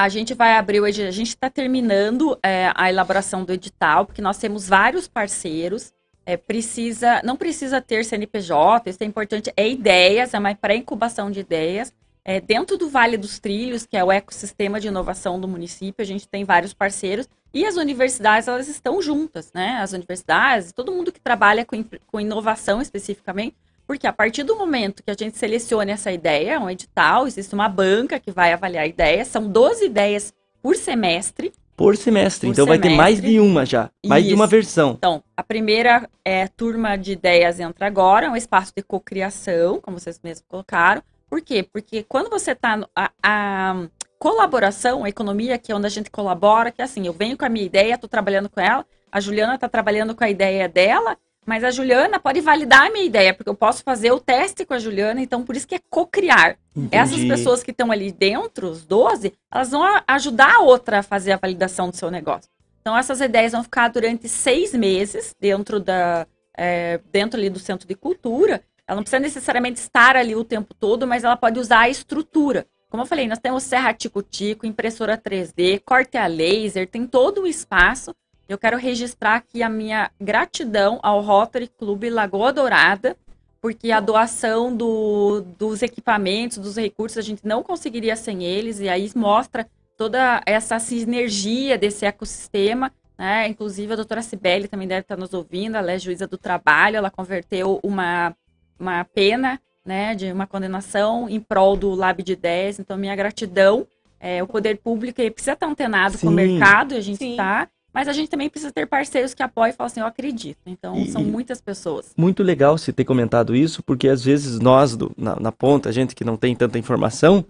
A 0.00 0.08
gente 0.08 0.32
vai 0.32 0.56
abrir 0.56 0.80
o 0.80 0.86
edital. 0.86 1.08
A 1.08 1.10
gente 1.10 1.28
está 1.28 1.50
terminando 1.50 2.38
é, 2.42 2.72
a 2.74 2.88
elaboração 2.88 3.44
do 3.44 3.52
edital, 3.52 4.06
porque 4.06 4.22
nós 4.22 4.38
temos 4.38 4.66
vários 4.66 5.06
parceiros. 5.06 5.92
É, 6.24 6.38
precisa, 6.38 7.20
não 7.22 7.36
precisa 7.36 7.82
ter 7.82 8.02
CNPJ, 8.02 8.88
isso 8.88 9.02
é 9.02 9.04
importante. 9.04 9.52
É 9.54 9.68
ideias, 9.68 10.32
é 10.32 10.38
uma 10.38 10.54
pré-incubação 10.54 11.30
de 11.30 11.40
ideias. 11.40 11.92
É, 12.24 12.40
dentro 12.40 12.78
do 12.78 12.88
Vale 12.88 13.18
dos 13.18 13.38
Trilhos, 13.38 13.84
que 13.84 13.94
é 13.94 14.02
o 14.02 14.10
ecossistema 14.10 14.80
de 14.80 14.88
inovação 14.88 15.38
do 15.38 15.46
município, 15.46 16.02
a 16.02 16.06
gente 16.06 16.26
tem 16.26 16.44
vários 16.44 16.72
parceiros. 16.72 17.28
E 17.52 17.66
as 17.66 17.76
universidades, 17.76 18.48
elas 18.48 18.68
estão 18.68 19.02
juntas, 19.02 19.52
né? 19.52 19.80
As 19.82 19.92
universidades, 19.92 20.72
todo 20.72 20.92
mundo 20.92 21.12
que 21.12 21.20
trabalha 21.20 21.66
com, 21.66 21.76
com 22.06 22.18
inovação 22.18 22.80
especificamente, 22.80 23.54
porque 23.90 24.06
a 24.06 24.12
partir 24.12 24.44
do 24.44 24.54
momento 24.54 25.02
que 25.02 25.10
a 25.10 25.16
gente 25.18 25.36
seleciona 25.36 25.90
essa 25.90 26.12
ideia, 26.12 26.60
um 26.60 26.70
edital, 26.70 27.26
existe 27.26 27.52
uma 27.52 27.68
banca 27.68 28.20
que 28.20 28.30
vai 28.30 28.52
avaliar 28.52 28.84
a 28.84 28.86
ideia, 28.86 29.24
são 29.24 29.48
12 29.48 29.84
ideias 29.86 30.32
por 30.62 30.76
semestre. 30.76 31.52
Por 31.76 31.96
semestre. 31.96 32.46
Por 32.46 32.52
então 32.52 32.66
vai 32.66 32.78
ter 32.78 32.88
semestre. 32.88 33.02
mais 33.02 33.20
de 33.20 33.40
uma 33.40 33.66
já. 33.66 33.90
Mais 34.06 34.24
de 34.24 34.32
uma 34.32 34.44
Isso. 34.44 34.50
versão. 34.52 34.94
Então, 34.96 35.24
a 35.36 35.42
primeira 35.42 36.08
é, 36.24 36.46
turma 36.46 36.96
de 36.96 37.10
ideias 37.10 37.58
entra 37.58 37.88
agora, 37.88 38.26
é 38.26 38.30
um 38.30 38.36
espaço 38.36 38.72
de 38.76 38.80
cocriação, 38.80 39.80
como 39.80 39.98
vocês 39.98 40.20
mesmos 40.22 40.46
colocaram. 40.48 41.02
Por 41.28 41.40
quê? 41.40 41.64
Porque 41.64 42.04
quando 42.04 42.30
você 42.30 42.52
está. 42.52 42.78
A, 42.94 43.10
a 43.20 43.88
colaboração, 44.20 45.02
a 45.02 45.08
economia, 45.08 45.58
que 45.58 45.72
é 45.72 45.74
onde 45.74 45.86
a 45.86 45.90
gente 45.90 46.12
colabora, 46.12 46.70
que 46.70 46.80
é 46.80 46.84
assim, 46.84 47.08
eu 47.08 47.12
venho 47.12 47.36
com 47.36 47.44
a 47.44 47.48
minha 47.48 47.66
ideia, 47.66 47.94
estou 47.94 48.08
trabalhando 48.08 48.48
com 48.48 48.60
ela, 48.60 48.86
a 49.10 49.18
Juliana 49.18 49.56
está 49.56 49.68
trabalhando 49.68 50.14
com 50.14 50.22
a 50.22 50.30
ideia 50.30 50.68
dela, 50.68 51.18
mas 51.50 51.64
a 51.64 51.70
Juliana 51.72 52.20
pode 52.20 52.40
validar 52.40 52.86
a 52.86 52.90
minha 52.90 53.04
ideia, 53.04 53.34
porque 53.34 53.50
eu 53.50 53.56
posso 53.56 53.82
fazer 53.82 54.12
o 54.12 54.20
teste 54.20 54.64
com 54.64 54.72
a 54.72 54.78
Juliana, 54.78 55.20
então 55.20 55.42
por 55.42 55.56
isso 55.56 55.66
que 55.66 55.74
é 55.74 55.80
cocriar. 55.90 56.56
Essas 56.92 57.24
pessoas 57.24 57.60
que 57.60 57.72
estão 57.72 57.90
ali 57.90 58.12
dentro, 58.12 58.68
os 58.68 58.86
12, 58.86 59.32
elas 59.52 59.72
vão 59.72 59.82
ajudar 60.06 60.54
a 60.54 60.60
outra 60.60 61.00
a 61.00 61.02
fazer 61.02 61.32
a 61.32 61.36
validação 61.36 61.90
do 61.90 61.96
seu 61.96 62.08
negócio. 62.08 62.48
Então, 62.80 62.96
essas 62.96 63.20
ideias 63.20 63.50
vão 63.50 63.64
ficar 63.64 63.88
durante 63.88 64.28
seis 64.28 64.72
meses 64.72 65.34
dentro, 65.40 65.80
da, 65.80 66.24
é, 66.56 67.00
dentro 67.10 67.40
ali 67.40 67.50
do 67.50 67.58
Centro 67.58 67.88
de 67.88 67.96
Cultura. 67.96 68.62
Ela 68.86 68.94
não 68.94 69.02
precisa 69.02 69.18
necessariamente 69.18 69.80
estar 69.80 70.14
ali 70.14 70.36
o 70.36 70.44
tempo 70.44 70.72
todo, 70.72 71.04
mas 71.04 71.24
ela 71.24 71.36
pode 71.36 71.58
usar 71.58 71.80
a 71.80 71.88
estrutura. 71.88 72.64
Como 72.88 73.02
eu 73.02 73.06
falei, 73.08 73.26
nós 73.26 73.40
temos 73.40 73.64
serra 73.64 73.92
tico-tico, 73.92 74.66
impressora 74.66 75.18
3D, 75.18 75.82
corte 75.84 76.16
a 76.16 76.28
laser, 76.28 76.86
tem 76.86 77.08
todo 77.08 77.42
um 77.42 77.46
espaço. 77.46 78.14
Eu 78.50 78.58
quero 78.58 78.76
registrar 78.76 79.36
aqui 79.36 79.62
a 79.62 79.68
minha 79.68 80.10
gratidão 80.20 80.98
ao 81.04 81.20
Rotary 81.20 81.68
Clube 81.68 82.10
Lagoa 82.10 82.52
Dourada, 82.52 83.16
porque 83.62 83.92
a 83.92 84.00
doação 84.00 84.74
do- 84.74 85.42
dos 85.56 85.82
equipamentos, 85.82 86.58
dos 86.58 86.76
recursos, 86.76 87.16
a 87.16 87.22
gente 87.22 87.46
não 87.46 87.62
conseguiria 87.62 88.16
sem 88.16 88.42
eles, 88.42 88.80
e 88.80 88.88
aí 88.88 89.08
mostra 89.14 89.68
toda 89.96 90.42
essa 90.44 90.80
sinergia 90.80 91.78
desse 91.78 92.04
ecossistema. 92.04 92.90
Né? 93.16 93.46
Inclusive, 93.46 93.92
a 93.92 93.96
doutora 93.96 94.20
Cibele 94.20 94.66
também 94.66 94.88
deve 94.88 95.02
estar 95.02 95.16
nos 95.16 95.32
ouvindo, 95.32 95.76
ela 95.76 95.92
é 95.92 95.98
juíza 95.98 96.26
do 96.26 96.36
trabalho, 96.36 96.96
ela 96.96 97.08
converteu 97.10 97.78
uma, 97.84 98.34
uma 98.80 99.04
pena 99.04 99.60
né, 99.86 100.12
de 100.16 100.32
uma 100.32 100.48
condenação 100.48 101.28
em 101.28 101.38
prol 101.38 101.76
do 101.76 101.94
Lab 101.94 102.20
de 102.20 102.34
10, 102.34 102.80
então 102.80 102.98
minha 102.98 103.14
gratidão. 103.14 103.86
É, 104.18 104.42
o 104.42 104.46
poder 104.48 104.78
público 104.78 105.20
ele 105.20 105.30
precisa 105.30 105.52
estar 105.52 105.66
antenado 105.68 106.18
com 106.18 106.26
o 106.26 106.30
Sim. 106.30 106.34
mercado, 106.34 106.94
e 106.94 106.96
a 106.96 107.00
gente 107.00 107.18
Sim. 107.18 107.30
está, 107.30 107.68
mas 107.92 108.08
a 108.08 108.12
gente 108.12 108.28
também 108.30 108.48
precisa 108.48 108.72
ter 108.72 108.86
parceiros 108.86 109.34
que 109.34 109.42
apoiem 109.42 109.72
e 109.72 109.76
falam 109.76 109.86
assim, 109.88 110.00
eu 110.00 110.06
acredito. 110.06 110.58
Então, 110.66 110.96
E- 110.96 111.10
são 111.10 111.22
muitas 111.22 111.60
pessoas. 111.60 112.12
Muito 112.16 112.42
legal 112.42 112.76
você 112.78 112.92
ter 112.92 113.04
comentado 113.04 113.54
isso, 113.54 113.82
porque 113.82 114.08
às 114.08 114.24
vezes 114.24 114.58
nós, 114.60 114.96
do- 114.96 115.12
na, 115.16 115.36
na 115.38 115.52
ponta, 115.52 115.88
a 115.88 115.92
gente 115.92 116.14
que 116.14 116.24
não 116.24 116.36
tem 116.36 116.54
tanta 116.54 116.78
informação, 116.78 117.44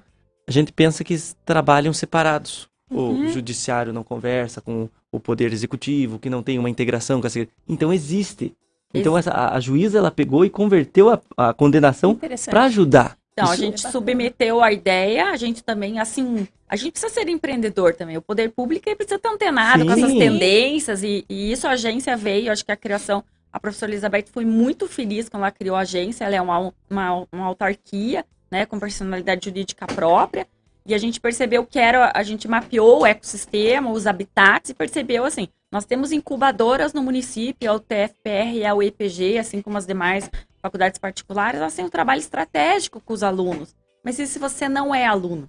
a 0.49 0.51
gente 0.53 0.73
pensa 0.73 1.05
que 1.05 1.17
trabalham 1.45 1.93
separados. 1.93 2.69
Uhum. 2.91 3.27
O 3.27 3.29
judiciário 3.29 3.93
não 3.93 4.03
conversa 4.03 4.61
com 4.61 4.89
o 5.13 5.21
poder 5.21 5.53
executivo, 5.53 6.19
que 6.19 6.29
não 6.29 6.43
tem 6.43 6.59
uma 6.59 6.69
integração 6.71 7.21
com 7.21 7.27
a. 7.27 7.31
Então 7.69 7.93
existe. 7.93 8.53
Então 8.93 9.17
essa, 9.17 9.31
a, 9.31 9.55
a 9.57 9.61
juíza 9.61 9.99
ela 9.99 10.11
pegou 10.11 10.45
e 10.45 10.51
converteu 10.51 11.09
a, 11.11 11.21
a 11.37 11.55
condenação 11.55 12.19
para 12.51 12.65
ajudar. 12.65 13.17
Então, 13.33 13.51
a 13.51 13.57
gente 13.57 13.87
é 13.87 13.91
submeteu 13.91 14.63
a 14.63 14.73
ideia, 14.73 15.31
a 15.31 15.37
gente 15.37 15.63
também, 15.63 15.99
assim, 15.99 16.47
a 16.69 16.77
gente 16.77 16.93
precisa 16.93 17.13
ser 17.13 17.29
empreendedor 17.29 17.95
também. 17.95 18.17
O 18.17 18.23
poder 18.23 18.51
público 18.51 18.95
precisa 18.97 19.17
estar 19.17 19.31
antenado 19.31 19.85
com 19.85 19.93
essas 19.93 20.11
Sim. 20.11 20.19
tendências, 20.19 21.03
e, 21.03 21.25
e 21.29 21.53
isso 21.53 21.67
a 21.67 21.71
agência 21.71 22.17
veio, 22.17 22.53
acho 22.53 22.65
que 22.65 22.73
a 22.73 22.77
criação, 22.77 23.25
a 23.53 23.59
professora 23.59 23.93
Elizabeth 23.93 24.27
foi 24.33 24.45
muito 24.45 24.87
feliz 24.87 25.29
quando 25.29 25.45
ela 25.45 25.53
criou 25.53 25.77
a 25.77 25.81
agência, 25.81 26.25
ela 26.25 26.37
é 26.37 26.43
uma, 26.43 26.73
uma, 26.91 27.27
uma 27.33 27.47
autarquia, 27.47 28.25
né, 28.51 28.67
com 28.67 28.81
personalidade 28.81 29.45
jurídica 29.45 29.87
própria, 29.87 30.47
e 30.85 30.95
a 30.95 30.99
gente 30.99 31.21
percebeu 31.21 31.65
que 31.65 31.79
era, 31.79 32.11
a 32.15 32.23
gente 32.23 32.49
mapeou 32.49 33.03
o 33.03 33.07
ecossistema, 33.07 33.91
os 33.91 34.07
habitats, 34.07 34.71
e 34.71 34.75
percebeu, 34.75 35.25
assim, 35.25 35.49
nós 35.71 35.85
temos 35.85 36.11
incubadoras 36.11 36.93
no 36.93 37.03
município, 37.03 37.71
a 37.71 37.75
UTFPR 37.75 38.55
e 38.55 38.65
a 38.65 38.75
UEPG, 38.75 39.39
assim 39.39 39.63
como 39.63 39.79
as 39.79 39.87
demais 39.87 40.29
faculdades 40.61 40.99
particulares, 40.99 41.61
elas 41.61 41.75
têm 41.75 41.85
um 41.85 41.91
trabalho 41.91 42.19
estratégico 42.19 43.01
com 43.01 43.13
os 43.13 43.23
alunos. 43.23 43.75
Mas 44.05 44.19
e 44.19 44.27
se 44.27 44.39
você 44.39 44.69
não 44.69 44.95
é 44.95 45.07
aluno? 45.07 45.49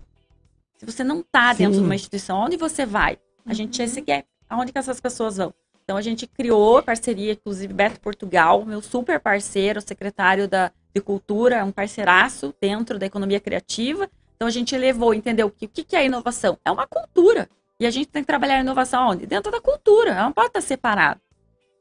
Se 0.78 0.86
você 0.86 1.04
não 1.04 1.22
está 1.22 1.54
dentro 1.54 1.80
de 1.80 1.86
uma 1.86 1.96
instituição, 1.96 2.40
onde 2.40 2.58
você 2.58 2.86
vai? 2.86 3.18
A 3.46 3.54
gente 3.54 3.72
tinha 3.72 3.86
esse 3.86 4.02
gap. 4.02 4.26
Aonde 4.50 4.72
que 4.72 4.78
essas 4.78 5.00
pessoas 5.00 5.38
vão? 5.38 5.54
Então 5.84 5.98
a 5.98 6.02
gente 6.02 6.28
criou 6.28 6.82
parceria, 6.84 7.34
inclusive 7.34 7.74
Beto 7.74 8.00
Portugal, 8.00 8.64
meu 8.66 8.82
super 8.82 9.20
parceiro, 9.20 9.82
secretário 9.82 10.48
da, 10.48 10.72
de 10.94 11.02
Cultura, 11.02 11.58
é 11.58 11.64
um 11.64 11.72
parceiraço 11.72 12.54
dentro 12.62 13.00
da 13.00 13.06
economia 13.06 13.40
criativa. 13.40 14.10
Então 14.36 14.48
a 14.48 14.52
gente 14.52 14.78
levou, 14.78 15.14
entendeu? 15.14 15.48
O 15.48 15.52
que 15.52 15.84
que 15.84 15.96
é 15.96 16.06
inovação? 16.06 16.58
É 16.64 16.72
uma 16.72 16.88
cultura. 16.88 17.50
E 17.82 17.86
a 17.88 17.90
gente 17.90 18.10
tem 18.10 18.22
que 18.22 18.28
trabalhar 18.28 18.58
a 18.58 18.60
inovação 18.60 19.10
onde? 19.10 19.26
Dentro 19.26 19.52
da 19.52 19.60
cultura. 19.60 20.12
Ela 20.12 20.24
não 20.26 20.32
pode 20.32 20.50
estar 20.50 20.62
separada. 20.62 21.20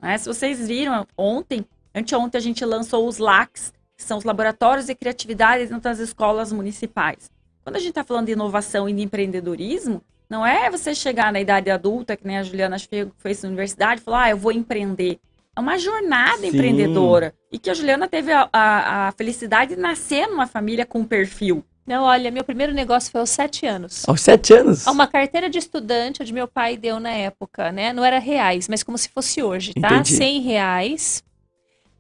Né? 0.01 0.17
Se 0.17 0.27
vocês 0.27 0.67
viram, 0.67 1.07
ontem, 1.15 1.63
anteontem 1.95 2.39
a 2.39 2.43
gente 2.43 2.65
lançou 2.65 3.07
os 3.07 3.19
LACs, 3.19 3.71
que 3.97 4.03
são 4.03 4.17
os 4.17 4.25
Laboratórios 4.25 4.87
de 4.87 4.95
Criatividade 4.95 5.65
dentro 5.67 5.83
das 5.83 5.99
escolas 5.99 6.51
municipais. 6.53 7.31
Quando 7.63 7.77
a 7.77 7.79
gente 7.79 7.91
está 7.91 8.03
falando 8.03 8.27
de 8.27 8.33
inovação 8.33 8.89
e 8.89 8.95
de 8.95 9.03
empreendedorismo, 9.03 10.03
não 10.27 10.47
é 10.47 10.71
você 10.71 10.95
chegar 10.95 11.31
na 11.31 11.39
idade 11.39 11.71
adulta, 11.71 12.17
que 12.17 12.27
nem 12.27 12.39
a 12.39 12.43
Juliana 12.43 12.77
fez 13.19 13.43
na 13.43 13.49
universidade, 13.49 14.01
e 14.01 14.05
falar, 14.05 14.23
ah, 14.23 14.31
eu 14.31 14.39
vou 14.39 14.53
empreender. 14.53 15.19
é 15.55 15.61
uma 15.61 15.77
jornada 15.77 16.39
Sim. 16.39 16.47
empreendedora. 16.49 17.35
E 17.53 17.59
que 17.59 17.69
a 17.69 17.75
Juliana 17.75 18.09
teve 18.09 18.33
a, 18.33 18.49
a- 18.51 19.09
a 19.09 19.13
felicidade 19.13 19.75
de 19.75 19.81
nascer 19.83 20.27
numa 20.29 20.47
família 20.47 20.87
com 20.87 21.05
perfil. 21.05 21.63
Não, 21.91 22.05
olha, 22.05 22.31
meu 22.31 22.45
primeiro 22.45 22.73
negócio 22.73 23.11
foi 23.11 23.21
aos 23.21 23.31
sete 23.31 23.67
anos. 23.67 24.09
Aos 24.09 24.21
sete 24.21 24.55
anos? 24.55 24.87
Uma 24.87 25.09
carteira 25.09 25.51
de 25.51 25.59
estudante, 25.59 26.23
onde 26.23 26.33
meu 26.33 26.47
pai 26.47 26.77
deu 26.77 27.01
na 27.01 27.11
época, 27.11 27.73
né? 27.73 27.93
Não 27.93 28.05
era 28.05 28.21
reais, 28.21 28.69
mas 28.69 28.85
como 28.85 28.97
se 28.97 29.09
fosse 29.09 29.43
hoje, 29.43 29.75
tá? 29.75 29.95
Entendi. 29.95 30.13
100 30.15 30.41
reais. 30.41 31.25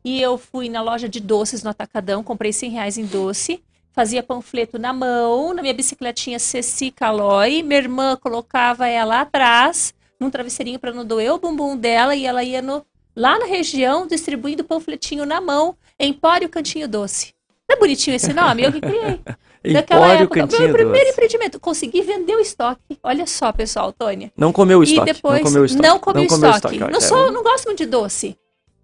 E 0.05 0.23
eu 0.23 0.39
fui 0.39 0.69
na 0.69 0.81
loja 0.81 1.09
de 1.09 1.19
doces 1.19 1.65
no 1.65 1.71
Atacadão, 1.71 2.23
comprei 2.23 2.53
100 2.53 2.71
reais 2.71 2.99
em 2.99 3.05
doce. 3.05 3.65
Fazia 3.91 4.23
panfleto 4.23 4.79
na 4.79 4.93
mão, 4.93 5.53
na 5.53 5.61
minha 5.61 5.75
bicicletinha 5.75 6.39
Ceci 6.39 6.93
Calói. 6.93 7.61
Minha 7.61 7.81
irmã 7.81 8.17
colocava 8.17 8.87
ela 8.87 9.23
atrás, 9.23 9.93
num 10.21 10.31
travesseirinho 10.31 10.79
para 10.79 10.93
não 10.93 11.05
doer 11.05 11.33
o 11.33 11.39
bumbum 11.41 11.77
dela, 11.77 12.15
e 12.15 12.27
ela 12.27 12.45
ia 12.45 12.63
no, 12.63 12.87
lá 13.17 13.41
na 13.41 13.47
região 13.47 14.07
distribuindo 14.07 14.63
panfletinho 14.63 15.27
na 15.27 15.41
mão, 15.41 15.75
Empório 15.99 16.49
Cantinho 16.49 16.87
Doce. 16.87 17.35
Não 17.69 17.77
é 17.77 17.79
bonitinho 17.81 18.15
esse 18.15 18.33
nome? 18.33 18.63
Eu 18.63 18.71
que 18.73 18.81
criei. 18.81 19.21
Naquela 19.65 20.07
Empório 20.07 20.23
época, 20.25 20.41
Cantinho 20.41 20.63
meu 20.63 20.73
primeiro 20.73 20.99
Doce. 21.01 21.13
empreendimento, 21.13 21.61
consegui 21.61 22.03
vender 22.03 22.35
o 22.35 22.41
estoque. 22.41 22.99
Olha 23.03 23.27
só, 23.27 23.53
pessoal, 23.53 23.93
Tônia. 23.93 24.33
Não 24.37 24.53
comeu 24.53 24.79
o 24.79 24.83
estoque. 24.83 25.11
E 25.11 25.13
depois, 25.13 25.37
não 25.43 25.45
comeu 25.45 25.63
o 25.63 25.65
estoque. 25.67 25.87
não 25.89 25.99
comi 25.99 26.25
o 26.25 26.29
comeu 26.29 26.51
estoque. 26.51 26.83
olha, 26.83 26.91
Não, 26.93 26.99
é 26.99 27.01
sou, 27.03 27.31
não 27.33 27.43
gosto 27.43 27.67
muito 27.67 27.79
de 27.79 27.87
doce. 27.87 28.39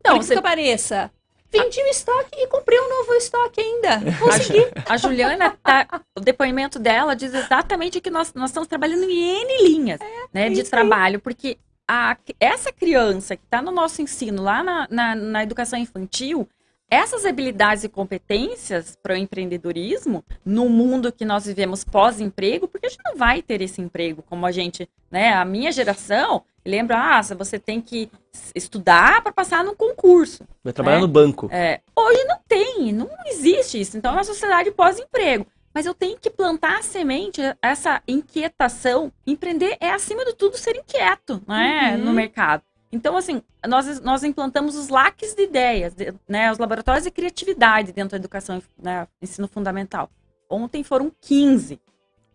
Não, 0.04 0.16
Não, 0.16 0.22
você- 0.22 0.34
que 0.36 0.42
pareça. 0.42 1.10
Vendi 1.50 1.80
o 1.80 1.86
estoque 1.86 2.28
e 2.34 2.46
comprei 2.48 2.78
um 2.78 2.88
novo 2.88 3.14
estoque 3.14 3.60
ainda. 3.60 4.00
Consegui. 4.20 4.66
A 4.86 4.96
Juliana, 4.96 5.56
tá, 5.62 5.86
o 6.16 6.20
depoimento 6.20 6.78
dela 6.78 7.14
diz 7.14 7.32
exatamente 7.32 8.00
que 8.00 8.10
nós, 8.10 8.34
nós 8.34 8.50
estamos 8.50 8.68
trabalhando 8.68 9.04
em 9.04 9.40
N 9.42 9.62
linhas 9.62 10.00
né, 10.34 10.50
de 10.50 10.60
aí. 10.60 10.66
trabalho, 10.66 11.20
porque 11.20 11.56
a, 11.88 12.16
essa 12.40 12.72
criança 12.72 13.36
que 13.36 13.44
está 13.44 13.62
no 13.62 13.70
nosso 13.70 14.02
ensino, 14.02 14.42
lá 14.42 14.62
na, 14.62 14.88
na, 14.90 15.14
na 15.14 15.42
educação 15.44 15.78
infantil, 15.78 16.46
essas 16.90 17.24
habilidades 17.24 17.82
e 17.84 17.88
competências 17.88 18.96
para 19.02 19.14
o 19.14 19.16
empreendedorismo, 19.16 20.24
no 20.44 20.68
mundo 20.68 21.10
que 21.12 21.24
nós 21.24 21.46
vivemos 21.46 21.82
pós-emprego, 21.82 22.68
porque 22.68 22.86
a 22.86 22.90
gente 22.90 23.02
não 23.04 23.16
vai 23.16 23.42
ter 23.42 23.60
esse 23.60 23.80
emprego 23.80 24.22
como 24.22 24.46
a 24.46 24.52
gente, 24.52 24.88
né? 25.10 25.32
A 25.32 25.44
minha 25.44 25.72
geração, 25.72 26.42
lembra, 26.64 26.96
ah, 27.18 27.22
você 27.34 27.58
tem 27.58 27.80
que 27.80 28.08
estudar 28.54 29.22
para 29.22 29.32
passar 29.32 29.64
num 29.64 29.74
concurso. 29.74 30.44
Vai 30.62 30.72
trabalhar 30.72 30.98
É. 30.98 31.00
no 31.00 31.08
banco. 31.08 31.48
É, 31.52 31.80
hoje 31.96 32.24
não 32.24 32.38
tem, 32.46 32.92
não 32.92 33.08
existe 33.26 33.80
isso. 33.80 33.96
Então 33.98 34.12
é 34.12 34.14
uma 34.14 34.24
sociedade 34.24 34.70
pós-emprego. 34.70 35.46
Mas 35.74 35.84
eu 35.84 35.92
tenho 35.92 36.16
que 36.18 36.30
plantar 36.30 36.78
a 36.78 36.82
semente, 36.82 37.40
essa 37.60 38.00
inquietação. 38.08 39.12
Empreender 39.26 39.76
é, 39.78 39.90
acima 39.90 40.24
de 40.24 40.32
tudo, 40.34 40.56
ser 40.56 40.74
inquieto 40.76 41.42
né, 41.46 41.96
Uhum. 41.98 42.04
no 42.04 42.12
mercado. 42.14 42.62
Então, 42.92 43.16
assim, 43.16 43.42
nós, 43.66 44.00
nós 44.00 44.22
implantamos 44.22 44.76
os 44.76 44.88
laques 44.88 45.34
de 45.34 45.42
ideias, 45.42 45.94
de- 45.94 46.14
né, 46.28 46.50
os 46.52 46.58
laboratórios 46.58 47.04
de 47.04 47.10
criatividade 47.10 47.92
dentro 47.92 48.10
da 48.12 48.16
educação, 48.16 48.62
né, 48.80 49.06
ensino 49.20 49.48
fundamental. 49.48 50.08
Ontem 50.48 50.82
foram 50.84 51.10
15. 51.20 51.80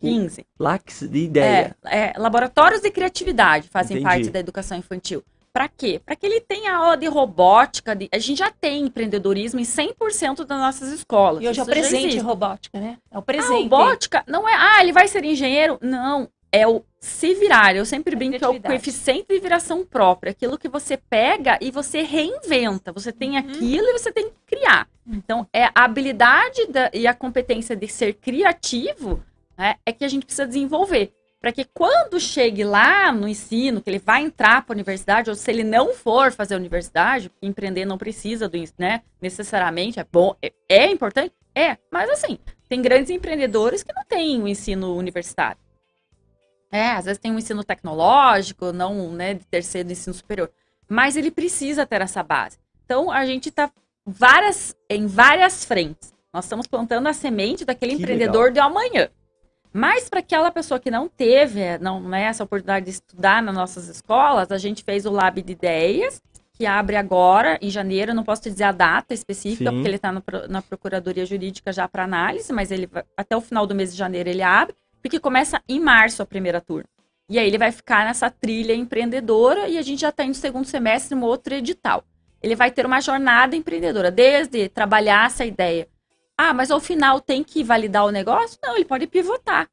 15. 0.00 0.44
Lax 0.58 1.00
de 1.08 1.18
ideia. 1.24 1.76
É, 1.84 2.10
é, 2.10 2.12
laboratórios 2.18 2.80
de 2.82 2.90
criatividade 2.90 3.68
fazem 3.68 3.96
Entendi. 3.98 4.14
parte 4.14 4.30
da 4.30 4.38
educação 4.40 4.76
infantil. 4.76 5.22
Para 5.52 5.68
quê? 5.68 6.00
Para 6.04 6.16
que 6.16 6.24
ele 6.26 6.40
tenha 6.40 6.74
aula 6.74 6.96
de 6.96 7.06
robótica. 7.06 7.94
de- 7.94 8.08
a 8.12 8.18
gente 8.18 8.38
já 8.38 8.50
tem 8.50 8.84
empreendedorismo 8.86 9.60
em 9.60 9.64
100% 9.64 10.44
das 10.46 10.58
nossas 10.58 10.88
escolas. 10.90 11.42
E 11.44 11.48
hoje 11.48 11.60
é 11.60 11.62
o 11.62 11.66
presente 11.66 12.18
robótica, 12.18 12.80
né? 12.80 12.98
É 13.10 13.16
o 13.16 13.20
A 13.20 13.22
presente. 13.22 13.62
robótica 13.64 14.24
não 14.26 14.48
é, 14.48 14.54
ah, 14.54 14.82
ele 14.82 14.92
vai 14.92 15.06
ser 15.08 15.24
engenheiro. 15.24 15.78
Não, 15.82 16.28
é 16.52 16.68
o 16.68 16.84
se 17.00 17.34
virar. 17.34 17.74
Eu 17.74 17.84
sempre 17.86 18.14
brinco 18.14 18.38
que 18.38 18.44
é 18.44 18.48
o 18.48 18.60
coeficiente 18.60 19.26
de 19.28 19.40
viração 19.40 19.84
própria. 19.84 20.30
Aquilo 20.30 20.58
que 20.58 20.68
você 20.68 20.96
pega 20.96 21.58
e 21.60 21.70
você 21.70 22.02
reinventa. 22.02 22.92
Você 22.92 23.10
tem 23.10 23.32
Uhum. 23.32 23.38
aquilo 23.38 23.88
e 23.88 23.92
você 23.98 24.12
tem 24.12 24.28
que 24.28 24.36
criar. 24.46 24.86
Então, 25.06 25.48
é 25.52 25.64
a 25.64 25.72
habilidade 25.84 26.66
da- 26.66 26.90
e 26.92 27.06
a 27.06 27.14
competência 27.14 27.74
de 27.74 27.88
ser 27.88 28.12
criativo 28.14 29.22
né, 29.58 29.76
é 29.84 29.92
que 29.92 30.04
a 30.04 30.08
gente 30.08 30.24
precisa 30.24 30.46
desenvolver. 30.46 31.12
Para 31.40 31.50
que 31.52 31.64
quando 31.64 32.20
chegue 32.20 32.62
lá 32.62 33.10
no 33.12 33.26
ensino, 33.26 33.80
que 33.82 33.90
ele 33.90 33.98
vai 33.98 34.22
entrar 34.22 34.64
para 34.64 34.72
a 34.72 34.76
universidade, 34.76 35.28
ou 35.28 35.34
se 35.34 35.50
ele 35.50 35.64
não 35.64 35.92
for 35.92 36.30
fazer 36.32 36.54
a 36.54 36.56
universidade, 36.56 37.30
empreender 37.42 37.84
não 37.84 37.98
precisa 37.98 38.48
do, 38.48 38.56
né, 38.78 39.02
necessariamente, 39.20 39.98
é 39.98 40.06
bom, 40.10 40.36
é, 40.40 40.52
é 40.68 40.86
importante, 40.90 41.32
é, 41.54 41.76
mas 41.90 42.08
assim, 42.10 42.38
tem 42.68 42.80
grandes 42.80 43.10
empreendedores 43.10 43.82
que 43.82 43.92
não 43.92 44.04
têm 44.04 44.40
o 44.40 44.46
ensino 44.48 44.94
universitário. 44.96 45.58
É, 46.72 46.92
às 46.92 47.04
vezes 47.04 47.18
tem 47.18 47.30
um 47.30 47.38
ensino 47.38 47.62
tecnológico, 47.62 48.72
não, 48.72 49.12
né, 49.12 49.34
de 49.34 49.44
terceiro 49.44 49.92
ensino 49.92 50.14
superior. 50.14 50.50
Mas 50.88 51.16
ele 51.16 51.30
precisa 51.30 51.84
ter 51.84 52.00
essa 52.00 52.22
base. 52.22 52.58
Então, 52.84 53.10
a 53.10 53.26
gente 53.26 53.50
está 53.50 53.70
várias, 54.06 54.74
em 54.88 55.06
várias 55.06 55.64
frentes. 55.64 56.14
Nós 56.32 56.46
estamos 56.46 56.66
plantando 56.66 57.06
a 57.06 57.12
semente 57.12 57.64
daquele 57.64 57.94
Que 57.94 58.02
empreendedor 58.02 58.50
de 58.50 58.58
amanhã. 58.58 59.10
Mas 59.72 60.08
para 60.08 60.20
aquela 60.20 60.50
pessoa 60.50 60.80
que 60.80 60.90
não 60.90 61.08
teve 61.08 61.78
não, 61.78 62.00
né, 62.00 62.24
essa 62.24 62.44
oportunidade 62.44 62.86
de 62.86 62.92
estudar 62.92 63.42
nas 63.42 63.54
nossas 63.54 63.88
escolas, 63.88 64.50
a 64.50 64.58
gente 64.58 64.82
fez 64.82 65.06
o 65.06 65.10
Lab 65.10 65.40
de 65.40 65.52
Ideias, 65.52 66.22
que 66.52 66.66
abre 66.66 66.96
agora, 66.96 67.58
em 67.60 67.70
janeiro. 67.70 68.12
Eu 68.12 68.14
não 68.14 68.24
posso 68.24 68.42
te 68.42 68.50
dizer 68.50 68.64
a 68.64 68.72
data 68.72 69.14
específica, 69.14 69.70
Sim. 69.70 69.76
porque 69.76 69.88
ele 69.88 69.96
está 69.96 70.12
na 70.48 70.62
Procuradoria 70.62 71.24
Jurídica 71.24 71.72
já 71.72 71.88
para 71.88 72.04
análise, 72.04 72.52
mas 72.52 72.70
ele 72.70 72.88
até 73.16 73.36
o 73.36 73.40
final 73.40 73.66
do 73.66 73.74
mês 73.74 73.92
de 73.92 73.98
janeiro 73.98 74.28
ele 74.28 74.42
abre, 74.42 74.74
porque 75.02 75.18
começa 75.18 75.60
em 75.68 75.80
março 75.80 76.22
a 76.22 76.26
primeira 76.26 76.60
turma. 76.60 76.88
E 77.28 77.38
aí 77.38 77.46
ele 77.46 77.58
vai 77.58 77.72
ficar 77.72 78.04
nessa 78.04 78.30
trilha 78.30 78.74
empreendedora 78.74 79.68
e 79.68 79.78
a 79.78 79.82
gente 79.82 80.00
já 80.00 80.10
está 80.10 80.24
no 80.24 80.34
segundo 80.34 80.66
semestre 80.66 81.14
no 81.14 81.26
outro 81.26 81.54
edital. 81.54 82.04
Ele 82.42 82.54
vai 82.54 82.70
ter 82.70 82.84
uma 82.84 83.00
jornada 83.00 83.56
empreendedora, 83.56 84.10
desde 84.10 84.68
trabalhar 84.68 85.26
essa 85.26 85.44
ideia. 85.44 85.88
Ah, 86.36 86.52
mas 86.52 86.70
ao 86.70 86.80
final 86.80 87.20
tem 87.20 87.42
que 87.44 87.62
validar 87.62 88.04
o 88.04 88.10
negócio? 88.10 88.58
Não, 88.62 88.74
ele 88.74 88.84
pode 88.84 89.06
pivotar. 89.06 89.68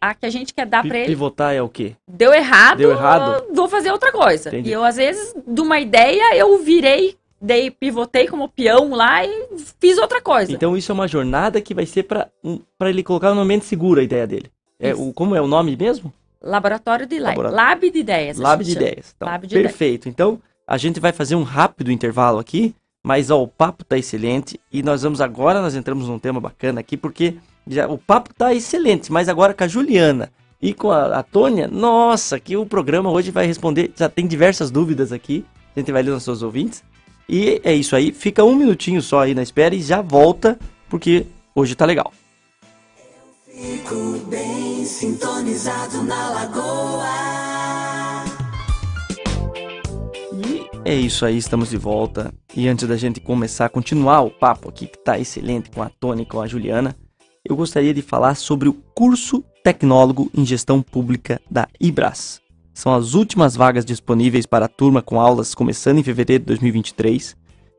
A 0.00 0.14
que 0.14 0.26
a 0.26 0.30
gente 0.30 0.52
quer 0.52 0.66
dar 0.66 0.82
para 0.86 0.98
ele 0.98 1.06
Pivotar 1.06 1.54
é 1.54 1.62
o 1.62 1.68
quê? 1.68 1.96
deu 2.06 2.32
errado, 2.32 2.78
Deu 2.78 2.90
errado? 2.90 3.44
eu 3.48 3.54
vou 3.54 3.68
fazer 3.68 3.90
outra 3.90 4.12
coisa. 4.12 4.50
Entendi. 4.50 4.68
E 4.68 4.72
eu, 4.72 4.84
às 4.84 4.96
vezes, 4.96 5.34
de 5.46 5.60
uma 5.60 5.80
ideia, 5.80 6.36
eu 6.36 6.58
virei, 6.58 7.16
dei, 7.40 7.70
pivotei 7.70 8.28
como 8.28 8.48
peão 8.48 8.90
lá 8.90 9.24
e 9.24 9.48
fiz 9.80 9.96
outra 9.98 10.20
coisa. 10.20 10.52
Então 10.52 10.76
isso 10.76 10.92
é 10.92 10.94
uma 10.94 11.08
jornada 11.08 11.60
que 11.60 11.74
vai 11.74 11.86
ser 11.86 12.02
pra 12.02 12.28
um, 12.44 12.60
pra 12.78 12.90
ele 12.90 13.02
colocar 13.02 13.34
no 13.34 13.40
ambiente 13.40 13.64
seguro 13.64 14.00
a 14.00 14.04
ideia 14.04 14.26
dele. 14.26 14.50
É, 14.78 14.94
o, 14.94 15.12
como 15.12 15.34
é 15.34 15.40
o 15.40 15.46
nome 15.46 15.76
mesmo? 15.76 16.12
Laboratório 16.42 17.06
de 17.06 17.18
lab. 17.18 17.36
Labora- 17.36 17.50
Lab 17.54 17.90
de 17.90 17.98
ideias. 17.98 18.36
Lab 18.38 18.62
de 18.62 18.70
gente 18.70 18.78
chama. 18.78 18.88
ideias. 18.90 19.14
Então, 19.16 19.28
Lab 19.28 19.46
de 19.46 19.54
ideias. 19.54 19.70
perfeito. 19.72 20.08
Então, 20.08 20.38
a 20.66 20.76
gente 20.76 21.00
vai 21.00 21.12
fazer 21.12 21.34
um 21.34 21.42
rápido 21.42 21.90
intervalo 21.90 22.38
aqui, 22.38 22.74
mas 23.02 23.30
ó, 23.30 23.42
o 23.42 23.48
papo 23.48 23.84
tá 23.84 23.96
excelente 23.96 24.60
e 24.72 24.82
nós 24.82 25.02
vamos 25.02 25.20
agora, 25.20 25.60
nós 25.62 25.74
entramos 25.74 26.08
num 26.08 26.18
tema 26.18 26.40
bacana 26.40 26.80
aqui, 26.80 26.96
porque 26.96 27.34
já, 27.66 27.88
o 27.88 27.96
papo 27.98 28.34
tá 28.34 28.52
excelente, 28.54 29.10
mas 29.10 29.28
agora 29.28 29.54
com 29.54 29.64
a 29.64 29.68
Juliana 29.68 30.30
e 30.60 30.72
com 30.74 30.90
a, 30.90 31.18
a 31.18 31.22
Tônia, 31.22 31.68
nossa, 31.68 32.38
que 32.40 32.56
o 32.56 32.66
programa 32.66 33.10
hoje 33.10 33.30
vai 33.30 33.46
responder, 33.46 33.92
já 33.96 34.08
tem 34.08 34.26
diversas 34.26 34.70
dúvidas 34.70 35.12
aqui, 35.12 35.44
a 35.74 35.78
gente 35.80 35.92
vai 35.92 36.02
ler 36.02 36.10
nos 36.10 36.22
seus 36.24 36.42
ouvintes. 36.42 36.82
E 37.28 37.60
é 37.64 37.74
isso 37.74 37.96
aí, 37.96 38.12
fica 38.12 38.44
um 38.44 38.54
minutinho 38.54 39.02
só 39.02 39.20
aí 39.20 39.34
na 39.34 39.42
espera 39.42 39.74
e 39.74 39.82
já 39.82 40.00
volta, 40.00 40.58
porque 40.88 41.26
hoje 41.54 41.74
tá 41.74 41.84
legal. 41.84 42.12
Fico 43.58 44.18
bem 44.28 44.84
sintonizado 44.84 46.02
na 46.02 46.28
lagoa. 46.28 47.06
E 50.34 50.66
é 50.84 50.94
isso 50.94 51.24
aí, 51.24 51.38
estamos 51.38 51.70
de 51.70 51.78
volta. 51.78 52.34
E 52.54 52.68
antes 52.68 52.86
da 52.86 52.98
gente 52.98 53.18
começar 53.18 53.64
a 53.64 53.70
continuar 53.70 54.20
o 54.20 54.30
papo 54.30 54.68
aqui, 54.68 54.86
que 54.86 54.98
tá 54.98 55.18
excelente 55.18 55.70
com 55.70 55.82
a 55.82 55.88
Tony 55.88 56.24
e 56.24 56.26
com 56.26 56.42
a 56.42 56.46
Juliana, 56.46 56.94
eu 57.42 57.56
gostaria 57.56 57.94
de 57.94 58.02
falar 58.02 58.34
sobre 58.34 58.68
o 58.68 58.74
curso 58.94 59.42
Tecnólogo 59.64 60.30
em 60.36 60.44
Gestão 60.44 60.82
Pública 60.82 61.40
da 61.50 61.66
IBRAS. 61.80 62.42
São 62.74 62.94
as 62.94 63.14
últimas 63.14 63.56
vagas 63.56 63.86
disponíveis 63.86 64.44
para 64.44 64.66
a 64.66 64.68
turma 64.68 65.00
com 65.00 65.18
aulas 65.18 65.54
começando 65.54 65.96
em 65.96 66.02
fevereiro 66.02 66.42
de 66.42 66.48
2023, 66.48 67.34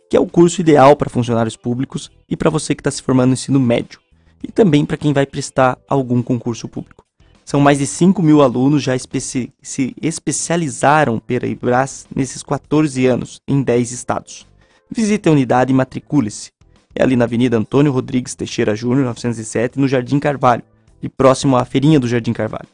que 0.10 0.18
é 0.18 0.20
o 0.20 0.26
curso 0.26 0.60
ideal 0.60 0.95
para 0.95 1.08
funcionários 1.08 1.56
públicos 1.56 2.10
e 2.28 2.36
para 2.36 2.49
você 2.49 2.74
que 2.74 2.82
está 2.82 2.90
se 2.90 3.04
formando 3.04 3.28
no 3.28 3.34
ensino 3.34 3.60
médio, 3.60 3.99
e 4.43 4.51
também 4.51 4.85
para 4.85 4.97
quem 4.97 5.14
vai 5.14 5.26
prestar 5.26 5.77
algum 5.88 6.22
concurso 6.22 6.68
público. 6.68 7.05
São 7.45 7.59
mais 7.61 7.77
de 7.80 7.88
5 7.88 8.22
mil 8.22 8.41
alunos 8.41 8.84
já 8.84 8.95
especi- 8.95 9.51
se 9.61 9.95
especializaram 10.01 11.18
pela 11.19 11.47
IBRAS 11.47 12.05
nesses 12.14 12.43
14 12.43 13.05
anos, 13.05 13.39
em 13.47 13.61
10 13.61 13.91
estados. 13.91 14.45
Visite 14.91 15.30
a 15.30 15.31
unidade 15.31 15.72
e 15.72 15.76
matricule-se. 15.76 16.51
É 16.93 17.03
ali 17.03 17.15
na 17.15 17.26
Avenida 17.26 17.57
Antônio 17.57 17.91
Rodrigues 17.91 18.35
Teixeira 18.35 18.76
Júnior, 18.76 19.05
907, 19.05 19.80
no 19.80 19.88
Jardim 19.88 20.19
Carvalho, 20.19 20.64
e 21.01 21.07
próximo 21.07 21.55
à 21.55 21.64
Feirinha 21.64 21.99
do 21.99 22.07
Jardim 22.07 22.34
Carvalho. 22.34 22.68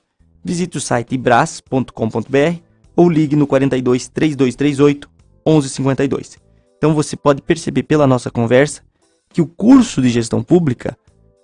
Visite 0.43 0.77
o 0.77 0.81
site 0.81 1.13
ibras.com.br 1.15 2.59
ou 2.95 3.09
ligue 3.09 3.35
no 3.35 3.45
42 3.45 4.07
3238 4.07 5.09
1152. 5.45 6.37
Então 6.77 6.93
você 6.93 7.15
pode 7.15 7.41
perceber 7.41 7.83
pela 7.83 8.07
nossa 8.07 8.29
conversa 8.31 8.81
que 9.29 9.41
o 9.41 9.47
curso 9.47 10.01
de 10.01 10.09
gestão 10.09 10.41
pública 10.43 10.97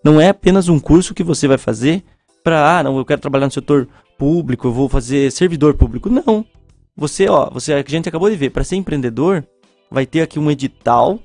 não 0.03 0.19
é 0.19 0.29
apenas 0.29 0.69
um 0.69 0.79
curso 0.79 1.13
que 1.13 1.23
você 1.23 1.47
vai 1.47 1.57
fazer 1.57 2.03
para, 2.43 2.79
ah, 2.79 2.83
não, 2.83 2.97
eu 2.97 3.05
quero 3.05 3.21
trabalhar 3.21 3.45
no 3.45 3.51
setor 3.51 3.87
público, 4.17 4.67
eu 4.67 4.71
vou 4.71 4.89
fazer 4.89 5.31
servidor 5.31 5.75
público. 5.75 6.09
Não. 6.09 6.45
Você, 6.95 7.29
ó, 7.29 7.49
você, 7.49 7.73
a 7.73 7.83
gente 7.85 8.09
acabou 8.09 8.29
de 8.29 8.35
ver, 8.35 8.49
para 8.49 8.63
ser 8.63 8.75
empreendedor, 8.75 9.45
vai 9.89 10.05
ter 10.05 10.21
aqui 10.21 10.39
um 10.39 10.51
edital, 10.51 11.19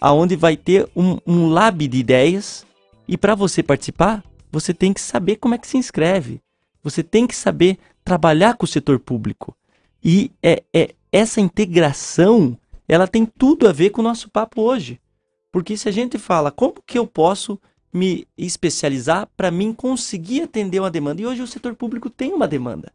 aonde 0.00 0.36
vai 0.36 0.56
ter 0.56 0.88
um, 0.94 1.18
um 1.26 1.48
lab 1.48 1.86
de 1.86 1.98
ideias. 1.98 2.66
E 3.06 3.16
para 3.16 3.34
você 3.34 3.62
participar, 3.62 4.22
você 4.50 4.72
tem 4.72 4.92
que 4.92 5.00
saber 5.00 5.36
como 5.36 5.54
é 5.54 5.58
que 5.58 5.66
se 5.66 5.76
inscreve. 5.76 6.40
Você 6.82 7.02
tem 7.02 7.26
que 7.26 7.36
saber 7.36 7.78
trabalhar 8.04 8.54
com 8.54 8.64
o 8.64 8.68
setor 8.68 8.98
público. 8.98 9.54
E 10.02 10.30
é, 10.42 10.62
é 10.72 10.94
essa 11.12 11.40
integração, 11.40 12.56
ela 12.86 13.06
tem 13.06 13.26
tudo 13.26 13.68
a 13.68 13.72
ver 13.72 13.90
com 13.90 14.00
o 14.00 14.04
nosso 14.04 14.30
papo 14.30 14.62
hoje. 14.62 15.00
Porque 15.50 15.76
se 15.76 15.88
a 15.88 15.92
gente 15.92 16.18
fala 16.18 16.50
como 16.50 16.82
que 16.86 16.98
eu 16.98 17.06
posso 17.06 17.60
me 17.92 18.26
especializar 18.36 19.28
para 19.36 19.50
mim 19.50 19.72
conseguir 19.72 20.42
atender 20.42 20.80
uma 20.80 20.90
demanda, 20.90 21.22
e 21.22 21.26
hoje 21.26 21.42
o 21.42 21.46
setor 21.46 21.74
público 21.74 22.10
tem 22.10 22.32
uma 22.32 22.46
demanda. 22.48 22.92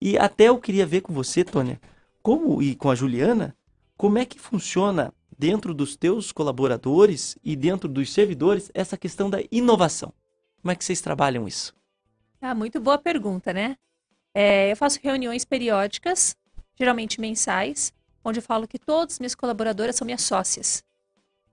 E 0.00 0.16
até 0.16 0.44
eu 0.44 0.58
queria 0.58 0.86
ver 0.86 1.00
com 1.00 1.12
você, 1.12 1.44
Tônia, 1.44 1.80
como 2.22 2.62
e 2.62 2.74
com 2.74 2.90
a 2.90 2.94
Juliana, 2.94 3.56
como 3.96 4.18
é 4.18 4.24
que 4.24 4.38
funciona 4.38 5.12
dentro 5.36 5.72
dos 5.72 5.96
teus 5.96 6.32
colaboradores 6.32 7.36
e 7.44 7.54
dentro 7.54 7.88
dos 7.88 8.12
servidores 8.12 8.70
essa 8.74 8.96
questão 8.96 9.30
da 9.30 9.38
inovação. 9.50 10.12
Como 10.60 10.72
é 10.72 10.74
que 10.74 10.84
vocês 10.84 11.00
trabalham 11.00 11.46
isso? 11.46 11.74
Ah, 12.40 12.54
muito 12.54 12.80
boa 12.80 12.98
pergunta, 12.98 13.52
né? 13.52 13.76
É, 14.34 14.70
eu 14.70 14.76
faço 14.76 15.00
reuniões 15.02 15.44
periódicas, 15.44 16.36
geralmente 16.78 17.20
mensais, 17.20 17.92
onde 18.24 18.38
eu 18.38 18.42
falo 18.42 18.68
que 18.68 18.78
todas 18.78 19.14
as 19.14 19.18
minhas 19.18 19.34
colaboradoras 19.34 19.96
são 19.96 20.04
minhas 20.04 20.22
sócias. 20.22 20.84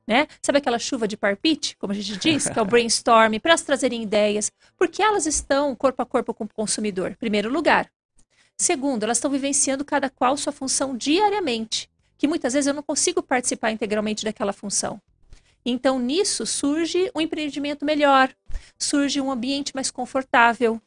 Né? 0.08 0.28
Sabe 0.42 0.60
aquela 0.60 0.78
chuva 0.78 1.08
de 1.08 1.18
parpite, 1.18 1.76
como 1.78 1.92
a 1.92 1.96
gente 1.96 2.18
diz, 2.18 2.48
que 2.48 2.60
é 2.60 2.62
o 2.62 2.66
brainstorm, 2.66 3.38
para 3.42 3.52
elas 3.52 3.64
trazerem 3.64 4.04
ideias, 4.04 4.52
porque 4.78 5.02
elas 5.02 5.26
estão 5.26 5.76
corpo 5.76 6.02
a 6.02 6.06
corpo 6.06 6.34
com 6.34 6.44
o 6.44 6.50
consumidor, 6.50 7.16
primeiro 7.20 7.52
lugar. 7.52 7.90
Segundo, 8.58 9.04
elas 9.04 9.18
estão 9.18 9.32
vivenciando 9.32 9.84
cada 9.84 10.10
qual 10.10 10.38
sua 10.38 10.54
função 10.54 10.96
diariamente, 10.96 11.90
que 12.18 12.28
muitas 12.28 12.54
vezes 12.54 12.68
eu 12.68 12.74
não 12.74 12.84
consigo 12.84 13.22
participar 13.22 13.72
integralmente 13.72 14.24
daquela 14.24 14.54
função. 14.54 15.02
Então, 15.66 15.98
nisso 15.98 16.46
surge 16.46 17.10
um 17.16 17.20
empreendimento 17.20 17.84
melhor, 17.84 18.32
surge 18.78 19.20
um 19.20 19.32
ambiente 19.32 19.74
mais 19.74 19.90
confortável, 19.90 20.80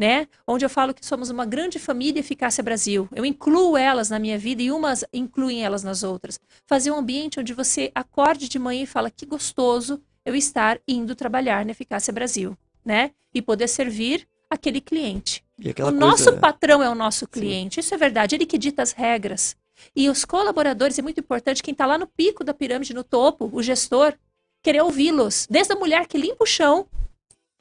né? 0.00 0.26
Onde 0.46 0.64
eu 0.64 0.70
falo 0.70 0.94
que 0.94 1.04
somos 1.04 1.28
uma 1.28 1.44
grande 1.44 1.78
família 1.78 2.20
Eficácia 2.20 2.64
Brasil. 2.64 3.06
Eu 3.14 3.22
incluo 3.22 3.76
elas 3.76 4.08
na 4.08 4.18
minha 4.18 4.38
vida 4.38 4.62
e 4.62 4.72
umas 4.72 5.04
incluem 5.12 5.62
elas 5.62 5.82
nas 5.82 6.02
outras. 6.02 6.40
Fazer 6.66 6.90
um 6.90 6.96
ambiente 6.96 7.38
onde 7.38 7.52
você 7.52 7.92
acorde 7.94 8.48
de 8.48 8.58
manhã 8.58 8.84
e 8.84 8.86
fala 8.86 9.10
que 9.10 9.26
gostoso 9.26 10.00
eu 10.24 10.34
estar 10.34 10.80
indo 10.88 11.14
trabalhar 11.14 11.66
na 11.66 11.72
Eficácia 11.72 12.14
Brasil, 12.14 12.56
né? 12.82 13.10
E 13.34 13.42
poder 13.42 13.68
servir 13.68 14.26
aquele 14.48 14.80
cliente. 14.80 15.44
o 15.58 15.74
coisa... 15.74 15.90
nosso 15.90 16.32
patrão 16.38 16.82
é 16.82 16.88
o 16.88 16.94
nosso 16.94 17.28
cliente, 17.28 17.74
Sim. 17.74 17.80
isso 17.80 17.94
é 17.94 17.98
verdade, 17.98 18.34
ele 18.34 18.46
que 18.46 18.56
dita 18.56 18.82
as 18.82 18.92
regras. 18.92 19.54
E 19.94 20.08
os 20.08 20.24
colaboradores, 20.24 20.98
é 20.98 21.02
muito 21.02 21.20
importante, 21.20 21.62
quem 21.62 21.72
está 21.72 21.84
lá 21.84 21.98
no 21.98 22.06
pico 22.06 22.42
da 22.42 22.54
pirâmide, 22.54 22.94
no 22.94 23.04
topo, 23.04 23.50
o 23.52 23.62
gestor, 23.62 24.14
querer 24.62 24.82
ouvi-los, 24.82 25.46
desde 25.48 25.74
a 25.74 25.76
mulher 25.76 26.06
que 26.06 26.16
limpa 26.16 26.44
o 26.44 26.46
chão 26.46 26.86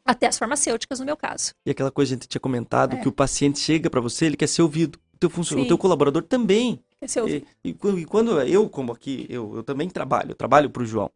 até 0.09 0.25
as 0.25 0.39
farmacêuticas, 0.39 0.99
no 0.99 1.05
meu 1.05 1.15
caso. 1.15 1.53
E 1.63 1.69
aquela 1.69 1.91
coisa 1.91 2.09
que 2.09 2.13
a 2.13 2.17
gente 2.17 2.27
tinha 2.27 2.41
comentado, 2.41 2.95
é. 2.95 2.99
que 2.99 3.07
o 3.07 3.11
paciente 3.11 3.59
chega 3.59 3.89
para 3.89 4.01
você, 4.01 4.25
ele 4.25 4.35
quer 4.35 4.47
ser 4.47 4.63
ouvido. 4.63 4.99
O 5.13 5.17
teu, 5.19 5.29
funcionário, 5.29 5.65
o 5.65 5.67
teu 5.67 5.77
colaborador 5.77 6.23
também. 6.23 6.81
Quer 6.99 7.07
ser 7.07 7.21
ouvido. 7.21 7.45
E, 7.63 7.69
e, 7.69 7.99
e 7.99 8.05
quando 8.05 8.41
eu, 8.41 8.67
como 8.67 8.91
aqui, 8.91 9.27
eu, 9.29 9.57
eu 9.57 9.63
também 9.63 9.87
trabalho, 9.87 10.31
eu 10.31 10.35
trabalho 10.35 10.69
para 10.69 10.81
o 10.81 10.85
João. 10.85 11.11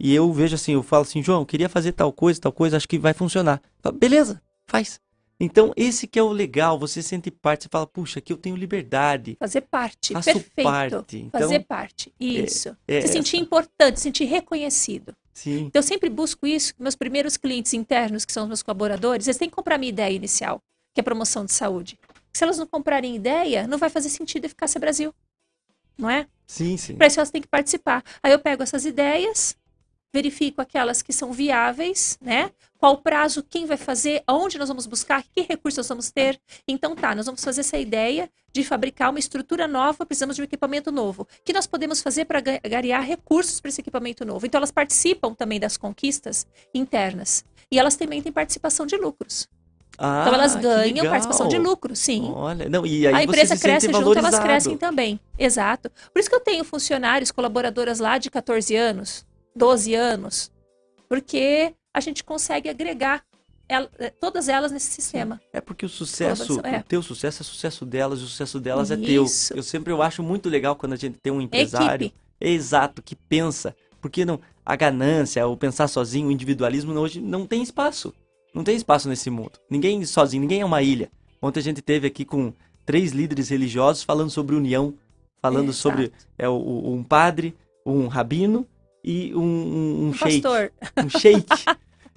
E 0.00 0.14
eu 0.14 0.32
vejo 0.32 0.54
assim, 0.54 0.72
eu 0.72 0.82
falo 0.82 1.02
assim, 1.02 1.22
João, 1.22 1.44
queria 1.44 1.68
fazer 1.68 1.92
tal 1.92 2.12
coisa, 2.12 2.40
tal 2.40 2.52
coisa, 2.52 2.76
acho 2.76 2.88
que 2.88 2.98
vai 2.98 3.12
funcionar. 3.12 3.60
Falo, 3.82 3.98
Beleza, 3.98 4.40
faz. 4.66 5.00
Então, 5.40 5.72
esse 5.76 6.06
que 6.06 6.18
é 6.18 6.22
o 6.22 6.30
legal, 6.30 6.78
você 6.78 7.02
sente 7.02 7.30
parte, 7.30 7.64
você 7.64 7.68
fala, 7.70 7.86
puxa, 7.86 8.18
aqui 8.18 8.32
eu 8.32 8.36
tenho 8.36 8.56
liberdade. 8.56 9.36
Fazer 9.38 9.60
parte, 9.60 10.12
Faço 10.12 10.32
perfeito. 10.32 10.62
parte. 10.68 11.18
Então, 11.18 11.40
Fazer 11.40 11.60
parte, 11.60 12.12
isso. 12.18 12.76
é 12.88 13.02
se 13.02 13.08
sentir 13.08 13.36
importante, 13.36 13.98
se 13.98 14.04
sentir 14.04 14.24
reconhecido. 14.24 15.14
Sim. 15.38 15.66
Então, 15.66 15.78
eu 15.78 15.84
sempre 15.84 16.10
busco 16.10 16.48
isso. 16.48 16.74
Meus 16.76 16.96
primeiros 16.96 17.36
clientes 17.36 17.72
internos, 17.72 18.24
que 18.24 18.32
são 18.32 18.42
os 18.42 18.48
meus 18.48 18.60
colaboradores, 18.60 19.28
eles 19.28 19.38
têm 19.38 19.48
que 19.48 19.54
comprar 19.54 19.78
minha 19.78 19.88
ideia 19.88 20.12
inicial, 20.12 20.60
que 20.92 21.00
é 21.00 21.02
promoção 21.02 21.44
de 21.44 21.52
saúde. 21.52 21.96
Se 22.32 22.42
elas 22.42 22.58
não 22.58 22.66
comprarem 22.66 23.14
ideia, 23.14 23.64
não 23.64 23.78
vai 23.78 23.88
fazer 23.88 24.08
sentido 24.08 24.46
Eficácia 24.46 24.80
Brasil. 24.80 25.14
Não 25.96 26.10
é? 26.10 26.26
Sim, 26.44 26.76
sim. 26.76 26.96
Para 26.96 27.06
isso 27.06 27.20
elas 27.20 27.30
têm 27.30 27.40
que 27.40 27.46
participar. 27.46 28.02
Aí 28.20 28.32
eu 28.32 28.40
pego 28.40 28.64
essas 28.64 28.84
ideias, 28.84 29.56
verifico 30.12 30.60
aquelas 30.60 31.02
que 31.02 31.12
são 31.12 31.32
viáveis, 31.32 32.18
né? 32.20 32.50
Qual 32.78 32.94
o 32.94 32.98
prazo, 32.98 33.42
quem 33.42 33.66
vai 33.66 33.76
fazer, 33.76 34.22
aonde 34.26 34.58
nós 34.58 34.68
vamos 34.68 34.86
buscar, 34.86 35.22
que 35.22 35.42
recursos 35.42 35.78
nós 35.78 35.88
vamos 35.88 36.10
ter. 36.10 36.40
Então 36.66 36.94
tá, 36.94 37.14
nós 37.14 37.26
vamos 37.26 37.42
fazer 37.42 37.60
essa 37.60 37.76
ideia 37.76 38.30
de 38.52 38.64
fabricar 38.64 39.10
uma 39.10 39.18
estrutura 39.18 39.68
nova, 39.68 40.06
precisamos 40.06 40.36
de 40.36 40.42
um 40.42 40.44
equipamento 40.44 40.90
novo. 40.90 41.22
O 41.22 41.26
que 41.44 41.52
nós 41.52 41.66
podemos 41.66 42.00
fazer 42.00 42.24
para 42.24 42.40
ganhar 42.40 43.00
recursos 43.00 43.60
para 43.60 43.68
esse 43.68 43.80
equipamento 43.80 44.24
novo? 44.24 44.46
Então 44.46 44.58
elas 44.58 44.70
participam 44.70 45.34
também 45.34 45.60
das 45.60 45.76
conquistas 45.76 46.46
internas. 46.74 47.44
E 47.70 47.78
elas 47.78 47.96
também 47.96 48.22
têm 48.22 48.32
participação 48.32 48.86
de 48.86 48.96
lucros. 48.96 49.48
Ah, 49.98 50.22
então 50.22 50.34
elas 50.34 50.54
ganham 50.54 51.06
participação 51.06 51.48
de 51.48 51.58
lucro, 51.58 51.96
sim. 51.96 52.30
Olha, 52.32 52.68
não, 52.68 52.86
e 52.86 53.04
aí 53.04 53.14
a 53.14 53.22
empresa 53.24 53.56
se 53.56 53.62
cresce 53.62 53.92
junto, 53.92 54.16
elas 54.16 54.38
crescem 54.38 54.76
também. 54.76 55.18
Exato. 55.36 55.90
Por 56.12 56.20
isso 56.20 56.28
que 56.28 56.36
eu 56.36 56.40
tenho 56.40 56.64
funcionários, 56.64 57.32
colaboradoras 57.32 57.98
lá 57.98 58.16
de 58.16 58.30
14 58.30 58.76
anos, 58.76 59.26
12 59.58 59.94
anos, 59.94 60.50
porque 61.08 61.74
a 61.92 62.00
gente 62.00 62.24
consegue 62.24 62.68
agregar 62.68 63.24
el- 63.68 63.90
eh, 63.98 64.10
todas 64.10 64.48
elas 64.48 64.72
nesse 64.72 64.90
sistema. 64.90 65.40
É 65.52 65.60
porque 65.60 65.84
o 65.84 65.88
sucesso, 65.88 66.60
é. 66.64 66.78
o 66.78 66.82
teu 66.84 67.02
sucesso 67.02 67.42
é 67.42 67.44
sucesso 67.44 67.84
delas, 67.84 68.20
e 68.20 68.22
o 68.22 68.26
sucesso 68.26 68.60
delas 68.60 68.90
é 68.90 68.96
teu. 68.96 69.24
Isso. 69.24 69.52
Eu 69.54 69.62
sempre 69.62 69.92
eu 69.92 70.00
acho 70.02 70.22
muito 70.22 70.48
legal 70.48 70.76
quando 70.76 70.94
a 70.94 70.96
gente 70.96 71.18
tem 71.18 71.32
um 71.32 71.40
empresário 71.40 72.06
Equipe. 72.06 72.20
exato 72.40 73.02
que 73.02 73.14
pensa, 73.14 73.74
porque 74.00 74.24
não 74.24 74.40
a 74.64 74.76
ganância, 74.76 75.46
o 75.46 75.56
pensar 75.56 75.88
sozinho, 75.88 76.28
o 76.28 76.32
individualismo 76.32 76.92
hoje 76.98 77.20
não 77.20 77.46
tem 77.46 77.62
espaço. 77.62 78.14
Não 78.54 78.62
tem 78.62 78.76
espaço 78.76 79.08
nesse 79.08 79.30
mundo. 79.30 79.52
Ninguém 79.70 80.04
sozinho, 80.04 80.42
ninguém 80.42 80.60
é 80.60 80.64
uma 80.64 80.82
ilha. 80.82 81.10
Ontem 81.40 81.60
a 81.60 81.62
gente 81.62 81.80
teve 81.80 82.06
aqui 82.06 82.24
com 82.24 82.52
três 82.84 83.12
líderes 83.12 83.48
religiosos 83.48 84.02
falando 84.02 84.30
sobre 84.30 84.54
união, 84.56 84.94
falando 85.40 85.70
Exato. 85.70 85.78
sobre 85.78 86.12
é, 86.36 86.48
um 86.48 87.02
padre, 87.02 87.56
um 87.84 88.08
rabino 88.08 88.66
e 89.02 89.34
um, 89.34 89.40
um, 89.40 90.08
um. 90.08 90.12
Pastor, 90.12 90.72
Um 90.96 91.08
shake. 91.08 91.64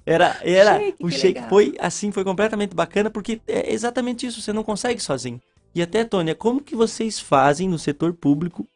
Era, 0.04 0.38
era 0.42 0.78
Shake, 0.80 1.04
o 1.04 1.10
shake 1.10 1.34
legal. 1.34 1.48
foi 1.48 1.76
assim, 1.78 2.10
foi 2.10 2.24
completamente 2.24 2.74
bacana, 2.74 3.10
porque 3.10 3.40
é 3.46 3.72
exatamente 3.72 4.26
isso, 4.26 4.40
você 4.40 4.52
não 4.52 4.64
consegue 4.64 5.00
sozinho. 5.00 5.40
E 5.74 5.80
até, 5.80 6.04
Tônia, 6.04 6.34
como 6.34 6.60
que 6.60 6.76
vocês 6.76 7.18
fazem 7.18 7.68
no 7.68 7.78
setor 7.78 8.12
público 8.12 8.66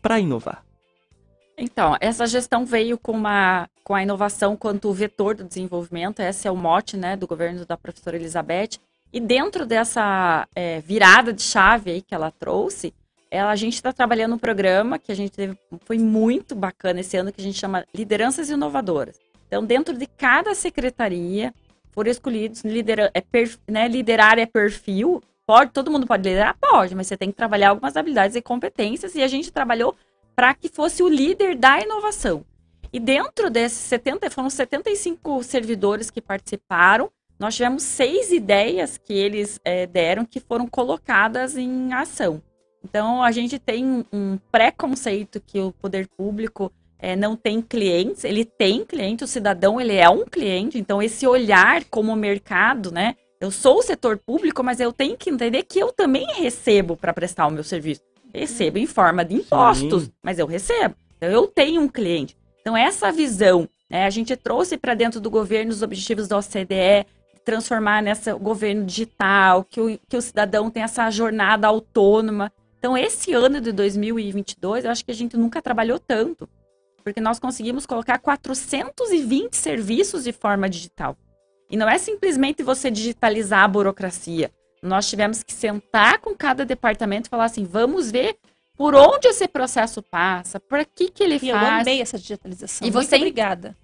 para 0.00 0.18
inovar? 0.18 0.64
Então, 1.58 1.96
essa 2.00 2.26
gestão 2.26 2.64
veio 2.64 2.98
com, 2.98 3.12
uma, 3.12 3.68
com 3.82 3.94
a 3.94 4.02
inovação 4.02 4.56
quanto 4.56 4.92
vetor 4.92 5.34
do 5.34 5.44
desenvolvimento, 5.44 6.20
esse 6.20 6.46
é 6.46 6.50
o 6.50 6.56
mote 6.56 6.96
né, 6.96 7.16
do 7.16 7.26
governo 7.26 7.64
da 7.64 7.76
professora 7.76 8.16
Elizabeth. 8.16 8.78
E 9.12 9.20
dentro 9.20 9.64
dessa 9.64 10.46
é, 10.54 10.80
virada 10.80 11.32
de 11.32 11.42
chave 11.42 11.90
aí 11.90 12.02
que 12.02 12.14
ela 12.14 12.30
trouxe, 12.30 12.92
ela, 13.30 13.50
a 13.50 13.56
gente 13.56 13.74
está 13.74 13.92
trabalhando 13.92 14.34
um 14.34 14.38
programa 14.38 14.98
que 14.98 15.10
a 15.10 15.14
gente 15.14 15.32
teve, 15.32 15.58
foi 15.84 15.98
muito 15.98 16.54
bacana 16.54 17.00
esse 17.00 17.16
ano, 17.16 17.32
que 17.32 17.40
a 17.40 17.44
gente 17.44 17.58
chama 17.58 17.84
Lideranças 17.94 18.48
Inovadoras. 18.50 19.18
Então, 19.46 19.64
dentro 19.64 19.96
de 19.96 20.06
cada 20.06 20.54
secretaria, 20.54 21.52
foram 21.92 22.10
escolhidos, 22.10 22.62
lidera, 22.62 23.10
é 23.14 23.20
per- 23.20 23.58
né, 23.68 23.88
liderar 23.88 24.38
é 24.38 24.46
perfil, 24.46 25.22
pode, 25.46 25.70
todo 25.72 25.90
mundo 25.90 26.06
pode 26.06 26.28
liderar? 26.28 26.56
Pode, 26.60 26.94
mas 26.94 27.06
você 27.06 27.16
tem 27.16 27.30
que 27.30 27.36
trabalhar 27.36 27.70
algumas 27.70 27.96
habilidades 27.96 28.36
e 28.36 28.42
competências, 28.42 29.14
e 29.14 29.22
a 29.22 29.28
gente 29.28 29.50
trabalhou 29.52 29.94
para 30.34 30.52
que 30.54 30.68
fosse 30.68 31.02
o 31.02 31.08
líder 31.08 31.56
da 31.56 31.80
inovação. 31.80 32.44
E 32.92 33.00
dentro 33.00 33.50
desses 33.50 33.78
70, 33.78 34.30
foram 34.30 34.50
75 34.50 35.42
servidores 35.42 36.10
que 36.10 36.20
participaram, 36.20 37.10
nós 37.38 37.54
tivemos 37.54 37.82
seis 37.82 38.32
ideias 38.32 38.96
que 38.96 39.12
eles 39.12 39.60
eh, 39.64 39.86
deram 39.86 40.24
que 40.24 40.40
foram 40.40 40.66
colocadas 40.66 41.56
em 41.56 41.92
ação. 41.92 42.42
Então, 42.86 43.20
a 43.20 43.32
gente 43.32 43.58
tem 43.58 44.06
um- 44.12 44.38
preconceito 44.52 45.40
que 45.44 45.58
o 45.58 45.72
poder 45.72 46.06
público 46.16 46.72
eh, 46.98 47.16
não 47.16 47.36
tem 47.36 47.60
clientes, 47.60 48.24
ele 48.24 48.44
tem 48.44 48.84
cliente, 48.84 49.24
o 49.24 49.26
cidadão 49.26 49.78
ele 49.80 49.94
é 49.96 50.08
um 50.08 50.24
cliente, 50.24 50.78
então 50.78 51.02
esse 51.02 51.26
olhar 51.26 51.84
como 51.90 52.16
mercado, 52.16 52.90
né? 52.90 53.16
Eu 53.38 53.50
sou 53.50 53.78
o 53.78 53.82
setor 53.82 54.16
público, 54.16 54.62
mas 54.64 54.80
eu 54.80 54.92
tenho 54.92 55.14
que 55.16 55.28
entender 55.28 55.64
que 55.64 55.78
eu 55.78 55.92
também 55.92 56.26
recebo 56.36 56.96
para 56.96 57.12
prestar 57.12 57.48
o 57.48 57.50
meu 57.50 57.62
serviço. 57.62 58.00
Recebo 58.32 58.78
em 58.78 58.86
forma 58.86 59.24
de 59.24 59.34
impostos, 59.34 60.04
Sim. 60.04 60.12
mas 60.22 60.38
eu 60.38 60.46
recebo. 60.46 60.94
Então, 61.18 61.28
eu 61.28 61.46
tenho 61.46 61.82
um 61.82 61.88
cliente. 61.88 62.34
Então, 62.62 62.74
essa 62.76 63.12
visão, 63.12 63.68
né, 63.90 64.06
a 64.06 64.10
gente 64.10 64.34
trouxe 64.36 64.78
para 64.78 64.94
dentro 64.94 65.20
do 65.20 65.28
governo 65.28 65.70
os 65.70 65.82
objetivos 65.82 66.28
da 66.28 66.38
OCDE, 66.38 67.04
transformar 67.44 68.02
nessa 68.02 68.32
governo 68.34 68.84
digital, 68.84 69.64
que 69.64 69.80
o, 69.80 69.98
que 70.08 70.16
o 70.16 70.22
cidadão 70.22 70.68
tem 70.70 70.82
essa 70.82 71.08
jornada 71.10 71.68
autônoma. 71.68 72.50
Então, 72.86 72.96
esse 72.96 73.32
ano 73.32 73.60
de 73.60 73.72
2022, 73.72 74.84
eu 74.84 74.92
acho 74.92 75.04
que 75.04 75.10
a 75.10 75.14
gente 75.14 75.36
nunca 75.36 75.60
trabalhou 75.60 75.98
tanto, 75.98 76.48
porque 77.02 77.20
nós 77.20 77.40
conseguimos 77.40 77.84
colocar 77.84 78.16
420 78.20 79.56
serviços 79.56 80.22
de 80.22 80.30
forma 80.30 80.68
digital. 80.68 81.16
E 81.68 81.76
não 81.76 81.88
é 81.88 81.98
simplesmente 81.98 82.62
você 82.62 82.88
digitalizar 82.88 83.64
a 83.64 83.68
burocracia. 83.68 84.52
Nós 84.80 85.10
tivemos 85.10 85.42
que 85.42 85.52
sentar 85.52 86.20
com 86.20 86.32
cada 86.32 86.64
departamento 86.64 87.26
e 87.26 87.28
falar 87.28 87.46
assim: 87.46 87.64
vamos 87.64 88.08
ver 88.08 88.36
por 88.76 88.94
onde 88.94 89.26
esse 89.26 89.48
processo 89.48 90.00
passa, 90.00 90.60
para 90.60 90.84
que 90.84 91.10
que 91.10 91.24
ele 91.24 91.40
E 91.42 91.48
eu 91.48 91.56
faz. 91.58 91.80
amei 91.82 92.00
essa 92.00 92.16
digitalização. 92.16 92.86
E 92.86 92.92
Muito 92.92 93.04
você- 93.08 93.16
obrigada. 93.16 93.76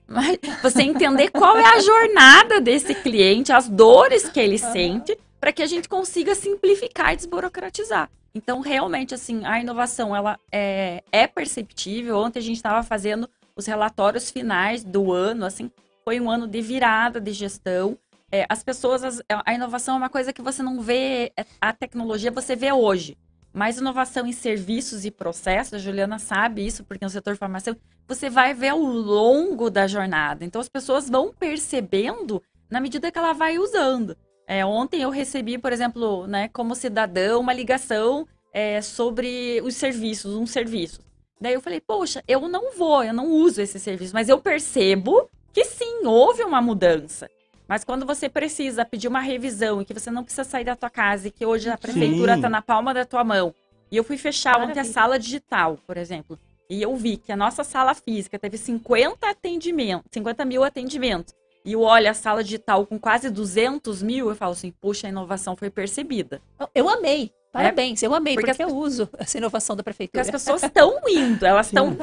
Você 0.63 0.83
entender 0.83 1.29
qual 1.31 1.57
é 1.57 1.67
a 1.75 1.81
jornada 1.81 2.61
desse 2.61 2.95
cliente, 2.95 3.51
as 3.53 3.69
dores 3.69 4.29
que 4.29 4.39
ele 4.39 4.59
sente, 4.59 5.19
para 5.41 5.53
que 5.53 5.61
a 5.61 5.67
gente 5.67 5.89
consiga 5.89 6.37
simplificar 6.37 7.15
e 7.15 7.17
desburocratizar. 7.17 8.09
Então, 8.35 8.61
realmente, 8.61 9.15
assim, 9.15 9.45
a 9.45 9.61
inovação, 9.61 10.15
ela 10.17 10.39
é, 10.51 11.03
é 11.13 11.27
perceptível. 11.27 12.17
Ontem 12.19 12.39
a 12.39 12.43
gente 12.43 12.57
estava 12.57 12.83
fazendo 12.83 13.29
os 13.55 13.67
relatórios 13.67 14.31
finais 14.31 14.83
do 14.83 15.13
ano, 15.13 15.45
assim, 15.45 15.71
foi 16.05 16.19
um 16.19 16.31
ano 16.31 16.47
de 16.47 16.61
virada 16.63 17.21
de 17.21 17.33
gestão. 17.33 17.99
É, 18.31 18.47
as 18.49 18.63
pessoas, 18.63 19.05
as- 19.05 19.23
a 19.29 19.53
inovação 19.53 19.95
é 19.95 19.99
uma 19.99 20.09
coisa 20.09 20.33
que 20.33 20.41
você 20.41 20.63
não 20.63 20.81
vê, 20.81 21.31
é, 21.37 21.45
a 21.61 21.73
tecnologia 21.73 22.31
você 22.31 22.57
vê 22.57 22.73
hoje. 22.73 23.17
Mas 23.53 23.77
inovação 23.77 24.27
em 24.27 24.33
serviços 24.33 25.05
e 25.05 25.11
processos, 25.11 25.75
a 25.75 25.79
Juliana 25.79 26.19
sabe 26.19 26.67
isso, 26.67 26.85
porque 26.85 27.05
no 27.05 27.11
setor 27.11 27.37
farmacêutico, 27.37 27.85
você 28.09 28.31
vai 28.31 28.55
ver 28.55 28.69
ao 28.69 28.79
longo 28.81 29.69
da 29.69 29.87
jornada. 29.87 30.43
Então 30.43 30.59
as 30.59 30.71
pessoas 30.71 31.11
vão 31.11 31.35
percebendo 31.35 32.43
na 32.71 32.81
medida 32.81 33.13
que 33.13 33.19
ela 33.19 33.35
vai 33.35 33.59
usando. 33.59 34.17
É, 34.47 34.65
ontem 34.65 35.03
eu 35.03 35.11
recebi, 35.11 35.59
por 35.59 35.73
exemplo, 35.73 36.27
né, 36.27 36.49
como 36.49 36.75
cidadão, 36.75 37.41
uma 37.41 37.53
ligação 37.53 38.27
é, 38.53 38.81
sobre 38.83 39.61
os 39.63 39.77
serviços, 39.77 40.35
um 40.35 40.47
serviço. 40.47 41.01
Daí 41.41 41.55
eu 41.55 41.61
falei, 41.61 41.81
poxa, 41.81 42.23
eu 42.29 42.49
não 42.49 42.73
vou, 42.77 43.03
eu 43.03 43.13
não 43.13 43.29
uso 43.29 43.61
esse 43.61 43.79
serviço, 43.81 44.15
mas 44.15 44.29
eu 44.29 44.41
percebo 44.41 45.29
que 45.53 45.65
sim, 45.65 46.07
houve 46.07 46.43
uma 46.43 46.61
mudança. 46.61 47.29
Mas 47.67 47.85
quando 47.85 48.05
você 48.05 48.29
precisa 48.29 48.85
pedir 48.85 49.09
uma 49.09 49.21
revisão 49.21 49.81
e 49.81 49.85
que 49.85 49.95
você 49.95 50.11
não 50.11 50.23
precisa 50.23 50.45
sair 50.45 50.65
da 50.65 50.77
tua 50.77 50.91
casa 50.91 51.29
e 51.29 51.31
que 51.31 51.45
hoje 51.45 51.69
a 51.69 51.79
prefeitura 51.79 52.37
está 52.37 52.49
na 52.49 52.63
palma 52.63 52.93
da 52.93 53.05
tua 53.05 53.25
mão, 53.25 53.55
e 53.91 53.97
eu 53.97 54.05
fui 54.05 54.17
fechar 54.17 54.57
ontem 54.57 54.63
a 54.63 54.67
Maravilha. 54.67 54.93
sala 54.93 55.19
digital, 55.19 55.79
por 55.87 55.97
exemplo, 55.97 56.39
e 56.69 56.81
eu 56.81 56.95
vi 56.97 57.17
que 57.17 57.33
a 57.33 57.37
nossa 57.37 57.63
sala 57.65 57.95
física 57.95 58.39
teve 58.39 58.57
50 58.57 59.29
atendimentos, 59.29 60.09
50 60.11 60.45
mil 60.45 60.65
atendimentos, 60.65 61.35
e 61.65 61.73
eu 61.75 61.81
olho 61.83 62.11
a 62.11 62.15
sala 62.15 62.43
digital 62.43 62.85
com 62.87 62.99
quase 62.99 63.31
200 63.31 64.03
mil, 64.03 64.29
eu 64.29 64.35
falo 64.37 64.53
assim, 64.53 64.73
puxa, 64.81 65.07
a 65.07 65.11
inovação 65.11 65.57
foi 65.57 65.71
percebida. 65.71 66.41
Eu 66.75 66.89
amei. 66.89 67.31
Parabéns, 67.53 68.03
eu 68.03 68.15
amei, 68.15 68.35
Porque 68.35 68.51
porque, 68.51 68.63
eu 68.65 68.75
uso 68.75 69.09
essa 69.19 69.37
inovação 69.37 69.77
da 69.77 69.83
Porque 69.83 69.95
prefeitura. 70.09 70.23
as 70.23 70.31
pessoas 70.31 70.63
estão 70.63 70.99
indo, 71.09 71.45
elas 71.45 71.67
estão... 71.67 71.97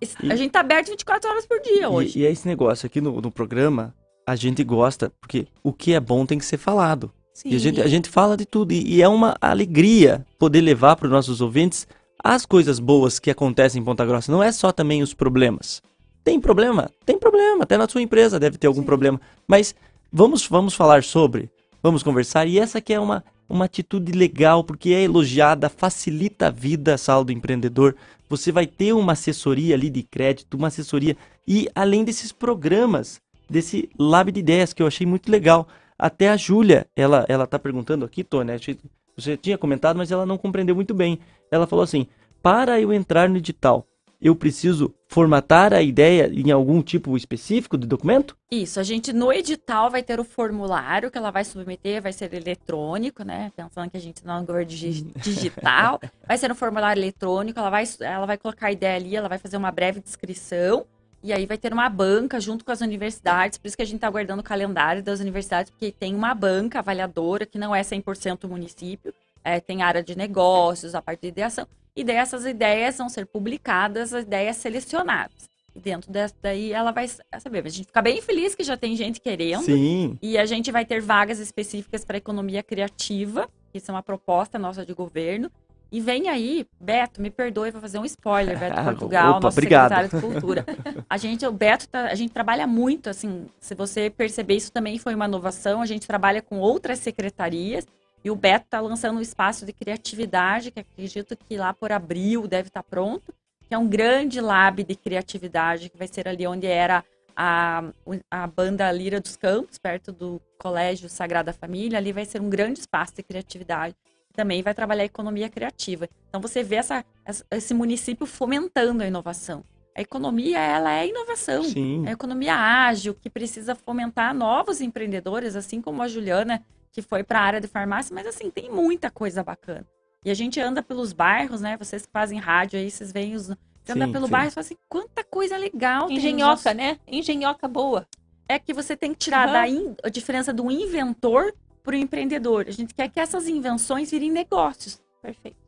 E- 0.00 0.30
A 0.32 0.36
gente 0.36 0.50
tá 0.50 0.60
aberto 0.60 0.88
24 0.88 1.28
horas 1.30 1.46
por 1.46 1.60
dia 1.60 1.88
hoje. 1.88 2.18
E, 2.18 2.22
e 2.22 2.26
é 2.26 2.30
esse 2.30 2.46
negócio 2.48 2.86
aqui 2.86 3.00
no, 3.00 3.20
no 3.20 3.30
programa, 3.30 3.94
a 4.26 4.34
gente 4.36 4.64
gosta, 4.64 5.10
porque 5.20 5.46
o 5.62 5.72
que 5.72 5.92
é 5.92 6.00
bom 6.00 6.24
tem 6.26 6.38
que 6.38 6.44
ser 6.44 6.56
falado. 6.58 7.12
sim. 7.32 7.50
E 7.50 7.56
a 7.56 7.58
gente, 7.58 7.80
a 7.80 7.86
gente 7.88 8.08
fala 8.08 8.36
de 8.36 8.44
tudo. 8.46 8.72
E, 8.72 8.96
e 8.96 9.02
é 9.02 9.08
uma 9.08 9.36
alegria 9.40 10.24
poder 10.38 10.60
levar 10.62 10.96
para 10.96 11.06
os 11.06 11.12
nossos 11.12 11.40
ouvintes 11.40 11.86
as 12.24 12.44
coisas 12.46 12.78
boas 12.78 13.18
que 13.18 13.30
acontecem 13.30 13.80
em 13.80 13.84
Ponta 13.84 14.04
Grossa. 14.04 14.32
Não 14.32 14.42
é 14.42 14.50
só 14.50 14.72
também 14.72 15.02
os 15.02 15.12
problemas. 15.14 15.82
Tem 16.26 16.40
problema? 16.40 16.90
Tem 17.04 17.16
problema. 17.16 17.62
Até 17.62 17.78
na 17.78 17.88
sua 17.88 18.02
empresa 18.02 18.40
deve 18.40 18.58
ter 18.58 18.66
algum 18.66 18.82
problema. 18.82 19.20
Mas 19.46 19.76
vamos, 20.12 20.44
vamos 20.48 20.74
falar 20.74 21.04
sobre, 21.04 21.48
vamos 21.80 22.02
conversar. 22.02 22.48
E 22.48 22.58
essa 22.58 22.78
aqui 22.78 22.92
é 22.92 22.98
uma, 22.98 23.22
uma 23.48 23.66
atitude 23.66 24.10
legal, 24.10 24.64
porque 24.64 24.90
é 24.90 25.04
elogiada, 25.04 25.68
facilita 25.68 26.48
a 26.48 26.50
vida, 26.50 26.98
sala 26.98 27.24
do 27.24 27.30
empreendedor. 27.30 27.94
Você 28.28 28.50
vai 28.50 28.66
ter 28.66 28.92
uma 28.92 29.12
assessoria 29.12 29.76
ali 29.76 29.88
de 29.88 30.02
crédito, 30.02 30.54
uma 30.54 30.66
assessoria. 30.66 31.16
E 31.46 31.68
além 31.72 32.02
desses 32.02 32.32
programas, 32.32 33.20
desse 33.48 33.88
Lab 33.96 34.32
de 34.32 34.40
Ideias, 34.40 34.72
que 34.72 34.82
eu 34.82 34.88
achei 34.88 35.06
muito 35.06 35.30
legal. 35.30 35.68
Até 35.96 36.28
a 36.28 36.36
Júlia, 36.36 36.88
ela, 36.96 37.24
ela 37.28 37.46
tá 37.46 37.56
perguntando 37.56 38.04
aqui, 38.04 38.24
Tony, 38.24 38.58
que 38.58 38.76
você 39.16 39.36
tinha 39.36 39.56
comentado, 39.56 39.96
mas 39.96 40.10
ela 40.10 40.26
não 40.26 40.36
compreendeu 40.36 40.74
muito 40.74 40.92
bem. 40.92 41.20
Ela 41.52 41.68
falou 41.68 41.84
assim: 41.84 42.08
para 42.42 42.80
eu 42.80 42.92
entrar 42.92 43.28
no 43.28 43.36
edital, 43.36 43.86
eu 44.26 44.34
preciso 44.34 44.94
formatar 45.08 45.72
a 45.72 45.80
ideia 45.80 46.28
em 46.32 46.50
algum 46.50 46.82
tipo 46.82 47.16
específico 47.16 47.78
de 47.78 47.86
documento? 47.86 48.36
Isso, 48.50 48.80
a 48.80 48.82
gente 48.82 49.12
no 49.12 49.32
edital 49.32 49.90
vai 49.90 50.02
ter 50.02 50.18
o 50.18 50.24
formulário 50.24 51.10
que 51.10 51.18
ela 51.18 51.30
vai 51.30 51.44
submeter, 51.44 52.02
vai 52.02 52.12
ser 52.12 52.32
eletrônico, 52.34 53.22
né? 53.22 53.52
Pensando 53.56 53.90
que 53.90 53.96
a 53.96 54.00
gente 54.00 54.24
não 54.24 54.38
é 54.38 54.40
um 54.40 54.64
digital. 55.22 56.00
vai 56.26 56.36
ser 56.36 56.50
um 56.50 56.54
formulário 56.54 57.00
eletrônico, 57.00 57.58
ela 57.58 57.70
vai, 57.70 57.84
ela 58.00 58.26
vai 58.26 58.36
colocar 58.36 58.66
a 58.66 58.72
ideia 58.72 58.96
ali, 58.96 59.16
ela 59.16 59.28
vai 59.28 59.38
fazer 59.38 59.56
uma 59.56 59.70
breve 59.70 60.00
descrição. 60.00 60.84
E 61.22 61.32
aí 61.32 61.46
vai 61.46 61.58
ter 61.58 61.72
uma 61.72 61.88
banca 61.88 62.38
junto 62.38 62.64
com 62.64 62.70
as 62.70 62.80
universidades, 62.80 63.58
por 63.58 63.66
isso 63.66 63.76
que 63.76 63.82
a 63.82 63.86
gente 63.86 63.96
está 63.96 64.06
aguardando 64.06 64.40
o 64.40 64.44
calendário 64.44 65.02
das 65.02 65.18
universidades, 65.18 65.70
porque 65.70 65.90
tem 65.90 66.14
uma 66.14 66.34
banca 66.34 66.78
avaliadora 66.78 67.46
que 67.46 67.58
não 67.58 67.74
é 67.74 67.80
100% 67.80 68.46
município, 68.48 69.12
é, 69.42 69.58
tem 69.58 69.82
área 69.82 70.02
de 70.02 70.16
negócios, 70.16 70.94
a 70.94 71.02
parte 71.02 71.22
de 71.22 71.28
ideação. 71.28 71.66
E 71.96 72.04
dessas 72.04 72.44
ideias 72.44 72.98
vão 72.98 73.08
ser 73.08 73.26
publicadas, 73.26 74.12
as 74.12 74.22
ideias 74.24 74.56
selecionadas. 74.56 75.48
E 75.74 75.80
dentro 75.80 76.10
dessa 76.12 76.34
daí 76.42 76.72
ela 76.72 76.90
vai 76.92 77.08
saber. 77.08 77.64
A 77.66 77.68
gente 77.68 77.86
fica 77.86 78.02
bem 78.02 78.20
feliz 78.20 78.54
que 78.54 78.62
já 78.62 78.76
tem 78.76 78.94
gente 78.96 79.20
querendo. 79.20 79.64
Sim. 79.64 80.18
E 80.22 80.38
a 80.38 80.44
gente 80.46 80.70
vai 80.70 80.84
ter 80.84 81.00
vagas 81.00 81.38
específicas 81.38 82.04
para 82.04 82.16
economia 82.18 82.62
criativa, 82.62 83.48
que 83.72 83.80
é 83.86 83.92
uma 83.92 84.02
proposta 84.02 84.58
nossa 84.58 84.84
de 84.84 84.92
governo. 84.94 85.50
E 85.92 86.00
vem 86.00 86.28
aí, 86.28 86.66
Beto, 86.80 87.22
me 87.22 87.30
perdoe, 87.30 87.70
vou 87.70 87.80
fazer 87.80 87.98
um 87.98 88.04
spoiler, 88.04 88.58
Beto 88.58 88.74
Ah, 88.80 88.84
Portugal, 88.84 89.30
opa, 89.32 89.40
nosso 89.40 89.58
obrigado. 89.58 89.88
secretário 89.94 90.10
de 90.10 90.20
Cultura. 90.20 90.66
A 91.08 91.16
gente, 91.16 91.46
o 91.46 91.52
Beto, 91.52 91.88
tá- 91.88 92.06
a 92.08 92.14
gente 92.14 92.32
trabalha 92.32 92.66
muito, 92.66 93.08
assim, 93.08 93.46
se 93.60 93.72
você 93.74 94.10
perceber, 94.10 94.56
isso 94.56 94.72
também 94.72 94.98
foi 94.98 95.14
uma 95.14 95.26
inovação, 95.26 95.80
a 95.80 95.86
gente 95.86 96.04
trabalha 96.06 96.42
com 96.42 96.58
outras 96.58 96.98
secretarias, 96.98 97.86
e 98.26 98.30
o 98.30 98.34
Beto 98.34 98.64
está 98.64 98.80
lançando 98.80 99.18
um 99.18 99.22
espaço 99.22 99.64
de 99.64 99.72
criatividade, 99.72 100.72
que 100.72 100.80
acredito 100.80 101.36
que 101.36 101.56
lá 101.56 101.72
por 101.72 101.92
abril 101.92 102.48
deve 102.48 102.66
estar 102.66 102.82
pronto, 102.82 103.32
que 103.68 103.72
é 103.72 103.78
um 103.78 103.86
grande 103.86 104.40
lab 104.40 104.82
de 104.82 104.96
criatividade, 104.96 105.88
que 105.88 105.96
vai 105.96 106.08
ser 106.08 106.26
ali 106.26 106.44
onde 106.44 106.66
era 106.66 107.04
a, 107.36 107.84
a 108.28 108.46
banda 108.48 108.90
Lira 108.90 109.20
dos 109.20 109.36
Campos, 109.36 109.78
perto 109.78 110.10
do 110.10 110.42
Colégio 110.58 111.08
Sagrada 111.08 111.52
Família, 111.52 111.98
ali 111.98 112.12
vai 112.12 112.24
ser 112.24 112.40
um 112.40 112.50
grande 112.50 112.80
espaço 112.80 113.14
de 113.14 113.22
criatividade. 113.22 113.94
Também 114.34 114.60
vai 114.60 114.74
trabalhar 114.74 115.02
a 115.02 115.06
economia 115.06 115.48
criativa. 115.48 116.08
Então 116.28 116.40
você 116.40 116.64
vê 116.64 116.76
essa, 116.76 117.04
essa- 117.24 117.44
esse 117.50 117.72
município 117.74 118.26
fomentando 118.26 119.04
a 119.04 119.06
inovação. 119.06 119.62
A 119.94 120.00
economia, 120.02 120.58
ela 120.58 120.92
é 120.92 121.06
inovação. 121.06 121.62
Sim. 121.62 122.04
É 122.06 122.10
a 122.10 122.12
economia 122.12 122.54
ágil, 122.56 123.14
que 123.14 123.30
precisa 123.30 123.74
fomentar 123.76 124.34
novos 124.34 124.80
empreendedores, 124.80 125.54
assim 125.56 125.80
como 125.80 126.02
a 126.02 126.08
Juliana, 126.08 126.62
que 126.96 127.02
foi 127.02 127.22
para 127.22 127.38
a 127.38 127.42
área 127.42 127.60
de 127.60 127.68
farmácia, 127.68 128.14
mas 128.14 128.26
assim, 128.26 128.50
tem 128.50 128.70
muita 128.70 129.10
coisa 129.10 129.44
bacana. 129.44 129.86
E 130.24 130.30
a 130.30 130.34
gente 130.34 130.58
anda 130.58 130.82
pelos 130.82 131.12
bairros, 131.12 131.60
né? 131.60 131.76
Vocês 131.76 132.06
que 132.06 132.10
fazem 132.10 132.38
rádio 132.38 132.78
aí, 132.78 132.90
vocês 132.90 133.12
veem 133.12 133.34
os. 133.34 133.48
Você 133.48 133.92
anda 133.92 134.06
Sim, 134.06 134.12
pelo 134.12 134.24
sim. 134.24 134.32
bairro 134.32 134.48
e 134.48 134.50
fala 134.50 134.64
assim, 134.64 134.76
quanta 134.88 135.22
coisa 135.22 135.58
legal. 135.58 136.06
tem 136.06 136.16
Engenhoca, 136.16 136.50
nossos- 136.52 136.74
né? 136.74 136.98
Engenhoca 137.06 137.68
boa. 137.68 138.06
É 138.48 138.58
que 138.58 138.72
você 138.72 138.96
tem 138.96 139.12
que 139.12 139.18
tirar 139.18 139.44
Aham. 139.44 139.52
da 139.52 139.68
in- 139.68 139.94
a 140.02 140.08
diferença 140.08 140.54
do 140.54 140.70
inventor 140.70 141.52
para 141.82 141.92
o 141.92 141.98
empreendedor. 141.98 142.64
A 142.66 142.70
gente 142.72 142.94
quer 142.94 143.10
que 143.10 143.20
essas 143.20 143.46
invenções 143.46 144.10
virem 144.10 144.30
negócios. 144.32 144.98
Perfeito. 145.20 145.58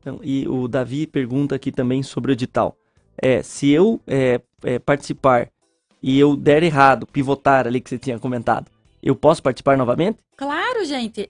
Então, 0.00 0.20
e 0.22 0.48
o 0.48 0.66
Davi 0.66 1.06
pergunta 1.06 1.54
aqui 1.54 1.70
também 1.70 2.02
sobre 2.02 2.32
o 2.32 2.34
edital. 2.34 2.74
É, 3.20 3.42
se 3.42 3.68
eu 3.70 4.00
é, 4.06 4.40
é, 4.64 4.78
participar 4.78 5.50
e 6.02 6.18
eu 6.18 6.34
der 6.34 6.62
errado, 6.62 7.06
pivotar 7.06 7.66
ali 7.66 7.78
que 7.78 7.90
você 7.90 7.98
tinha 7.98 8.18
comentado, 8.18 8.70
eu 9.02 9.14
posso 9.16 9.42
participar 9.42 9.76
novamente? 9.76 10.18
Claro, 10.36 10.84
gente. 10.84 11.28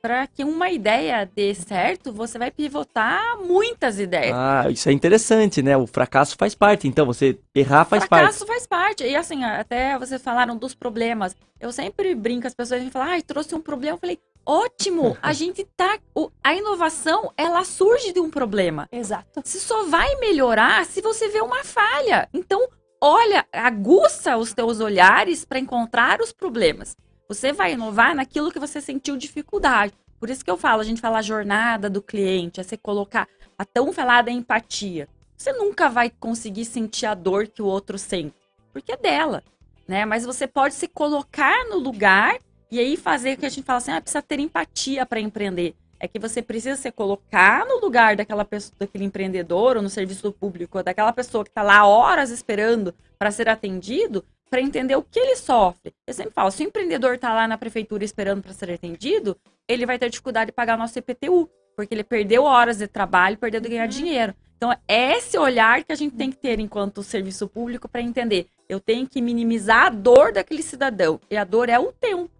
para 0.00 0.26
que 0.26 0.42
uma 0.42 0.70
ideia 0.70 1.28
dê 1.36 1.54
certo, 1.54 2.10
você 2.10 2.38
vai 2.38 2.50
pivotar 2.50 3.36
muitas 3.40 3.98
ideias. 4.00 4.32
Ah, 4.34 4.70
isso 4.70 4.88
é 4.88 4.92
interessante, 4.92 5.60
né? 5.62 5.76
O 5.76 5.86
fracasso 5.86 6.34
faz 6.38 6.54
parte. 6.54 6.88
Então, 6.88 7.04
você 7.04 7.38
errar 7.54 7.84
faz 7.84 8.04
fracasso 8.04 8.38
parte. 8.46 8.48
faz 8.48 8.66
parte. 8.66 9.04
E 9.04 9.14
assim, 9.14 9.44
até 9.44 9.98
vocês 9.98 10.22
falaram 10.22 10.56
dos 10.56 10.74
problemas. 10.74 11.36
Eu 11.60 11.70
sempre 11.72 12.14
brinco, 12.14 12.46
as 12.46 12.54
pessoas 12.54 12.82
me 12.82 12.90
falam, 12.90 13.08
ai, 13.08 13.20
trouxe 13.22 13.54
um 13.54 13.60
problema. 13.60 13.96
Eu 13.96 14.00
falei, 14.00 14.18
ótimo, 14.46 15.14
a 15.20 15.32
gente 15.34 15.62
tá. 15.76 15.98
o- 16.14 16.30
a 16.42 16.54
inovação, 16.54 17.30
ela 17.36 17.64
surge 17.64 18.12
de 18.12 18.20
um 18.20 18.30
problema. 18.30 18.88
Exato. 18.90 19.42
Você 19.44 19.58
só 19.58 19.84
vai 19.84 20.16
melhorar 20.16 20.86
se 20.86 21.02
você 21.02 21.28
vê 21.28 21.42
uma 21.42 21.62
falha. 21.64 22.28
Então, 22.32 22.66
olha, 23.06 23.46
aguça 23.52 24.34
os 24.38 24.54
teus 24.54 24.80
olhares 24.80 25.44
para 25.44 25.58
encontrar 25.58 26.22
os 26.22 26.32
problemas. 26.32 26.96
Você 27.28 27.52
vai 27.52 27.74
inovar 27.74 28.14
naquilo 28.14 28.50
que 28.50 28.58
você 28.58 28.80
sentiu 28.80 29.14
dificuldade. 29.18 29.92
Por 30.18 30.30
isso 30.30 30.42
que 30.42 30.50
eu 30.50 30.56
falo, 30.56 30.80
a 30.80 30.84
gente 30.84 31.02
fala 31.02 31.18
a 31.18 31.22
jornada 31.22 31.90
do 31.90 32.00
cliente, 32.00 32.60
é 32.60 32.62
você 32.62 32.78
colocar 32.78 33.28
a 33.58 33.64
tão 33.64 33.92
falada 33.92 34.30
empatia. 34.30 35.06
Você 35.36 35.52
nunca 35.52 35.90
vai 35.90 36.08
conseguir 36.08 36.64
sentir 36.64 37.04
a 37.04 37.12
dor 37.12 37.46
que 37.46 37.60
o 37.60 37.66
outro 37.66 37.98
sente, 37.98 38.34
porque 38.72 38.92
é 38.92 38.96
dela, 38.96 39.44
né? 39.86 40.06
Mas 40.06 40.24
você 40.24 40.46
pode 40.46 40.72
se 40.72 40.88
colocar 40.88 41.66
no 41.66 41.76
lugar 41.76 42.38
e 42.70 42.78
aí 42.80 42.96
fazer 42.96 43.34
o 43.34 43.36
que 43.36 43.44
a 43.44 43.50
gente 43.50 43.66
fala 43.66 43.78
assim, 43.78 43.92
ah, 43.92 44.00
precisa 44.00 44.22
ter 44.22 44.40
empatia 44.40 45.04
para 45.04 45.20
empreender. 45.20 45.74
É 46.04 46.08
que 46.08 46.18
você 46.18 46.42
precisa 46.42 46.76
se 46.76 46.92
colocar 46.92 47.64
no 47.64 47.80
lugar 47.80 48.14
daquela 48.14 48.44
pessoa, 48.44 48.76
daquele 48.78 49.04
empreendedor 49.04 49.78
ou 49.78 49.82
no 49.82 49.88
serviço 49.88 50.30
público, 50.30 50.76
ou 50.76 50.84
daquela 50.84 51.10
pessoa 51.14 51.42
que 51.42 51.48
está 51.48 51.62
lá 51.62 51.86
horas 51.86 52.28
esperando 52.28 52.94
para 53.18 53.30
ser 53.30 53.48
atendido, 53.48 54.22
para 54.50 54.60
entender 54.60 54.96
o 54.96 55.02
que 55.02 55.18
ele 55.18 55.34
sofre. 55.34 55.94
Eu 56.06 56.12
sempre 56.12 56.34
falo, 56.34 56.50
se 56.50 56.62
o 56.62 56.66
empreendedor 56.66 57.14
está 57.14 57.32
lá 57.32 57.48
na 57.48 57.56
prefeitura 57.56 58.04
esperando 58.04 58.42
para 58.42 58.52
ser 58.52 58.70
atendido, 58.70 59.34
ele 59.66 59.86
vai 59.86 59.98
ter 59.98 60.10
dificuldade 60.10 60.48
de 60.48 60.52
pagar 60.52 60.76
nosso 60.76 60.98
IPTU. 60.98 61.48
porque 61.74 61.94
ele 61.94 62.04
perdeu 62.04 62.44
horas 62.44 62.76
de 62.76 62.86
trabalho, 62.86 63.38
perdeu 63.38 63.62
de 63.62 63.68
ganhar 63.70 63.86
dinheiro. 63.88 64.34
Então, 64.58 64.72
é 64.86 65.16
esse 65.16 65.38
olhar 65.38 65.82
que 65.82 65.90
a 65.90 65.96
gente 65.96 66.14
tem 66.14 66.30
que 66.30 66.36
ter 66.36 66.60
enquanto 66.60 67.02
serviço 67.02 67.48
público 67.48 67.88
para 67.88 68.02
entender. 68.02 68.46
Eu 68.68 68.78
tenho 68.78 69.08
que 69.08 69.22
minimizar 69.22 69.86
a 69.86 69.88
dor 69.88 70.32
daquele 70.32 70.62
cidadão. 70.62 71.18
E 71.30 71.36
a 71.36 71.44
dor 71.44 71.70
é 71.70 71.78
o 71.78 71.90
tempo. 71.92 72.30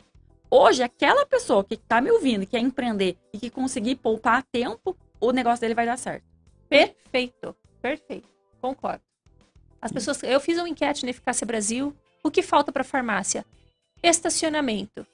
Hoje, 0.57 0.85
aquela 0.85 1.27
pessoa 1.27 1.65
que 1.65 1.75
está 1.75 2.01
me 2.01 2.13
ouvindo, 2.13 2.43
que 2.43 2.53
quer 2.53 2.61
empreender 2.61 3.19
e 3.33 3.41
que 3.41 3.51
conseguir 3.51 3.97
poupar 3.97 4.45
tempo, 4.53 4.97
o 5.21 5.33
negócio 5.33 5.61
dele 5.61 5.75
vai 5.75 5.85
dar 5.85 5.99
certo. 5.99 6.25
Perfeito, 6.69 7.57
perfeito. 7.83 8.29
Concordo. 8.61 9.03
As 9.83 9.91
pessoas, 9.91 10.23
eu 10.23 10.39
fiz 10.39 10.57
uma 10.57 10.69
enquete 10.69 11.05
na 11.05 11.11
Eficácia 11.11 11.45
Brasil. 11.45 11.93
O 12.23 12.31
que 12.31 12.41
falta 12.41 12.71
para 12.71 12.85
farmácia? 12.85 13.45
Estacionamento 14.01 15.05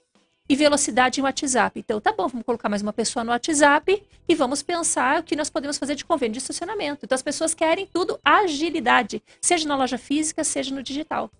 e 0.46 0.54
velocidade 0.54 1.20
em 1.20 1.22
WhatsApp. 1.22 1.80
Então, 1.80 2.02
tá 2.02 2.12
bom, 2.12 2.28
vamos 2.28 2.44
colocar 2.44 2.68
mais 2.68 2.82
uma 2.82 2.92
pessoa 2.92 3.24
no 3.24 3.30
WhatsApp 3.30 4.06
e 4.28 4.34
vamos 4.34 4.62
pensar 4.62 5.20
o 5.20 5.22
que 5.22 5.34
nós 5.34 5.48
podemos 5.48 5.78
fazer 5.78 5.94
de 5.94 6.04
convênio 6.04 6.34
de 6.34 6.40
estacionamento. 6.40 7.06
Então, 7.06 7.16
as 7.16 7.22
pessoas 7.22 7.54
querem 7.54 7.86
tudo 7.86 8.20
agilidade, 8.22 9.22
seja 9.40 9.66
na 9.66 9.74
loja 9.74 9.96
física, 9.96 10.44
seja 10.44 10.74
no 10.74 10.82
digital. 10.82 11.30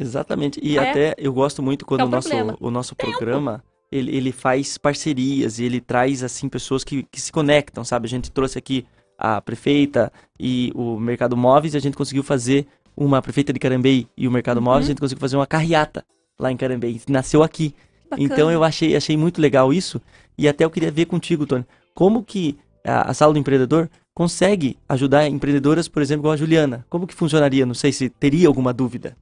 Exatamente. 0.00 0.58
E 0.62 0.78
É. 0.78 0.90
até 0.90 1.14
eu 1.18 1.32
gosto 1.32 1.62
muito 1.62 1.84
quando 1.84 2.00
É 2.00 2.04
o 2.04 2.06
o 2.06 2.10
nosso, 2.10 2.28
problema. 2.28 2.56
o 2.60 2.70
nosso 2.70 2.96
programa 2.96 3.62
ele, 3.92 4.16
ele 4.16 4.32
faz 4.32 4.78
parcerias 4.78 5.58
e 5.58 5.64
ele 5.64 5.80
traz 5.80 6.22
assim 6.22 6.48
pessoas 6.48 6.82
que, 6.84 7.02
que 7.10 7.20
se 7.20 7.30
conectam, 7.30 7.84
sabe? 7.84 8.06
A 8.06 8.08
gente 8.08 8.30
trouxe 8.30 8.56
aqui 8.58 8.86
a 9.18 9.40
prefeita 9.40 10.10
e 10.38 10.72
o 10.74 10.98
Mercado 10.98 11.36
Móveis 11.36 11.74
e 11.74 11.76
a 11.76 11.80
gente 11.80 11.96
conseguiu 11.96 12.22
fazer 12.22 12.66
uma 12.96 13.20
prefeita 13.20 13.52
de 13.52 13.58
Carambeí 13.58 14.06
e 14.16 14.26
o 14.26 14.30
Mercado 14.30 14.62
Móveis, 14.62 14.86
a 14.86 14.88
gente 14.88 15.00
conseguiu 15.00 15.20
fazer 15.20 15.36
uma 15.36 15.46
carreata 15.46 16.04
lá 16.38 16.50
em 16.50 16.56
Carambeí. 16.56 17.00
Nasceu 17.08 17.42
aqui. 17.42 17.74
Bacana. 18.08 18.26
Então 18.26 18.50
eu 18.50 18.64
achei, 18.64 18.96
achei 18.96 19.16
muito 19.16 19.40
legal 19.40 19.72
isso. 19.72 20.00
E 20.38 20.48
até 20.48 20.64
eu 20.64 20.70
queria 20.70 20.90
ver 20.90 21.04
contigo, 21.06 21.46
Tony, 21.46 21.64
como 21.94 22.22
que 22.24 22.58
a, 22.84 23.10
a 23.10 23.14
sala 23.14 23.32
do 23.32 23.38
empreendedor 23.38 23.88
consegue 24.14 24.76
ajudar 24.88 25.28
empreendedoras, 25.28 25.86
por 25.88 26.02
exemplo, 26.02 26.22
igual 26.22 26.34
a 26.34 26.36
Juliana. 26.36 26.84
Como 26.88 27.06
que 27.06 27.14
funcionaria? 27.14 27.64
Não 27.66 27.74
sei 27.74 27.92
se 27.92 28.08
teria 28.08 28.48
alguma 28.48 28.72
dúvida. 28.72 29.16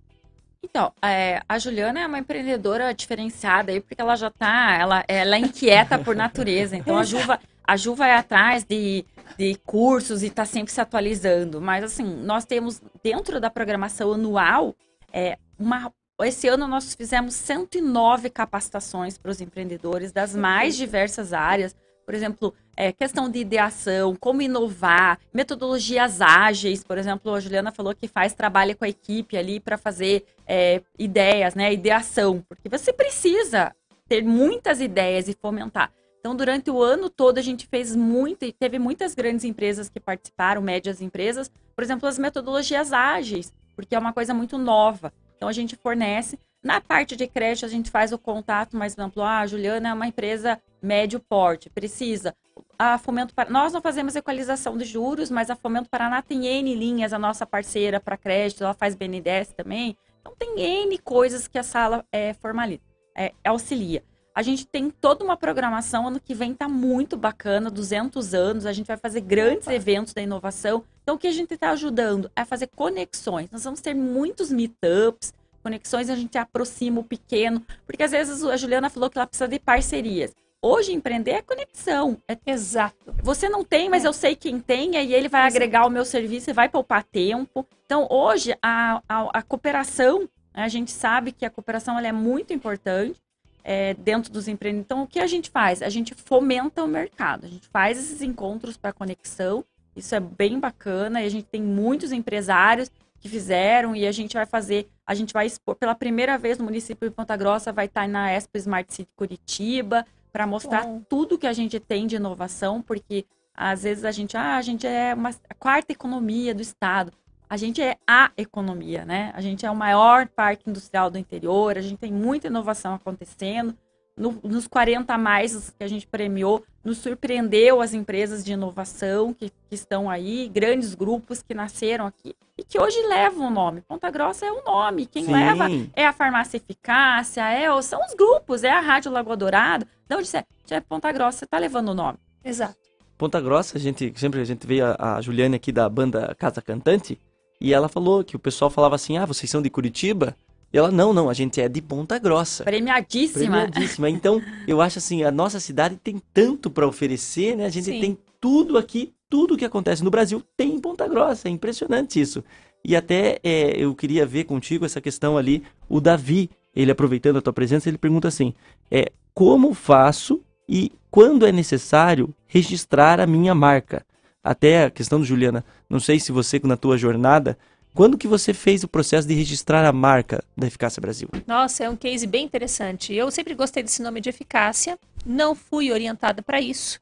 Então, 0.65 0.93
é, 1.03 1.41
a 1.49 1.59
Juliana 1.59 2.01
é 2.01 2.07
uma 2.07 2.19
empreendedora 2.19 2.93
diferenciada 2.93 3.71
aí, 3.71 3.81
porque 3.81 4.01
ela 4.01 4.17
já 4.17 4.31
tá, 4.31 4.77
ela, 4.79 5.05
ela 5.07 5.37
é 5.37 5.39
inquieta 5.39 5.99
por 5.99 6.17
natureza. 6.17 6.77
Então, 6.77 6.99
a 6.99 7.05
Ju, 7.05 7.19
vai- 7.21 7.39
a 7.65 7.77
Ju 7.77 7.95
vai 7.95 8.13
atrás 8.13 8.65
de, 8.65 9.05
de 9.39 9.55
cursos 9.65 10.23
e 10.23 10.31
tá 10.31 10.45
sempre 10.45 10.73
se 10.73 10.81
atualizando. 10.81 11.61
Mas, 11.61 11.85
assim, 11.85 12.05
nós 12.05 12.45
temos 12.45 12.83
dentro 13.03 13.41
da 13.41 13.49
programação 13.51 14.13
anual, 14.13 14.75
é, 15.13 15.39
uma, 15.59 15.93
esse 16.23 16.49
ano 16.49 16.67
nós 16.67 16.93
fizemos 16.95 17.35
109 17.35 18.29
capacitações 18.29 19.17
para 19.17 19.31
os 19.31 19.41
empreendedores 19.41 20.11
das 20.11 20.35
mais 20.35 20.77
diversas 20.77 21.33
áreas. 21.33 21.75
Por 22.09 22.15
exemplo, 22.15 22.55
é, 22.75 22.91
questão 22.91 23.29
de 23.29 23.39
ideação, 23.39 24.17
como 24.17 24.41
inovar, 24.41 25.19
metodologias 25.31 26.23
ágeis. 26.23 26.83
Por 26.83 26.97
exemplo, 26.97 27.35
a 27.35 27.39
Juliana 27.39 27.71
falou 27.71 27.95
que 27.95 28.09
faz 28.09 28.33
trabalho 28.33 28.75
com 28.75 28.87
a 28.87 28.89
equipe 28.89 29.37
ali 29.37 29.61
para 29.61 29.77
fazer 29.77 30.25
é, 30.47 30.81
ideias, 30.99 31.55
né? 31.55 31.71
Ideação, 31.71 32.43
porque 32.49 32.67
você 32.67 32.95
precisa 32.95 33.77
ter 34.09 34.25
muitas 34.25 34.81
ideias 34.81 35.29
e 35.29 35.35
fomentar. 35.35 35.93
Então, 36.19 36.35
durante 36.35 36.71
o 36.71 36.83
ano 36.83 37.11
todo, 37.11 37.37
a 37.37 37.43
gente 37.43 37.67
fez 37.67 37.95
muito, 37.95 38.43
e 38.43 38.55
teve 38.55 38.79
muitas 38.79 39.15
grandes 39.15 39.45
empresas 39.45 39.91
que 39.91 40.01
participaram, 40.01 40.63
médias 40.63 41.03
empresas, 41.03 41.51
por 41.77 41.85
exemplo, 41.85 42.09
as 42.09 42.19
metodologias 42.19 42.91
ágeis, 42.91 43.53
porque 43.77 43.95
é 43.95 43.99
uma 43.99 44.15
coisa 44.15 44.33
muito 44.33 44.57
nova. 44.57 45.13
Então, 45.37 45.47
a 45.47 45.53
gente 45.53 45.77
fornece. 45.77 46.39
Na 46.69 46.83
parte 46.83 47.17
de 47.17 47.27
crédito, 47.27 47.65
a 47.65 47.69
gente 47.69 47.91
faz 47.91 48.13
o 48.13 48.19
contato, 48.19 48.77
mais 48.77 48.93
exemplo, 48.93 49.23
ah, 49.23 49.39
a 49.39 49.47
Juliana 49.47 49.89
é 49.89 49.95
uma 49.95 50.07
empresa 50.07 50.61
médio 50.83 51.19
porte, 51.19 51.71
precisa. 51.71 52.37
A 52.79 52.99
Fomento 52.99 53.35
Paraná, 53.35 53.61
nós 53.61 53.73
não 53.73 53.81
fazemos 53.81 54.15
equalização 54.15 54.77
de 54.77 54.85
juros, 54.85 55.31
mas 55.31 55.49
a 55.49 55.57
Fomento 55.57 55.89
Paraná 55.89 56.21
tem 56.21 56.45
N 56.47 56.75
linhas, 56.75 57.15
a 57.15 57.19
nossa 57.19 57.47
parceira 57.47 57.99
para 57.99 58.19
crédito, 58.19 58.65
ela 58.65 58.75
faz 58.75 58.95
BNDES 58.95 59.55
também. 59.57 59.97
Então, 60.21 60.35
tem 60.39 60.61
N 60.61 60.99
coisas 60.99 61.49
que 61.49 61.59
a 61.59 61.63
sala 61.63 62.05
é, 62.13 62.35
formaliza, 62.35 62.83
é, 63.17 63.33
auxilia. 63.47 64.05
A 64.35 64.43
gente 64.43 64.67
tem 64.67 64.91
toda 64.91 65.25
uma 65.25 65.39
programação, 65.39 66.07
ano 66.07 66.21
que 66.21 66.35
vem 66.35 66.53
tá 66.53 66.69
muito 66.69 67.17
bacana, 67.17 67.71
200 67.71 68.35
anos, 68.35 68.67
a 68.67 68.75
gente 68.75 68.89
vai 68.89 68.99
fazer 68.99 69.23
grandes 69.23 69.67
eventos 69.69 70.13
da 70.13 70.21
inovação. 70.21 70.85
Então, 71.03 71.15
o 71.15 71.19
que 71.19 71.29
a 71.29 71.33
gente 71.33 71.55
está 71.55 71.71
ajudando 71.71 72.31
é 72.37 72.45
fazer 72.45 72.67
conexões. 72.77 73.51
Nós 73.51 73.65
vamos 73.65 73.81
ter 73.81 73.95
muitos 73.95 74.53
meetups, 74.53 75.33
conexões, 75.63 76.11
a 76.11 76.17
gente 76.17 76.37
aproxima 76.39 77.01
o 77.01 77.05
pequeno, 77.05 77.65
porque 77.87 78.03
às 78.03 78.11
vezes 78.11 78.43
a 78.45 78.57
Juliana 78.57 78.91
falou 78.91 79.11
que 79.11 79.19
ela 79.19 79.27
precisa 79.27 79.49
de 79.49 79.59
parcerias. 79.59 80.35
Hoje, 80.61 80.93
empreender 80.93 81.31
é 81.33 81.43
conexão, 81.43 82.21
é 82.27 82.37
Exato. 82.45 83.15
você 83.23 83.49
não 83.49 83.63
tem, 83.63 83.89
mas 83.89 84.05
eu 84.05 84.13
sei 84.13 84.35
quem 84.35 84.59
tem, 84.59 84.97
e 84.97 85.15
ele 85.15 85.29
vai 85.29 85.43
Exato. 85.43 85.57
agregar 85.57 85.87
o 85.87 85.91
meu 85.91 86.05
serviço 86.05 86.51
e 86.51 86.53
vai 86.53 86.69
poupar 86.69 87.05
tempo. 87.05 87.65
Então, 87.87 88.09
hoje, 88.11 88.57
a, 88.61 89.01
a, 89.09 89.39
a 89.39 89.43
cooperação, 89.43 90.29
né, 90.53 90.65
a 90.65 90.69
gente 90.69 90.91
sabe 90.91 91.31
que 91.31 91.47
a 91.47 91.51
cooperação 91.51 91.97
ela 91.97 92.09
é 92.09 92.13
muito 92.13 92.53
importante 92.53 93.21
é, 93.63 93.95
dentro 93.95 94.33
dos 94.33 94.49
empreendedores. 94.49 94.87
Então, 94.87 95.03
o 95.05 95.07
que 95.07 95.21
a 95.21 95.29
gente 95.29 95.49
faz? 95.49 95.81
A 95.81 95.89
gente 95.89 96.13
fomenta 96.15 96.83
o 96.83 96.89
mercado, 96.89 97.47
a 97.47 97.49
gente 97.49 97.69
faz 97.69 97.97
esses 97.97 98.21
encontros 98.21 98.77
para 98.77 98.93
conexão, 98.93 99.65
isso 99.95 100.13
é 100.15 100.21
bem 100.21 100.59
bacana, 100.59 101.23
e 101.23 101.27
a 101.27 101.31
gente 101.31 101.45
tem 101.45 101.63
muitos 101.63 102.11
empresários 102.11 102.91
que 103.21 103.29
fizeram, 103.29 103.95
e 103.95 104.07
a 104.07 104.13
gente 104.13 104.35
vai 104.35 104.47
fazer, 104.47 104.89
a 105.09 105.15
gente 105.15 105.33
vai 105.33 105.47
expor 105.47 105.75
pela 105.75 105.95
primeira 105.95 106.37
vez 106.37 106.59
no 106.59 106.65
município 106.65 107.09
de 107.09 107.15
Ponta 107.15 107.35
Grossa, 107.35 107.73
vai 107.73 107.87
estar 107.87 108.07
na 108.07 108.31
Expo 108.31 108.59
Smart 108.59 108.93
City 108.93 109.11
Curitiba, 109.17 110.05
para 110.31 110.47
mostrar 110.47 110.85
Bom. 110.85 111.01
tudo 111.09 111.39
que 111.39 111.47
a 111.47 111.53
gente 111.55 111.81
tem 111.81 112.07
de 112.07 112.17
inovação, 112.17 112.83
porque 112.83 113.25
às 113.55 113.85
vezes 113.85 114.05
a 114.05 114.11
gente, 114.11 114.37
ah, 114.37 114.57
a 114.57 114.63
gente 114.63 114.87
é 114.87 115.15
uma 115.15 115.31
a 115.31 115.55
quarta 115.55 115.93
economia 115.93 116.55
do 116.55 116.61
estado. 116.61 117.11
A 117.49 117.57
gente 117.57 117.81
é 117.81 117.97
a 118.07 118.31
economia, 118.37 119.07
né? 119.07 119.33
A 119.35 119.41
gente 119.41 119.65
é 119.65 119.71
o 119.71 119.75
maior 119.75 120.29
parque 120.29 120.69
industrial 120.69 121.11
do 121.11 121.17
interior, 121.17 121.79
a 121.79 121.81
gente 121.81 121.97
tem 121.97 122.13
muita 122.13 122.49
inovação 122.49 122.95
acontecendo. 122.95 123.75
No- 124.19 124.39
nos 124.43 124.67
40 124.67 125.15
a 125.15 125.19
mais 125.19 125.71
que 125.71 125.85
a 125.85 125.89
gente 125.89 126.07
premiou, 126.07 126.65
nos 126.85 126.99
surpreendeu 126.99 127.81
as 127.81 127.95
empresas 127.95 128.45
de 128.45 128.53
inovação 128.53 129.33
que, 129.33 129.51
que 129.51 129.75
estão 129.75 130.11
aí, 130.11 130.49
grandes 130.49 130.95
grupos 130.95 131.43
que 131.43 131.55
nasceram 131.55 132.07
aqui 132.07 132.35
e 132.57 132.65
que 132.65 132.79
hoje 132.81 133.01
levam 133.07 133.47
o 133.47 133.51
nome. 133.51 133.81
Ponta 133.83 134.11
Grossa 134.11 134.47
é 134.47 134.51
o 134.53 134.65
nome, 134.65 135.07
quem 135.07 135.25
Sim. 135.25 135.33
leva 135.33 135.67
é 135.95 136.07
a 136.07 136.13
Farmácia 136.13 136.57
Eficácia, 136.57 137.43
é, 137.49 137.71
o- 137.73 137.81
são 137.83 138.01
os 138.05 138.15
grupos, 138.15 138.65
é 138.65 138.71
a 138.71 138.81
Rádio 138.81 139.13
Lagoa 139.13 139.37
Dourada. 139.37 139.87
De 140.09 140.17
onde 140.17 140.27
você 140.27 140.39
é? 140.39 140.45
Você 140.65 140.75
é 140.75 140.81
Ponta 140.81 141.11
Grossa, 141.13 141.39
você 141.39 141.47
tá 141.47 141.59
levando 141.59 141.91
o 141.91 141.95
nome. 141.95 142.19
Exato. 142.45 142.77
Ponta 143.17 143.41
Grossa, 143.41 143.77
a 143.77 143.81
gente 143.81 144.13
sempre 144.17 144.41
a 144.41 144.45
gente 144.45 144.67
veio 144.67 144.87
a, 144.87 145.17
a 145.17 145.21
Juliane 145.21 145.57
aqui 145.57 145.73
da 145.73 145.89
banda 145.89 146.35
Casa 146.39 146.63
Cantante 146.63 147.21
e 147.61 147.75
ela 147.75 147.89
falou 147.89 148.23
que 148.25 148.37
o 148.37 148.39
pessoal 148.39 148.71
falava 148.71 148.95
assim: 148.95 149.19
"Ah, 149.19 149.27
vocês 149.27 149.51
são 149.51 149.61
de 149.61 149.69
Curitiba?" 149.69 150.37
E 150.73 150.79
ela: 150.79 150.91
"Não, 150.91 151.13
não, 151.13 151.31
a 151.31 151.35
gente 151.35 151.61
é 151.61 151.69
de 151.69 151.81
Ponta 151.81 152.19
Grossa." 152.19 152.65
Premiadíssima. 152.65 153.39
Premiadíssima. 153.39 154.11
Então, 154.11 154.43
eu 154.67 154.81
acho 154.81 154.99
assim, 154.99 155.23
a 155.23 155.31
nossa 155.31 155.61
cidade 155.61 155.97
tem 155.97 156.21
tanto 156.33 156.71
para 156.71 156.87
oferecer, 156.87 157.57
né? 157.57 157.67
A 157.67 157.71
gente 157.71 157.87
Sim. 157.87 158.01
tem 158.01 158.19
tudo 158.41 158.79
aqui, 158.79 159.13
tudo 159.29 159.57
que 159.57 159.65
acontece 159.65 160.05
no 160.05 160.11
Brasil 160.11 160.43
tem 160.57 160.75
em 160.75 160.81
Ponta 160.81 161.07
Grossa. 161.09 161.49
É 161.49 161.51
impressionante 161.51 162.21
isso. 162.21 162.45
E 162.85 162.97
até 162.97 163.39
é, 163.43 163.73
eu 163.77 163.95
queria 163.95 164.25
ver 164.25 164.45
contigo 164.45 164.85
essa 164.85 165.01
questão 165.01 165.37
ali, 165.37 165.63
o 165.89 166.01
Davi, 166.01 166.51
ele 166.75 166.91
aproveitando 166.91 167.39
a 167.39 167.43
tua 167.43 167.53
presença, 167.53 167.89
ele 167.89 167.99
pergunta 167.99 168.29
assim: 168.29 168.55
é 168.91 169.11
como 169.35 169.75
faço 169.75 170.41
e 170.69 170.93
quando 171.11 171.47
é 171.47 171.53
necessário 171.53 172.35
registrar 172.47 173.21
a 173.21 173.27
minha 173.27 173.55
marca? 173.55 174.05
Até 174.43 174.85
a 174.85 174.91
questão 174.91 175.19
do 175.19 175.25
Juliana, 175.25 175.65
não 175.91 175.99
sei 176.01 176.21
se 176.21 176.33
você 176.33 176.61
na 176.65 176.77
tua 176.77 176.97
jornada, 176.97 177.59
quando 177.99 178.17
que 178.17 178.29
você 178.29 178.55
fez 178.55 178.85
o 178.85 178.89
processo 178.89 179.27
de 179.27 179.35
registrar 179.35 179.85
a 179.85 179.93
marca 179.93 180.45
da 180.57 180.69
Eficácia 180.69 181.01
Brasil? 181.01 181.29
Nossa, 181.49 181.83
é 181.83 181.91
um 181.91 181.97
case 181.97 182.29
bem 182.29 182.45
interessante. 182.45 183.13
Eu 183.13 183.29
sempre 183.29 183.57
gostei 183.57 183.83
desse 183.83 184.01
nome 184.01 184.21
de 184.21 184.29
eficácia, 184.29 184.97
não 185.27 185.53
fui 185.53 185.91
orientada 185.91 186.41
para 186.41 186.61
isso 186.61 187.01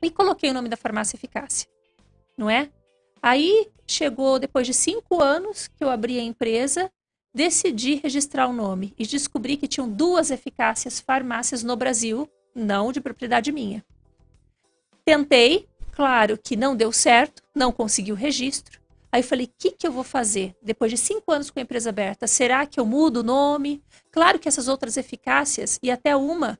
e 0.00 0.08
coloquei 0.10 0.48
o 0.48 0.54
nome 0.54 0.70
da 0.70 0.78
farmácia 0.78 1.14
Eficácia, 1.14 1.68
não 2.38 2.48
é? 2.48 2.70
Aí 3.20 3.68
chegou 3.86 4.38
depois 4.38 4.66
de 4.66 4.72
cinco 4.72 5.22
anos 5.22 5.68
que 5.68 5.84
eu 5.84 5.90
abri 5.90 6.18
a 6.18 6.22
empresa, 6.22 6.90
decidi 7.34 7.96
registrar 7.96 8.48
o 8.48 8.52
nome 8.54 8.94
e 8.98 9.06
descobri 9.06 9.58
que 9.58 9.68
tinham 9.68 9.86
duas 9.86 10.30
eficácias 10.30 11.00
farmácias 11.00 11.62
no 11.62 11.76
Brasil, 11.76 12.26
não 12.54 12.92
de 12.92 13.00
propriedade 13.02 13.52
minha. 13.52 13.84
Tentei, 15.04 15.68
claro 15.92 16.38
que 16.42 16.56
não 16.56 16.74
deu 16.74 16.90
certo, 16.92 17.42
não 17.54 17.70
consegui 17.70 18.10
o 18.10 18.16
registro. 18.16 18.83
Aí 19.14 19.20
eu 19.20 19.24
falei, 19.24 19.46
o 19.46 19.50
que, 19.56 19.70
que 19.70 19.86
eu 19.86 19.92
vou 19.92 20.02
fazer? 20.02 20.56
Depois 20.60 20.90
de 20.90 20.98
cinco 20.98 21.30
anos 21.30 21.48
com 21.48 21.60
a 21.60 21.62
empresa 21.62 21.88
aberta, 21.88 22.26
será 22.26 22.66
que 22.66 22.80
eu 22.80 22.84
mudo 22.84 23.18
o 23.18 23.22
nome? 23.22 23.80
Claro 24.10 24.40
que 24.40 24.48
essas 24.48 24.66
outras 24.66 24.96
eficácias, 24.96 25.78
e 25.80 25.88
até 25.88 26.16
uma 26.16 26.58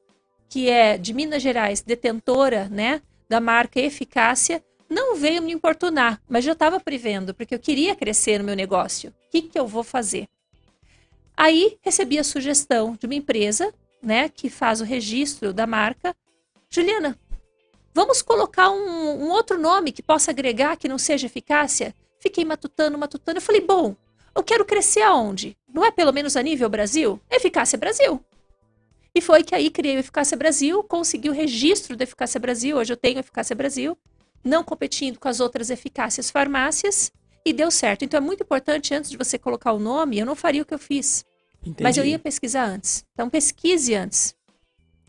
que 0.49 0.71
é 0.71 0.97
de 0.97 1.13
Minas 1.13 1.43
Gerais, 1.43 1.83
detentora 1.83 2.69
né, 2.69 3.03
da 3.29 3.41
marca 3.41 3.81
Eficácia, 3.81 4.65
não 4.89 5.17
veio 5.17 5.43
me 5.43 5.53
importunar, 5.53 6.23
mas 6.29 6.45
já 6.45 6.53
estava 6.53 6.79
prevendo, 6.79 7.35
porque 7.35 7.57
eu 7.57 7.59
queria 7.59 7.97
crescer 7.97 8.39
no 8.39 8.45
meu 8.45 8.55
negócio. 8.55 9.11
O 9.11 9.31
que, 9.33 9.43
que 9.43 9.59
eu 9.59 9.67
vou 9.67 9.83
fazer? 9.83 10.29
Aí 11.37 11.77
recebi 11.83 12.21
a 12.21 12.23
sugestão 12.23 12.97
de 12.97 13.05
uma 13.05 13.17
empresa 13.17 13.75
né, 14.01 14.29
que 14.29 14.49
faz 14.49 14.81
o 14.81 14.85
registro 14.85 15.53
da 15.53 15.67
marca. 15.67 16.15
Juliana, 16.71 17.19
Vamos 17.95 18.23
colocar 18.23 18.71
um, 18.71 19.25
um 19.25 19.31
outro 19.31 19.57
nome 19.57 19.93
que 19.93 20.03
possa 20.03 20.33
agregar, 20.33 20.77
que 20.77 20.89
não 20.89 20.99
seja 20.99 21.27
eficácia? 21.27 21.95
Fiquei 22.25 22.43
matutando, 22.43 22.97
matutando. 22.97 23.37
Eu 23.37 23.43
falei, 23.43 23.61
bom, 23.61 23.95
eu 24.35 24.43
quero 24.43 24.65
crescer 24.65 25.03
aonde? 25.03 25.55
Não 25.69 25.85
é 25.85 25.91
pelo 25.91 26.11
menos 26.11 26.39
a 26.39 26.43
nível 26.43 26.71
Brasil? 26.71 27.21
Eficácia 27.31 27.77
Brasil. 27.77 28.19
E 29.15 29.21
foi 29.21 29.45
que 29.45 29.55
aí 29.55 29.69
criei 29.69 29.97
o 29.97 29.99
Eficácia 29.99 30.35
Brasil, 30.35 30.83
consegui 30.85 31.29
o 31.29 31.35
registro 31.35 31.95
do 31.95 32.01
Eficácia 32.01 32.41
Brasil, 32.41 32.79
hoje 32.79 32.95
eu 32.95 32.97
tenho 32.97 33.19
Eficácia 33.19 33.55
Brasil, 33.55 33.95
não 34.43 34.65
competindo 34.65 35.19
com 35.19 35.29
as 35.29 35.39
outras 35.39 35.69
eficácias 35.69 36.31
farmácias, 36.31 37.13
e 37.45 37.53
deu 37.53 37.71
certo. 37.71 38.07
Então 38.07 38.17
é 38.17 38.23
muito 38.23 38.43
importante, 38.43 38.95
antes 38.95 39.11
de 39.11 39.19
você 39.19 39.39
colocar 39.39 39.75
o 39.75 39.79
nome, 39.79 40.19
eu 40.19 40.25
não 40.25 40.35
faria 40.35 40.63
o 40.63 40.65
que 40.65 40.73
eu 40.73 40.79
fiz. 40.79 41.27
Mas 41.79 41.99
eu 41.99 42.07
ia 42.07 42.19
pesquisar 42.19 42.65
antes. 42.65 43.05
Então 43.13 43.29
pesquise 43.29 43.95
antes. 43.95 44.35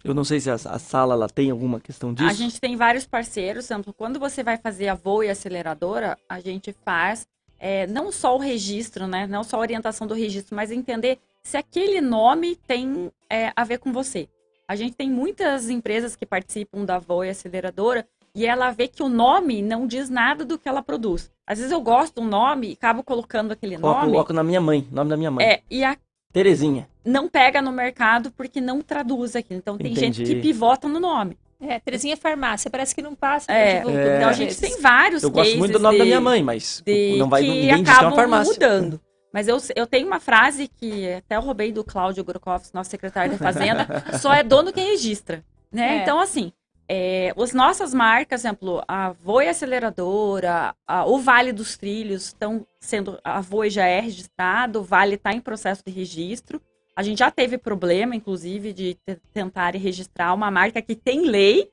Eu 0.06 0.14
não 0.14 0.24
sei 0.24 0.40
se 0.40 0.50
a, 0.50 0.54
a 0.54 0.80
sala 0.80 1.16
ela 1.16 1.28
tem 1.28 1.50
alguma 1.50 1.80
questão 1.80 2.14
disso. 2.14 2.30
A 2.30 2.34
gente 2.34 2.62
tem 2.62 2.76
vários 2.76 3.06
parceiros, 3.06 3.66
exemplo, 3.66 3.94
quando 3.94 4.20
você 4.20 4.44
vai 4.44 4.58
fazer 4.58 4.88
a 4.88 4.94
voo 4.94 5.24
e 5.24 5.30
aceleradora, 5.30 6.18
a 6.30 6.40
gente 6.40 6.74
faz 6.86 7.28
é, 7.60 7.88
não 7.88 8.12
só 8.12 8.36
o 8.36 8.40
registro, 8.40 9.08
né? 9.08 9.26
Não 9.26 9.44
só 9.44 9.58
a 9.58 9.62
orientação 9.62 10.06
do 10.06 10.14
registro, 10.14 10.56
mas 10.56 10.72
entender 10.72 11.18
se 11.42 11.58
aquele 11.58 12.02
nome 12.02 12.56
tem 12.56 13.12
é, 13.30 13.52
a 13.56 13.64
ver 13.64 13.80
com 13.80 13.92
você. 13.92 14.30
A 14.68 14.76
gente 14.76 14.96
tem 14.96 15.10
muitas 15.10 15.70
empresas 15.70 16.16
que 16.16 16.26
participam 16.26 16.86
da 16.86 17.00
Voe 17.00 17.30
Aceleradora 17.30 18.08
e 18.36 18.46
ela 18.46 18.72
vê 18.72 18.88
que 18.88 19.02
o 19.02 19.08
nome 19.08 19.62
não 19.62 19.88
diz 19.88 20.10
nada 20.10 20.44
do 20.44 20.60
que 20.60 20.68
ela 20.68 20.84
produz. 20.84 21.32
Às 21.48 21.60
vezes 21.60 21.72
eu 21.72 21.80
gosto 21.82 22.22
do 22.22 22.28
nome 22.28 22.70
e 22.70 22.74
acabo 22.74 23.04
colocando 23.04 23.52
aquele 23.52 23.78
Coloco, 23.78 24.00
nome. 24.02 24.12
coloco 24.12 24.34
na 24.34 24.44
minha 24.44 24.60
mãe, 24.60 24.88
nome 24.92 25.10
da 25.10 25.18
minha 25.18 25.32
mãe. 25.32 25.46
É, 25.46 25.62
e 25.70 25.84
a, 25.84 25.96
Terezinha. 26.36 26.88
não 27.04 27.28
pega 27.28 27.62
no 27.62 27.72
mercado 27.72 28.32
porque 28.32 28.60
não 28.62 28.82
traduz 28.82 29.36
aquilo. 29.36 29.58
Então 29.60 29.78
tem 29.78 29.96
gente 29.96 30.22
Entendi. 30.22 30.36
que 30.36 30.42
pivota 30.42 30.88
no 30.88 31.00
nome. 31.00 31.38
É, 31.62 31.80
Terezinha 31.80 32.18
Farmácia, 32.18 32.70
parece 32.70 32.94
que 32.94 33.02
não 33.02 33.16
passa. 33.16 33.52
É, 33.52 33.78
é. 33.78 34.18
Então 34.18 34.30
a 34.30 34.34
gente 34.34 34.58
tem 34.60 34.80
vários 34.82 35.24
Eu 35.24 35.32
gosto 35.32 35.58
muito 35.58 35.72
do 35.74 35.80
nome 35.80 35.98
cases 35.98 36.00
da 36.00 36.04
de- 36.04 36.10
minha 36.10 36.22
mãe, 36.22 36.44
mas 36.44 36.84
de 36.86 37.16
não 37.18 37.30
vai 37.30 37.42
que 37.42 37.48
ninguém 37.50 37.72
é 37.72 37.76
uma 37.78 37.84
acabam 37.92 38.14
farmácia. 38.16 38.54
mudando. 38.54 39.02
Mas 39.34 39.48
eu, 39.48 39.58
eu 39.76 39.88
tenho 39.88 40.06
uma 40.08 40.20
frase 40.20 40.68
que 40.68 41.12
até 41.14 41.36
eu 41.38 41.42
roubei 41.42 41.72
do 41.72 41.84
Cláudio 41.84 42.24
Grokowski, 42.24 42.74
nosso 42.76 42.90
secretário 42.90 43.32
da 43.32 43.38
Fazenda, 43.38 43.88
só 44.22 44.34
é 44.34 44.44
dono 44.44 44.72
quem 44.74 44.92
registra, 44.92 45.44
né? 45.72 45.98
É. 45.98 46.02
Então, 46.02 46.20
assim, 46.20 46.52
é, 46.88 47.34
as 47.38 47.54
nossas 47.54 47.94
marcas, 47.94 48.42
exemplo, 48.42 48.84
a 48.88 49.12
Voe 49.12 49.48
Aceleradora, 49.48 50.76
a- 50.88 51.06
o 51.06 51.18
Vale 51.20 51.52
dos 51.52 51.78
Trilhos 51.78 52.28
estão 52.28 52.66
sendo, 52.80 53.20
a 53.24 53.42
Voe 53.42 53.70
já 53.70 53.86
é 53.86 54.00
registrado, 54.00 54.80
o 54.80 54.84
Vale 54.84 55.16
está 55.16 55.34
em 55.34 55.42
processo 55.42 55.82
de 55.86 55.92
registro. 55.92 56.62
A 56.96 57.04
gente 57.04 57.20
já 57.20 57.32
teve 57.32 57.58
problema, 57.58 58.16
inclusive, 58.16 58.72
de 58.72 58.94
te- 59.06 59.20
tentarem 59.34 59.82
registrar 59.82 60.34
uma 60.34 60.50
marca 60.52 60.82
que 60.82 60.96
tem 60.96 61.26
lei 61.26 61.70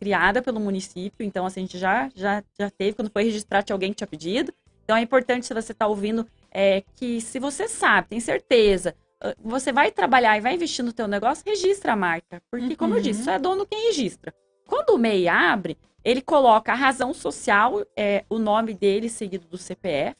criada 0.00 0.40
pelo 0.40 0.60
município, 0.60 1.26
então 1.26 1.44
assim, 1.44 1.60
a 1.60 1.64
gente 1.64 1.78
já, 1.78 2.08
já, 2.14 2.42
já 2.58 2.70
teve, 2.70 2.94
quando 2.94 3.10
foi 3.10 3.24
registrar, 3.24 3.62
tinha 3.62 3.74
alguém 3.74 3.90
que 3.90 3.96
tinha 3.96 4.06
pedido. 4.06 4.52
Então 4.84 4.96
é 4.96 5.00
importante, 5.02 5.44
se 5.46 5.52
você 5.52 5.72
está 5.72 5.86
ouvindo, 5.86 6.26
é, 6.50 6.82
que 6.96 7.20
se 7.20 7.38
você 7.38 7.68
sabe, 7.68 8.08
tem 8.08 8.20
certeza, 8.20 8.94
você 9.42 9.72
vai 9.72 9.90
trabalhar 9.90 10.36
e 10.36 10.40
vai 10.40 10.54
investir 10.54 10.84
no 10.84 10.92
teu 10.92 11.08
negócio, 11.08 11.44
registra 11.46 11.92
a 11.92 11.96
marca. 11.96 12.40
Porque, 12.50 12.76
como 12.76 12.94
eu 12.96 13.00
disse, 13.00 13.24
só 13.24 13.32
é 13.32 13.38
dono 13.38 13.66
quem 13.66 13.86
registra. 13.86 14.32
Quando 14.66 14.90
o 14.90 14.98
MEI 14.98 15.28
abre, 15.28 15.76
ele 16.04 16.20
coloca 16.20 16.72
a 16.72 16.74
razão 16.74 17.12
social, 17.12 17.84
é, 17.96 18.24
o 18.28 18.38
nome 18.38 18.74
dele 18.74 19.08
seguido 19.08 19.46
do 19.46 19.58
CPF, 19.58 20.16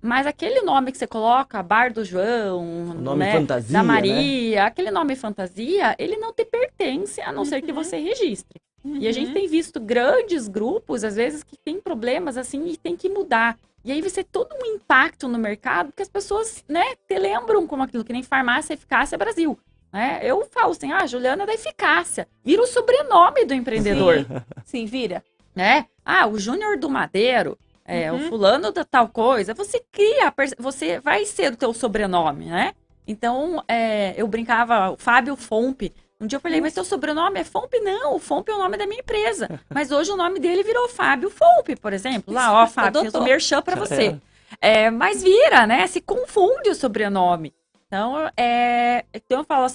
mas 0.00 0.26
aquele 0.26 0.60
nome 0.62 0.92
que 0.92 0.98
você 0.98 1.06
coloca, 1.06 1.62
Bar 1.62 1.92
do 1.92 2.04
João, 2.04 2.94
né, 3.16 3.32
fantasia, 3.32 3.72
da 3.72 3.82
né? 3.82 3.88
Maria, 3.88 4.64
aquele 4.66 4.90
nome 4.90 5.16
fantasia, 5.16 5.96
ele 5.98 6.16
não 6.16 6.32
te 6.32 6.44
pertence, 6.44 7.20
a 7.20 7.32
não 7.32 7.44
ser 7.44 7.62
que 7.62 7.72
você 7.72 7.98
registre. 7.98 8.60
E 8.84 9.08
a 9.08 9.12
gente 9.12 9.32
tem 9.32 9.48
visto 9.48 9.80
grandes 9.80 10.46
grupos, 10.46 11.02
às 11.02 11.16
vezes, 11.16 11.42
que 11.42 11.56
tem 11.56 11.80
problemas 11.80 12.36
assim 12.36 12.64
e 12.68 12.76
tem 12.76 12.96
que 12.96 13.08
mudar. 13.08 13.58
E 13.86 13.92
aí 13.92 14.00
vai 14.00 14.10
ser 14.10 14.24
todo 14.24 14.52
um 14.60 14.66
impacto 14.74 15.28
no 15.28 15.38
mercado, 15.38 15.86
porque 15.86 16.02
as 16.02 16.08
pessoas, 16.08 16.64
né, 16.68 16.96
te 17.06 17.16
lembram 17.16 17.68
como 17.68 17.84
aquilo 17.84 18.04
que 18.04 18.12
nem 18.12 18.20
farmácia 18.20 18.74
eficácia 18.74 19.16
Brasil. 19.16 19.56
Né? 19.92 20.18
Eu 20.24 20.44
falo 20.50 20.72
assim, 20.72 20.90
ah, 20.90 21.06
Juliana 21.06 21.44
é 21.44 21.46
da 21.46 21.54
eficácia. 21.54 22.26
Vira 22.44 22.60
o 22.62 22.66
sobrenome 22.66 23.44
do 23.44 23.54
empreendedor, 23.54 24.26
Sim, 24.64 24.86
vira. 24.90 25.22
né? 25.54 25.86
Ah, 26.04 26.26
o 26.26 26.36
Júnior 26.36 26.76
do 26.76 26.90
Madeiro, 26.90 27.56
é, 27.84 28.12
o 28.12 28.18
fulano 28.28 28.72
da 28.72 28.84
tal 28.84 29.08
coisa. 29.08 29.54
Você 29.54 29.80
cria, 29.92 30.34
você 30.58 30.98
vai 30.98 31.24
ser 31.24 31.52
o 31.52 31.56
teu 31.56 31.72
sobrenome, 31.72 32.46
né? 32.46 32.74
Então, 33.06 33.62
é, 33.68 34.14
eu 34.20 34.26
brincava, 34.26 34.90
o 34.90 34.96
Fábio 34.96 35.36
Fompe. 35.36 35.94
Um 36.20 36.26
dia 36.26 36.38
eu 36.38 36.40
falei, 36.40 36.60
mas 36.62 36.72
teu 36.72 36.84
sobrenome 36.84 37.38
é 37.40 37.44
Fompe? 37.44 37.78
Não, 37.80 38.14
o 38.14 38.18
Fompe 38.18 38.50
é 38.50 38.54
o 38.54 38.58
nome 38.58 38.78
da 38.78 38.86
minha 38.86 39.00
empresa. 39.00 39.60
Mas 39.68 39.90
hoje 39.92 40.10
o 40.10 40.16
nome 40.16 40.40
dele 40.40 40.62
virou 40.62 40.88
Fábio 40.88 41.28
Fompe, 41.28 41.76
por 41.76 41.92
exemplo. 41.92 42.32
Lá, 42.32 42.62
ó, 42.62 42.66
Fábio, 42.66 43.02
fiz 43.02 43.12
o 43.12 43.16
Adotou. 43.18 43.22
merchan 43.22 43.60
pra 43.60 43.76
você. 43.76 44.18
É, 44.60 44.90
mas 44.90 45.22
vira, 45.22 45.66
né? 45.66 45.86
Se 45.86 46.00
confunde 46.00 46.70
o 46.70 46.74
sobrenome. 46.74 47.52
Então, 47.86 48.28
é, 48.36 49.04
então 49.14 49.38
eu 49.38 49.44
falo, 49.44 49.66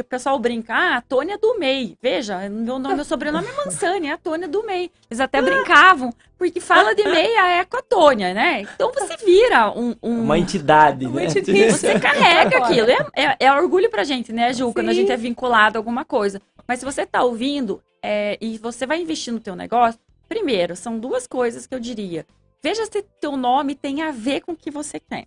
o 0.00 0.04
pessoal 0.04 0.36
brinca, 0.40 0.74
ah, 0.74 0.96
a 0.96 1.00
Tônia 1.00 1.38
do 1.38 1.56
MEI. 1.56 1.96
Veja, 2.02 2.48
meu, 2.48 2.80
nome, 2.80 2.96
meu 2.96 3.04
sobrenome 3.04 3.46
é 3.46 3.52
Mansani, 3.64 4.08
é 4.08 4.12
a 4.12 4.18
Tônia 4.18 4.48
do 4.48 4.64
MEI. 4.64 4.90
Eles 5.08 5.20
até 5.20 5.40
brincavam, 5.40 6.12
porque 6.36 6.60
fala 6.60 6.96
de 6.96 7.04
MEI, 7.04 7.32
é 7.60 7.64
com 7.64 7.76
a 7.76 7.82
Tônia, 7.82 8.34
né? 8.34 8.62
Então 8.62 8.90
você 8.92 9.16
vira 9.24 9.70
um... 9.70 9.94
um- 10.02 10.22
Uma 10.24 10.36
entidade, 10.36 11.06
Uma 11.06 11.20
né? 11.20 11.26
entidade. 11.26 11.70
você 11.70 12.00
carrega 12.00 12.58
aquilo. 12.58 12.90
É, 12.90 13.06
é, 13.14 13.36
é 13.46 13.52
orgulho 13.52 13.88
pra 13.88 14.02
gente, 14.02 14.32
né, 14.32 14.52
Ju? 14.52 14.72
Quando 14.72 14.88
a 14.88 14.92
Sim. 14.92 15.02
gente 15.02 15.12
é 15.12 15.16
vinculado 15.16 15.78
a 15.78 15.80
alguma 15.80 16.04
coisa. 16.04 16.42
Mas 16.66 16.80
se 16.80 16.84
você 16.84 17.06
tá 17.06 17.22
ouvindo 17.22 17.80
é, 18.02 18.36
e 18.40 18.58
você 18.58 18.84
vai 18.84 19.00
investir 19.00 19.32
no 19.32 19.38
teu 19.38 19.54
negócio, 19.54 20.00
primeiro, 20.28 20.74
são 20.74 20.98
duas 20.98 21.24
coisas 21.24 21.68
que 21.68 21.74
eu 21.74 21.78
diria. 21.78 22.26
Veja 22.60 22.84
se 22.86 23.00
teu 23.20 23.36
nome 23.36 23.76
tem 23.76 24.02
a 24.02 24.10
ver 24.10 24.40
com 24.40 24.52
o 24.52 24.56
que 24.56 24.72
você 24.72 24.98
quer. 24.98 25.26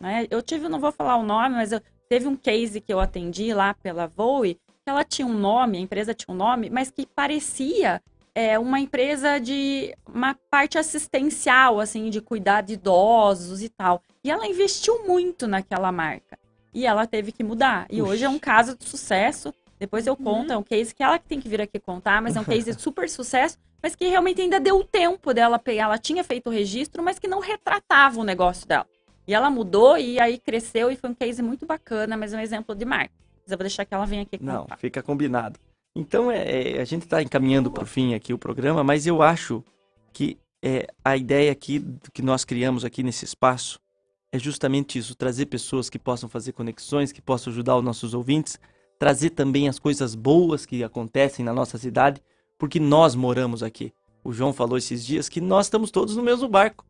Né? 0.00 0.26
Eu 0.30 0.42
tive, 0.42 0.68
não 0.68 0.80
vou 0.80 0.92
falar 0.92 1.16
o 1.16 1.22
nome, 1.22 1.54
mas 1.54 1.72
eu 1.72 1.80
teve 2.08 2.26
um 2.26 2.36
case 2.36 2.80
que 2.80 2.92
eu 2.92 3.00
atendi 3.00 3.52
lá 3.52 3.74
pela 3.74 4.06
Voe, 4.06 4.54
que 4.54 4.90
ela 4.90 5.04
tinha 5.04 5.26
um 5.26 5.36
nome, 5.36 5.78
a 5.78 5.80
empresa 5.80 6.14
tinha 6.14 6.32
um 6.34 6.38
nome, 6.38 6.70
mas 6.70 6.90
que 6.90 7.06
parecia 7.06 8.00
é, 8.36 8.58
uma 8.58 8.78
empresa 8.78 9.40
de 9.40 9.96
uma 10.06 10.36
parte 10.50 10.76
assistencial, 10.76 11.80
assim, 11.80 12.10
de 12.10 12.20
cuidar 12.20 12.60
de 12.60 12.74
idosos 12.74 13.62
e 13.62 13.68
tal. 13.70 14.02
E 14.22 14.30
ela 14.30 14.46
investiu 14.46 15.06
muito 15.06 15.48
naquela 15.48 15.90
marca. 15.90 16.38
E 16.74 16.84
ela 16.84 17.06
teve 17.06 17.32
que 17.32 17.42
mudar. 17.42 17.86
E 17.90 18.02
hoje 18.02 18.24
é 18.24 18.28
um 18.28 18.38
caso 18.38 18.76
de 18.76 18.84
sucesso. 18.84 19.54
Depois 19.78 20.06
eu 20.06 20.14
conto, 20.14 20.52
é 20.52 20.56
um 20.56 20.62
case 20.62 20.94
que 20.94 21.02
ela 21.02 21.18
que 21.18 21.26
tem 21.26 21.40
que 21.40 21.48
vir 21.48 21.62
aqui 21.62 21.80
contar, 21.80 22.20
mas 22.20 22.36
é 22.36 22.40
um 22.40 22.44
case 22.46 22.74
de 22.74 22.80
super 22.82 23.08
sucesso, 23.08 23.56
mas 23.82 23.94
que 23.94 24.06
realmente 24.06 24.42
ainda 24.42 24.60
deu 24.60 24.84
tempo 24.84 25.32
dela 25.32 25.58
pegar. 25.58 25.84
Ela 25.84 25.98
tinha 25.98 26.22
feito 26.22 26.48
o 26.48 26.52
registro, 26.52 27.02
mas 27.02 27.18
que 27.18 27.26
não 27.26 27.40
retratava 27.40 28.20
o 28.20 28.24
negócio 28.24 28.68
dela. 28.68 28.86
E 29.26 29.34
ela 29.34 29.50
mudou 29.50 29.98
e 29.98 30.20
aí 30.20 30.38
cresceu 30.38 30.90
e 30.90 30.96
foi 30.96 31.10
um 31.10 31.14
case 31.14 31.42
muito 31.42 31.66
bacana, 31.66 32.16
mas 32.16 32.32
é 32.32 32.36
um 32.36 32.40
exemplo 32.40 32.74
de 32.74 32.84
marca. 32.84 33.12
Mas 33.42 33.52
eu 33.52 33.58
vou 33.58 33.64
deixar 33.64 33.84
que 33.84 33.94
ela 33.94 34.06
venha 34.06 34.22
aqui 34.22 34.38
Não, 34.40 34.62
contar. 34.62 34.76
fica 34.76 35.02
combinado. 35.02 35.58
Então, 35.94 36.30
é, 36.30 36.72
é, 36.76 36.80
a 36.80 36.84
gente 36.84 37.02
está 37.02 37.22
encaminhando 37.22 37.70
para 37.70 37.82
o 37.82 37.86
fim 37.86 38.14
aqui 38.14 38.32
o 38.32 38.38
programa, 38.38 38.84
mas 38.84 39.06
eu 39.06 39.22
acho 39.22 39.64
que 40.12 40.38
é, 40.62 40.86
a 41.04 41.16
ideia 41.16 41.50
aqui 41.50 41.84
que 42.12 42.22
nós 42.22 42.44
criamos 42.44 42.84
aqui 42.84 43.02
nesse 43.02 43.24
espaço 43.24 43.80
é 44.32 44.38
justamente 44.38 44.98
isso, 44.98 45.14
trazer 45.14 45.46
pessoas 45.46 45.88
que 45.88 45.98
possam 45.98 46.28
fazer 46.28 46.52
conexões, 46.52 47.12
que 47.12 47.22
possam 47.22 47.52
ajudar 47.52 47.76
os 47.76 47.84
nossos 47.84 48.14
ouvintes, 48.14 48.58
trazer 48.98 49.30
também 49.30 49.68
as 49.68 49.78
coisas 49.78 50.14
boas 50.14 50.66
que 50.66 50.84
acontecem 50.84 51.44
na 51.44 51.52
nossa 51.52 51.78
cidade, 51.78 52.20
porque 52.58 52.78
nós 52.80 53.14
moramos 53.14 53.62
aqui. 53.62 53.92
O 54.22 54.32
João 54.32 54.52
falou 54.52 54.76
esses 54.76 55.04
dias 55.06 55.28
que 55.28 55.40
nós 55.40 55.66
estamos 55.66 55.90
todos 55.90 56.16
no 56.16 56.22
mesmo 56.22 56.48
barco. 56.48 56.84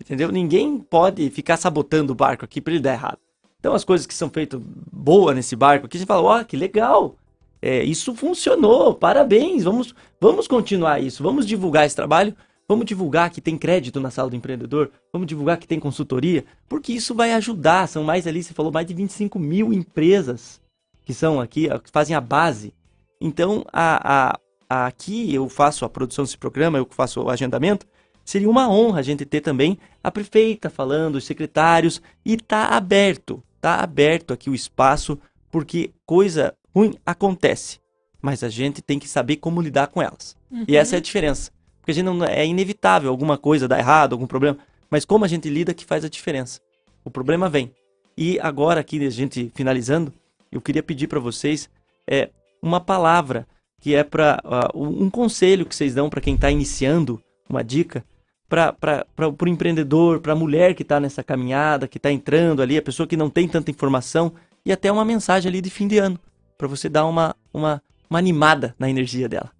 Entendeu? 0.00 0.30
Ninguém 0.30 0.78
pode 0.78 1.28
ficar 1.30 1.56
sabotando 1.56 2.12
o 2.12 2.16
barco 2.16 2.44
aqui 2.44 2.60
para 2.60 2.72
ele 2.72 2.82
dar 2.82 2.92
errado. 2.92 3.18
Então, 3.58 3.74
as 3.74 3.84
coisas 3.84 4.06
que 4.06 4.14
são 4.14 4.30
feitas 4.30 4.60
boa 4.92 5.34
nesse 5.34 5.56
barco 5.56 5.86
aqui, 5.86 5.98
gente 5.98 6.06
fala, 6.06 6.22
ó, 6.22 6.44
que 6.44 6.56
legal. 6.56 7.16
É, 7.60 7.82
isso 7.82 8.14
funcionou, 8.14 8.94
parabéns, 8.94 9.64
vamos, 9.64 9.94
vamos 10.20 10.46
continuar 10.46 11.00
isso, 11.02 11.22
vamos 11.22 11.46
divulgar 11.46 11.86
esse 11.86 11.96
trabalho, 11.96 12.36
vamos 12.68 12.84
divulgar 12.84 13.30
que 13.30 13.40
tem 13.40 13.56
crédito 13.56 13.98
na 13.98 14.10
sala 14.10 14.28
do 14.30 14.36
empreendedor, 14.36 14.90
vamos 15.12 15.26
divulgar 15.26 15.56
que 15.56 15.66
tem 15.66 15.80
consultoria, 15.80 16.44
porque 16.68 16.92
isso 16.92 17.14
vai 17.14 17.32
ajudar, 17.32 17.88
são 17.88 18.04
mais 18.04 18.26
ali, 18.26 18.42
você 18.42 18.52
falou, 18.52 18.70
mais 18.70 18.86
de 18.86 18.92
25 18.94 19.38
mil 19.38 19.72
empresas 19.72 20.60
que 21.02 21.14
são 21.14 21.40
aqui, 21.40 21.66
que 21.82 21.90
fazem 21.90 22.14
a 22.14 22.20
base. 22.20 22.74
Então, 23.20 23.64
a, 23.72 24.28
a, 24.28 24.38
a- 24.68 24.86
aqui 24.86 25.34
eu 25.34 25.48
faço 25.48 25.84
a 25.84 25.88
produção 25.88 26.24
desse 26.24 26.36
programa, 26.38 26.78
eu 26.78 26.86
faço 26.90 27.22
o 27.22 27.30
agendamento, 27.30 27.86
seria 28.26 28.50
uma 28.50 28.68
honra 28.68 28.98
a 28.98 29.02
gente 29.02 29.24
ter 29.24 29.40
também 29.40 29.78
a 30.02 30.10
prefeita 30.10 30.68
falando, 30.68 31.14
os 31.14 31.24
secretários, 31.24 32.02
e 32.24 32.36
tá 32.36 32.66
aberto, 32.70 33.42
tá 33.60 33.76
aberto 33.76 34.34
aqui 34.34 34.50
o 34.50 34.54
espaço, 34.54 35.18
porque 35.50 35.92
coisa 36.04 36.52
ruim 36.74 36.94
acontece, 37.06 37.78
mas 38.20 38.42
a 38.42 38.48
gente 38.48 38.82
tem 38.82 38.98
que 38.98 39.08
saber 39.08 39.36
como 39.36 39.62
lidar 39.62 39.86
com 39.86 40.02
elas. 40.02 40.36
E 40.68 40.76
essa 40.76 40.96
é 40.96 40.98
a 40.98 41.00
diferença. 41.00 41.50
Porque 41.80 41.92
a 41.92 41.94
gente 41.94 42.04
não 42.04 42.24
é 42.24 42.44
inevitável 42.44 43.08
alguma 43.08 43.38
coisa 43.38 43.68
dar 43.68 43.78
errado, 43.78 44.12
algum 44.12 44.26
problema, 44.26 44.58
mas 44.90 45.04
como 45.04 45.24
a 45.24 45.28
gente 45.28 45.48
lida 45.48 45.72
que 45.72 45.84
faz 45.84 46.04
a 46.04 46.08
diferença. 46.08 46.60
O 47.04 47.10
problema 47.10 47.48
vem. 47.48 47.72
E 48.16 48.40
agora 48.40 48.80
aqui 48.80 49.04
a 49.06 49.10
gente 49.10 49.52
finalizando, 49.54 50.12
eu 50.50 50.60
queria 50.60 50.82
pedir 50.82 51.06
para 51.06 51.20
vocês 51.20 51.70
é 52.08 52.30
uma 52.60 52.80
palavra 52.80 53.46
que 53.80 53.94
é 53.94 54.02
para 54.02 54.40
um 54.74 55.08
conselho 55.08 55.66
que 55.66 55.76
vocês 55.76 55.94
dão 55.94 56.10
para 56.10 56.20
quem 56.20 56.34
está 56.34 56.50
iniciando, 56.50 57.22
uma 57.48 57.62
dica 57.62 58.04
para 58.48 59.06
o 59.18 59.48
empreendedor, 59.48 60.20
para 60.20 60.32
a 60.32 60.36
mulher 60.36 60.74
que 60.74 60.82
está 60.82 61.00
nessa 61.00 61.22
caminhada, 61.22 61.88
que 61.88 61.98
está 61.98 62.10
entrando 62.10 62.62
ali, 62.62 62.76
a 62.76 62.82
pessoa 62.82 63.06
que 63.06 63.16
não 63.16 63.28
tem 63.28 63.48
tanta 63.48 63.70
informação 63.70 64.32
e 64.64 64.72
até 64.72 64.90
uma 64.90 65.04
mensagem 65.04 65.48
ali 65.48 65.60
de 65.60 65.70
fim 65.70 65.88
de 65.88 65.98
ano 65.98 66.18
para 66.56 66.66
você 66.66 66.88
dar 66.88 67.06
uma, 67.06 67.36
uma, 67.52 67.82
uma 68.08 68.18
animada 68.18 68.74
na 68.78 68.88
energia 68.88 69.28
dela. 69.28 69.50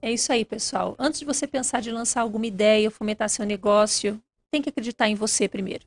É 0.00 0.12
isso 0.12 0.32
aí, 0.32 0.44
pessoal. 0.44 0.94
Antes 0.98 1.20
de 1.20 1.26
você 1.26 1.46
pensar 1.46 1.80
de 1.80 1.90
lançar 1.90 2.20
alguma 2.20 2.46
ideia, 2.46 2.90
fomentar 2.90 3.28
seu 3.28 3.44
negócio, 3.44 4.20
tem 4.50 4.62
que 4.62 4.68
acreditar 4.68 5.08
em 5.08 5.14
você 5.14 5.48
primeiro. 5.48 5.84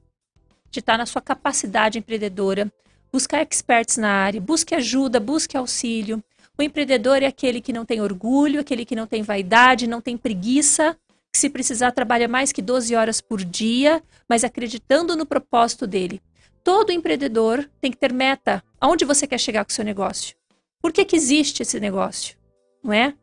Acreditar 0.65 0.97
na 0.97 1.05
sua 1.05 1.21
capacidade 1.21 1.97
empreendedora, 1.97 2.71
buscar 3.11 3.41
experts 3.41 3.97
na 3.97 4.09
área, 4.09 4.41
busque 4.41 4.75
ajuda, 4.75 5.19
busque 5.19 5.55
auxílio. 5.55 6.21
O 6.57 6.61
empreendedor 6.61 7.23
é 7.23 7.27
aquele 7.27 7.61
que 7.61 7.71
não 7.71 7.85
tem 7.85 8.01
orgulho, 8.01 8.59
aquele 8.59 8.85
que 8.85 8.95
não 8.95 9.07
tem 9.07 9.23
vaidade, 9.23 9.87
não 9.87 10.01
tem 10.01 10.17
preguiça, 10.17 10.97
que 11.31 11.39
se 11.39 11.49
precisar 11.49 11.91
trabalha 11.91 12.27
mais 12.27 12.51
que 12.51 12.61
12 12.61 12.95
horas 12.95 13.21
por 13.21 13.43
dia, 13.43 14.03
mas 14.27 14.43
acreditando 14.43 15.15
no 15.15 15.25
propósito 15.25 15.87
dele. 15.87 16.21
Todo 16.63 16.91
empreendedor 16.91 17.67
tem 17.79 17.89
que 17.89 17.97
ter 17.97 18.11
meta. 18.11 18.63
Aonde 18.79 19.05
você 19.05 19.25
quer 19.25 19.39
chegar 19.39 19.63
com 19.63 19.71
o 19.71 19.73
seu 19.73 19.85
negócio? 19.85 20.35
Por 20.81 20.91
que, 20.91 21.05
que 21.05 21.15
existe 21.15 21.63
esse 21.63 21.79
negócio? 21.79 22.35
Não 22.83 22.91
é? 22.91 23.13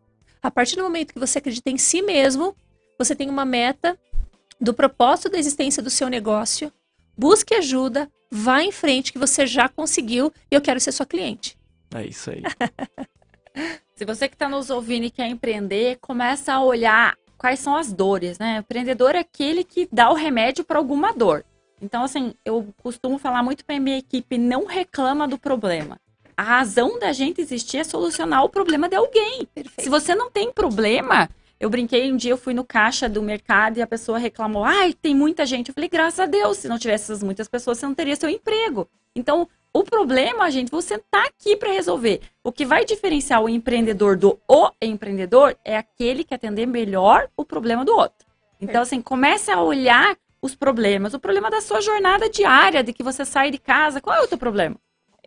A 0.42 0.50
partir 0.50 0.76
do 0.76 0.82
momento 0.82 1.12
que 1.12 1.20
você 1.20 1.38
acredita 1.38 1.70
em 1.70 1.76
si 1.76 2.00
mesmo, 2.00 2.56
você 2.98 3.14
tem 3.14 3.28
uma 3.28 3.44
meta 3.44 3.98
do 4.60 4.72
propósito 4.72 5.30
da 5.30 5.38
existência 5.38 5.82
do 5.82 5.90
seu 5.90 6.08
negócio. 6.08 6.72
Busque 7.16 7.54
ajuda, 7.54 8.10
vá 8.30 8.62
em 8.62 8.72
frente 8.72 9.12
que 9.12 9.18
você 9.18 9.46
já 9.46 9.68
conseguiu 9.68 10.32
e 10.50 10.54
eu 10.54 10.60
quero 10.60 10.80
ser 10.80 10.92
sua 10.92 11.06
cliente. 11.06 11.58
É 11.94 12.06
isso 12.06 12.30
aí. 12.30 12.42
Se 13.94 14.04
você 14.04 14.28
que 14.28 14.34
está 14.34 14.48
nos 14.48 14.70
ouvindo 14.70 15.04
e 15.04 15.10
quer 15.10 15.26
empreender, 15.26 15.98
começa 16.00 16.52
a 16.52 16.62
olhar 16.62 17.16
quais 17.38 17.60
são 17.60 17.76
as 17.76 17.92
dores, 17.92 18.38
né? 18.38 18.56
O 18.56 18.60
empreendedor 18.60 19.14
é 19.14 19.20
aquele 19.20 19.64
que 19.64 19.88
dá 19.90 20.10
o 20.10 20.14
remédio 20.14 20.64
para 20.64 20.78
alguma 20.78 21.12
dor. 21.12 21.44
Então, 21.80 22.02
assim, 22.02 22.34
eu 22.44 22.66
costumo 22.82 23.18
falar 23.18 23.42
muito 23.42 23.64
para 23.64 23.78
minha 23.78 23.98
equipe, 23.98 24.36
não 24.36 24.66
reclama 24.66 25.28
do 25.28 25.38
problema. 25.38 25.98
A 26.36 26.42
razão 26.42 26.98
da 26.98 27.12
gente 27.12 27.40
existir 27.40 27.78
é 27.78 27.84
solucionar 27.84 28.44
o 28.44 28.48
problema 28.48 28.88
de 28.88 28.96
alguém. 28.96 29.46
Perfeito. 29.54 29.82
Se 29.82 29.88
você 29.88 30.14
não 30.14 30.30
tem 30.30 30.52
problema, 30.52 31.28
eu 31.58 31.70
brinquei 31.70 32.12
um 32.12 32.16
dia, 32.16 32.32
eu 32.32 32.36
fui 32.36 32.54
no 32.54 32.64
caixa 32.64 33.08
do 33.08 33.22
mercado 33.22 33.78
e 33.78 33.82
a 33.82 33.86
pessoa 33.86 34.18
reclamou: 34.18 34.64
ai, 34.64 34.92
tem 34.92 35.14
muita 35.14 35.46
gente. 35.46 35.68
Eu 35.68 35.74
falei, 35.74 35.88
graças 35.88 36.20
a 36.20 36.26
Deus, 36.26 36.58
se 36.58 36.68
não 36.68 36.78
tivesse 36.78 37.04
essas 37.04 37.22
muitas 37.22 37.48
pessoas, 37.48 37.78
você 37.78 37.86
não 37.86 37.94
teria 37.94 38.16
seu 38.16 38.28
emprego. 38.28 38.88
Então, 39.14 39.48
o 39.72 39.84
problema, 39.84 40.50
gente, 40.50 40.70
você 40.70 40.98
tá 40.98 41.24
aqui 41.24 41.56
para 41.56 41.72
resolver. 41.72 42.20
O 42.42 42.50
que 42.50 42.64
vai 42.64 42.84
diferenciar 42.84 43.42
o 43.42 43.48
empreendedor 43.48 44.16
do 44.16 44.38
o 44.48 44.70
empreendedor 44.82 45.56
é 45.64 45.76
aquele 45.76 46.24
que 46.24 46.34
atender 46.34 46.66
melhor 46.66 47.28
o 47.36 47.44
problema 47.44 47.84
do 47.84 47.94
outro. 47.94 48.26
Então, 48.60 48.82
assim, 48.82 49.00
comece 49.00 49.50
a 49.50 49.60
olhar 49.60 50.16
os 50.42 50.54
problemas. 50.54 51.14
O 51.14 51.20
problema 51.20 51.50
da 51.50 51.60
sua 51.60 51.80
jornada 51.80 52.28
diária, 52.28 52.82
de 52.82 52.92
que 52.92 53.02
você 53.02 53.24
sai 53.24 53.50
de 53.50 53.58
casa, 53.58 54.00
qual 54.00 54.16
é 54.16 54.22
o 54.22 54.28
teu 54.28 54.38
problema? 54.38 54.76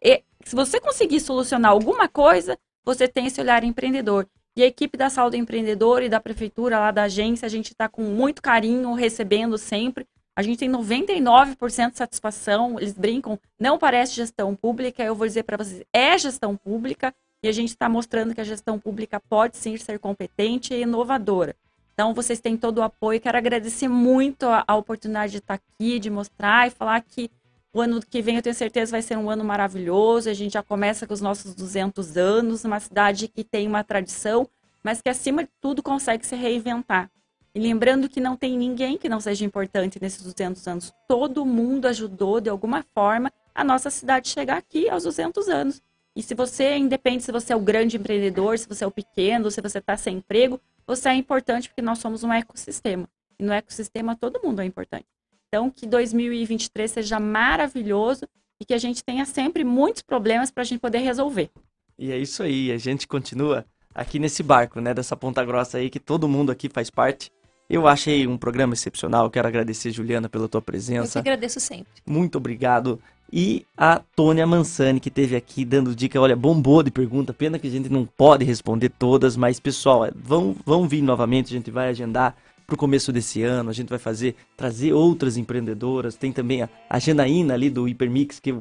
E, 0.03 0.23
se 0.43 0.55
você 0.55 0.79
conseguir 0.79 1.19
solucionar 1.19 1.71
alguma 1.71 2.07
coisa, 2.07 2.57
você 2.83 3.07
tem 3.07 3.27
esse 3.27 3.39
olhar 3.39 3.63
empreendedor. 3.63 4.27
E 4.55 4.63
a 4.63 4.67
equipe 4.67 4.97
da 4.97 5.09
Sala 5.09 5.29
do 5.29 5.37
Empreendedor 5.37 6.03
e 6.03 6.09
da 6.09 6.19
Prefeitura, 6.19 6.79
lá 6.79 6.91
da 6.91 7.03
agência, 7.03 7.45
a 7.45 7.49
gente 7.49 7.67
está 7.67 7.87
com 7.87 8.01
muito 8.01 8.41
carinho, 8.41 8.93
recebendo 8.93 9.57
sempre. 9.57 10.05
A 10.35 10.41
gente 10.41 10.59
tem 10.59 10.69
99% 10.69 11.91
de 11.91 11.97
satisfação, 11.97 12.79
eles 12.79 12.93
brincam, 12.93 13.37
não 13.59 13.77
parece 13.77 14.13
gestão 14.13 14.55
pública, 14.55 15.03
eu 15.03 15.13
vou 15.13 15.27
dizer 15.27 15.43
para 15.43 15.57
vocês, 15.57 15.83
é 15.91 16.17
gestão 16.17 16.55
pública, 16.55 17.13
e 17.43 17.47
a 17.47 17.51
gente 17.51 17.69
está 17.69 17.89
mostrando 17.89 18.35
que 18.35 18.41
a 18.41 18.45
gestão 18.45 18.79
pública 18.79 19.19
pode 19.19 19.57
sim 19.57 19.75
ser 19.75 19.97
competente 19.99 20.73
e 20.73 20.81
inovadora. 20.81 21.55
Então, 21.93 22.13
vocês 22.13 22.39
têm 22.39 22.55
todo 22.55 22.77
o 22.77 22.83
apoio. 22.83 23.19
Quero 23.19 23.37
agradecer 23.37 23.87
muito 23.87 24.45
a, 24.45 24.63
a 24.67 24.75
oportunidade 24.75 25.33
de 25.33 25.37
estar 25.39 25.55
aqui, 25.55 25.99
de 25.99 26.09
mostrar 26.09 26.67
e 26.67 26.71
falar 26.71 27.01
que 27.01 27.29
o 27.73 27.81
ano 27.81 28.01
que 28.01 28.21
vem 28.21 28.35
eu 28.35 28.41
tenho 28.41 28.55
certeza 28.55 28.91
vai 28.91 29.01
ser 29.01 29.17
um 29.17 29.29
ano 29.29 29.43
maravilhoso. 29.43 30.29
A 30.29 30.33
gente 30.33 30.53
já 30.53 30.63
começa 30.63 31.07
com 31.07 31.13
os 31.13 31.21
nossos 31.21 31.55
200 31.55 32.17
anos, 32.17 32.63
uma 32.63 32.79
cidade 32.79 33.27
que 33.27 33.43
tem 33.43 33.67
uma 33.67 33.83
tradição, 33.83 34.47
mas 34.83 35.01
que 35.01 35.09
acima 35.09 35.43
de 35.43 35.49
tudo 35.59 35.81
consegue 35.81 36.25
se 36.25 36.35
reinventar. 36.35 37.09
E 37.53 37.59
lembrando 37.59 38.07
que 38.07 38.21
não 38.21 38.37
tem 38.37 38.57
ninguém 38.57 38.97
que 38.97 39.09
não 39.09 39.19
seja 39.19 39.43
importante 39.43 39.99
nesses 40.01 40.23
200 40.23 40.65
anos. 40.67 40.93
Todo 41.07 41.45
mundo 41.45 41.85
ajudou 41.87 42.39
de 42.39 42.49
alguma 42.49 42.83
forma 42.93 43.31
a 43.53 43.63
nossa 43.63 43.89
cidade 43.89 44.29
chegar 44.29 44.57
aqui 44.57 44.89
aos 44.89 45.03
200 45.03 45.49
anos. 45.49 45.81
E 46.15 46.23
se 46.23 46.33
você, 46.33 46.77
independe 46.77 47.23
se 47.23 47.31
você 47.31 47.51
é 47.51 47.55
o 47.55 47.59
grande 47.59 47.97
empreendedor, 47.97 48.57
se 48.57 48.67
você 48.67 48.83
é 48.83 48.87
o 48.87 48.91
pequeno, 48.91 49.51
se 49.51 49.61
você 49.61 49.79
está 49.79 49.97
sem 49.97 50.17
emprego, 50.17 50.59
você 50.87 51.09
é 51.09 51.13
importante 51.13 51.69
porque 51.69 51.81
nós 51.81 51.99
somos 51.99 52.23
um 52.23 52.31
ecossistema. 52.31 53.07
E 53.37 53.43
no 53.43 53.51
ecossistema 53.51 54.15
todo 54.15 54.41
mundo 54.41 54.61
é 54.61 54.65
importante. 54.65 55.05
Então, 55.47 55.69
que 55.69 55.85
2023 55.85 56.89
seja 56.89 57.19
maravilhoso 57.19 58.25
e 58.59 58.65
que 58.65 58.73
a 58.73 58.77
gente 58.77 59.03
tenha 59.03 59.25
sempre 59.25 59.65
muitos 59.65 60.01
problemas 60.01 60.51
para 60.51 60.61
a 60.61 60.65
gente 60.65 60.79
poder 60.79 60.99
resolver. 60.99 61.49
E 61.97 62.11
é 62.11 62.17
isso 62.17 62.43
aí, 62.43 62.71
a 62.71 62.77
gente 62.77 63.07
continua 63.07 63.65
aqui 63.93 64.19
nesse 64.19 64.41
barco, 64.41 64.79
né, 64.79 64.93
dessa 64.93 65.17
ponta 65.17 65.43
grossa 65.43 65.77
aí 65.77 65.89
que 65.89 65.99
todo 65.99 66.27
mundo 66.27 66.51
aqui 66.51 66.69
faz 66.69 66.89
parte. 66.89 67.31
Eu 67.73 67.87
achei 67.87 68.27
um 68.27 68.37
programa 68.37 68.73
excepcional, 68.73 69.29
quero 69.29 69.47
agradecer, 69.47 69.91
Juliana, 69.91 70.27
pela 70.27 70.49
tua 70.49 70.61
presença. 70.61 71.19
Eu 71.19 71.23
que 71.23 71.29
agradeço 71.29 71.57
sempre. 71.61 71.87
Muito 72.05 72.37
obrigado. 72.37 72.99
E 73.31 73.65
a 73.77 74.01
Tônia 74.13 74.45
Mansani, 74.45 74.99
que 74.99 75.09
teve 75.09 75.37
aqui 75.37 75.63
dando 75.63 75.95
dica, 75.95 76.19
olha, 76.19 76.35
bombou 76.35 76.83
de 76.83 76.91
pergunta, 76.91 77.33
pena 77.33 77.57
que 77.57 77.67
a 77.67 77.71
gente 77.71 77.87
não 77.87 78.05
pode 78.05 78.43
responder 78.43 78.89
todas, 78.89 79.37
mas 79.37 79.57
pessoal, 79.57 80.09
vão, 80.13 80.53
vão 80.65 80.85
vir 80.85 81.01
novamente, 81.01 81.45
a 81.45 81.57
gente 81.57 81.71
vai 81.71 81.87
agendar 81.87 82.35
para 82.67 82.73
o 82.73 82.77
começo 82.77 83.09
desse 83.13 83.41
ano, 83.41 83.69
a 83.69 83.73
gente 83.73 83.87
vai 83.87 83.99
fazer, 83.99 84.35
trazer 84.57 84.91
outras 84.91 85.37
empreendedoras, 85.37 86.15
tem 86.15 86.33
também 86.33 86.63
a, 86.63 86.69
a 86.89 86.99
Janaína 86.99 87.53
ali 87.53 87.69
do 87.69 87.87
Hipermix, 87.87 88.37
que 88.41 88.53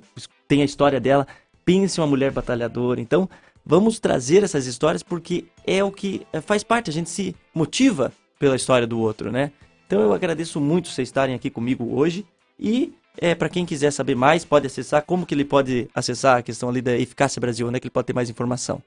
tem 0.46 0.62
a 0.62 0.64
história 0.64 1.00
dela, 1.00 1.26
pense 1.64 2.00
uma 2.00 2.06
mulher 2.06 2.30
batalhadora, 2.30 3.00
então 3.00 3.28
vamos 3.66 3.98
trazer 3.98 4.44
essas 4.44 4.66
histórias 4.66 5.02
porque 5.02 5.46
é 5.66 5.82
o 5.82 5.90
que 5.90 6.24
é, 6.32 6.40
faz 6.40 6.62
parte, 6.62 6.90
a 6.90 6.92
gente 6.92 7.10
se 7.10 7.34
motiva 7.52 8.12
pela 8.40 8.56
história 8.56 8.86
do 8.86 8.98
outro, 8.98 9.30
né? 9.30 9.52
Então 9.86 10.00
eu 10.00 10.12
agradeço 10.12 10.60
muito 10.60 10.88
vocês 10.88 11.06
estarem 11.06 11.34
aqui 11.34 11.50
comigo 11.50 11.94
hoje 11.94 12.26
e 12.58 12.92
é, 13.18 13.34
para 13.34 13.48
quem 13.48 13.66
quiser 13.66 13.92
saber 13.92 14.14
mais, 14.14 14.44
pode 14.44 14.66
acessar. 14.66 15.02
Como 15.02 15.26
que 15.26 15.34
ele 15.34 15.44
pode 15.44 15.88
acessar 15.94 16.38
a 16.38 16.42
questão 16.42 16.68
ali 16.68 16.80
da 16.80 16.96
Eficácia 16.96 17.38
Brasil? 17.38 17.68
Onde 17.68 17.76
é 17.76 17.80
que 17.80 17.86
ele 17.86 17.92
pode 17.92 18.06
ter 18.06 18.14
mais 18.14 18.30
informação? 18.30 18.82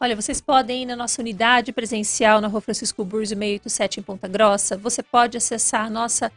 Olha, 0.00 0.16
vocês 0.16 0.40
podem 0.40 0.82
ir 0.82 0.86
na 0.86 0.96
nossa 0.96 1.22
unidade 1.22 1.72
presencial 1.72 2.40
na 2.40 2.48
Rua 2.48 2.60
Francisco 2.60 3.04
Burzo 3.04 3.34
687 3.34 4.00
em 4.00 4.02
Ponta 4.02 4.28
Grossa. 4.28 4.76
Você 4.76 5.02
pode 5.02 5.36
acessar 5.36 5.86
a 5.86 5.90
nossa 5.90 6.32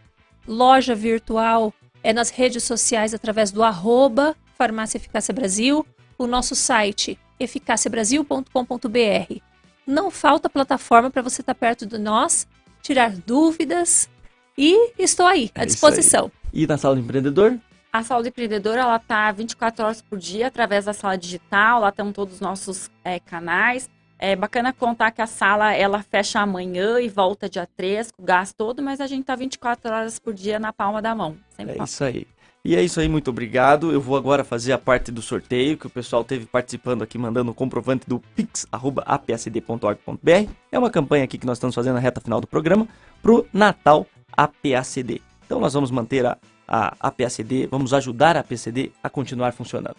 loja 0.48 0.96
virtual 0.96 1.74
é 2.02 2.14
nas 2.14 2.30
redes 2.30 2.64
sociais 2.64 3.14
através 3.14 3.52
do 3.52 3.62
arroba 3.62 4.34
Farmácia 4.58 4.98
Eficácia 4.98 5.34
Brasil, 5.34 5.86
o 6.18 6.28
nosso 6.28 6.56
site 6.56 7.20
eficaciabrasil.com.br. 7.40 9.42
Não 9.88 10.12
falta 10.12 10.50
plataforma 10.50 11.10
para 11.10 11.22
você 11.22 11.42
estar 11.42 11.54
tá 11.54 11.60
perto 11.60 11.86
de 11.86 11.98
nós, 11.98 12.46
tirar 12.82 13.12
dúvidas 13.12 14.10
e 14.58 14.94
estou 14.98 15.26
aí, 15.26 15.52
à 15.56 15.64
é 15.64 15.66
disposição. 15.66 16.32
E 16.52 16.68
na 16.68 16.78
sala 16.78 16.96
do 16.96 17.02
empreendedor? 17.02 17.58
A 17.92 18.04
sala 18.04 18.22
do 18.22 18.28
empreendedor 18.28 18.78
ela 18.78 18.98
está 18.98 19.32
24 19.32 19.86
horas 19.86 20.02
por 20.02 20.20
dia 20.20 20.48
através 20.48 20.86
da 20.86 20.94
sala 20.94 21.18
digital. 21.18 21.82
Lá 21.82 21.90
estão 21.90 22.12
todos 22.12 22.36
os 22.36 22.40
nossos 22.42 22.92
é, 23.04 23.20
canais. 23.20 23.90
É 24.20 24.36
bacana 24.36 24.74
contar 24.74 25.12
que 25.12 25.22
a 25.22 25.28
sala 25.28 25.74
ela 25.74 26.04
fecha 26.04 26.42
amanhã 26.42 27.00
e 27.00 27.08
volta 27.08 27.50
dia 27.50 27.68
3, 27.78 28.12
com 28.12 28.22
o 28.22 28.26
gás 28.26 28.52
todo, 28.52 28.84
mas 28.84 29.00
a 29.00 29.08
gente 29.08 29.24
tá 29.24 29.36
24 29.36 29.92
horas 29.92 30.20
por 30.20 30.34
dia 30.34 30.60
na 30.60 30.74
palma 30.74 31.02
da 31.02 31.16
mão. 31.16 31.38
é 31.58 31.84
isso 31.84 32.04
aí. 32.04 32.28
E 32.64 32.76
é 32.76 32.82
isso 32.82 33.00
aí, 33.00 33.08
muito 33.08 33.30
obrigado. 33.30 33.92
Eu 33.92 34.02
vou 34.02 34.18
agora 34.18 34.44
fazer 34.44 34.74
a 34.74 34.78
parte 34.78 35.12
do 35.12 35.22
sorteio 35.22 35.78
que 35.78 35.88
o 35.88 35.90
pessoal 35.90 36.24
teve 36.24 36.46
participando 36.46 37.02
aqui, 37.02 37.18
mandando 37.18 37.52
o 37.52 37.54
comprovante 37.54 38.08
do 38.08 38.20
pix.apsd.org.br. 38.36 40.52
É 40.72 40.78
uma 40.78 40.90
campanha 40.90 41.24
aqui 41.24 41.38
que 41.38 41.46
nós 41.46 41.58
estamos 41.58 41.74
fazendo 41.74 41.94
na 41.94 42.00
reta 42.00 42.20
final 42.20 42.42
do 42.42 42.48
programa 42.48 42.88
pro 43.22 43.48
Natal 43.54 44.06
APACD. 44.36 45.22
Então 45.46 45.60
nós 45.60 45.74
vamos 45.74 45.90
manter 45.90 46.26
a, 46.26 46.38
a 46.68 46.94
APACD, 47.00 47.68
vamos 47.68 47.94
ajudar 47.94 48.36
a 48.36 48.42
APCD 48.42 48.92
a 49.02 49.10
continuar 49.10 49.54
funcionando. 49.54 49.96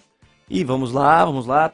E 0.48 0.62
vamos 0.62 0.92
lá, 0.92 1.24
vamos 1.24 1.46
lá. 1.46 1.72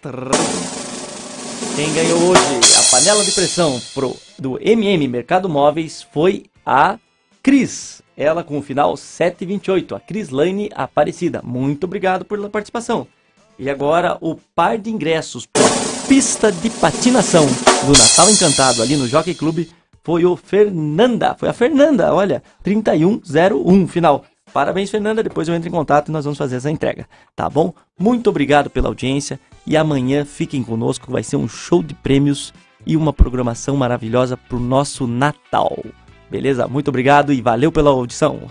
Quem 1.75 1.93
ganhou 1.95 2.31
hoje 2.31 2.61
a 2.79 2.91
panela 2.91 3.25
de 3.25 3.33
pressão 3.33 3.81
pro, 3.93 4.17
do 4.39 4.59
MM 4.63 5.09
Mercado 5.09 5.49
Móveis 5.49 6.07
foi 6.13 6.45
a 6.65 6.97
Cris. 7.43 8.06
Ela 8.16 8.43
com 8.43 8.59
o 8.59 8.62
final 8.62 8.97
728, 8.97 9.94
a 9.94 10.01
Cris 10.01 10.30
Lane 10.30 10.70
Aparecida. 10.74 11.43
Muito 11.44 11.84
obrigado 11.84 12.24
pela 12.24 12.48
participação. 12.48 13.06
E 13.59 13.68
agora 13.68 14.16
o 14.20 14.36
par 14.55 14.78
de 14.78 14.90
ingressos 14.90 15.47
pista 16.09 16.52
de 16.52 16.70
patinação 16.70 17.44
do 17.47 17.93
Natal 17.93 18.30
Encantado 18.30 18.80
ali 18.80 18.97
no 18.97 19.09
Jockey 19.09 19.34
Clube 19.34 19.68
foi 20.05 20.24
o 20.24 20.36
Fernanda. 20.36 21.34
Foi 21.34 21.48
a 21.48 21.52
Fernanda, 21.52 22.14
olha, 22.14 22.43
3101 22.62 23.88
final. 23.88 24.24
Parabéns, 24.52 24.88
Fernanda. 24.88 25.22
Depois 25.22 25.48
eu 25.48 25.55
entro 25.55 25.68
em 25.68 25.72
contato 25.72 26.09
e 26.09 26.12
nós 26.12 26.24
vamos 26.24 26.38
fazer 26.38 26.56
essa 26.56 26.70
entrega, 26.70 27.09
tá 27.34 27.51
bom? 27.51 27.74
Muito 27.98 28.30
obrigado 28.30 28.70
pela 28.70 28.88
audiência. 28.88 29.40
E 29.66 29.76
amanhã 29.76 30.24
fiquem 30.24 30.62
conosco, 30.62 31.10
vai 31.10 31.24
ser 31.24 31.36
um 31.36 31.48
show 31.48 31.82
de 31.82 31.93
prêmios 31.93 32.55
e 32.86 32.97
uma 32.97 33.12
programação 33.12 33.76
maravilhosa 33.76 34.36
pro 34.36 34.60
nosso 34.60 35.09
Natal. 35.09 35.76
Beleza? 36.31 36.66
Muito 36.66 36.89
obrigado 36.89 37.32
e 37.32 37.40
valeu 37.40 37.70
pela 37.70 37.90
audição. 37.90 38.48